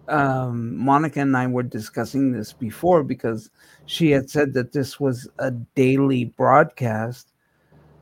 um, 0.08 0.76
Monica 0.76 1.20
and 1.20 1.36
I 1.36 1.48
were 1.48 1.64
discussing 1.64 2.32
this 2.32 2.54
before 2.54 3.04
because 3.04 3.50
she 3.86 4.12
had 4.12 4.30
said 4.30 4.54
that 4.54 4.72
this 4.72 5.00
was 5.00 5.28
a 5.40 5.52
daily 5.52 6.26
broadcast. 6.26 7.32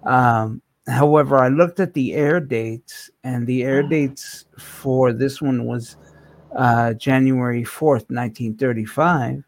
Um, 0.03 0.61
however, 0.87 1.37
I 1.37 1.49
looked 1.49 1.79
at 1.79 1.93
the 1.93 2.13
air 2.13 2.39
dates, 2.39 3.09
and 3.23 3.45
the 3.47 3.63
air 3.63 3.83
dates 3.83 4.45
for 4.57 5.11
this 5.11 5.41
one 5.41 5.65
was 5.65 5.97
uh, 6.55 6.93
January 6.93 7.63
fourth, 7.63 8.09
nineteen 8.09 8.55
thirty-five, 8.55 9.43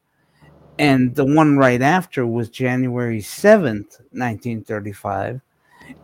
and 0.80 1.16
the 1.16 1.26
one 1.26 1.58
right 1.58 1.82
after 1.82 2.26
was 2.28 2.50
January 2.50 3.22
seventh, 3.22 4.02
nineteen 4.12 4.64
thirty-five. 4.64 5.42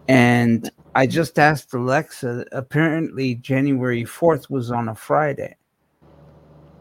And 0.07 0.71
I 0.95 1.05
just 1.05 1.37
asked 1.37 1.73
Alexa, 1.73 2.45
apparently 2.53 3.35
January 3.35 4.05
4th 4.05 4.49
was 4.49 4.71
on 4.71 4.87
a 4.87 4.95
Friday 4.95 5.57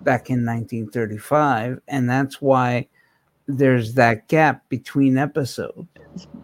back 0.03 0.31
in 0.31 0.47
1935. 0.47 1.81
And 1.89 2.09
that's 2.09 2.41
why 2.41 2.86
there's 3.49 3.95
that 3.95 4.28
gap 4.28 4.69
between 4.69 5.19
episodes. 5.19 5.89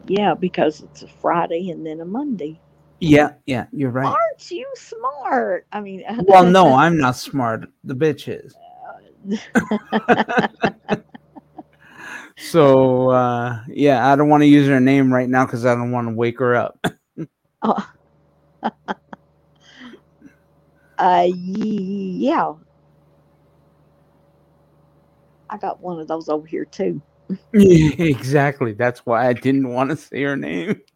Yeah, 0.08 0.34
because 0.34 0.80
it's 0.80 1.02
a 1.02 1.08
Friday 1.08 1.70
and 1.70 1.86
then 1.86 2.00
a 2.00 2.04
Monday. 2.04 2.60
Yeah, 2.98 3.34
yeah, 3.46 3.66
you're 3.72 3.90
right. 3.90 4.06
Aren't 4.06 4.50
you 4.50 4.66
smart? 4.74 5.66
I 5.72 5.80
mean, 5.80 6.04
Well, 6.24 6.44
no, 6.44 6.74
I'm 6.74 6.98
not 6.98 7.16
smart. 7.16 7.66
The 7.84 7.94
bitch 7.94 8.26
is. 8.28 8.54
so, 12.36 13.10
uh, 13.10 13.60
yeah, 13.68 14.12
I 14.12 14.16
don't 14.16 14.28
want 14.28 14.42
to 14.42 14.48
use 14.48 14.66
her 14.66 14.80
name 14.80 15.14
right 15.14 15.28
now 15.28 15.46
because 15.46 15.64
I 15.64 15.76
don't 15.76 15.92
want 15.92 16.08
to 16.08 16.14
wake 16.14 16.40
her 16.40 16.56
up. 16.56 16.84
Oh. 17.62 17.92
uh, 20.98 21.28
yeah. 21.34 22.52
I 25.50 25.58
got 25.58 25.80
one 25.80 25.98
of 25.98 26.08
those 26.08 26.28
over 26.28 26.46
here 26.46 26.64
too. 26.64 27.02
Yeah, 27.52 27.92
exactly. 27.98 28.72
That's 28.72 29.00
why 29.04 29.26
I 29.28 29.32
didn't 29.32 29.68
want 29.68 29.90
to 29.90 29.96
say 29.96 30.22
her 30.22 30.36
name. 30.36 30.80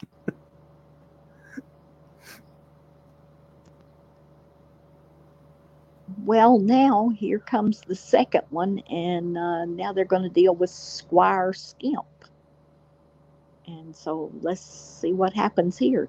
Well, 6.24 6.58
now 6.58 7.10
here 7.10 7.38
comes 7.38 7.82
the 7.82 7.94
second 7.94 8.44
one, 8.48 8.78
and 8.90 9.36
uh, 9.36 9.66
now 9.66 9.92
they're 9.92 10.06
going 10.06 10.22
to 10.22 10.30
deal 10.30 10.54
with 10.54 10.70
Squire 10.70 11.52
Skimp. 11.52 12.06
And 13.66 13.94
so 13.94 14.30
let's 14.40 14.62
see 14.62 15.12
what 15.12 15.34
happens 15.34 15.76
here. 15.76 16.08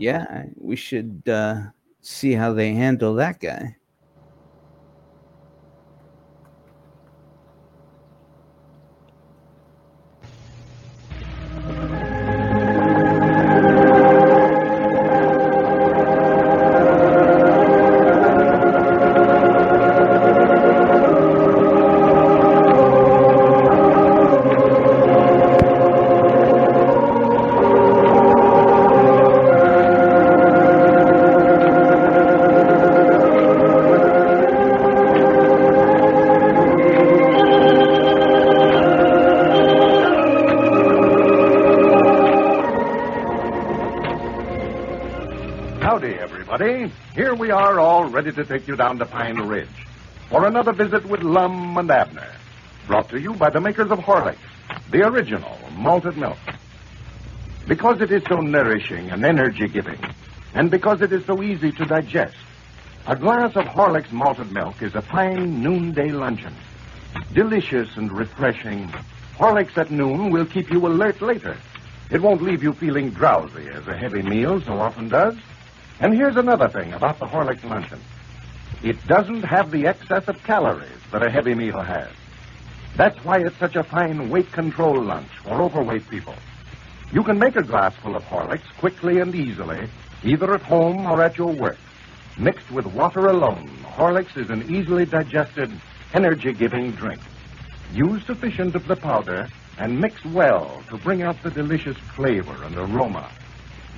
Yeah, 0.00 0.46
we 0.56 0.76
should 0.76 1.22
uh, 1.28 1.72
see 2.00 2.32
how 2.32 2.54
they 2.54 2.72
handle 2.72 3.14
that 3.16 3.38
guy. 3.40 3.76
Take 48.50 48.66
you 48.66 48.74
down 48.74 48.98
to 48.98 49.06
Pine 49.06 49.38
Ridge 49.38 49.86
for 50.28 50.44
another 50.44 50.72
visit 50.72 51.06
with 51.06 51.22
Lum 51.22 51.78
and 51.78 51.88
Abner. 51.88 52.26
Brought 52.88 53.08
to 53.10 53.20
you 53.20 53.32
by 53.34 53.48
the 53.48 53.60
makers 53.60 53.92
of 53.92 54.00
Horlicks, 54.00 54.38
the 54.90 55.06
original 55.06 55.56
malted 55.76 56.16
milk. 56.16 56.36
Because 57.68 58.00
it 58.00 58.10
is 58.10 58.24
so 58.28 58.40
nourishing 58.40 59.08
and 59.10 59.24
energy 59.24 59.68
giving, 59.68 60.00
and 60.52 60.68
because 60.68 61.00
it 61.00 61.12
is 61.12 61.24
so 61.26 61.44
easy 61.44 61.70
to 61.70 61.84
digest, 61.84 62.34
a 63.06 63.14
glass 63.14 63.54
of 63.54 63.66
Horlicks 63.66 64.10
malted 64.10 64.50
milk 64.50 64.82
is 64.82 64.96
a 64.96 65.02
fine 65.02 65.62
noonday 65.62 66.10
luncheon. 66.10 66.56
Delicious 67.32 67.96
and 67.96 68.10
refreshing, 68.10 68.88
Horlicks 69.38 69.78
at 69.78 69.92
noon 69.92 70.32
will 70.32 70.44
keep 70.44 70.72
you 70.72 70.84
alert 70.88 71.22
later. 71.22 71.56
It 72.10 72.20
won't 72.20 72.42
leave 72.42 72.64
you 72.64 72.72
feeling 72.72 73.10
drowsy 73.10 73.68
as 73.68 73.86
a 73.86 73.96
heavy 73.96 74.22
meal 74.22 74.60
so 74.60 74.72
often 74.72 75.08
does. 75.08 75.36
And 76.00 76.12
here's 76.12 76.36
another 76.36 76.68
thing 76.68 76.92
about 76.94 77.20
the 77.20 77.26
Horlicks 77.26 77.62
luncheon. 77.62 78.00
It 78.82 79.06
doesn't 79.06 79.42
have 79.42 79.70
the 79.70 79.86
excess 79.86 80.26
of 80.26 80.42
calories 80.42 80.88
that 81.12 81.22
a 81.22 81.30
heavy 81.30 81.54
meal 81.54 81.82
has. 81.82 82.08
That's 82.96 83.22
why 83.24 83.38
it's 83.38 83.58
such 83.58 83.76
a 83.76 83.82
fine 83.82 84.30
weight 84.30 84.50
control 84.52 85.02
lunch 85.02 85.28
for 85.42 85.60
overweight 85.60 86.08
people. 86.08 86.34
You 87.12 87.22
can 87.22 87.38
make 87.38 87.56
a 87.56 87.62
glass 87.62 87.94
full 87.96 88.16
of 88.16 88.24
Horlicks 88.24 88.72
quickly 88.78 89.20
and 89.20 89.34
easily, 89.34 89.86
either 90.24 90.54
at 90.54 90.62
home 90.62 91.06
or 91.06 91.22
at 91.22 91.36
your 91.36 91.52
work. 91.52 91.76
Mixed 92.38 92.70
with 92.70 92.86
water 92.86 93.26
alone, 93.26 93.68
Horlicks 93.84 94.36
is 94.38 94.48
an 94.48 94.74
easily 94.74 95.04
digested, 95.04 95.70
energy 96.14 96.54
giving 96.54 96.92
drink. 96.92 97.20
Use 97.92 98.24
sufficient 98.24 98.74
of 98.74 98.86
the 98.86 98.96
powder 98.96 99.46
and 99.78 100.00
mix 100.00 100.24
well 100.24 100.82
to 100.88 100.96
bring 100.96 101.22
out 101.22 101.42
the 101.42 101.50
delicious 101.50 101.98
flavor 101.98 102.64
and 102.64 102.76
aroma. 102.76 103.28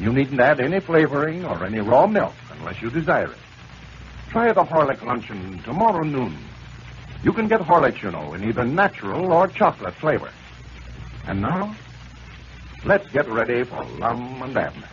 You 0.01 0.13
needn't 0.13 0.41
add 0.41 0.59
any 0.59 0.81
flavoring 0.81 1.45
or 1.45 1.65
any 1.65 1.79
raw 1.79 2.09
milk 2.09 2.35
unless 2.59 2.83
you 2.83 2.91
desire 2.91 3.31
it. 3.31 3.39
Try 4.33 4.51
the 4.51 4.65
Horlick 4.65 5.03
luncheon 5.03 5.59
tomorrow 5.63 6.03
noon. 6.03 6.35
You 7.23 7.35
can 7.35 7.49
get 7.49 7.61
Horlicks, 7.61 8.03
you 8.03 8.11
know, 8.11 8.33
in 8.33 8.43
either 8.45 8.65
natural 8.65 9.31
or 9.31 9.47
chocolate 9.47 9.93
flavor. 9.97 10.31
And 11.27 11.43
now, 11.43 11.77
let's 12.87 13.07
get 13.11 13.29
ready 13.29 13.63
for 13.65 13.85
Lum 13.99 14.41
and 14.41 14.57
Abner. 14.57 14.89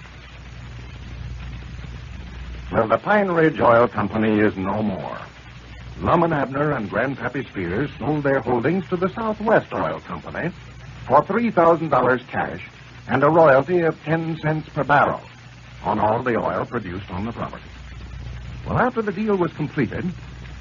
Well, 2.70 2.90
the 2.90 2.98
Pine 2.98 3.30
Ridge 3.30 3.62
Oil 3.62 3.88
Company 3.88 4.42
is 4.42 4.58
no 4.58 4.84
more. 4.84 5.18
Lum 6.02 6.24
and 6.24 6.34
Abner 6.34 6.74
and 6.74 6.90
Grandpappy 6.90 7.48
Spears 7.48 7.90
sold 7.98 8.24
their 8.24 8.42
holdings 8.42 8.90
to 8.90 8.98
the 8.98 9.08
Southwest 9.08 9.74
Oil 9.74 10.02
Company 10.02 10.52
for 11.08 11.22
$3,000 11.22 12.28
cash 12.28 12.68
and 13.08 13.24
a 13.24 13.30
royalty 13.30 13.80
of 13.84 13.98
10 14.04 14.38
cents 14.40 14.68
per 14.68 14.84
barrel 14.84 15.22
on 15.86 15.98
all 15.98 16.22
the 16.22 16.36
oil 16.36 16.66
produced 16.66 17.10
on 17.10 17.26
the 17.26 17.32
property. 17.32 17.64
Well, 18.70 18.78
after 18.78 19.02
the 19.02 19.12
deal 19.12 19.36
was 19.36 19.52
completed, 19.54 20.06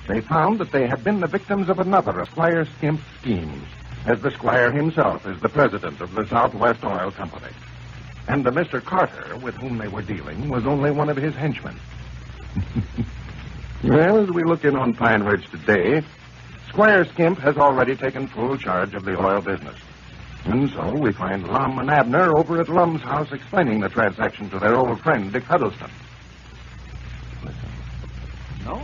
they 0.06 0.22
found 0.22 0.60
that 0.60 0.72
they 0.72 0.86
had 0.86 1.05
been 1.05 1.20
the 1.20 1.26
victims 1.26 1.68
of 1.68 1.78
another 1.78 2.20
of 2.20 2.30
Squire 2.30 2.64
Skimp's 2.64 3.05
schemes, 3.20 3.68
as 4.06 4.18
the 4.22 4.30
Squire 4.30 4.72
himself 4.72 5.26
is 5.26 5.39
the 5.40 5.51
president 5.51 6.01
of 6.01 6.14
the 6.14 6.26
Southwest 6.26 6.82
Oil 6.85 7.10
Company. 7.10 7.52
And 8.26 8.47
the 8.47 8.51
Mr. 8.51 8.82
Carter 8.82 9.36
with 9.36 9.56
whom 9.56 9.76
they 9.76 9.89
were 9.89 10.01
dealing 10.01 10.48
was 10.48 10.66
only 10.66 10.90
one 10.90 11.10
of 11.10 11.18
his 11.18 11.35
henchmen. 11.35 11.78
well, 13.85 14.22
as 14.22 14.30
we 14.30 14.43
look 14.43 14.64
in 14.64 14.74
on 14.74 14.94
Pine 14.94 15.22
Ridge 15.22 15.47
today, 15.51 16.02
Squire 16.68 17.05
Skimp 17.05 17.39
has 17.40 17.59
already 17.59 17.94
taken 17.94 18.26
full 18.26 18.56
charge 18.56 18.94
of 18.94 19.05
the 19.05 19.22
oil 19.22 19.43
business. 19.43 19.78
And 20.47 20.70
so 20.70 20.94
we 20.94 21.12
find 21.12 21.47
Lum 21.47 21.78
and 21.78 21.90
Abner 21.90 22.35
over 22.39 22.59
at 22.59 22.70
Lum's 22.70 23.02
house 23.02 23.30
explaining 23.32 23.80
the 23.80 23.90
transaction 23.90 24.48
to 24.48 24.59
their 24.59 24.76
old 24.76 24.98
friend, 25.02 25.30
Dick 25.30 25.44
Huddleston. 25.44 25.90
No, 28.68 28.74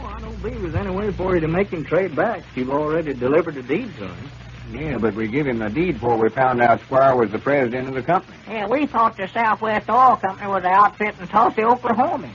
Believe 0.44 0.60
there's 0.60 0.74
any 0.74 0.94
way 0.94 1.10
for 1.10 1.34
you 1.34 1.40
to 1.40 1.48
make 1.48 1.68
him 1.70 1.86
trade 1.86 2.14
back. 2.14 2.42
You've 2.54 2.68
already 2.68 3.14
delivered 3.14 3.54
the 3.54 3.62
deed 3.62 3.90
to 3.96 4.08
him. 4.08 4.30
Yeah, 4.72 4.98
but 4.98 5.14
we 5.14 5.26
give 5.26 5.46
him 5.46 5.58
the 5.58 5.70
deed 5.70 5.92
before 5.92 6.18
we 6.18 6.28
found 6.28 6.60
out 6.60 6.82
Squire 6.82 7.16
was 7.16 7.30
the 7.30 7.38
president 7.38 7.88
of 7.88 7.94
the 7.94 8.02
company. 8.02 8.36
Yeah, 8.46 8.66
we 8.66 8.84
thought 8.84 9.16
the 9.16 9.26
Southwest 9.28 9.88
Oil 9.88 10.16
Company 10.16 10.46
was 10.46 10.62
the 10.62 10.68
outfit 10.68 11.14
in 11.18 11.28
Tulsa, 11.28 11.62
Oklahoma. 11.62 12.30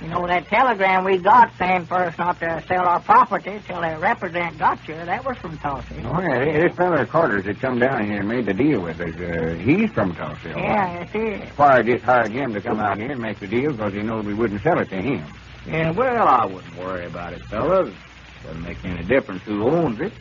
You 0.00 0.08
know, 0.08 0.26
that 0.26 0.48
telegram 0.48 1.04
we 1.04 1.18
got 1.18 1.52
saying 1.58 1.84
for 1.84 1.96
us 1.96 2.16
not 2.16 2.40
to 2.40 2.64
sell 2.66 2.86
our 2.88 3.00
property 3.00 3.60
till 3.66 3.82
their 3.82 3.98
representative 3.98 4.58
got 4.58 4.80
here, 4.80 5.04
that 5.04 5.22
was 5.22 5.36
from 5.36 5.58
Tulsa. 5.58 5.94
Oh, 6.06 6.22
yeah, 6.22 6.68
this 6.68 6.74
fellow 6.74 7.04
Carter's 7.04 7.44
that 7.44 7.60
come 7.60 7.78
down 7.78 8.06
here 8.06 8.20
and 8.20 8.28
made 8.28 8.46
the 8.46 8.54
deal 8.54 8.80
with 8.80 8.98
us. 8.98 9.14
Uh, 9.14 9.56
he's 9.62 9.90
from 9.90 10.14
Tulsa. 10.14 10.48
right. 10.48 10.56
Yeah, 10.56 11.04
that's 11.04 11.14
it. 11.14 11.48
Squire 11.50 11.82
just 11.82 12.02
hired 12.02 12.32
him 12.32 12.54
to 12.54 12.62
come 12.62 12.80
out 12.80 12.96
here 12.96 13.12
and 13.12 13.20
make 13.20 13.40
the 13.40 13.46
deal 13.46 13.72
because 13.72 13.92
he 13.92 14.00
knows 14.00 14.24
we 14.24 14.32
wouldn't 14.32 14.62
sell 14.62 14.78
it 14.78 14.88
to 14.88 14.96
him. 14.96 15.26
Yeah, 15.66 15.90
well, 15.92 16.26
I 16.26 16.46
wouldn't 16.46 16.76
worry 16.76 17.06
about 17.06 17.32
it, 17.34 17.42
fellas. 17.48 17.94
Doesn't 18.42 18.62
make 18.62 18.78
any 18.84 19.04
difference 19.04 19.42
who 19.44 19.62
owns 19.68 20.00
it. 20.00 20.12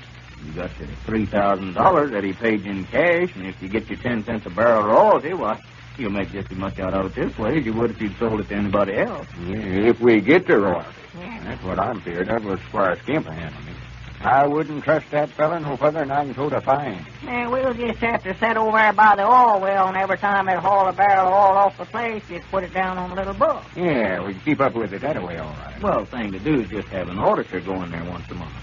You 0.46 0.54
got 0.54 0.78
your 0.80 0.90
three 1.06 1.26
thousand 1.26 1.74
dollars 1.74 2.12
that 2.14 2.24
he 2.24 2.34
paid 2.34 2.64
you 2.64 2.72
in 2.72 2.86
cash, 2.86 3.30
and 3.36 3.48
if 3.48 3.62
you 3.62 3.70
get 3.70 3.88
your 3.90 4.00
ten 4.00 4.24
cents 4.26 4.46
a 4.46 4.50
barrel 4.50 4.82
of 4.86 4.92
royalty, 4.92 5.34
why, 5.34 5.60
you'll 5.98 6.12
make 6.12 6.32
just 6.32 6.52
as 6.52 6.58
much 6.58 6.80
out 6.80 6.94
of 6.94 7.06
it 7.08 7.16
this 7.16 7.38
way 7.38 7.58
as 7.58 7.66
you 7.66 7.74
would 7.74 7.92
if 7.92 8.02
you'd 8.02 8.18
sold 8.20 8.40
it 8.40 8.50
to 8.50 8.56
anybody 8.56 8.94
else. 8.98 9.28
Yeah, 9.48 9.90
if 9.90 10.00
we 10.00 10.22
get 10.22 10.48
the 10.48 10.58
royalty. 10.60 11.02
That's 11.44 11.64
what 11.64 11.80
I'm 11.80 12.02
feared 12.02 12.30
of 12.30 12.44
with 12.44 12.62
Squire 12.70 12.98
Skimp 13.04 13.28
handling 13.28 13.68
it. 13.70 13.81
I 14.24 14.46
wouldn't 14.46 14.84
trust 14.84 15.10
that 15.12 15.32
fella 15.32 15.60
no 15.60 15.78
further 15.78 16.00
than 16.00 16.12
I 16.12 16.24
can 16.24 16.34
throw 16.36 16.50
the 16.50 16.62
fine. 16.62 17.06
Man, 17.24 17.50
we'll 17.50 17.74
just 17.74 17.98
have 18.00 18.22
to 18.24 18.38
sit 18.38 18.56
over 18.56 18.78
there 18.78 18.94
by 18.94 19.16
the 19.16 19.24
oil 19.24 19.60
well, 19.60 19.88
and 19.88 19.98
every 19.98 20.18
time 20.18 20.46
they 20.46 20.56
haul 20.56 20.88
a 20.88 20.94
barrel 20.94 21.28
of 21.28 21.34
oil 21.34 21.58
off 21.58 21.78
the 21.78 21.86
place, 21.86 22.22
just 22.30 22.50
put 22.52 22.64
it 22.64 22.74
down 22.74 22.98
on 23.00 23.12
a 23.12 23.16
little 23.16 23.34
book. 23.34 23.64
Yeah, 23.76 24.24
we 24.24 24.34
can 24.34 24.42
keep 24.44 24.62
up 24.62 24.76
with 24.76 24.94
it 24.94 25.02
that 25.02 25.22
way, 25.24 25.38
all 25.38 25.50
right. 25.50 25.82
Well, 25.82 26.02
the 26.02 26.12
thing 26.12 26.32
to 26.34 26.40
do 26.40 26.62
is 26.62 26.70
just 26.70 26.88
have 26.90 27.10
an 27.10 27.18
auditor 27.18 27.62
go 27.62 27.82
in 27.82 27.92
there 27.92 28.04
once 28.06 28.30
a 28.30 28.36
month. 28.36 28.54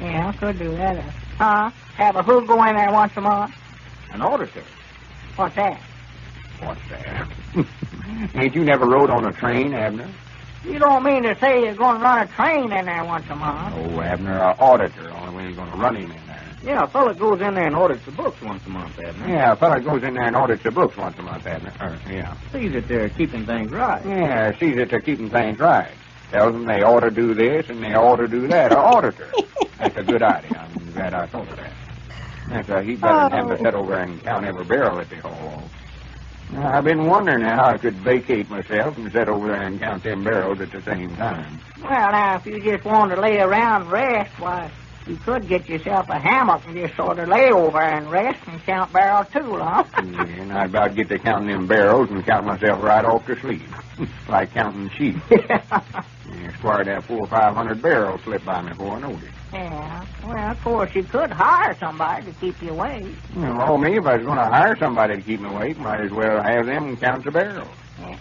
Yeah, 0.00 0.28
I 0.28 0.32
could 0.32 0.58
do 0.58 0.70
that. 0.76 0.98
Huh? 1.38 1.70
Have 1.94 2.16
a 2.16 2.22
who 2.22 2.44
go 2.46 2.62
in 2.64 2.76
there 2.76 2.90
once 2.92 3.12
a 3.16 3.20
month? 3.22 3.54
An 4.12 4.20
auditor? 4.20 4.62
What's 5.36 5.54
that? 5.56 5.80
What's 6.60 6.80
that? 6.90 7.28
Ain't 8.34 8.54
you 8.54 8.64
never 8.64 8.84
rode 8.86 9.10
on 9.10 9.24
a 9.26 9.32
train, 9.32 9.72
Abner? 9.72 10.10
You 10.64 10.78
don't 10.78 11.02
mean 11.02 11.24
to 11.24 11.38
say 11.38 11.64
you're 11.64 11.74
going 11.74 11.96
to 11.96 12.02
run 12.02 12.20
a 12.20 12.26
train 12.28 12.72
in 12.72 12.86
there 12.86 13.04
once 13.04 13.26
a 13.28 13.34
month? 13.34 13.74
Oh, 13.76 14.00
Abner, 14.00 14.38
a 14.38 14.56
auditor. 14.60 15.10
Only 15.10 15.36
way 15.36 15.42
you're 15.46 15.56
going 15.56 15.70
to 15.70 15.76
run 15.76 15.96
him 15.96 16.10
in 16.10 16.26
there. 16.26 16.38
Yeah, 16.64 16.84
a 16.84 16.86
fella 16.86 17.12
goes 17.14 17.40
in 17.40 17.54
there 17.54 17.66
and 17.66 17.74
audits 17.74 18.04
the 18.04 18.12
books 18.12 18.40
once 18.40 18.64
a 18.66 18.68
month, 18.68 18.96
Abner. 19.00 19.28
Yeah, 19.28 19.52
a 19.52 19.56
fella 19.56 19.80
goes 19.80 20.04
in 20.04 20.14
there 20.14 20.24
and 20.24 20.36
audits 20.36 20.62
the 20.62 20.70
books 20.70 20.96
once 20.96 21.18
a 21.18 21.22
month, 21.22 21.44
Abner. 21.44 21.72
Uh, 21.80 21.98
yeah. 22.08 22.36
Sees 22.52 22.72
that 22.72 22.86
they're 22.86 23.08
keeping 23.08 23.44
things 23.44 23.72
right. 23.72 24.04
Yeah, 24.06 24.56
sees 24.58 24.76
that 24.76 24.90
they're 24.90 25.00
keeping 25.00 25.28
things 25.28 25.58
right. 25.58 25.90
Tells 26.30 26.52
them 26.52 26.64
they 26.64 26.82
ought 26.82 27.00
to 27.00 27.10
do 27.10 27.34
this 27.34 27.68
and 27.68 27.82
they 27.82 27.94
ought 27.94 28.16
to 28.16 28.28
do 28.28 28.46
that. 28.46 28.72
A 28.72 28.78
auditor. 28.78 29.28
That's 29.78 29.96
a 29.96 30.02
good 30.04 30.22
idea. 30.22 30.68
I'm 30.76 30.92
glad 30.92 31.12
I 31.14 31.26
thought 31.26 31.48
of 31.48 31.56
that. 31.56 31.72
That's 32.48 32.68
a 32.68 32.82
heap 32.82 33.00
better 33.00 33.28
than 33.28 33.32
having 33.32 33.56
to 33.56 33.62
sit 33.62 33.74
over 33.74 33.94
and 33.94 34.22
count 34.22 34.46
every 34.46 34.64
barrel 34.64 34.96
that 34.98 35.10
they 35.10 35.16
haul. 35.16 35.32
Now, 35.32 35.62
I've 36.56 36.84
been 36.84 37.06
wondering 37.08 37.42
how 37.44 37.64
I 37.64 37.78
could 37.78 37.96
vacate 38.04 38.48
myself 38.50 38.96
and 38.96 39.10
sit 39.12 39.28
over 39.28 39.48
there 39.48 39.62
and 39.62 39.80
count 39.80 40.04
them 40.04 40.24
barrels 40.24 40.58
at 40.60 40.70
the 40.70 40.82
same 40.84 41.16
time. 41.16 41.60
Well, 41.80 42.12
now, 42.12 42.36
if 42.36 42.46
you 42.46 42.60
just 42.60 42.84
want 42.84 43.12
to 43.12 43.20
lay 43.20 43.38
around 43.38 43.82
and 43.82 43.90
rest, 43.90 44.38
why, 44.38 44.70
you 45.06 45.16
could 45.24 45.48
get 45.48 45.66
yourself 45.68 46.06
a 46.08 46.18
hammock 46.20 46.62
and 46.66 46.76
just 46.76 46.96
sort 46.96 47.18
of 47.18 47.28
lay 47.28 47.50
over 47.50 47.80
and 47.80 48.10
rest 48.10 48.38
and 48.46 48.64
count 48.66 48.92
barrels 48.92 49.26
too, 49.32 49.50
huh? 49.56 49.84
Yeah, 49.96 50.42
and 50.42 50.52
I'd 50.52 50.70
about 50.70 50.94
get 50.94 51.08
to 51.08 51.18
counting 51.18 51.48
them 51.48 51.66
barrels 51.66 52.08
and 52.10 52.24
count 52.26 52.46
myself 52.46 52.82
right 52.82 53.04
off 53.04 53.24
to 53.26 53.34
sleep. 53.40 53.62
like 54.28 54.52
counting 54.54 54.90
sheep. 54.98 55.16
yeah, 56.30 56.56
Squire, 56.58 56.84
that 56.84 57.04
four 57.04 57.20
or 57.20 57.26
five 57.26 57.54
hundred 57.54 57.82
barrels 57.82 58.20
slipped 58.22 58.44
by 58.44 58.62
me 58.62 58.70
before 58.70 58.96
I 58.96 59.00
noticed. 59.00 59.32
Yeah. 59.52 60.06
Well, 60.24 60.50
of 60.50 60.62
course, 60.62 60.94
you 60.94 61.02
could 61.04 61.30
hire 61.30 61.76
somebody 61.78 62.26
to 62.26 62.32
keep 62.38 62.60
you 62.62 62.70
awake. 62.70 63.14
Well, 63.36 63.76
me, 63.78 63.96
if 63.98 64.06
I 64.06 64.16
was 64.16 64.24
going 64.24 64.38
to 64.38 64.44
hire 64.46 64.76
somebody 64.78 65.16
to 65.16 65.22
keep 65.22 65.40
me 65.40 65.48
awake, 65.50 65.78
might 65.78 66.00
as 66.00 66.10
well 66.10 66.42
have 66.42 66.66
them 66.66 66.96
count 66.96 67.24
the 67.24 67.30
barrels. 67.30 67.68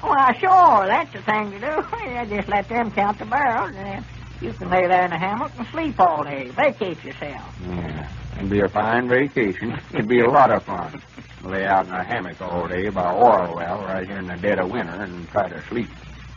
Well, 0.03 0.33
sure, 0.39 0.85
that's 0.87 1.11
the 1.13 1.21
thing 1.21 1.51
to 1.51 1.59
do. 1.59 1.85
Yeah, 2.05 2.25
just 2.25 2.49
let 2.49 2.67
them 2.67 2.91
count 2.91 3.19
the 3.19 3.25
barrels, 3.25 3.69
and 3.75 3.85
then 3.85 4.05
you 4.41 4.51
can 4.53 4.69
lay 4.69 4.85
there 4.87 5.05
in 5.05 5.13
a 5.13 5.17
hammock 5.19 5.51
and 5.57 5.65
sleep 5.67 5.99
all 5.99 6.23
day. 6.23 6.49
Vacate 6.49 7.01
yourself. 7.03 7.55
Yeah, 7.67 8.09
it'd 8.37 8.49
be 8.49 8.59
a 8.59 8.67
fine 8.67 9.07
vacation. 9.07 9.79
It'd 9.93 10.07
be 10.07 10.19
a 10.19 10.29
lot 10.29 10.51
of 10.51 10.63
fun. 10.63 11.01
Lay 11.43 11.65
out 11.65 11.85
in 11.87 11.93
a 11.93 12.03
hammock 12.03 12.41
all 12.41 12.67
day 12.67 12.89
by 12.89 13.13
oil 13.13 13.55
well 13.55 13.81
right 13.83 14.05
here 14.05 14.17
in 14.17 14.27
the 14.27 14.35
dead 14.37 14.59
of 14.59 14.69
winter 14.71 14.93
and 14.93 15.27
try 15.29 15.47
to 15.47 15.63
sleep. 15.69 15.89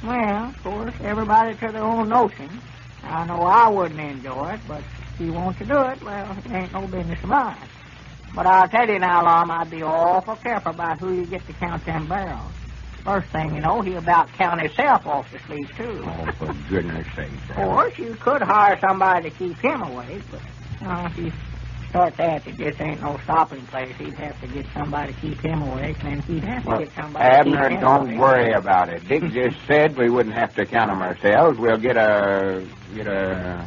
Well, 0.03 0.49
of 0.49 0.63
course, 0.63 0.95
everybody 1.03 1.55
to 1.57 1.73
their 1.73 1.83
own 1.83 2.09
notion. 2.09 2.51
I 3.03 3.25
know 3.27 3.41
I 3.43 3.69
wouldn't 3.69 4.01
enjoy 4.01 4.55
it, 4.55 4.61
but 4.67 4.83
if 5.15 5.21
you 5.21 5.33
want 5.33 5.59
to 5.59 5.65
do 5.65 5.81
it, 5.83 6.03
well, 6.03 6.37
it 6.45 6.51
ain't 6.51 6.73
no 6.73 6.87
business 6.87 7.19
of 7.23 7.29
mine. 7.29 7.57
But 8.35 8.47
I'll 8.47 8.69
tell 8.69 8.89
you 8.89 8.99
now, 8.99 9.23
Lum, 9.25 9.51
I'd 9.51 9.71
be 9.71 9.83
awful 9.83 10.37
careful 10.37 10.73
about 10.73 10.99
who 10.99 11.15
you 11.15 11.27
get 11.27 11.47
to 11.47 11.53
count 11.55 11.85
them 11.85 12.07
barrels. 12.09 12.53
First 13.05 13.29
thing 13.29 13.55
you 13.55 13.61
know, 13.61 13.83
he'll 13.83 13.99
about 13.99 14.33
count 14.33 14.61
himself 14.63 15.07
off 15.07 15.31
the 15.31 15.39
sleep, 15.41 15.69
too. 15.77 16.03
Oh, 16.05 16.33
for 16.39 16.53
goodness 16.71 17.07
sake. 17.15 17.31
Of 17.51 17.57
course, 17.57 17.99
you 17.99 18.15
could 18.15 18.43
hire 18.43 18.79
somebody 18.81 19.31
to 19.31 19.37
keep 19.37 19.59
him 19.59 19.83
awake, 19.83 20.23
but 20.31 20.41
uh, 20.87 21.09
if 21.11 21.19
you 21.19 21.33
start 21.95 22.17
that, 22.17 22.45
it 22.45 22.57
just 22.57 22.81
ain't 22.81 23.01
no 23.01 23.17
stopping 23.23 23.65
place. 23.67 23.95
He'd 23.99 24.15
have 24.15 24.41
to 24.41 24.49
get 24.49 24.67
somebody 24.75 25.13
to 25.13 25.21
keep 25.21 25.41
him 25.41 25.63
awake, 25.63 25.97
and 26.03 26.25
he'd 26.25 26.43
have 26.43 26.65
to 26.65 26.69
Well, 26.69 26.79
get 26.81 26.93
somebody 26.93 27.25
to 27.25 27.35
Abner, 27.37 27.69
keep 27.69 27.79
him 27.79 27.81
don't 27.85 28.07
awake. 28.09 28.19
worry 28.19 28.53
about 28.53 28.89
it. 28.89 29.07
Dick 29.07 29.23
just 29.31 29.57
said 29.69 29.97
we 29.97 30.11
wouldn't 30.11 30.35
have 30.35 30.53
to 30.57 30.67
count 30.67 30.91
them 30.91 31.01
ourselves. 31.01 31.57
We'll 31.57 31.77
get 31.79 31.97
a 31.97 32.67
get 32.97 33.07
a 33.07 33.65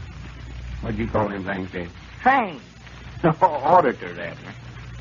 what'd 0.81 0.99
you 0.99 1.07
call 1.07 1.29
them 1.29 1.45
things, 1.45 1.71
Dick? 1.71 1.87
Train. 2.21 2.59
Oh, 3.23 3.45
auditor, 3.45 4.09
Abner. 4.09 4.53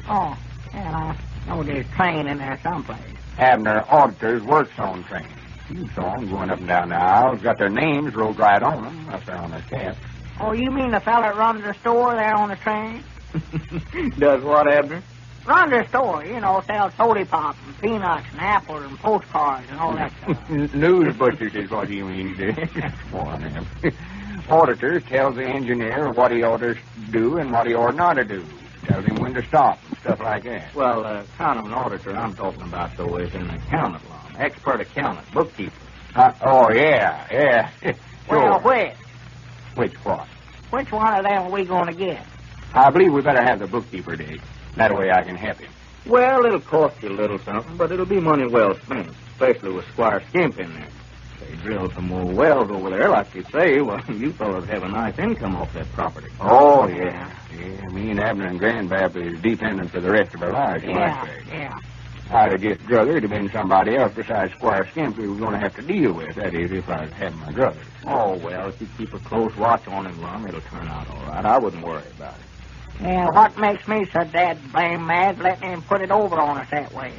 Oh, 0.09 0.39
yeah, 0.73 1.15
I 1.47 1.49
know 1.49 1.63
there's 1.65 1.87
train 1.97 2.29
in 2.29 2.39
there 2.39 2.59
someplace. 2.63 2.99
Abner 3.39 3.85
auditors 3.91 4.43
works 4.45 4.79
on 4.79 5.03
trains. 5.05 5.27
You 5.69 5.87
saw 5.97 6.15
'em 6.15 6.31
going 6.31 6.49
up 6.51 6.59
and 6.61 6.69
down 6.69 6.89
the 6.91 6.95
aisles. 6.97 7.43
Got 7.43 7.59
their 7.59 7.69
names 7.71 8.15
wrote 8.15 8.39
right 8.39 8.63
on 8.63 8.85
them 8.85 9.09
up 9.13 9.25
there 9.27 9.37
on 9.37 9.51
their 9.51 9.61
cap. 9.63 9.97
Oh, 10.41 10.53
you 10.53 10.71
mean 10.71 10.93
the 10.93 11.01
fella 11.01 11.25
that 11.25 11.37
runs 11.37 11.63
the 11.65 11.75
store 11.75 12.15
there 12.15 12.35
on 12.37 12.49
the 12.51 12.57
train? 12.57 13.03
Does 14.19 14.43
what, 14.43 14.73
Abner? 14.73 15.03
Runs 15.47 15.71
the 15.71 15.87
store, 15.89 16.25
you 16.25 16.41
know, 16.41 16.61
sells 16.67 16.93
soda 16.95 17.25
pop 17.25 17.57
and 17.67 17.81
peanuts 17.81 18.27
and 18.33 18.41
apples 18.41 18.83
and 18.83 18.99
postcards 18.99 19.69
and 19.71 19.79
all 19.79 19.95
that 19.95 20.13
stuff. 20.23 20.51
News 20.75 21.17
butchers 21.17 21.55
is 21.55 21.71
what 21.71 21.89
you 21.89 22.05
mean, 22.05 22.37
Dick. 22.37 22.57
Boy, 23.13 23.37
man. 23.39 23.67
Auditors 24.51 25.05
tells 25.05 25.37
the 25.37 25.45
engineer 25.45 26.11
what 26.13 26.33
he 26.33 26.43
ought 26.43 26.61
to 26.61 26.77
do 27.11 27.37
and 27.39 27.53
what 27.53 27.67
he 27.67 27.75
ought 27.75 27.95
not 27.95 28.15
to 28.15 28.25
do. 28.25 28.45
Tells 28.87 29.05
him 29.05 29.17
when 29.17 29.35
to 29.35 29.45
stop 29.47 29.79
and 29.89 29.99
stuff 29.99 30.21
like 30.21 30.45
that. 30.45 30.75
Well, 30.75 31.05
uh, 31.05 31.25
kind 31.39 31.59
of 31.61 31.67
an 31.67 31.75
auditor 31.75 32.17
I'm 32.17 32.35
talking 32.35 32.63
about, 32.63 32.97
though, 32.97 33.17
is 33.17 33.33
an 33.35 33.49
accountant, 33.51 34.03
Lum. 34.11 34.37
Expert 34.39 34.81
accountant, 34.81 35.31
bookkeeper. 35.33 35.75
Uh, 36.15 36.33
oh, 36.45 36.73
yeah, 36.73 37.27
yeah. 37.31 37.93
Well, 38.29 38.61
which? 38.61 38.95
Which 39.77 39.95
what? 40.05 40.27
Which 40.71 40.91
one 40.91 41.15
of 41.15 41.25
them 41.25 41.43
are 41.45 41.51
we 41.51 41.65
going 41.65 41.87
to 41.87 41.95
get? 41.95 42.25
I 42.77 42.91
believe 42.91 43.13
we 43.13 43.23
better 43.23 43.43
have 43.43 43.59
the 43.61 43.67
bookkeeper, 43.67 44.17
Dick. 44.17 44.41
That 44.77 44.95
way 44.95 45.11
I 45.11 45.23
can 45.23 45.35
help 45.37 45.59
him. 45.59 45.71
Well, 46.07 46.45
it'll 46.45 46.61
cost 46.61 47.03
you 47.03 47.09
a 47.09 47.17
little 47.17 47.39
something, 47.41 47.77
but 47.77 47.91
it'll 47.91 48.07
be 48.07 48.21
money 48.21 48.47
well 48.47 48.75
spent, 48.85 49.09
especially 49.33 49.73
with 49.73 49.87
Squire 49.89 50.23
Skimp 50.29 50.59
in 50.61 50.73
there. 50.75 50.89
They 51.41 51.57
drilled 51.57 51.95
some 51.95 52.07
more 52.09 52.25
wells 52.25 52.71
over 52.71 52.91
there, 52.91 53.09
like 53.09 53.35
you 53.35 53.45
say. 53.51 53.81
Well, 53.81 54.01
you 54.09 54.33
fellows 54.33 54.69
have 54.69 54.83
a 54.83 54.89
nice 54.89 55.19
income 55.19 55.57
off 55.57 55.73
that 55.75 55.91
property. 55.93 56.29
Oh, 56.41 56.87
yeah. 56.87 57.33
Yeah, 57.59 57.87
me 57.89 58.11
and 58.11 58.21
Abner 58.21 58.47
and 58.47 58.61
Grandpap 58.61 59.17
is 59.17 59.41
dependent 59.41 59.91
for 59.91 60.01
the 60.01 60.11
rest 60.11 60.35
of 60.35 60.43
our 60.43 60.53
lives, 60.53 60.85
you 60.85 60.91
Yeah, 60.91 61.25
might 61.25 61.27
say. 61.27 61.43
yeah. 61.59 61.79
I'd 62.29 62.53
have 62.53 62.61
just 62.61 62.85
drug 62.87 63.09
it'd 63.09 63.23
have 63.23 63.31
been 63.31 63.51
somebody 63.51 63.97
else 63.97 64.13
besides 64.15 64.53
Squire 64.55 64.87
Skimp 64.91 65.17
we 65.17 65.29
were 65.29 65.37
going 65.37 65.53
to 65.53 65.59
have 65.61 65.75
to 65.77 65.83
deal 65.83 66.13
with. 66.13 66.35
That 66.35 66.55
is, 66.55 66.73
if 66.73 66.89
I 66.89 67.07
had 67.07 67.35
my 67.37 67.53
druthers. 67.53 67.77
Oh, 68.05 68.35
well, 68.39 68.69
if 68.69 68.81
you 68.81 68.89
keep 68.99 69.15
a 69.15 69.19
close 69.21 69.55
watch 69.57 69.87
on 69.89 70.07
him, 70.07 70.21
Lum, 70.21 70.47
it'll 70.47 70.61
turn 70.63 70.87
out 70.89 71.09
all 71.09 71.25
right. 71.27 71.45
I 71.45 71.57
wouldn't 71.59 71.85
worry 71.85 72.03
about 72.17 72.35
it. 72.35 72.46
Yeah, 73.01 73.27
what 73.31 73.59
makes 73.59 73.87
me 73.87 74.07
so 74.13 74.25
dead 74.25 74.73
blame 74.73 75.07
mad 75.07 75.39
letting 75.39 75.71
him 75.71 75.83
put 75.83 76.01
it 76.01 76.11
over 76.11 76.37
on 76.37 76.59
us 76.59 76.69
that 76.71 76.95
way? 76.95 77.13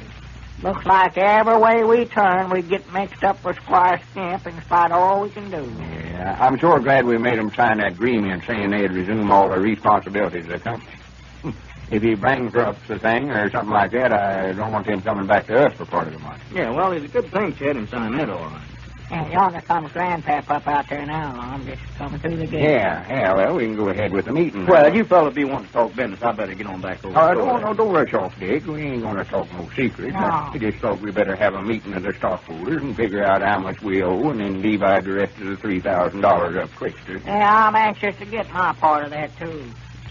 Looks 0.60 0.84
like 0.84 1.16
every 1.16 1.56
way 1.56 1.84
we 1.84 2.04
turn, 2.06 2.50
we 2.50 2.62
get 2.62 2.92
mixed 2.92 3.22
up 3.22 3.44
with 3.44 3.56
Squire 3.62 4.00
Skimp 4.10 4.44
in 4.46 4.60
spite 4.62 4.90
of 4.90 4.98
all 4.98 5.22
we 5.22 5.30
can 5.30 5.50
do. 5.50 5.72
Yeah, 5.78 6.36
I'm 6.40 6.58
sure 6.58 6.80
glad 6.80 7.06
we 7.06 7.16
made 7.16 7.38
them 7.38 7.52
sign 7.54 7.78
that 7.78 7.92
agreement 7.92 8.42
saying 8.44 8.70
they'd 8.70 8.90
resume 8.90 9.30
all 9.30 9.48
the 9.48 9.60
responsibilities 9.60 10.46
of 10.46 10.50
the 10.50 10.58
company. 10.58 10.98
if 11.92 12.02
he 12.02 12.16
bankrupts 12.16 12.88
the 12.88 12.98
thing 12.98 13.30
or 13.30 13.48
something 13.52 13.70
like 13.70 13.92
that, 13.92 14.12
I 14.12 14.52
don't 14.52 14.72
want 14.72 14.88
him 14.88 15.00
coming 15.02 15.28
back 15.28 15.46
to 15.46 15.64
us 15.64 15.72
for 15.76 15.86
part 15.86 16.08
of 16.08 16.14
the 16.14 16.18
money. 16.18 16.42
Yeah, 16.52 16.70
well, 16.70 16.90
it's 16.90 17.04
a 17.04 17.08
good 17.08 17.30
thing 17.30 17.54
Chet 17.56 17.76
and 17.76 17.88
sign 17.88 18.16
that 18.16 18.28
all 18.28 18.50
right. 18.50 18.67
Yeah, 19.10 19.26
yonder 19.30 19.60
comes 19.62 19.90
Grandpap 19.92 20.50
up 20.50 20.66
out 20.68 20.86
there 20.90 21.06
now, 21.06 21.34
I'm 21.38 21.64
just 21.64 21.80
coming 21.96 22.20
through 22.20 22.36
the 22.36 22.46
gate. 22.46 22.62
Yeah, 22.62 23.08
yeah, 23.08 23.32
well, 23.34 23.54
we 23.54 23.64
can 23.64 23.74
go 23.74 23.88
ahead 23.88 24.12
with 24.12 24.26
the 24.26 24.32
meeting. 24.32 24.66
now. 24.66 24.72
Well, 24.72 24.94
you 24.94 25.04
fellas 25.04 25.34
be 25.34 25.44
wanting 25.44 25.68
to 25.68 25.72
talk 25.72 25.94
business. 25.96 26.20
I 26.22 26.32
better 26.32 26.54
get 26.54 26.66
on 26.66 26.82
back 26.82 27.02
over. 27.04 27.16
Uh, 27.18 27.30
to 27.30 27.34
don't, 27.40 27.62
no, 27.62 27.72
don't 27.72 27.92
rush 27.92 28.12
off, 28.12 28.38
Dick. 28.38 28.66
We 28.66 28.82
ain't 28.82 29.02
going 29.02 29.16
to 29.16 29.24
talk 29.24 29.50
no 29.52 29.66
secrets. 29.74 30.12
No. 30.12 30.50
We 30.52 30.58
just 30.58 30.78
thought 30.78 31.00
we 31.00 31.10
better 31.10 31.34
have 31.36 31.54
a 31.54 31.62
meeting 31.62 31.94
of 31.94 32.02
the 32.02 32.12
stockholders 32.18 32.82
and 32.82 32.94
figure 32.94 33.24
out 33.24 33.40
how 33.40 33.58
much 33.60 33.80
we 33.80 34.02
owe 34.02 34.28
and 34.28 34.40
then 34.40 34.60
divide 34.60 35.04
the 35.06 35.12
rest 35.14 35.38
of 35.38 35.46
the 35.46 35.56
$3,000 35.56 36.56
up 36.62 36.70
quick. 36.76 36.94
sir. 37.06 37.18
Yeah, 37.24 37.66
I'm 37.68 37.76
anxious 37.76 38.14
to 38.18 38.26
get 38.26 38.50
my 38.52 38.74
part 38.74 39.04
of 39.04 39.10
that, 39.10 39.36
too. 39.38 39.64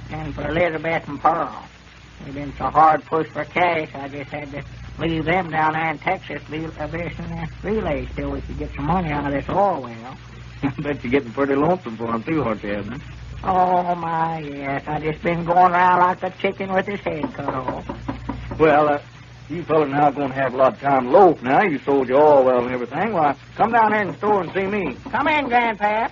And 0.09 0.33
for 0.33 0.47
Elizabeth 0.47 1.07
and 1.07 1.19
Pearl. 1.19 1.63
They've 2.25 2.33
been 2.33 2.53
so 2.57 2.65
hard 2.65 3.05
pushed 3.05 3.31
for 3.31 3.45
cash, 3.45 3.89
I 3.93 4.07
just 4.07 4.31
had 4.31 4.51
to 4.51 4.63
leave 4.99 5.25
them 5.25 5.49
down 5.49 5.73
there 5.73 5.91
in 5.91 5.99
Texas 5.99 6.41
visiting 6.43 7.29
their 7.29 7.49
relays 7.63 8.07
till 8.15 8.31
we 8.31 8.41
could 8.41 8.57
get 8.57 8.73
some 8.75 8.85
money 8.85 9.11
out 9.11 9.25
of 9.25 9.33
this 9.33 9.47
oil 9.49 9.81
well. 9.81 10.17
I 10.63 10.69
bet 10.81 11.03
you're 11.03 11.11
getting 11.11 11.31
pretty 11.31 11.55
lonesome 11.55 11.97
for 11.97 12.13
him, 12.13 12.23
too, 12.23 12.43
aren't 12.43 12.63
you? 12.63 12.83
Oh, 13.43 13.95
my, 13.95 14.39
yes. 14.39 14.83
I 14.87 14.99
just 14.99 15.21
been 15.21 15.45
going 15.45 15.71
around 15.71 15.99
like 15.99 16.23
a 16.23 16.31
chicken 16.41 16.73
with 16.73 16.87
his 16.87 16.99
head 17.01 17.31
cut 17.33 17.53
off. 17.53 18.59
Well, 18.59 18.89
uh, 18.89 19.01
you 19.49 19.63
fellas 19.63 19.89
now 19.89 20.09
going 20.09 20.29
to 20.29 20.35
have 20.35 20.53
a 20.53 20.57
lot 20.57 20.73
of 20.73 20.81
time 20.81 21.05
to 21.05 21.09
loaf 21.11 21.41
now. 21.43 21.61
You 21.61 21.79
sold 21.79 22.09
your 22.09 22.21
oil 22.21 22.43
well 22.43 22.65
and 22.65 22.73
everything. 22.73 23.13
Why, 23.13 23.35
come 23.55 23.71
down 23.71 23.93
here 23.93 24.01
in 24.01 24.07
the 24.07 24.17
store 24.17 24.41
and 24.41 24.51
see 24.53 24.65
me. 24.65 24.97
Come 25.11 25.27
in, 25.27 25.45
Grandpap. 25.45 26.11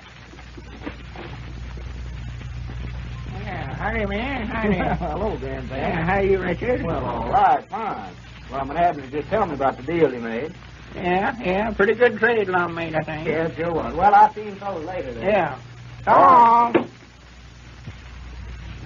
Yeah, 3.44 3.76
howdy, 3.76 4.06
man. 4.06 4.48
Howdy. 4.48 4.76
Hello, 5.06 5.38
Grandpa. 5.38 5.76
Yeah, 5.76 6.04
how 6.06 6.20
you, 6.20 6.40
Richard? 6.40 6.84
Well, 6.84 7.04
all 7.04 7.32
right, 7.32 7.66
fine. 7.68 8.16
Well, 8.52 8.62
I'm 8.62 8.72
Abner 8.72 9.08
just 9.08 9.30
tell 9.30 9.46
me 9.46 9.54
about 9.56 9.78
the 9.78 9.84
deal 9.84 10.10
he 10.12 10.18
made. 10.20 10.54
Yeah, 10.96 11.36
yeah, 11.42 11.72
pretty 11.72 11.96
good 11.96 12.18
trade 12.20 12.48
Lum 12.48 12.74
made, 12.76 12.96
I 12.96 13.04
think. 13.04 13.28
Yeah, 13.28 13.54
sure 13.56 13.72
was. 13.72 13.94
Well, 13.96 14.14
I'll 14.14 14.34
see 14.34 14.44
you 14.44 14.56
fellas 14.56 14.86
later 14.86 15.14
then. 15.14 15.24
Yeah. 15.24 15.60
So 16.06 16.12
long. 16.12 16.90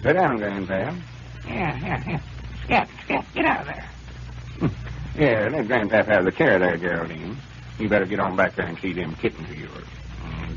Sit 0.02 0.14
down, 0.14 0.38
Grandpa. 0.38 0.73
Yeah, 1.45 1.77
yeah, 1.77 2.03
yeah. 2.07 2.19
Skip, 2.64 2.90
skip, 3.03 3.26
get 3.34 3.45
out 3.45 3.61
of 3.61 3.68
there. 3.68 3.90
Yeah, 5.15 5.49
let 5.52 5.68
Grandpap 5.68 6.07
have 6.07 6.23
the 6.23 6.31
chair 6.31 6.60
there, 6.60 6.77
Geraldine. 6.77 7.36
You 7.77 7.90
better 7.90 8.06
get 8.06 8.22
on 8.22 8.38
back 8.38 8.56
there 8.56 8.68
and 8.68 8.77
see 8.80 8.94
them 8.94 9.15
kittens 9.15 9.49
of 9.49 9.57
yours. 9.57 9.86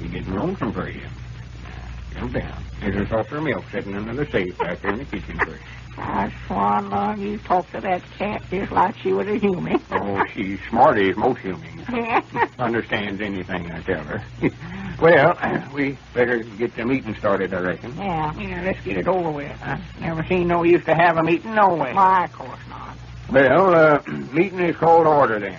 Be 0.00 0.08
getting 0.08 0.34
lonesome 0.36 0.72
for 0.72 0.88
you. 0.88 1.00
Now, 1.02 2.20
Come 2.20 2.32
down. 2.32 2.62
There's 2.80 2.94
a 3.06 3.08
saucer 3.08 3.38
of 3.38 3.42
milk 3.42 3.64
sitting 3.72 3.94
under 3.96 4.14
the 4.14 4.30
safe 4.30 4.56
back 4.58 4.80
there 4.82 4.92
in 4.92 4.98
the 4.98 5.04
kitchen 5.06 5.36
for 5.38 5.50
you. 5.50 5.58
I 5.98 6.32
swan 6.46 6.90
love 6.90 7.18
you 7.18 7.38
talk 7.38 7.70
to 7.72 7.80
that 7.80 8.02
cat 8.18 8.42
just 8.50 8.72
like 8.72 8.96
she 8.98 9.12
was 9.12 9.26
a 9.26 9.36
human. 9.36 9.80
Oh, 9.92 10.24
she's 10.34 10.58
smart 10.68 10.98
as 10.98 11.16
most 11.16 11.40
humans. 11.40 11.88
Understands 12.58 13.20
anything 13.20 13.70
I 13.70 13.80
tell 13.82 14.02
her. 14.04 14.22
well, 15.00 15.68
we 15.74 15.96
better 16.14 16.38
get 16.38 16.74
the 16.76 16.84
meeting 16.84 17.14
started, 17.16 17.52
I 17.54 17.60
reckon. 17.60 17.96
yeah, 17.96 18.34
yeah, 18.38 18.62
let's 18.62 18.82
get 18.84 18.96
it 18.96 19.06
over 19.06 19.30
with. 19.30 19.52
I 19.62 19.80
never 20.00 20.24
seen 20.24 20.48
no 20.48 20.62
use 20.64 20.84
to 20.86 20.94
have 20.94 21.18
a 21.18 21.22
meeting 21.22 21.54
no 21.54 21.74
way. 21.74 21.92
Why, 21.92 22.24
of 22.24 22.32
course 22.32 22.60
not. 22.68 22.96
Well, 23.30 23.74
uh, 23.74 24.02
meeting 24.32 24.60
is 24.60 24.76
called 24.76 25.04
to 25.04 25.10
order 25.10 25.38
then. 25.38 25.58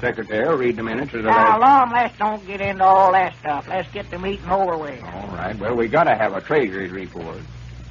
Secretary, 0.00 0.46
will 0.46 0.56
read 0.56 0.76
the 0.76 0.82
minutes 0.82 1.12
of 1.14 1.22
the 1.24 1.30
Now, 1.30 1.58
last... 1.58 1.60
Lum, 1.60 1.90
let's 1.92 2.18
don't 2.18 2.46
get 2.46 2.60
into 2.60 2.84
all 2.84 3.12
that 3.12 3.36
stuff. 3.38 3.66
Let's 3.68 3.90
get 3.90 4.10
the 4.10 4.18
meeting 4.18 4.48
over 4.48 4.76
with. 4.76 5.02
All 5.02 5.28
right, 5.28 5.58
well, 5.58 5.74
we 5.74 5.88
gotta 5.88 6.14
have 6.14 6.34
a 6.34 6.40
treasury 6.40 6.88
report. 6.88 7.38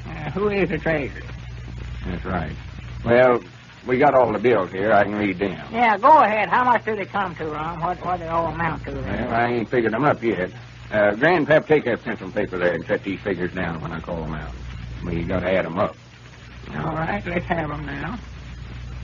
Uh, 0.06 0.32
who 0.32 0.50
is 0.50 0.70
the 0.70 0.78
treasurer? 0.78 1.22
That's 2.08 2.26
right. 2.26 2.56
Well, 3.04 3.42
we 3.86 3.98
got 3.98 4.14
all 4.16 4.32
the 4.32 4.40
bills 4.40 4.72
here. 4.72 4.92
I 4.92 5.04
can 5.04 5.16
read 5.16 5.40
them. 5.40 5.58
Yeah, 5.72 5.98
go 5.98 6.20
ahead. 6.20 6.50
How 6.50 6.64
much 6.64 6.84
do 6.86 6.96
they 6.96 7.06
come 7.06 7.36
to, 7.36 7.46
Ron? 7.46 7.80
What 7.80 8.04
what 8.06 8.20
they 8.20 8.28
all 8.28 8.48
amount 8.48 8.84
to? 8.86 8.92
Well, 8.94 9.34
I 9.34 9.48
ain't 9.48 9.70
figured 9.70 9.94
them 9.94 10.04
up 10.04 10.22
yet. 10.22 10.52
Uh, 10.92 11.12
Grandpap, 11.12 11.68
take 11.68 11.84
that 11.86 12.04
pencil 12.04 12.26
and 12.26 12.34
paper 12.34 12.58
there 12.58 12.74
and 12.74 12.86
set 12.86 13.04
these 13.04 13.20
figures 13.20 13.54
down 13.54 13.82
when 13.82 13.92
I 13.92 14.00
call 14.00 14.22
them 14.22 14.34
out. 14.34 14.54
We 15.06 15.24
gotta 15.24 15.52
add 15.52 15.66
them 15.66 15.78
up. 15.78 15.96
All 16.76 16.96
right, 16.96 17.26
let's 17.26 17.46
have 17.46 17.70
them 17.70 17.86
now. 17.86 18.18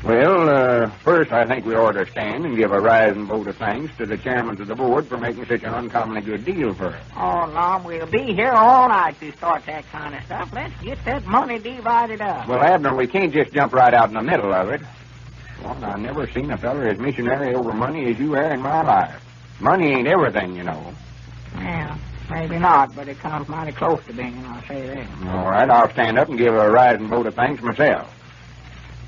Well, 0.04 0.50
uh, 0.50 0.90
first 1.06 1.32
I 1.32 1.46
think 1.46 1.66
we 1.66 1.76
ought 1.76 1.94
to 1.94 2.06
stand 2.06 2.46
and 2.46 2.58
give 2.58 2.74
a 2.74 2.80
rising 2.82 3.26
vote 3.26 3.48
of 3.48 3.56
thanks 3.56 3.96
to 3.98 4.06
the 4.06 4.18
chairman 4.18 4.60
of 4.62 4.68
the 4.68 4.76
board 4.76 5.08
for 5.08 5.18
making 5.18 5.46
such 5.46 5.64
an 5.64 5.74
uncommonly 5.74 6.20
good 6.20 6.44
deal 6.44 6.74
for 6.74 6.88
us. 6.88 7.02
Oh, 7.16 7.50
Lum, 7.54 7.86
we'll 7.86 8.06
be 8.08 8.34
here 8.34 8.52
all 8.52 8.90
night 8.90 9.18
to 9.22 9.32
start 9.38 9.66
that 9.66 9.90
kind 9.92 10.14
of 10.14 10.22
stuff. 10.26 10.52
Let's 10.52 10.74
get 10.82 11.04
that 11.06 11.26
money 11.26 11.58
divided 11.58 12.20
up. 12.20 12.50
Well, 12.50 12.62
Abner, 12.62 12.94
we 12.94 13.08
can't 13.08 13.32
just 13.34 13.54
jump 13.54 13.72
right 13.74 13.94
out 13.94 14.10
in 14.10 14.16
the 14.16 14.22
middle 14.22 14.54
of 14.54 14.70
it. 14.72 14.82
Well, 15.64 15.86
I've 15.86 16.00
never 16.00 16.30
seen 16.32 16.52
a 16.52 16.58
feller 16.58 16.90
as 16.90 17.00
missionary 17.00 17.56
over 17.56 17.72
money 17.72 18.12
as 18.12 18.20
you 18.20 18.36
are 18.36 18.54
in 18.54 18.62
my 18.62 18.82
life. 18.82 19.24
Money 19.62 19.94
ain't 19.94 20.08
everything, 20.10 20.58
you 20.58 20.64
know. 20.64 20.94
Yeah, 21.56 21.98
maybe 22.30 22.60
not, 22.60 22.94
but 22.94 23.08
it 23.08 23.20
comes 23.20 23.48
mighty 23.48 23.72
close 23.72 24.04
to 24.08 24.14
being, 24.14 24.38
I'll 24.48 24.62
say 24.64 24.86
that. 24.86 25.28
All 25.30 25.50
right, 25.50 25.70
I'll 25.70 25.90
stand 25.92 26.20
up 26.20 26.28
and 26.28 26.38
give 26.38 26.54
a 26.54 26.70
rising 26.70 27.08
vote 27.08 27.28
of 27.28 27.36
thanks 27.36 27.64
myself. 27.64 28.13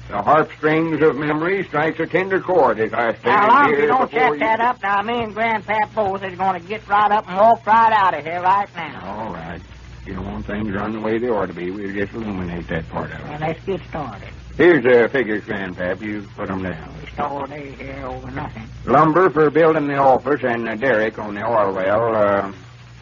The 0.10 0.22
harp 0.22 0.52
strings 0.58 1.02
of 1.02 1.16
memory 1.16 1.64
strikes 1.64 2.00
a 2.00 2.06
tender 2.06 2.40
chord 2.40 2.80
as 2.80 2.94
I 2.94 3.14
stand 3.16 3.24
Now, 3.26 3.64
if 3.64 3.70
here 3.70 3.80
you 3.82 3.88
don't 3.88 4.12
check 4.12 4.40
that 4.40 4.60
up, 4.60 4.82
now 4.84 5.02
me 5.02 5.24
and 5.24 5.36
Grandpap 5.36 5.96
both 5.96 6.24
is 6.24 6.38
going 6.38 6.62
to 6.62 6.68
get 6.68 6.88
right 6.88 7.12
up 7.12 7.28
and 7.28 7.38
walk 7.38 7.66
right 7.66 7.92
out 7.92 8.14
of 8.14 8.24
here 8.24 8.42
right 8.42 8.70
now. 8.76 9.02
All 9.04 9.34
right. 9.34 9.60
You 10.06 10.14
don't 10.14 10.26
want 10.32 10.46
things 10.46 10.72
run 10.72 10.94
the 10.94 11.00
way 11.00 11.18
they 11.18 11.30
ought 11.30 11.48
to 11.48 11.54
be. 11.54 11.72
We'll 11.72 11.92
just 11.92 12.14
illuminate 12.14 12.68
that 12.68 12.88
part 12.90 13.12
of 13.12 13.20
it. 13.20 13.26
Well, 13.26 13.40
let's 13.40 13.66
get 13.66 13.82
started. 13.90 14.30
Here's 14.56 14.84
the 14.84 15.10
figures, 15.12 15.44
Grandpap. 15.44 16.02
You 16.02 16.28
put 16.36 16.48
them 16.48 16.62
down. 16.62 16.96
Just 17.04 17.20
all 17.20 17.46
day 17.48 17.72
here 17.72 18.06
over 18.06 18.30
nothing. 18.30 18.70
Lumber 18.86 19.32
for 19.32 19.50
building 19.50 19.88
the 19.88 19.98
office 19.98 20.42
and 20.44 20.68
the 20.68 20.76
derrick 20.76 21.18
on 21.18 21.34
the 21.34 21.44
oil 21.44 21.74
well, 21.74 22.16
uh, 22.16 22.54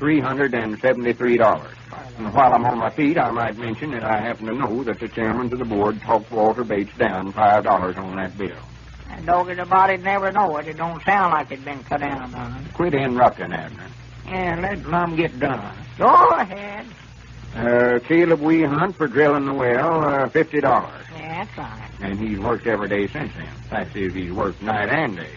$373. 0.03 1.67
And 2.17 2.33
while 2.33 2.53
I'm 2.53 2.65
on 2.65 2.77
my 2.77 2.89
feet, 2.89 3.17
I 3.17 3.31
might 3.31 3.57
mention 3.57 3.91
that 3.91 4.03
I 4.03 4.19
happen 4.19 4.47
to 4.47 4.53
know 4.53 4.83
that 4.83 4.99
the 4.99 5.07
chairman 5.07 5.51
of 5.51 5.57
the 5.57 5.65
board 5.65 6.01
talked 6.01 6.29
Walter 6.31 6.63
Bates 6.63 6.95
down 6.97 7.31
$5 7.33 7.97
on 7.97 8.15
that 8.17 8.37
bill. 8.37 8.51
And 9.09 9.25
doggy 9.25 9.53
the 9.55 9.65
body'd 9.65 10.03
never 10.03 10.31
know 10.31 10.57
it. 10.57 10.67
It 10.67 10.77
don't 10.77 11.01
sound 11.03 11.33
like 11.33 11.51
it'd 11.51 11.63
been 11.63 11.83
cut 11.83 12.01
down 12.01 12.31
none. 12.31 12.65
Quit 12.73 12.93
interrupting, 12.93 13.53
Abner. 13.53 13.87
Yeah, 14.25 14.59
let 14.59 14.85
Lum 14.87 15.15
get 15.15 15.39
done. 15.39 15.75
Go 15.97 16.07
ahead. 16.29 16.85
Uh, 17.55 17.99
Caleb 18.07 18.39
Weehunt 18.41 18.95
for 18.95 19.07
drilling 19.07 19.45
the 19.45 19.53
well, 19.53 20.03
uh, 20.03 20.27
$50. 20.29 20.61
Yeah, 20.63 21.45
that's 21.45 21.57
right. 21.57 21.89
And 22.01 22.19
he's 22.19 22.39
worked 22.39 22.65
every 22.67 22.89
day 22.89 23.07
since 23.07 23.31
then. 23.35 23.47
Fact 23.69 23.95
is, 23.95 24.13
he's 24.13 24.31
worked 24.31 24.61
night 24.61 24.89
and 24.89 25.15
day. 25.17 25.29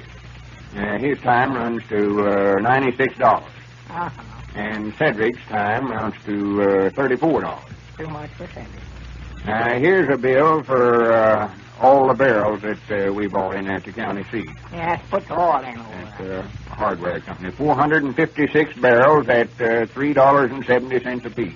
Uh, 0.74 0.98
his 0.98 1.18
time 1.20 1.52
runs 1.54 1.82
to 1.88 2.26
uh, 2.26 2.54
$96. 2.56 3.20
Uh-huh. 3.20 4.10
And 4.56 4.94
Cedric's 4.96 5.42
time 5.48 5.90
runs 5.90 6.14
to 6.24 6.62
uh, 6.62 6.90
$34. 6.90 7.58
Too 7.98 8.06
much 8.08 8.30
for 8.30 8.46
Cindy. 8.48 8.70
Now, 9.44 9.78
here's 9.78 10.08
a 10.12 10.16
bill 10.16 10.62
for 10.62 11.12
uh, 11.12 11.50
all 11.80 12.08
the 12.08 12.14
barrels 12.14 12.62
that 12.62 12.78
uh, 12.90 13.12
we 13.12 13.26
bought 13.28 13.54
in 13.54 13.68
at 13.68 13.84
the 13.84 13.92
county 13.92 14.24
seat. 14.32 14.48
Yeah, 14.72 14.90
let's 14.92 15.08
put 15.10 15.28
the 15.28 15.38
oil 15.38 15.62
in 15.62 15.78
over. 15.78 15.92
At 15.92 16.18
the 16.18 16.42
hardware 16.70 17.20
company. 17.20 17.50
456 17.52 18.74
barrels 18.80 19.28
at 19.28 19.48
uh, 19.60 19.84
$3.70 19.86 21.24
apiece. 21.26 21.52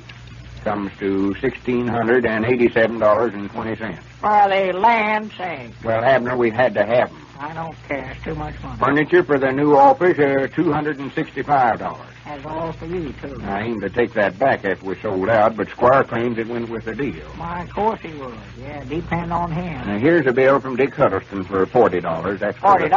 Comes 0.62 0.92
to 0.98 1.30
$1,687.20. 1.40 3.98
For 4.20 4.48
the 4.48 4.72
land 4.78 5.32
sake. 5.38 5.72
Well, 5.82 6.04
Abner, 6.04 6.36
we 6.36 6.50
had 6.50 6.74
to 6.74 6.84
have 6.84 7.08
them. 7.10 7.26
I 7.38 7.54
don't 7.54 7.74
care. 7.88 8.10
It's 8.14 8.22
too 8.22 8.34
much 8.34 8.62
money. 8.62 8.78
Furniture 8.78 9.24
for 9.24 9.38
the 9.38 9.50
new 9.50 9.74
office, 9.74 10.18
uh, 10.18 10.46
$265. 10.54 11.96
That's 12.30 12.46
all 12.46 12.70
for 12.74 12.86
you, 12.86 13.12
too. 13.14 13.40
I 13.42 13.62
aim 13.62 13.80
to 13.80 13.90
take 13.90 14.12
that 14.12 14.38
back 14.38 14.64
after 14.64 14.86
we're 14.86 15.00
sold 15.00 15.28
out, 15.28 15.56
but 15.56 15.68
Squire 15.68 16.04
claims 16.04 16.38
it 16.38 16.46
went 16.46 16.68
with 16.70 16.84
the 16.84 16.94
deal. 16.94 17.26
Why, 17.36 17.64
of 17.64 17.70
course 17.70 17.98
he 18.02 18.12
would. 18.14 18.32
Yeah, 18.56 18.84
depend 18.84 19.32
on 19.32 19.50
him. 19.50 19.84
Now, 19.88 19.98
here's 19.98 20.26
a 20.28 20.32
bill 20.32 20.60
from 20.60 20.76
Dick 20.76 20.94
Huddleston 20.94 21.42
for 21.44 21.66
$40. 21.66 22.38
That's 22.38 22.56
for 22.58 22.78
the- 22.78 22.84
$40? 22.84 22.90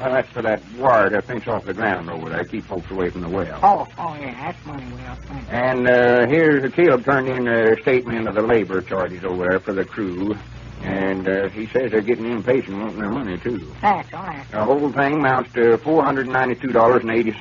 Well, 0.00 0.10
that's 0.10 0.30
for 0.30 0.40
that 0.40 0.62
wire 0.78 1.10
to 1.10 1.20
fence 1.20 1.46
off 1.46 1.66
the 1.66 1.74
ground 1.74 2.08
over 2.08 2.30
there, 2.30 2.44
keep 2.44 2.64
folks 2.64 2.90
away 2.90 3.10
from 3.10 3.20
the 3.20 3.28
well. 3.28 3.60
Oh, 3.62 3.86
oh, 3.98 4.14
yeah, 4.18 4.32
that's 4.32 4.64
money 4.66 4.90
well 4.94 5.16
spent. 5.22 5.48
And 5.50 5.86
uh, 5.86 6.26
here's 6.26 6.64
a 6.64 6.70
Caleb 6.70 7.04
turned 7.04 7.28
in 7.28 7.46
a 7.46 7.78
statement 7.82 8.26
of 8.26 8.36
the 8.36 8.42
labor 8.42 8.80
charges 8.80 9.22
over 9.22 9.48
there 9.50 9.60
for 9.60 9.74
the 9.74 9.84
crew. 9.84 10.34
And 10.82 11.28
uh, 11.28 11.48
he 11.50 11.66
says 11.66 11.90
they're 11.90 12.00
getting 12.00 12.24
impatient 12.32 12.78
wanting 12.78 13.00
their 13.00 13.10
money, 13.10 13.36
too. 13.36 13.70
That's 13.82 14.14
all 14.14 14.22
right. 14.22 14.50
The 14.50 14.64
whole 14.64 14.90
thing 14.92 15.12
amounts 15.16 15.52
to 15.52 15.76
$492.80. 15.76 17.38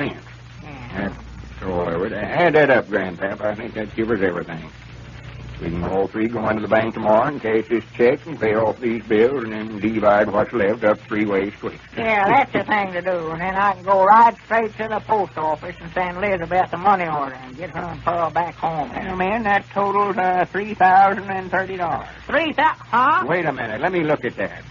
Yeah. 0.63 1.09
That's 1.09 1.26
of 1.61 2.03
it. 2.03 2.13
Add 2.13 2.55
that 2.55 2.69
up, 2.69 2.87
Grandpap. 2.87 3.41
I 3.41 3.55
think 3.55 3.73
that 3.73 3.95
covers 3.95 4.21
everything. 4.21 4.69
We 5.61 5.69
can 5.69 5.83
all 5.85 6.07
three 6.07 6.27
go 6.27 6.47
into 6.49 6.61
the 6.61 6.67
bank 6.67 6.93
tomorrow 6.93 7.25
and 7.27 7.41
cash 7.41 7.67
this 7.67 7.83
check 7.95 8.23
and 8.27 8.39
pay 8.39 8.53
off 8.53 8.79
these 8.79 9.03
bills 9.05 9.43
and 9.43 9.51
then 9.51 9.79
divide 9.79 10.29
what's 10.29 10.53
left 10.53 10.83
up 10.83 10.99
three 11.01 11.25
ways 11.25 11.51
quick. 11.59 11.79
Yeah, 11.97 12.27
that's 12.27 12.53
the 12.53 12.63
thing 12.63 12.93
to 12.93 13.01
do. 13.01 13.31
And 13.31 13.41
then 13.41 13.55
I 13.55 13.73
can 13.73 13.83
go 13.83 14.03
right 14.03 14.35
straight 14.45 14.77
to 14.77 14.87
the 14.87 14.99
post 14.99 15.35
office 15.35 15.75
and 15.81 15.91
send 15.93 16.17
Elizabeth 16.17 16.69
the 16.69 16.77
money 16.77 17.07
order 17.07 17.33
and 17.33 17.57
get 17.57 17.71
her 17.71 17.81
and 17.81 17.99
Pearl 18.03 18.29
back 18.29 18.53
home. 18.53 18.91
Well, 18.91 19.15
man, 19.15 19.41
that 19.43 19.67
totals 19.71 20.15
uh, 20.17 20.45
$3,030. 20.53 22.07
Three 22.27 22.53
thousand? 22.53 22.85
Huh? 22.85 23.25
Wait 23.27 23.45
a 23.45 23.51
minute. 23.51 23.81
Let 23.81 23.91
me 23.91 24.03
look 24.03 24.25
at 24.25 24.35
that. 24.35 24.61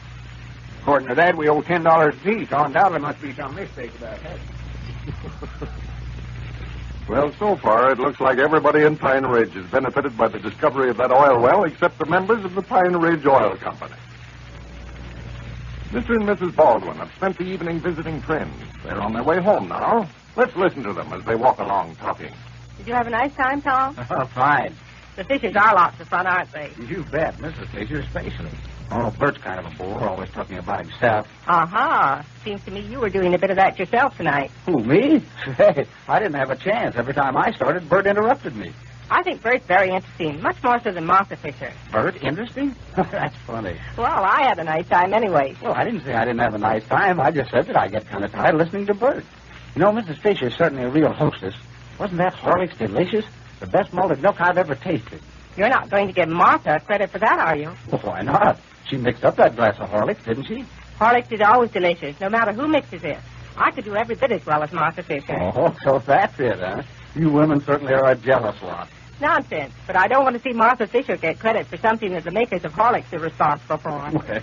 According 0.82 1.08
to 1.08 1.14
that, 1.16 1.36
we 1.36 1.48
owe 1.48 1.62
$10 1.62 2.08
apiece. 2.08 2.48
Undoubtedly 2.52 2.90
there 2.92 3.00
must 3.00 3.20
be 3.20 3.32
some 3.34 3.56
mistake 3.56 3.90
about 3.96 4.20
that. 4.22 5.68
Well, 7.08 7.32
so 7.38 7.56
far, 7.56 7.92
it 7.92 7.98
looks 8.00 8.18
like 8.18 8.38
everybody 8.38 8.82
in 8.82 8.96
Pine 8.96 9.24
Ridge 9.24 9.52
has 9.52 9.66
benefited 9.66 10.16
by 10.16 10.26
the 10.26 10.40
discovery 10.40 10.90
of 10.90 10.96
that 10.96 11.12
oil 11.12 11.40
well, 11.40 11.62
except 11.62 11.98
the 11.98 12.06
members 12.06 12.44
of 12.44 12.54
the 12.56 12.62
Pine 12.62 12.96
Ridge 12.96 13.24
Oil 13.24 13.56
Company. 13.56 13.94
Mr. 15.90 16.16
and 16.16 16.24
Mrs. 16.24 16.56
Baldwin 16.56 16.96
have 16.96 17.12
spent 17.14 17.38
the 17.38 17.44
evening 17.44 17.78
visiting 17.78 18.20
friends. 18.20 18.52
They're 18.82 19.00
on 19.00 19.12
their 19.12 19.22
way 19.22 19.40
home 19.40 19.68
now. 19.68 20.08
Let's 20.34 20.54
listen 20.56 20.82
to 20.82 20.92
them 20.92 21.12
as 21.12 21.24
they 21.24 21.36
walk 21.36 21.60
along 21.60 21.94
talking. 21.96 22.32
Did 22.78 22.88
you 22.88 22.94
have 22.94 23.06
a 23.06 23.10
nice 23.10 23.34
time, 23.34 23.62
Tom? 23.62 23.94
Fine. 24.34 24.74
The 25.14 25.24
fishes 25.24 25.54
are 25.54 25.74
lots 25.74 26.00
of 26.00 26.08
fun, 26.08 26.26
aren't 26.26 26.50
they? 26.52 26.70
You 26.88 27.04
bet, 27.04 27.38
Mrs. 27.38 27.68
Fisher 27.68 28.00
especially. 28.00 28.50
Oh, 28.90 29.10
Bert's 29.18 29.38
kind 29.38 29.58
of 29.64 29.72
a 29.72 29.76
bore, 29.76 30.08
always 30.08 30.30
talking 30.30 30.58
about 30.58 30.86
himself. 30.86 31.26
Uh-huh. 31.48 32.22
Seems 32.44 32.62
to 32.64 32.70
me 32.70 32.80
you 32.80 33.00
were 33.00 33.10
doing 33.10 33.34
a 33.34 33.38
bit 33.38 33.50
of 33.50 33.56
that 33.56 33.78
yourself 33.78 34.16
tonight. 34.16 34.50
Who, 34.64 34.78
me? 34.78 35.22
Hey, 35.56 35.86
I 36.08 36.18
didn't 36.18 36.34
have 36.34 36.50
a 36.50 36.56
chance. 36.56 36.94
Every 36.96 37.14
time 37.14 37.36
I 37.36 37.50
started, 37.52 37.88
Bert 37.88 38.06
interrupted 38.06 38.54
me. 38.54 38.72
I 39.10 39.22
think 39.22 39.42
Bert's 39.42 39.66
very 39.66 39.90
interesting, 39.90 40.40
much 40.42 40.60
more 40.62 40.80
so 40.80 40.90
than 40.92 41.04
Martha 41.06 41.36
Fisher. 41.36 41.72
Bert, 41.92 42.22
interesting? 42.22 42.74
That's 42.96 43.36
funny. 43.46 43.76
Well, 43.96 44.24
I 44.24 44.42
had 44.42 44.58
a 44.58 44.64
nice 44.64 44.86
time 44.88 45.14
anyway. 45.14 45.56
Well, 45.62 45.74
I 45.74 45.84
didn't 45.84 46.04
say 46.04 46.14
I 46.14 46.24
didn't 46.24 46.40
have 46.40 46.54
a 46.54 46.58
nice 46.58 46.84
time. 46.86 47.20
I 47.20 47.30
just 47.30 47.50
said 47.50 47.66
that 47.66 47.76
I 47.76 47.88
get 47.88 48.06
kind 48.08 48.24
of 48.24 48.32
tired 48.32 48.56
listening 48.56 48.86
to 48.86 48.94
Bert. 48.94 49.24
You 49.74 49.80
know, 49.80 49.92
Mrs. 49.92 50.18
Fisher's 50.20 50.56
certainly 50.56 50.84
a 50.84 50.88
real 50.88 51.12
hostess. 51.12 51.54
Wasn't 51.98 52.18
that 52.18 52.34
Horlicks 52.34 52.76
delicious? 52.78 53.24
The 53.60 53.66
best 53.66 53.92
malted 53.92 54.20
milk 54.22 54.40
I've 54.40 54.58
ever 54.58 54.74
tasted. 54.74 55.20
You're 55.56 55.68
not 55.68 55.88
going 55.88 56.08
to 56.08 56.12
give 56.12 56.28
Martha 56.28 56.80
credit 56.80 57.10
for 57.10 57.18
that, 57.18 57.38
are 57.38 57.56
you? 57.56 57.72
Well, 57.90 58.00
why 58.02 58.22
not? 58.22 58.58
She 58.88 58.96
mixed 58.96 59.24
up 59.24 59.36
that 59.36 59.56
glass 59.56 59.78
of 59.78 59.90
Horlicks, 59.90 60.24
didn't 60.24 60.44
she? 60.44 60.64
Horlicks 60.98 61.32
is 61.32 61.40
always 61.40 61.70
delicious, 61.70 62.18
no 62.20 62.28
matter 62.28 62.52
who 62.52 62.68
mixes 62.68 63.02
it. 63.04 63.18
I 63.56 63.70
could 63.70 63.84
do 63.84 63.96
every 63.96 64.14
bit 64.14 64.32
as 64.32 64.44
well 64.46 64.62
as 64.62 64.72
Martha 64.72 65.02
Fisher. 65.02 65.36
Oh, 65.38 65.74
so 65.82 65.98
that's 65.98 66.38
it, 66.38 66.58
huh? 66.58 66.82
You 67.14 67.30
women 67.30 67.60
certainly 67.64 67.94
are 67.94 68.10
a 68.10 68.14
jealous 68.14 68.60
lot. 68.62 68.88
Nonsense. 69.20 69.72
But 69.86 69.96
I 69.96 70.08
don't 70.08 70.24
want 70.24 70.36
to 70.36 70.42
see 70.42 70.52
Martha 70.52 70.86
Fisher 70.86 71.16
get 71.16 71.38
credit 71.38 71.66
for 71.66 71.78
something 71.78 72.12
that 72.12 72.24
the 72.24 72.30
makers 72.30 72.64
of 72.64 72.72
Horlicks 72.72 73.12
are 73.12 73.18
responsible 73.18 73.78
for. 73.78 73.90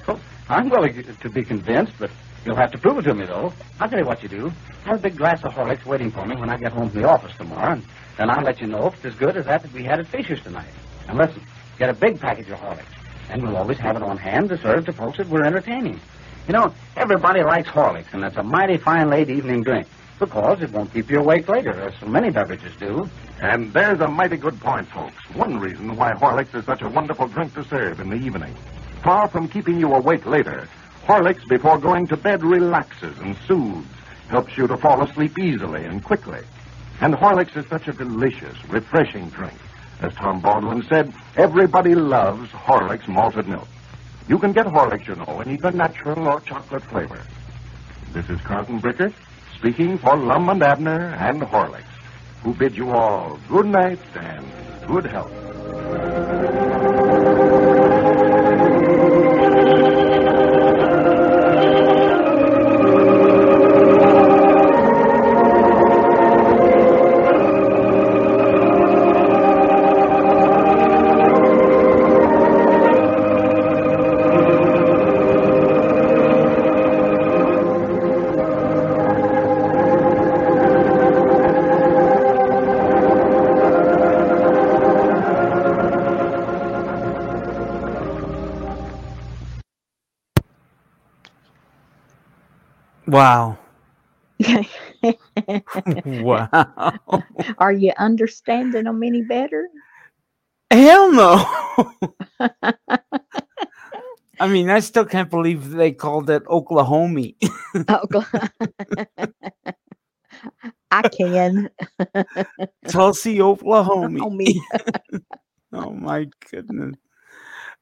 Well, 0.07 0.19
I'm 0.49 0.69
willing 0.69 1.03
to 1.03 1.29
be 1.29 1.43
convinced, 1.43 1.93
but 1.99 2.09
you'll 2.43 2.55
have 2.55 2.71
to 2.71 2.77
prove 2.79 2.97
it 2.97 3.03
to 3.03 3.13
me, 3.13 3.25
though. 3.25 3.53
I'll 3.79 3.87
tell 3.87 3.99
you 3.99 4.05
what 4.05 4.23
you 4.23 4.29
do. 4.29 4.51
Have 4.85 4.97
a 4.97 5.01
big 5.01 5.15
glass 5.15 5.43
of 5.43 5.53
Horlicks 5.53 5.85
waiting 5.85 6.11
for 6.11 6.25
me 6.25 6.35
when 6.35 6.49
I 6.49 6.57
get 6.57 6.73
home 6.73 6.89
from 6.89 7.01
the 7.01 7.07
office 7.07 7.33
tomorrow, 7.37 7.73
and 7.73 7.85
then 8.17 8.29
I'll 8.31 8.43
let 8.43 8.59
you 8.61 8.67
know 8.67 8.87
if 8.87 8.95
it's 8.95 9.05
as 9.05 9.15
good 9.15 9.37
as 9.37 9.45
that 9.45 9.61
that 9.61 9.71
we 9.73 9.83
had 9.83 9.99
at 9.99 10.07
Fisher's 10.07 10.41
tonight. 10.41 10.73
And 11.07 11.17
listen, 11.17 11.43
get 11.77 11.89
a 11.89 11.93
big 11.93 12.19
package 12.19 12.49
of 12.49 12.59
Horlicks. 12.59 13.02
And 13.29 13.43
we'll 13.43 13.57
always 13.57 13.77
have 13.79 13.95
it 13.95 14.03
on 14.03 14.17
hand 14.17 14.49
to 14.49 14.57
serve 14.57 14.85
to 14.85 14.93
folks 14.93 15.17
that 15.17 15.27
we're 15.27 15.43
entertaining. 15.43 15.99
You 16.47 16.53
know, 16.53 16.73
everybody 16.95 17.41
likes 17.43 17.69
Horlicks, 17.69 18.13
and 18.13 18.23
it's 18.23 18.37
a 18.37 18.43
mighty 18.43 18.77
fine 18.77 19.09
late 19.09 19.29
evening 19.29 19.63
drink 19.63 19.87
because 20.19 20.61
it 20.61 20.71
won't 20.71 20.93
keep 20.93 21.09
you 21.09 21.19
awake 21.19 21.47
later, 21.47 21.71
as 21.71 21.93
so 21.99 22.05
many 22.05 22.29
beverages 22.29 22.75
do. 22.77 23.09
And 23.41 23.73
there's 23.73 23.99
a 23.99 24.07
mighty 24.07 24.37
good 24.37 24.59
point, 24.59 24.87
folks. 24.87 25.29
One 25.33 25.59
reason 25.59 25.95
why 25.95 26.13
Horlicks 26.13 26.53
is 26.55 26.65
such 26.65 26.81
a 26.81 26.89
wonderful 26.89 27.27
drink 27.27 27.53
to 27.55 27.63
serve 27.63 27.99
in 27.99 28.09
the 28.09 28.15
evening. 28.15 28.55
Far 29.03 29.27
from 29.27 29.47
keeping 29.47 29.79
you 29.79 29.93
awake 29.93 30.25
later, 30.25 30.67
Horlicks 31.05 31.47
before 31.47 31.77
going 31.77 32.07
to 32.07 32.17
bed 32.17 32.43
relaxes 32.43 33.17
and 33.19 33.35
soothes, 33.47 33.85
helps 34.29 34.57
you 34.57 34.67
to 34.67 34.77
fall 34.77 35.03
asleep 35.03 35.37
easily 35.37 35.83
and 35.83 36.03
quickly. 36.03 36.39
And 37.01 37.13
Horlicks 37.13 37.57
is 37.57 37.67
such 37.67 37.87
a 37.87 37.93
delicious, 37.93 38.57
refreshing 38.69 39.29
drink. 39.29 39.57
As 40.03 40.13
Tom 40.15 40.41
Baldwin 40.41 40.83
said, 40.89 41.13
everybody 41.37 41.95
loves 41.95 42.49
Horlicks 42.51 43.07
malted 43.07 43.47
milk. 43.47 43.69
You 44.27 44.37
can 44.37 44.51
get 44.51 44.65
Horlicks, 44.65 45.07
you 45.07 45.15
know, 45.15 45.39
in 45.39 45.49
either 45.51 45.71
natural 45.71 46.27
or 46.27 46.41
chocolate 46.41 46.83
flavor. 46.83 47.21
This 48.11 48.29
is 48.29 48.41
Carlton 48.41 48.81
Brickert 48.81 49.13
speaking 49.55 49.97
for 49.97 50.17
Lum 50.17 50.49
and 50.49 50.61
Abner 50.61 51.15
and 51.17 51.41
Horlicks, 51.41 51.95
who 52.43 52.53
bid 52.53 52.75
you 52.75 52.91
all 52.91 53.39
good 53.47 53.67
night 53.67 53.99
and 54.15 54.45
good 54.85 55.05
health. 55.05 55.31
Wow. 96.33 97.23
Are 97.57 97.73
you 97.73 97.91
understanding 97.97 98.85
them 98.85 99.03
any 99.03 99.21
better? 99.21 99.67
Hell 100.71 101.11
no. 101.11 101.45
I 104.39 104.47
mean, 104.47 104.69
I 104.69 104.79
still 104.79 105.05
can't 105.05 105.29
believe 105.29 105.71
they 105.71 105.91
called 105.91 106.29
it 106.29 106.43
Oklahoma. 106.47 107.27
Okla- 107.75 108.49
I 110.91 111.09
can. 111.09 111.69
Tulsi, 112.87 113.41
Oklahoma. 113.41 114.19
Homie. 114.19 114.55
oh 115.73 115.91
my 115.91 116.27
goodness. 116.51 116.95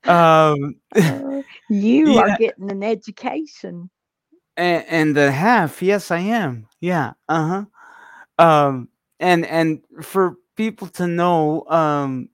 Um, 0.06 0.76
you 1.70 2.14
Yeah. 2.14 2.22
are 2.22 2.38
getting 2.38 2.72
an 2.72 2.84
education. 2.84 3.90
and, 4.58 4.86
and 4.88 5.18
a 5.18 5.32
half. 5.32 5.82
Yes, 5.82 6.12
I 6.12 6.20
am. 6.20 6.68
Yeah. 6.80 7.14
Uh 7.30 7.48
huh. 7.48 7.66
Um, 8.38 8.90
and 9.20 9.46
and 9.46 9.82
for 10.02 10.36
people 10.56 10.88
to 10.88 11.08
know, 11.08 11.66
um, 11.68 12.30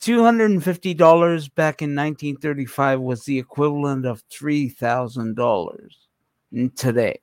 two 0.00 0.22
hundred 0.22 0.50
and 0.50 0.64
fifty 0.64 0.94
dollars 0.94 1.48
back 1.48 1.82
in 1.82 1.94
nineteen 1.94 2.36
thirty 2.36 2.66
five 2.66 3.00
was 3.00 3.24
the 3.24 3.38
equivalent 3.38 4.06
of 4.06 4.22
three 4.30 4.68
thousand 4.68 5.36
dollars 5.36 6.08
today. 6.76 7.20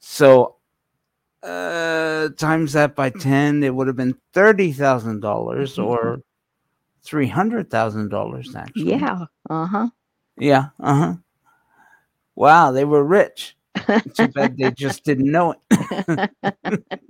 So, 0.00 0.56
uh, 1.42 2.28
times 2.38 2.74
that 2.74 2.94
by 2.94 3.10
ten, 3.10 3.62
it 3.62 3.74
would 3.74 3.86
have 3.86 3.96
been 3.96 4.16
thirty 4.32 4.72
thousand 4.72 5.20
dollars 5.20 5.78
or 5.78 6.20
three 7.02 7.28
hundred 7.28 7.70
thousand 7.70 8.10
dollars. 8.10 8.54
Actually, 8.54 8.92
Yeah. 8.92 9.24
Uh 9.50 9.66
huh. 9.66 9.88
yeah. 10.38 10.68
Uh 10.80 10.94
huh. 10.94 11.14
Wow, 12.36 12.70
they 12.70 12.84
were 12.84 13.02
rich. 13.02 13.56
Too 14.14 14.28
bad 14.28 14.56
they 14.56 14.70
just 14.72 15.04
didn't 15.04 15.30
know 15.30 15.54
it. 15.70 16.30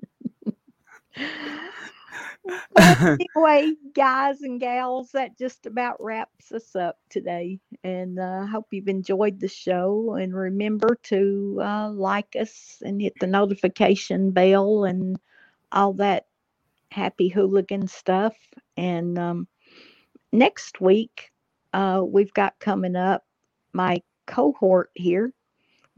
anyway, 2.78 3.74
guys 3.95 4.43
and 4.43 4.61
gals, 4.61 5.12
that 5.12 5.39
just 5.39 5.66
about 5.66 6.03
wraps 6.03 6.53
us 6.53 6.74
up 6.77 6.99
today. 7.11 7.59
And 7.85 8.20
I 8.20 8.43
uh, 8.43 8.47
hope 8.47 8.66
you've 8.70 8.89
enjoyed 8.89 9.40
the 9.40 9.49
show. 9.49 10.15
And 10.15 10.35
remember 10.35 10.99
to 11.05 11.61
uh, 11.62 11.90
like 11.90 12.36
us 12.39 12.82
and 12.85 13.01
hit 13.01 13.15
the 13.20 13.27
notification 13.27 14.31
bell 14.31 14.85
and 14.85 15.19
all 15.73 15.93
that 15.95 16.27
happy 16.90 17.28
hooligan 17.28 17.89
stuff. 17.89 18.36
And 18.77 19.19
um, 19.19 19.49
next 20.32 20.81
week, 20.81 21.31
uh, 21.73 22.03
we've 22.07 22.32
got 22.32 22.59
coming 22.59 22.97
up 22.97 23.24
my 23.73 24.03
cohort 24.27 24.90
here 24.95 25.32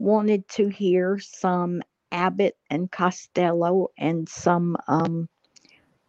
wanted 0.01 0.47
to 0.49 0.67
hear 0.67 1.19
some 1.19 1.81
Abbott 2.11 2.57
and 2.69 2.91
Costello 2.91 3.87
and 3.97 4.27
some 4.27 4.75
um, 4.87 5.29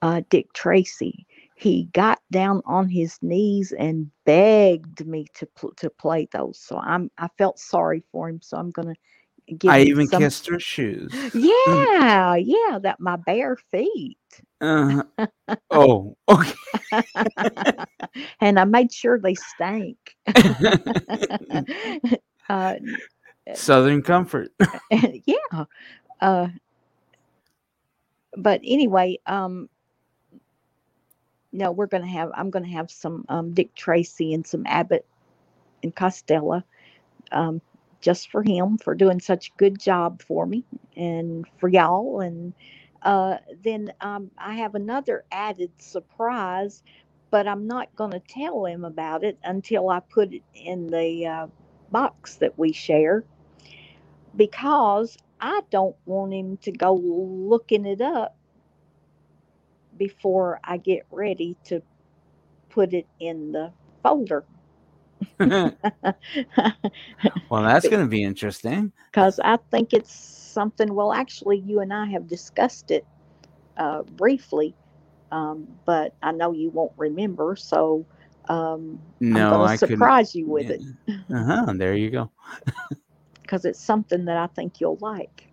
uh, 0.01 0.23
Dick 0.31 0.53
Tracy. 0.55 1.27
He 1.55 1.85
got 1.93 2.21
down 2.33 2.63
on 2.65 2.89
his 2.89 3.19
knees 3.23 3.73
and 3.79 4.11
begged 4.25 5.07
me 5.07 5.27
to 5.35 5.47
pl- 5.47 5.75
to 5.77 5.91
play 5.91 6.27
those. 6.33 6.59
So 6.59 6.79
I'm 6.79 7.11
I 7.19 7.29
felt 7.39 7.59
sorry 7.59 8.03
for 8.11 8.29
him. 8.29 8.41
So 8.43 8.57
I'm 8.57 8.71
gonna 8.71 8.95
give. 9.59 9.71
I 9.71 9.83
even 9.83 10.09
some- 10.09 10.23
kissed 10.23 10.47
her 10.49 10.59
shoes. 10.59 11.13
Yeah, 11.35 12.35
yeah, 12.37 12.79
that 12.83 12.99
my 12.99 13.17
bare 13.17 13.57
feet. 13.71 14.19
Uh, 14.61 15.03
oh, 15.71 16.17
okay. 16.29 16.55
and 18.41 18.59
I 18.59 18.65
made 18.65 18.93
sure 18.93 19.21
they 19.21 19.35
stank. 19.35 19.99
uh, 22.49 22.75
Southern 23.55 24.03
Comfort. 24.03 24.51
yeah. 24.91 25.65
Uh, 26.21 26.49
but 28.37 28.61
anyway, 28.65 29.19
um, 29.27 29.69
no, 31.53 31.73
we're 31.73 31.87
gonna 31.87 32.07
have. 32.07 32.31
I'm 32.35 32.51
gonna 32.51 32.69
have 32.69 32.91
some 32.91 33.25
um, 33.29 33.55
Dick 33.55 33.75
Tracy 33.75 34.35
and 34.35 34.47
some 34.47 34.65
Abbott 34.67 35.07
and 35.83 35.95
Costello, 35.95 36.63
um, 37.33 37.61
just 38.01 38.31
for 38.31 38.43
him 38.43 38.79
for 38.79 38.95
doing 38.95 39.21
such 39.21 39.49
a 39.49 39.59
good 39.59 39.79
job 39.79 40.23
for 40.23 40.47
me 40.47 40.65
and 40.97 41.47
for 41.59 41.69
y'all. 41.69 42.21
And 42.21 42.55
uh, 43.03 43.39
then 43.65 43.93
um, 44.01 44.31
I 44.39 44.55
have 44.57 44.75
another 44.75 45.25
added 45.33 45.71
surprise, 45.79 46.83
but 47.31 47.47
I'm 47.47 47.67
not 47.67 47.95
gonna 47.97 48.23
tell 48.29 48.67
him 48.67 48.85
about 48.85 49.25
it 49.25 49.39
until 49.45 49.91
I 49.91 50.01
put 50.01 50.33
it 50.33 50.43
in 50.55 50.89
the 50.89 51.27
uh, 51.27 51.47
box 51.91 52.37
that 52.37 52.59
we 52.59 52.73
share 52.73 53.25
because 54.37 55.17
I 55.41 55.61
don't 55.71 55.97
want 56.07 56.33
him 56.35 56.57
to 56.59 56.73
go 56.73 56.95
looking 56.95 57.87
it 57.87 58.01
up 58.01 58.37
before 59.97 60.61
I 60.65 60.79
get 60.79 61.07
ready 61.11 61.57
to 61.65 61.83
put 62.71 62.95
it 62.95 63.07
in 63.21 63.53
the 63.53 63.73
folder. 64.03 64.45
well, 67.49 67.63
that's 67.63 67.89
going 67.89 68.03
to 68.03 68.09
be 68.09 68.23
interesting. 68.23 68.93
Because 69.11 69.41
I 69.43 69.59
think 69.71 69.93
it's 69.93 70.13
something, 70.13 70.95
well, 70.95 71.13
actually, 71.13 71.59
you 71.59 71.81
and 71.81 71.93
I 71.93 72.07
have 72.07 72.29
discussed 72.29 72.91
it 72.91 73.07
uh, 73.77 74.03
briefly, 74.03 74.75
um, 75.31 75.67
but 75.85 76.15
I 76.23 76.33
know 76.33 76.53
you 76.53 76.71
won't 76.71 76.93
remember. 76.97 77.57
So 77.57 78.05
um, 78.49 78.99
No, 79.21 79.37
I'm 79.37 79.47
going 79.47 79.69
I 79.69 79.77
to 79.77 79.87
couldn't- 79.87 79.99
surprise 79.99 80.35
you 80.35 80.47
with 80.47 80.67
yeah. 80.67 80.71
it 80.71 80.83
Uh 81.33 81.45
huh. 81.45 81.73
There 81.77 81.95
you 81.95 82.11
go. 82.11 82.31
because 83.53 83.67
it's 83.67 83.79
something 83.85 84.25
that 84.25 84.39
I 84.39 84.47
think 84.47 84.81
you'll 84.81 84.97
like. 85.03 85.47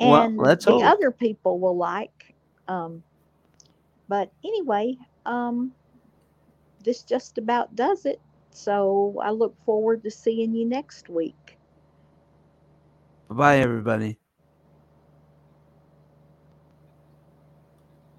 And 0.00 0.40
let's 0.40 0.64
the 0.66 0.72
hope. 0.72 0.82
other 0.82 1.12
people 1.12 1.60
will 1.60 1.76
like. 1.76 2.34
Um, 2.66 3.04
but 4.08 4.32
anyway, 4.44 4.96
um, 5.24 5.70
this 6.82 7.04
just 7.04 7.38
about 7.38 7.76
does 7.76 8.06
it. 8.06 8.20
So 8.50 9.20
I 9.22 9.30
look 9.30 9.54
forward 9.64 10.02
to 10.02 10.10
seeing 10.10 10.52
you 10.52 10.66
next 10.66 11.08
week. 11.08 11.58
Bye, 13.30 13.58
everybody. 13.58 14.18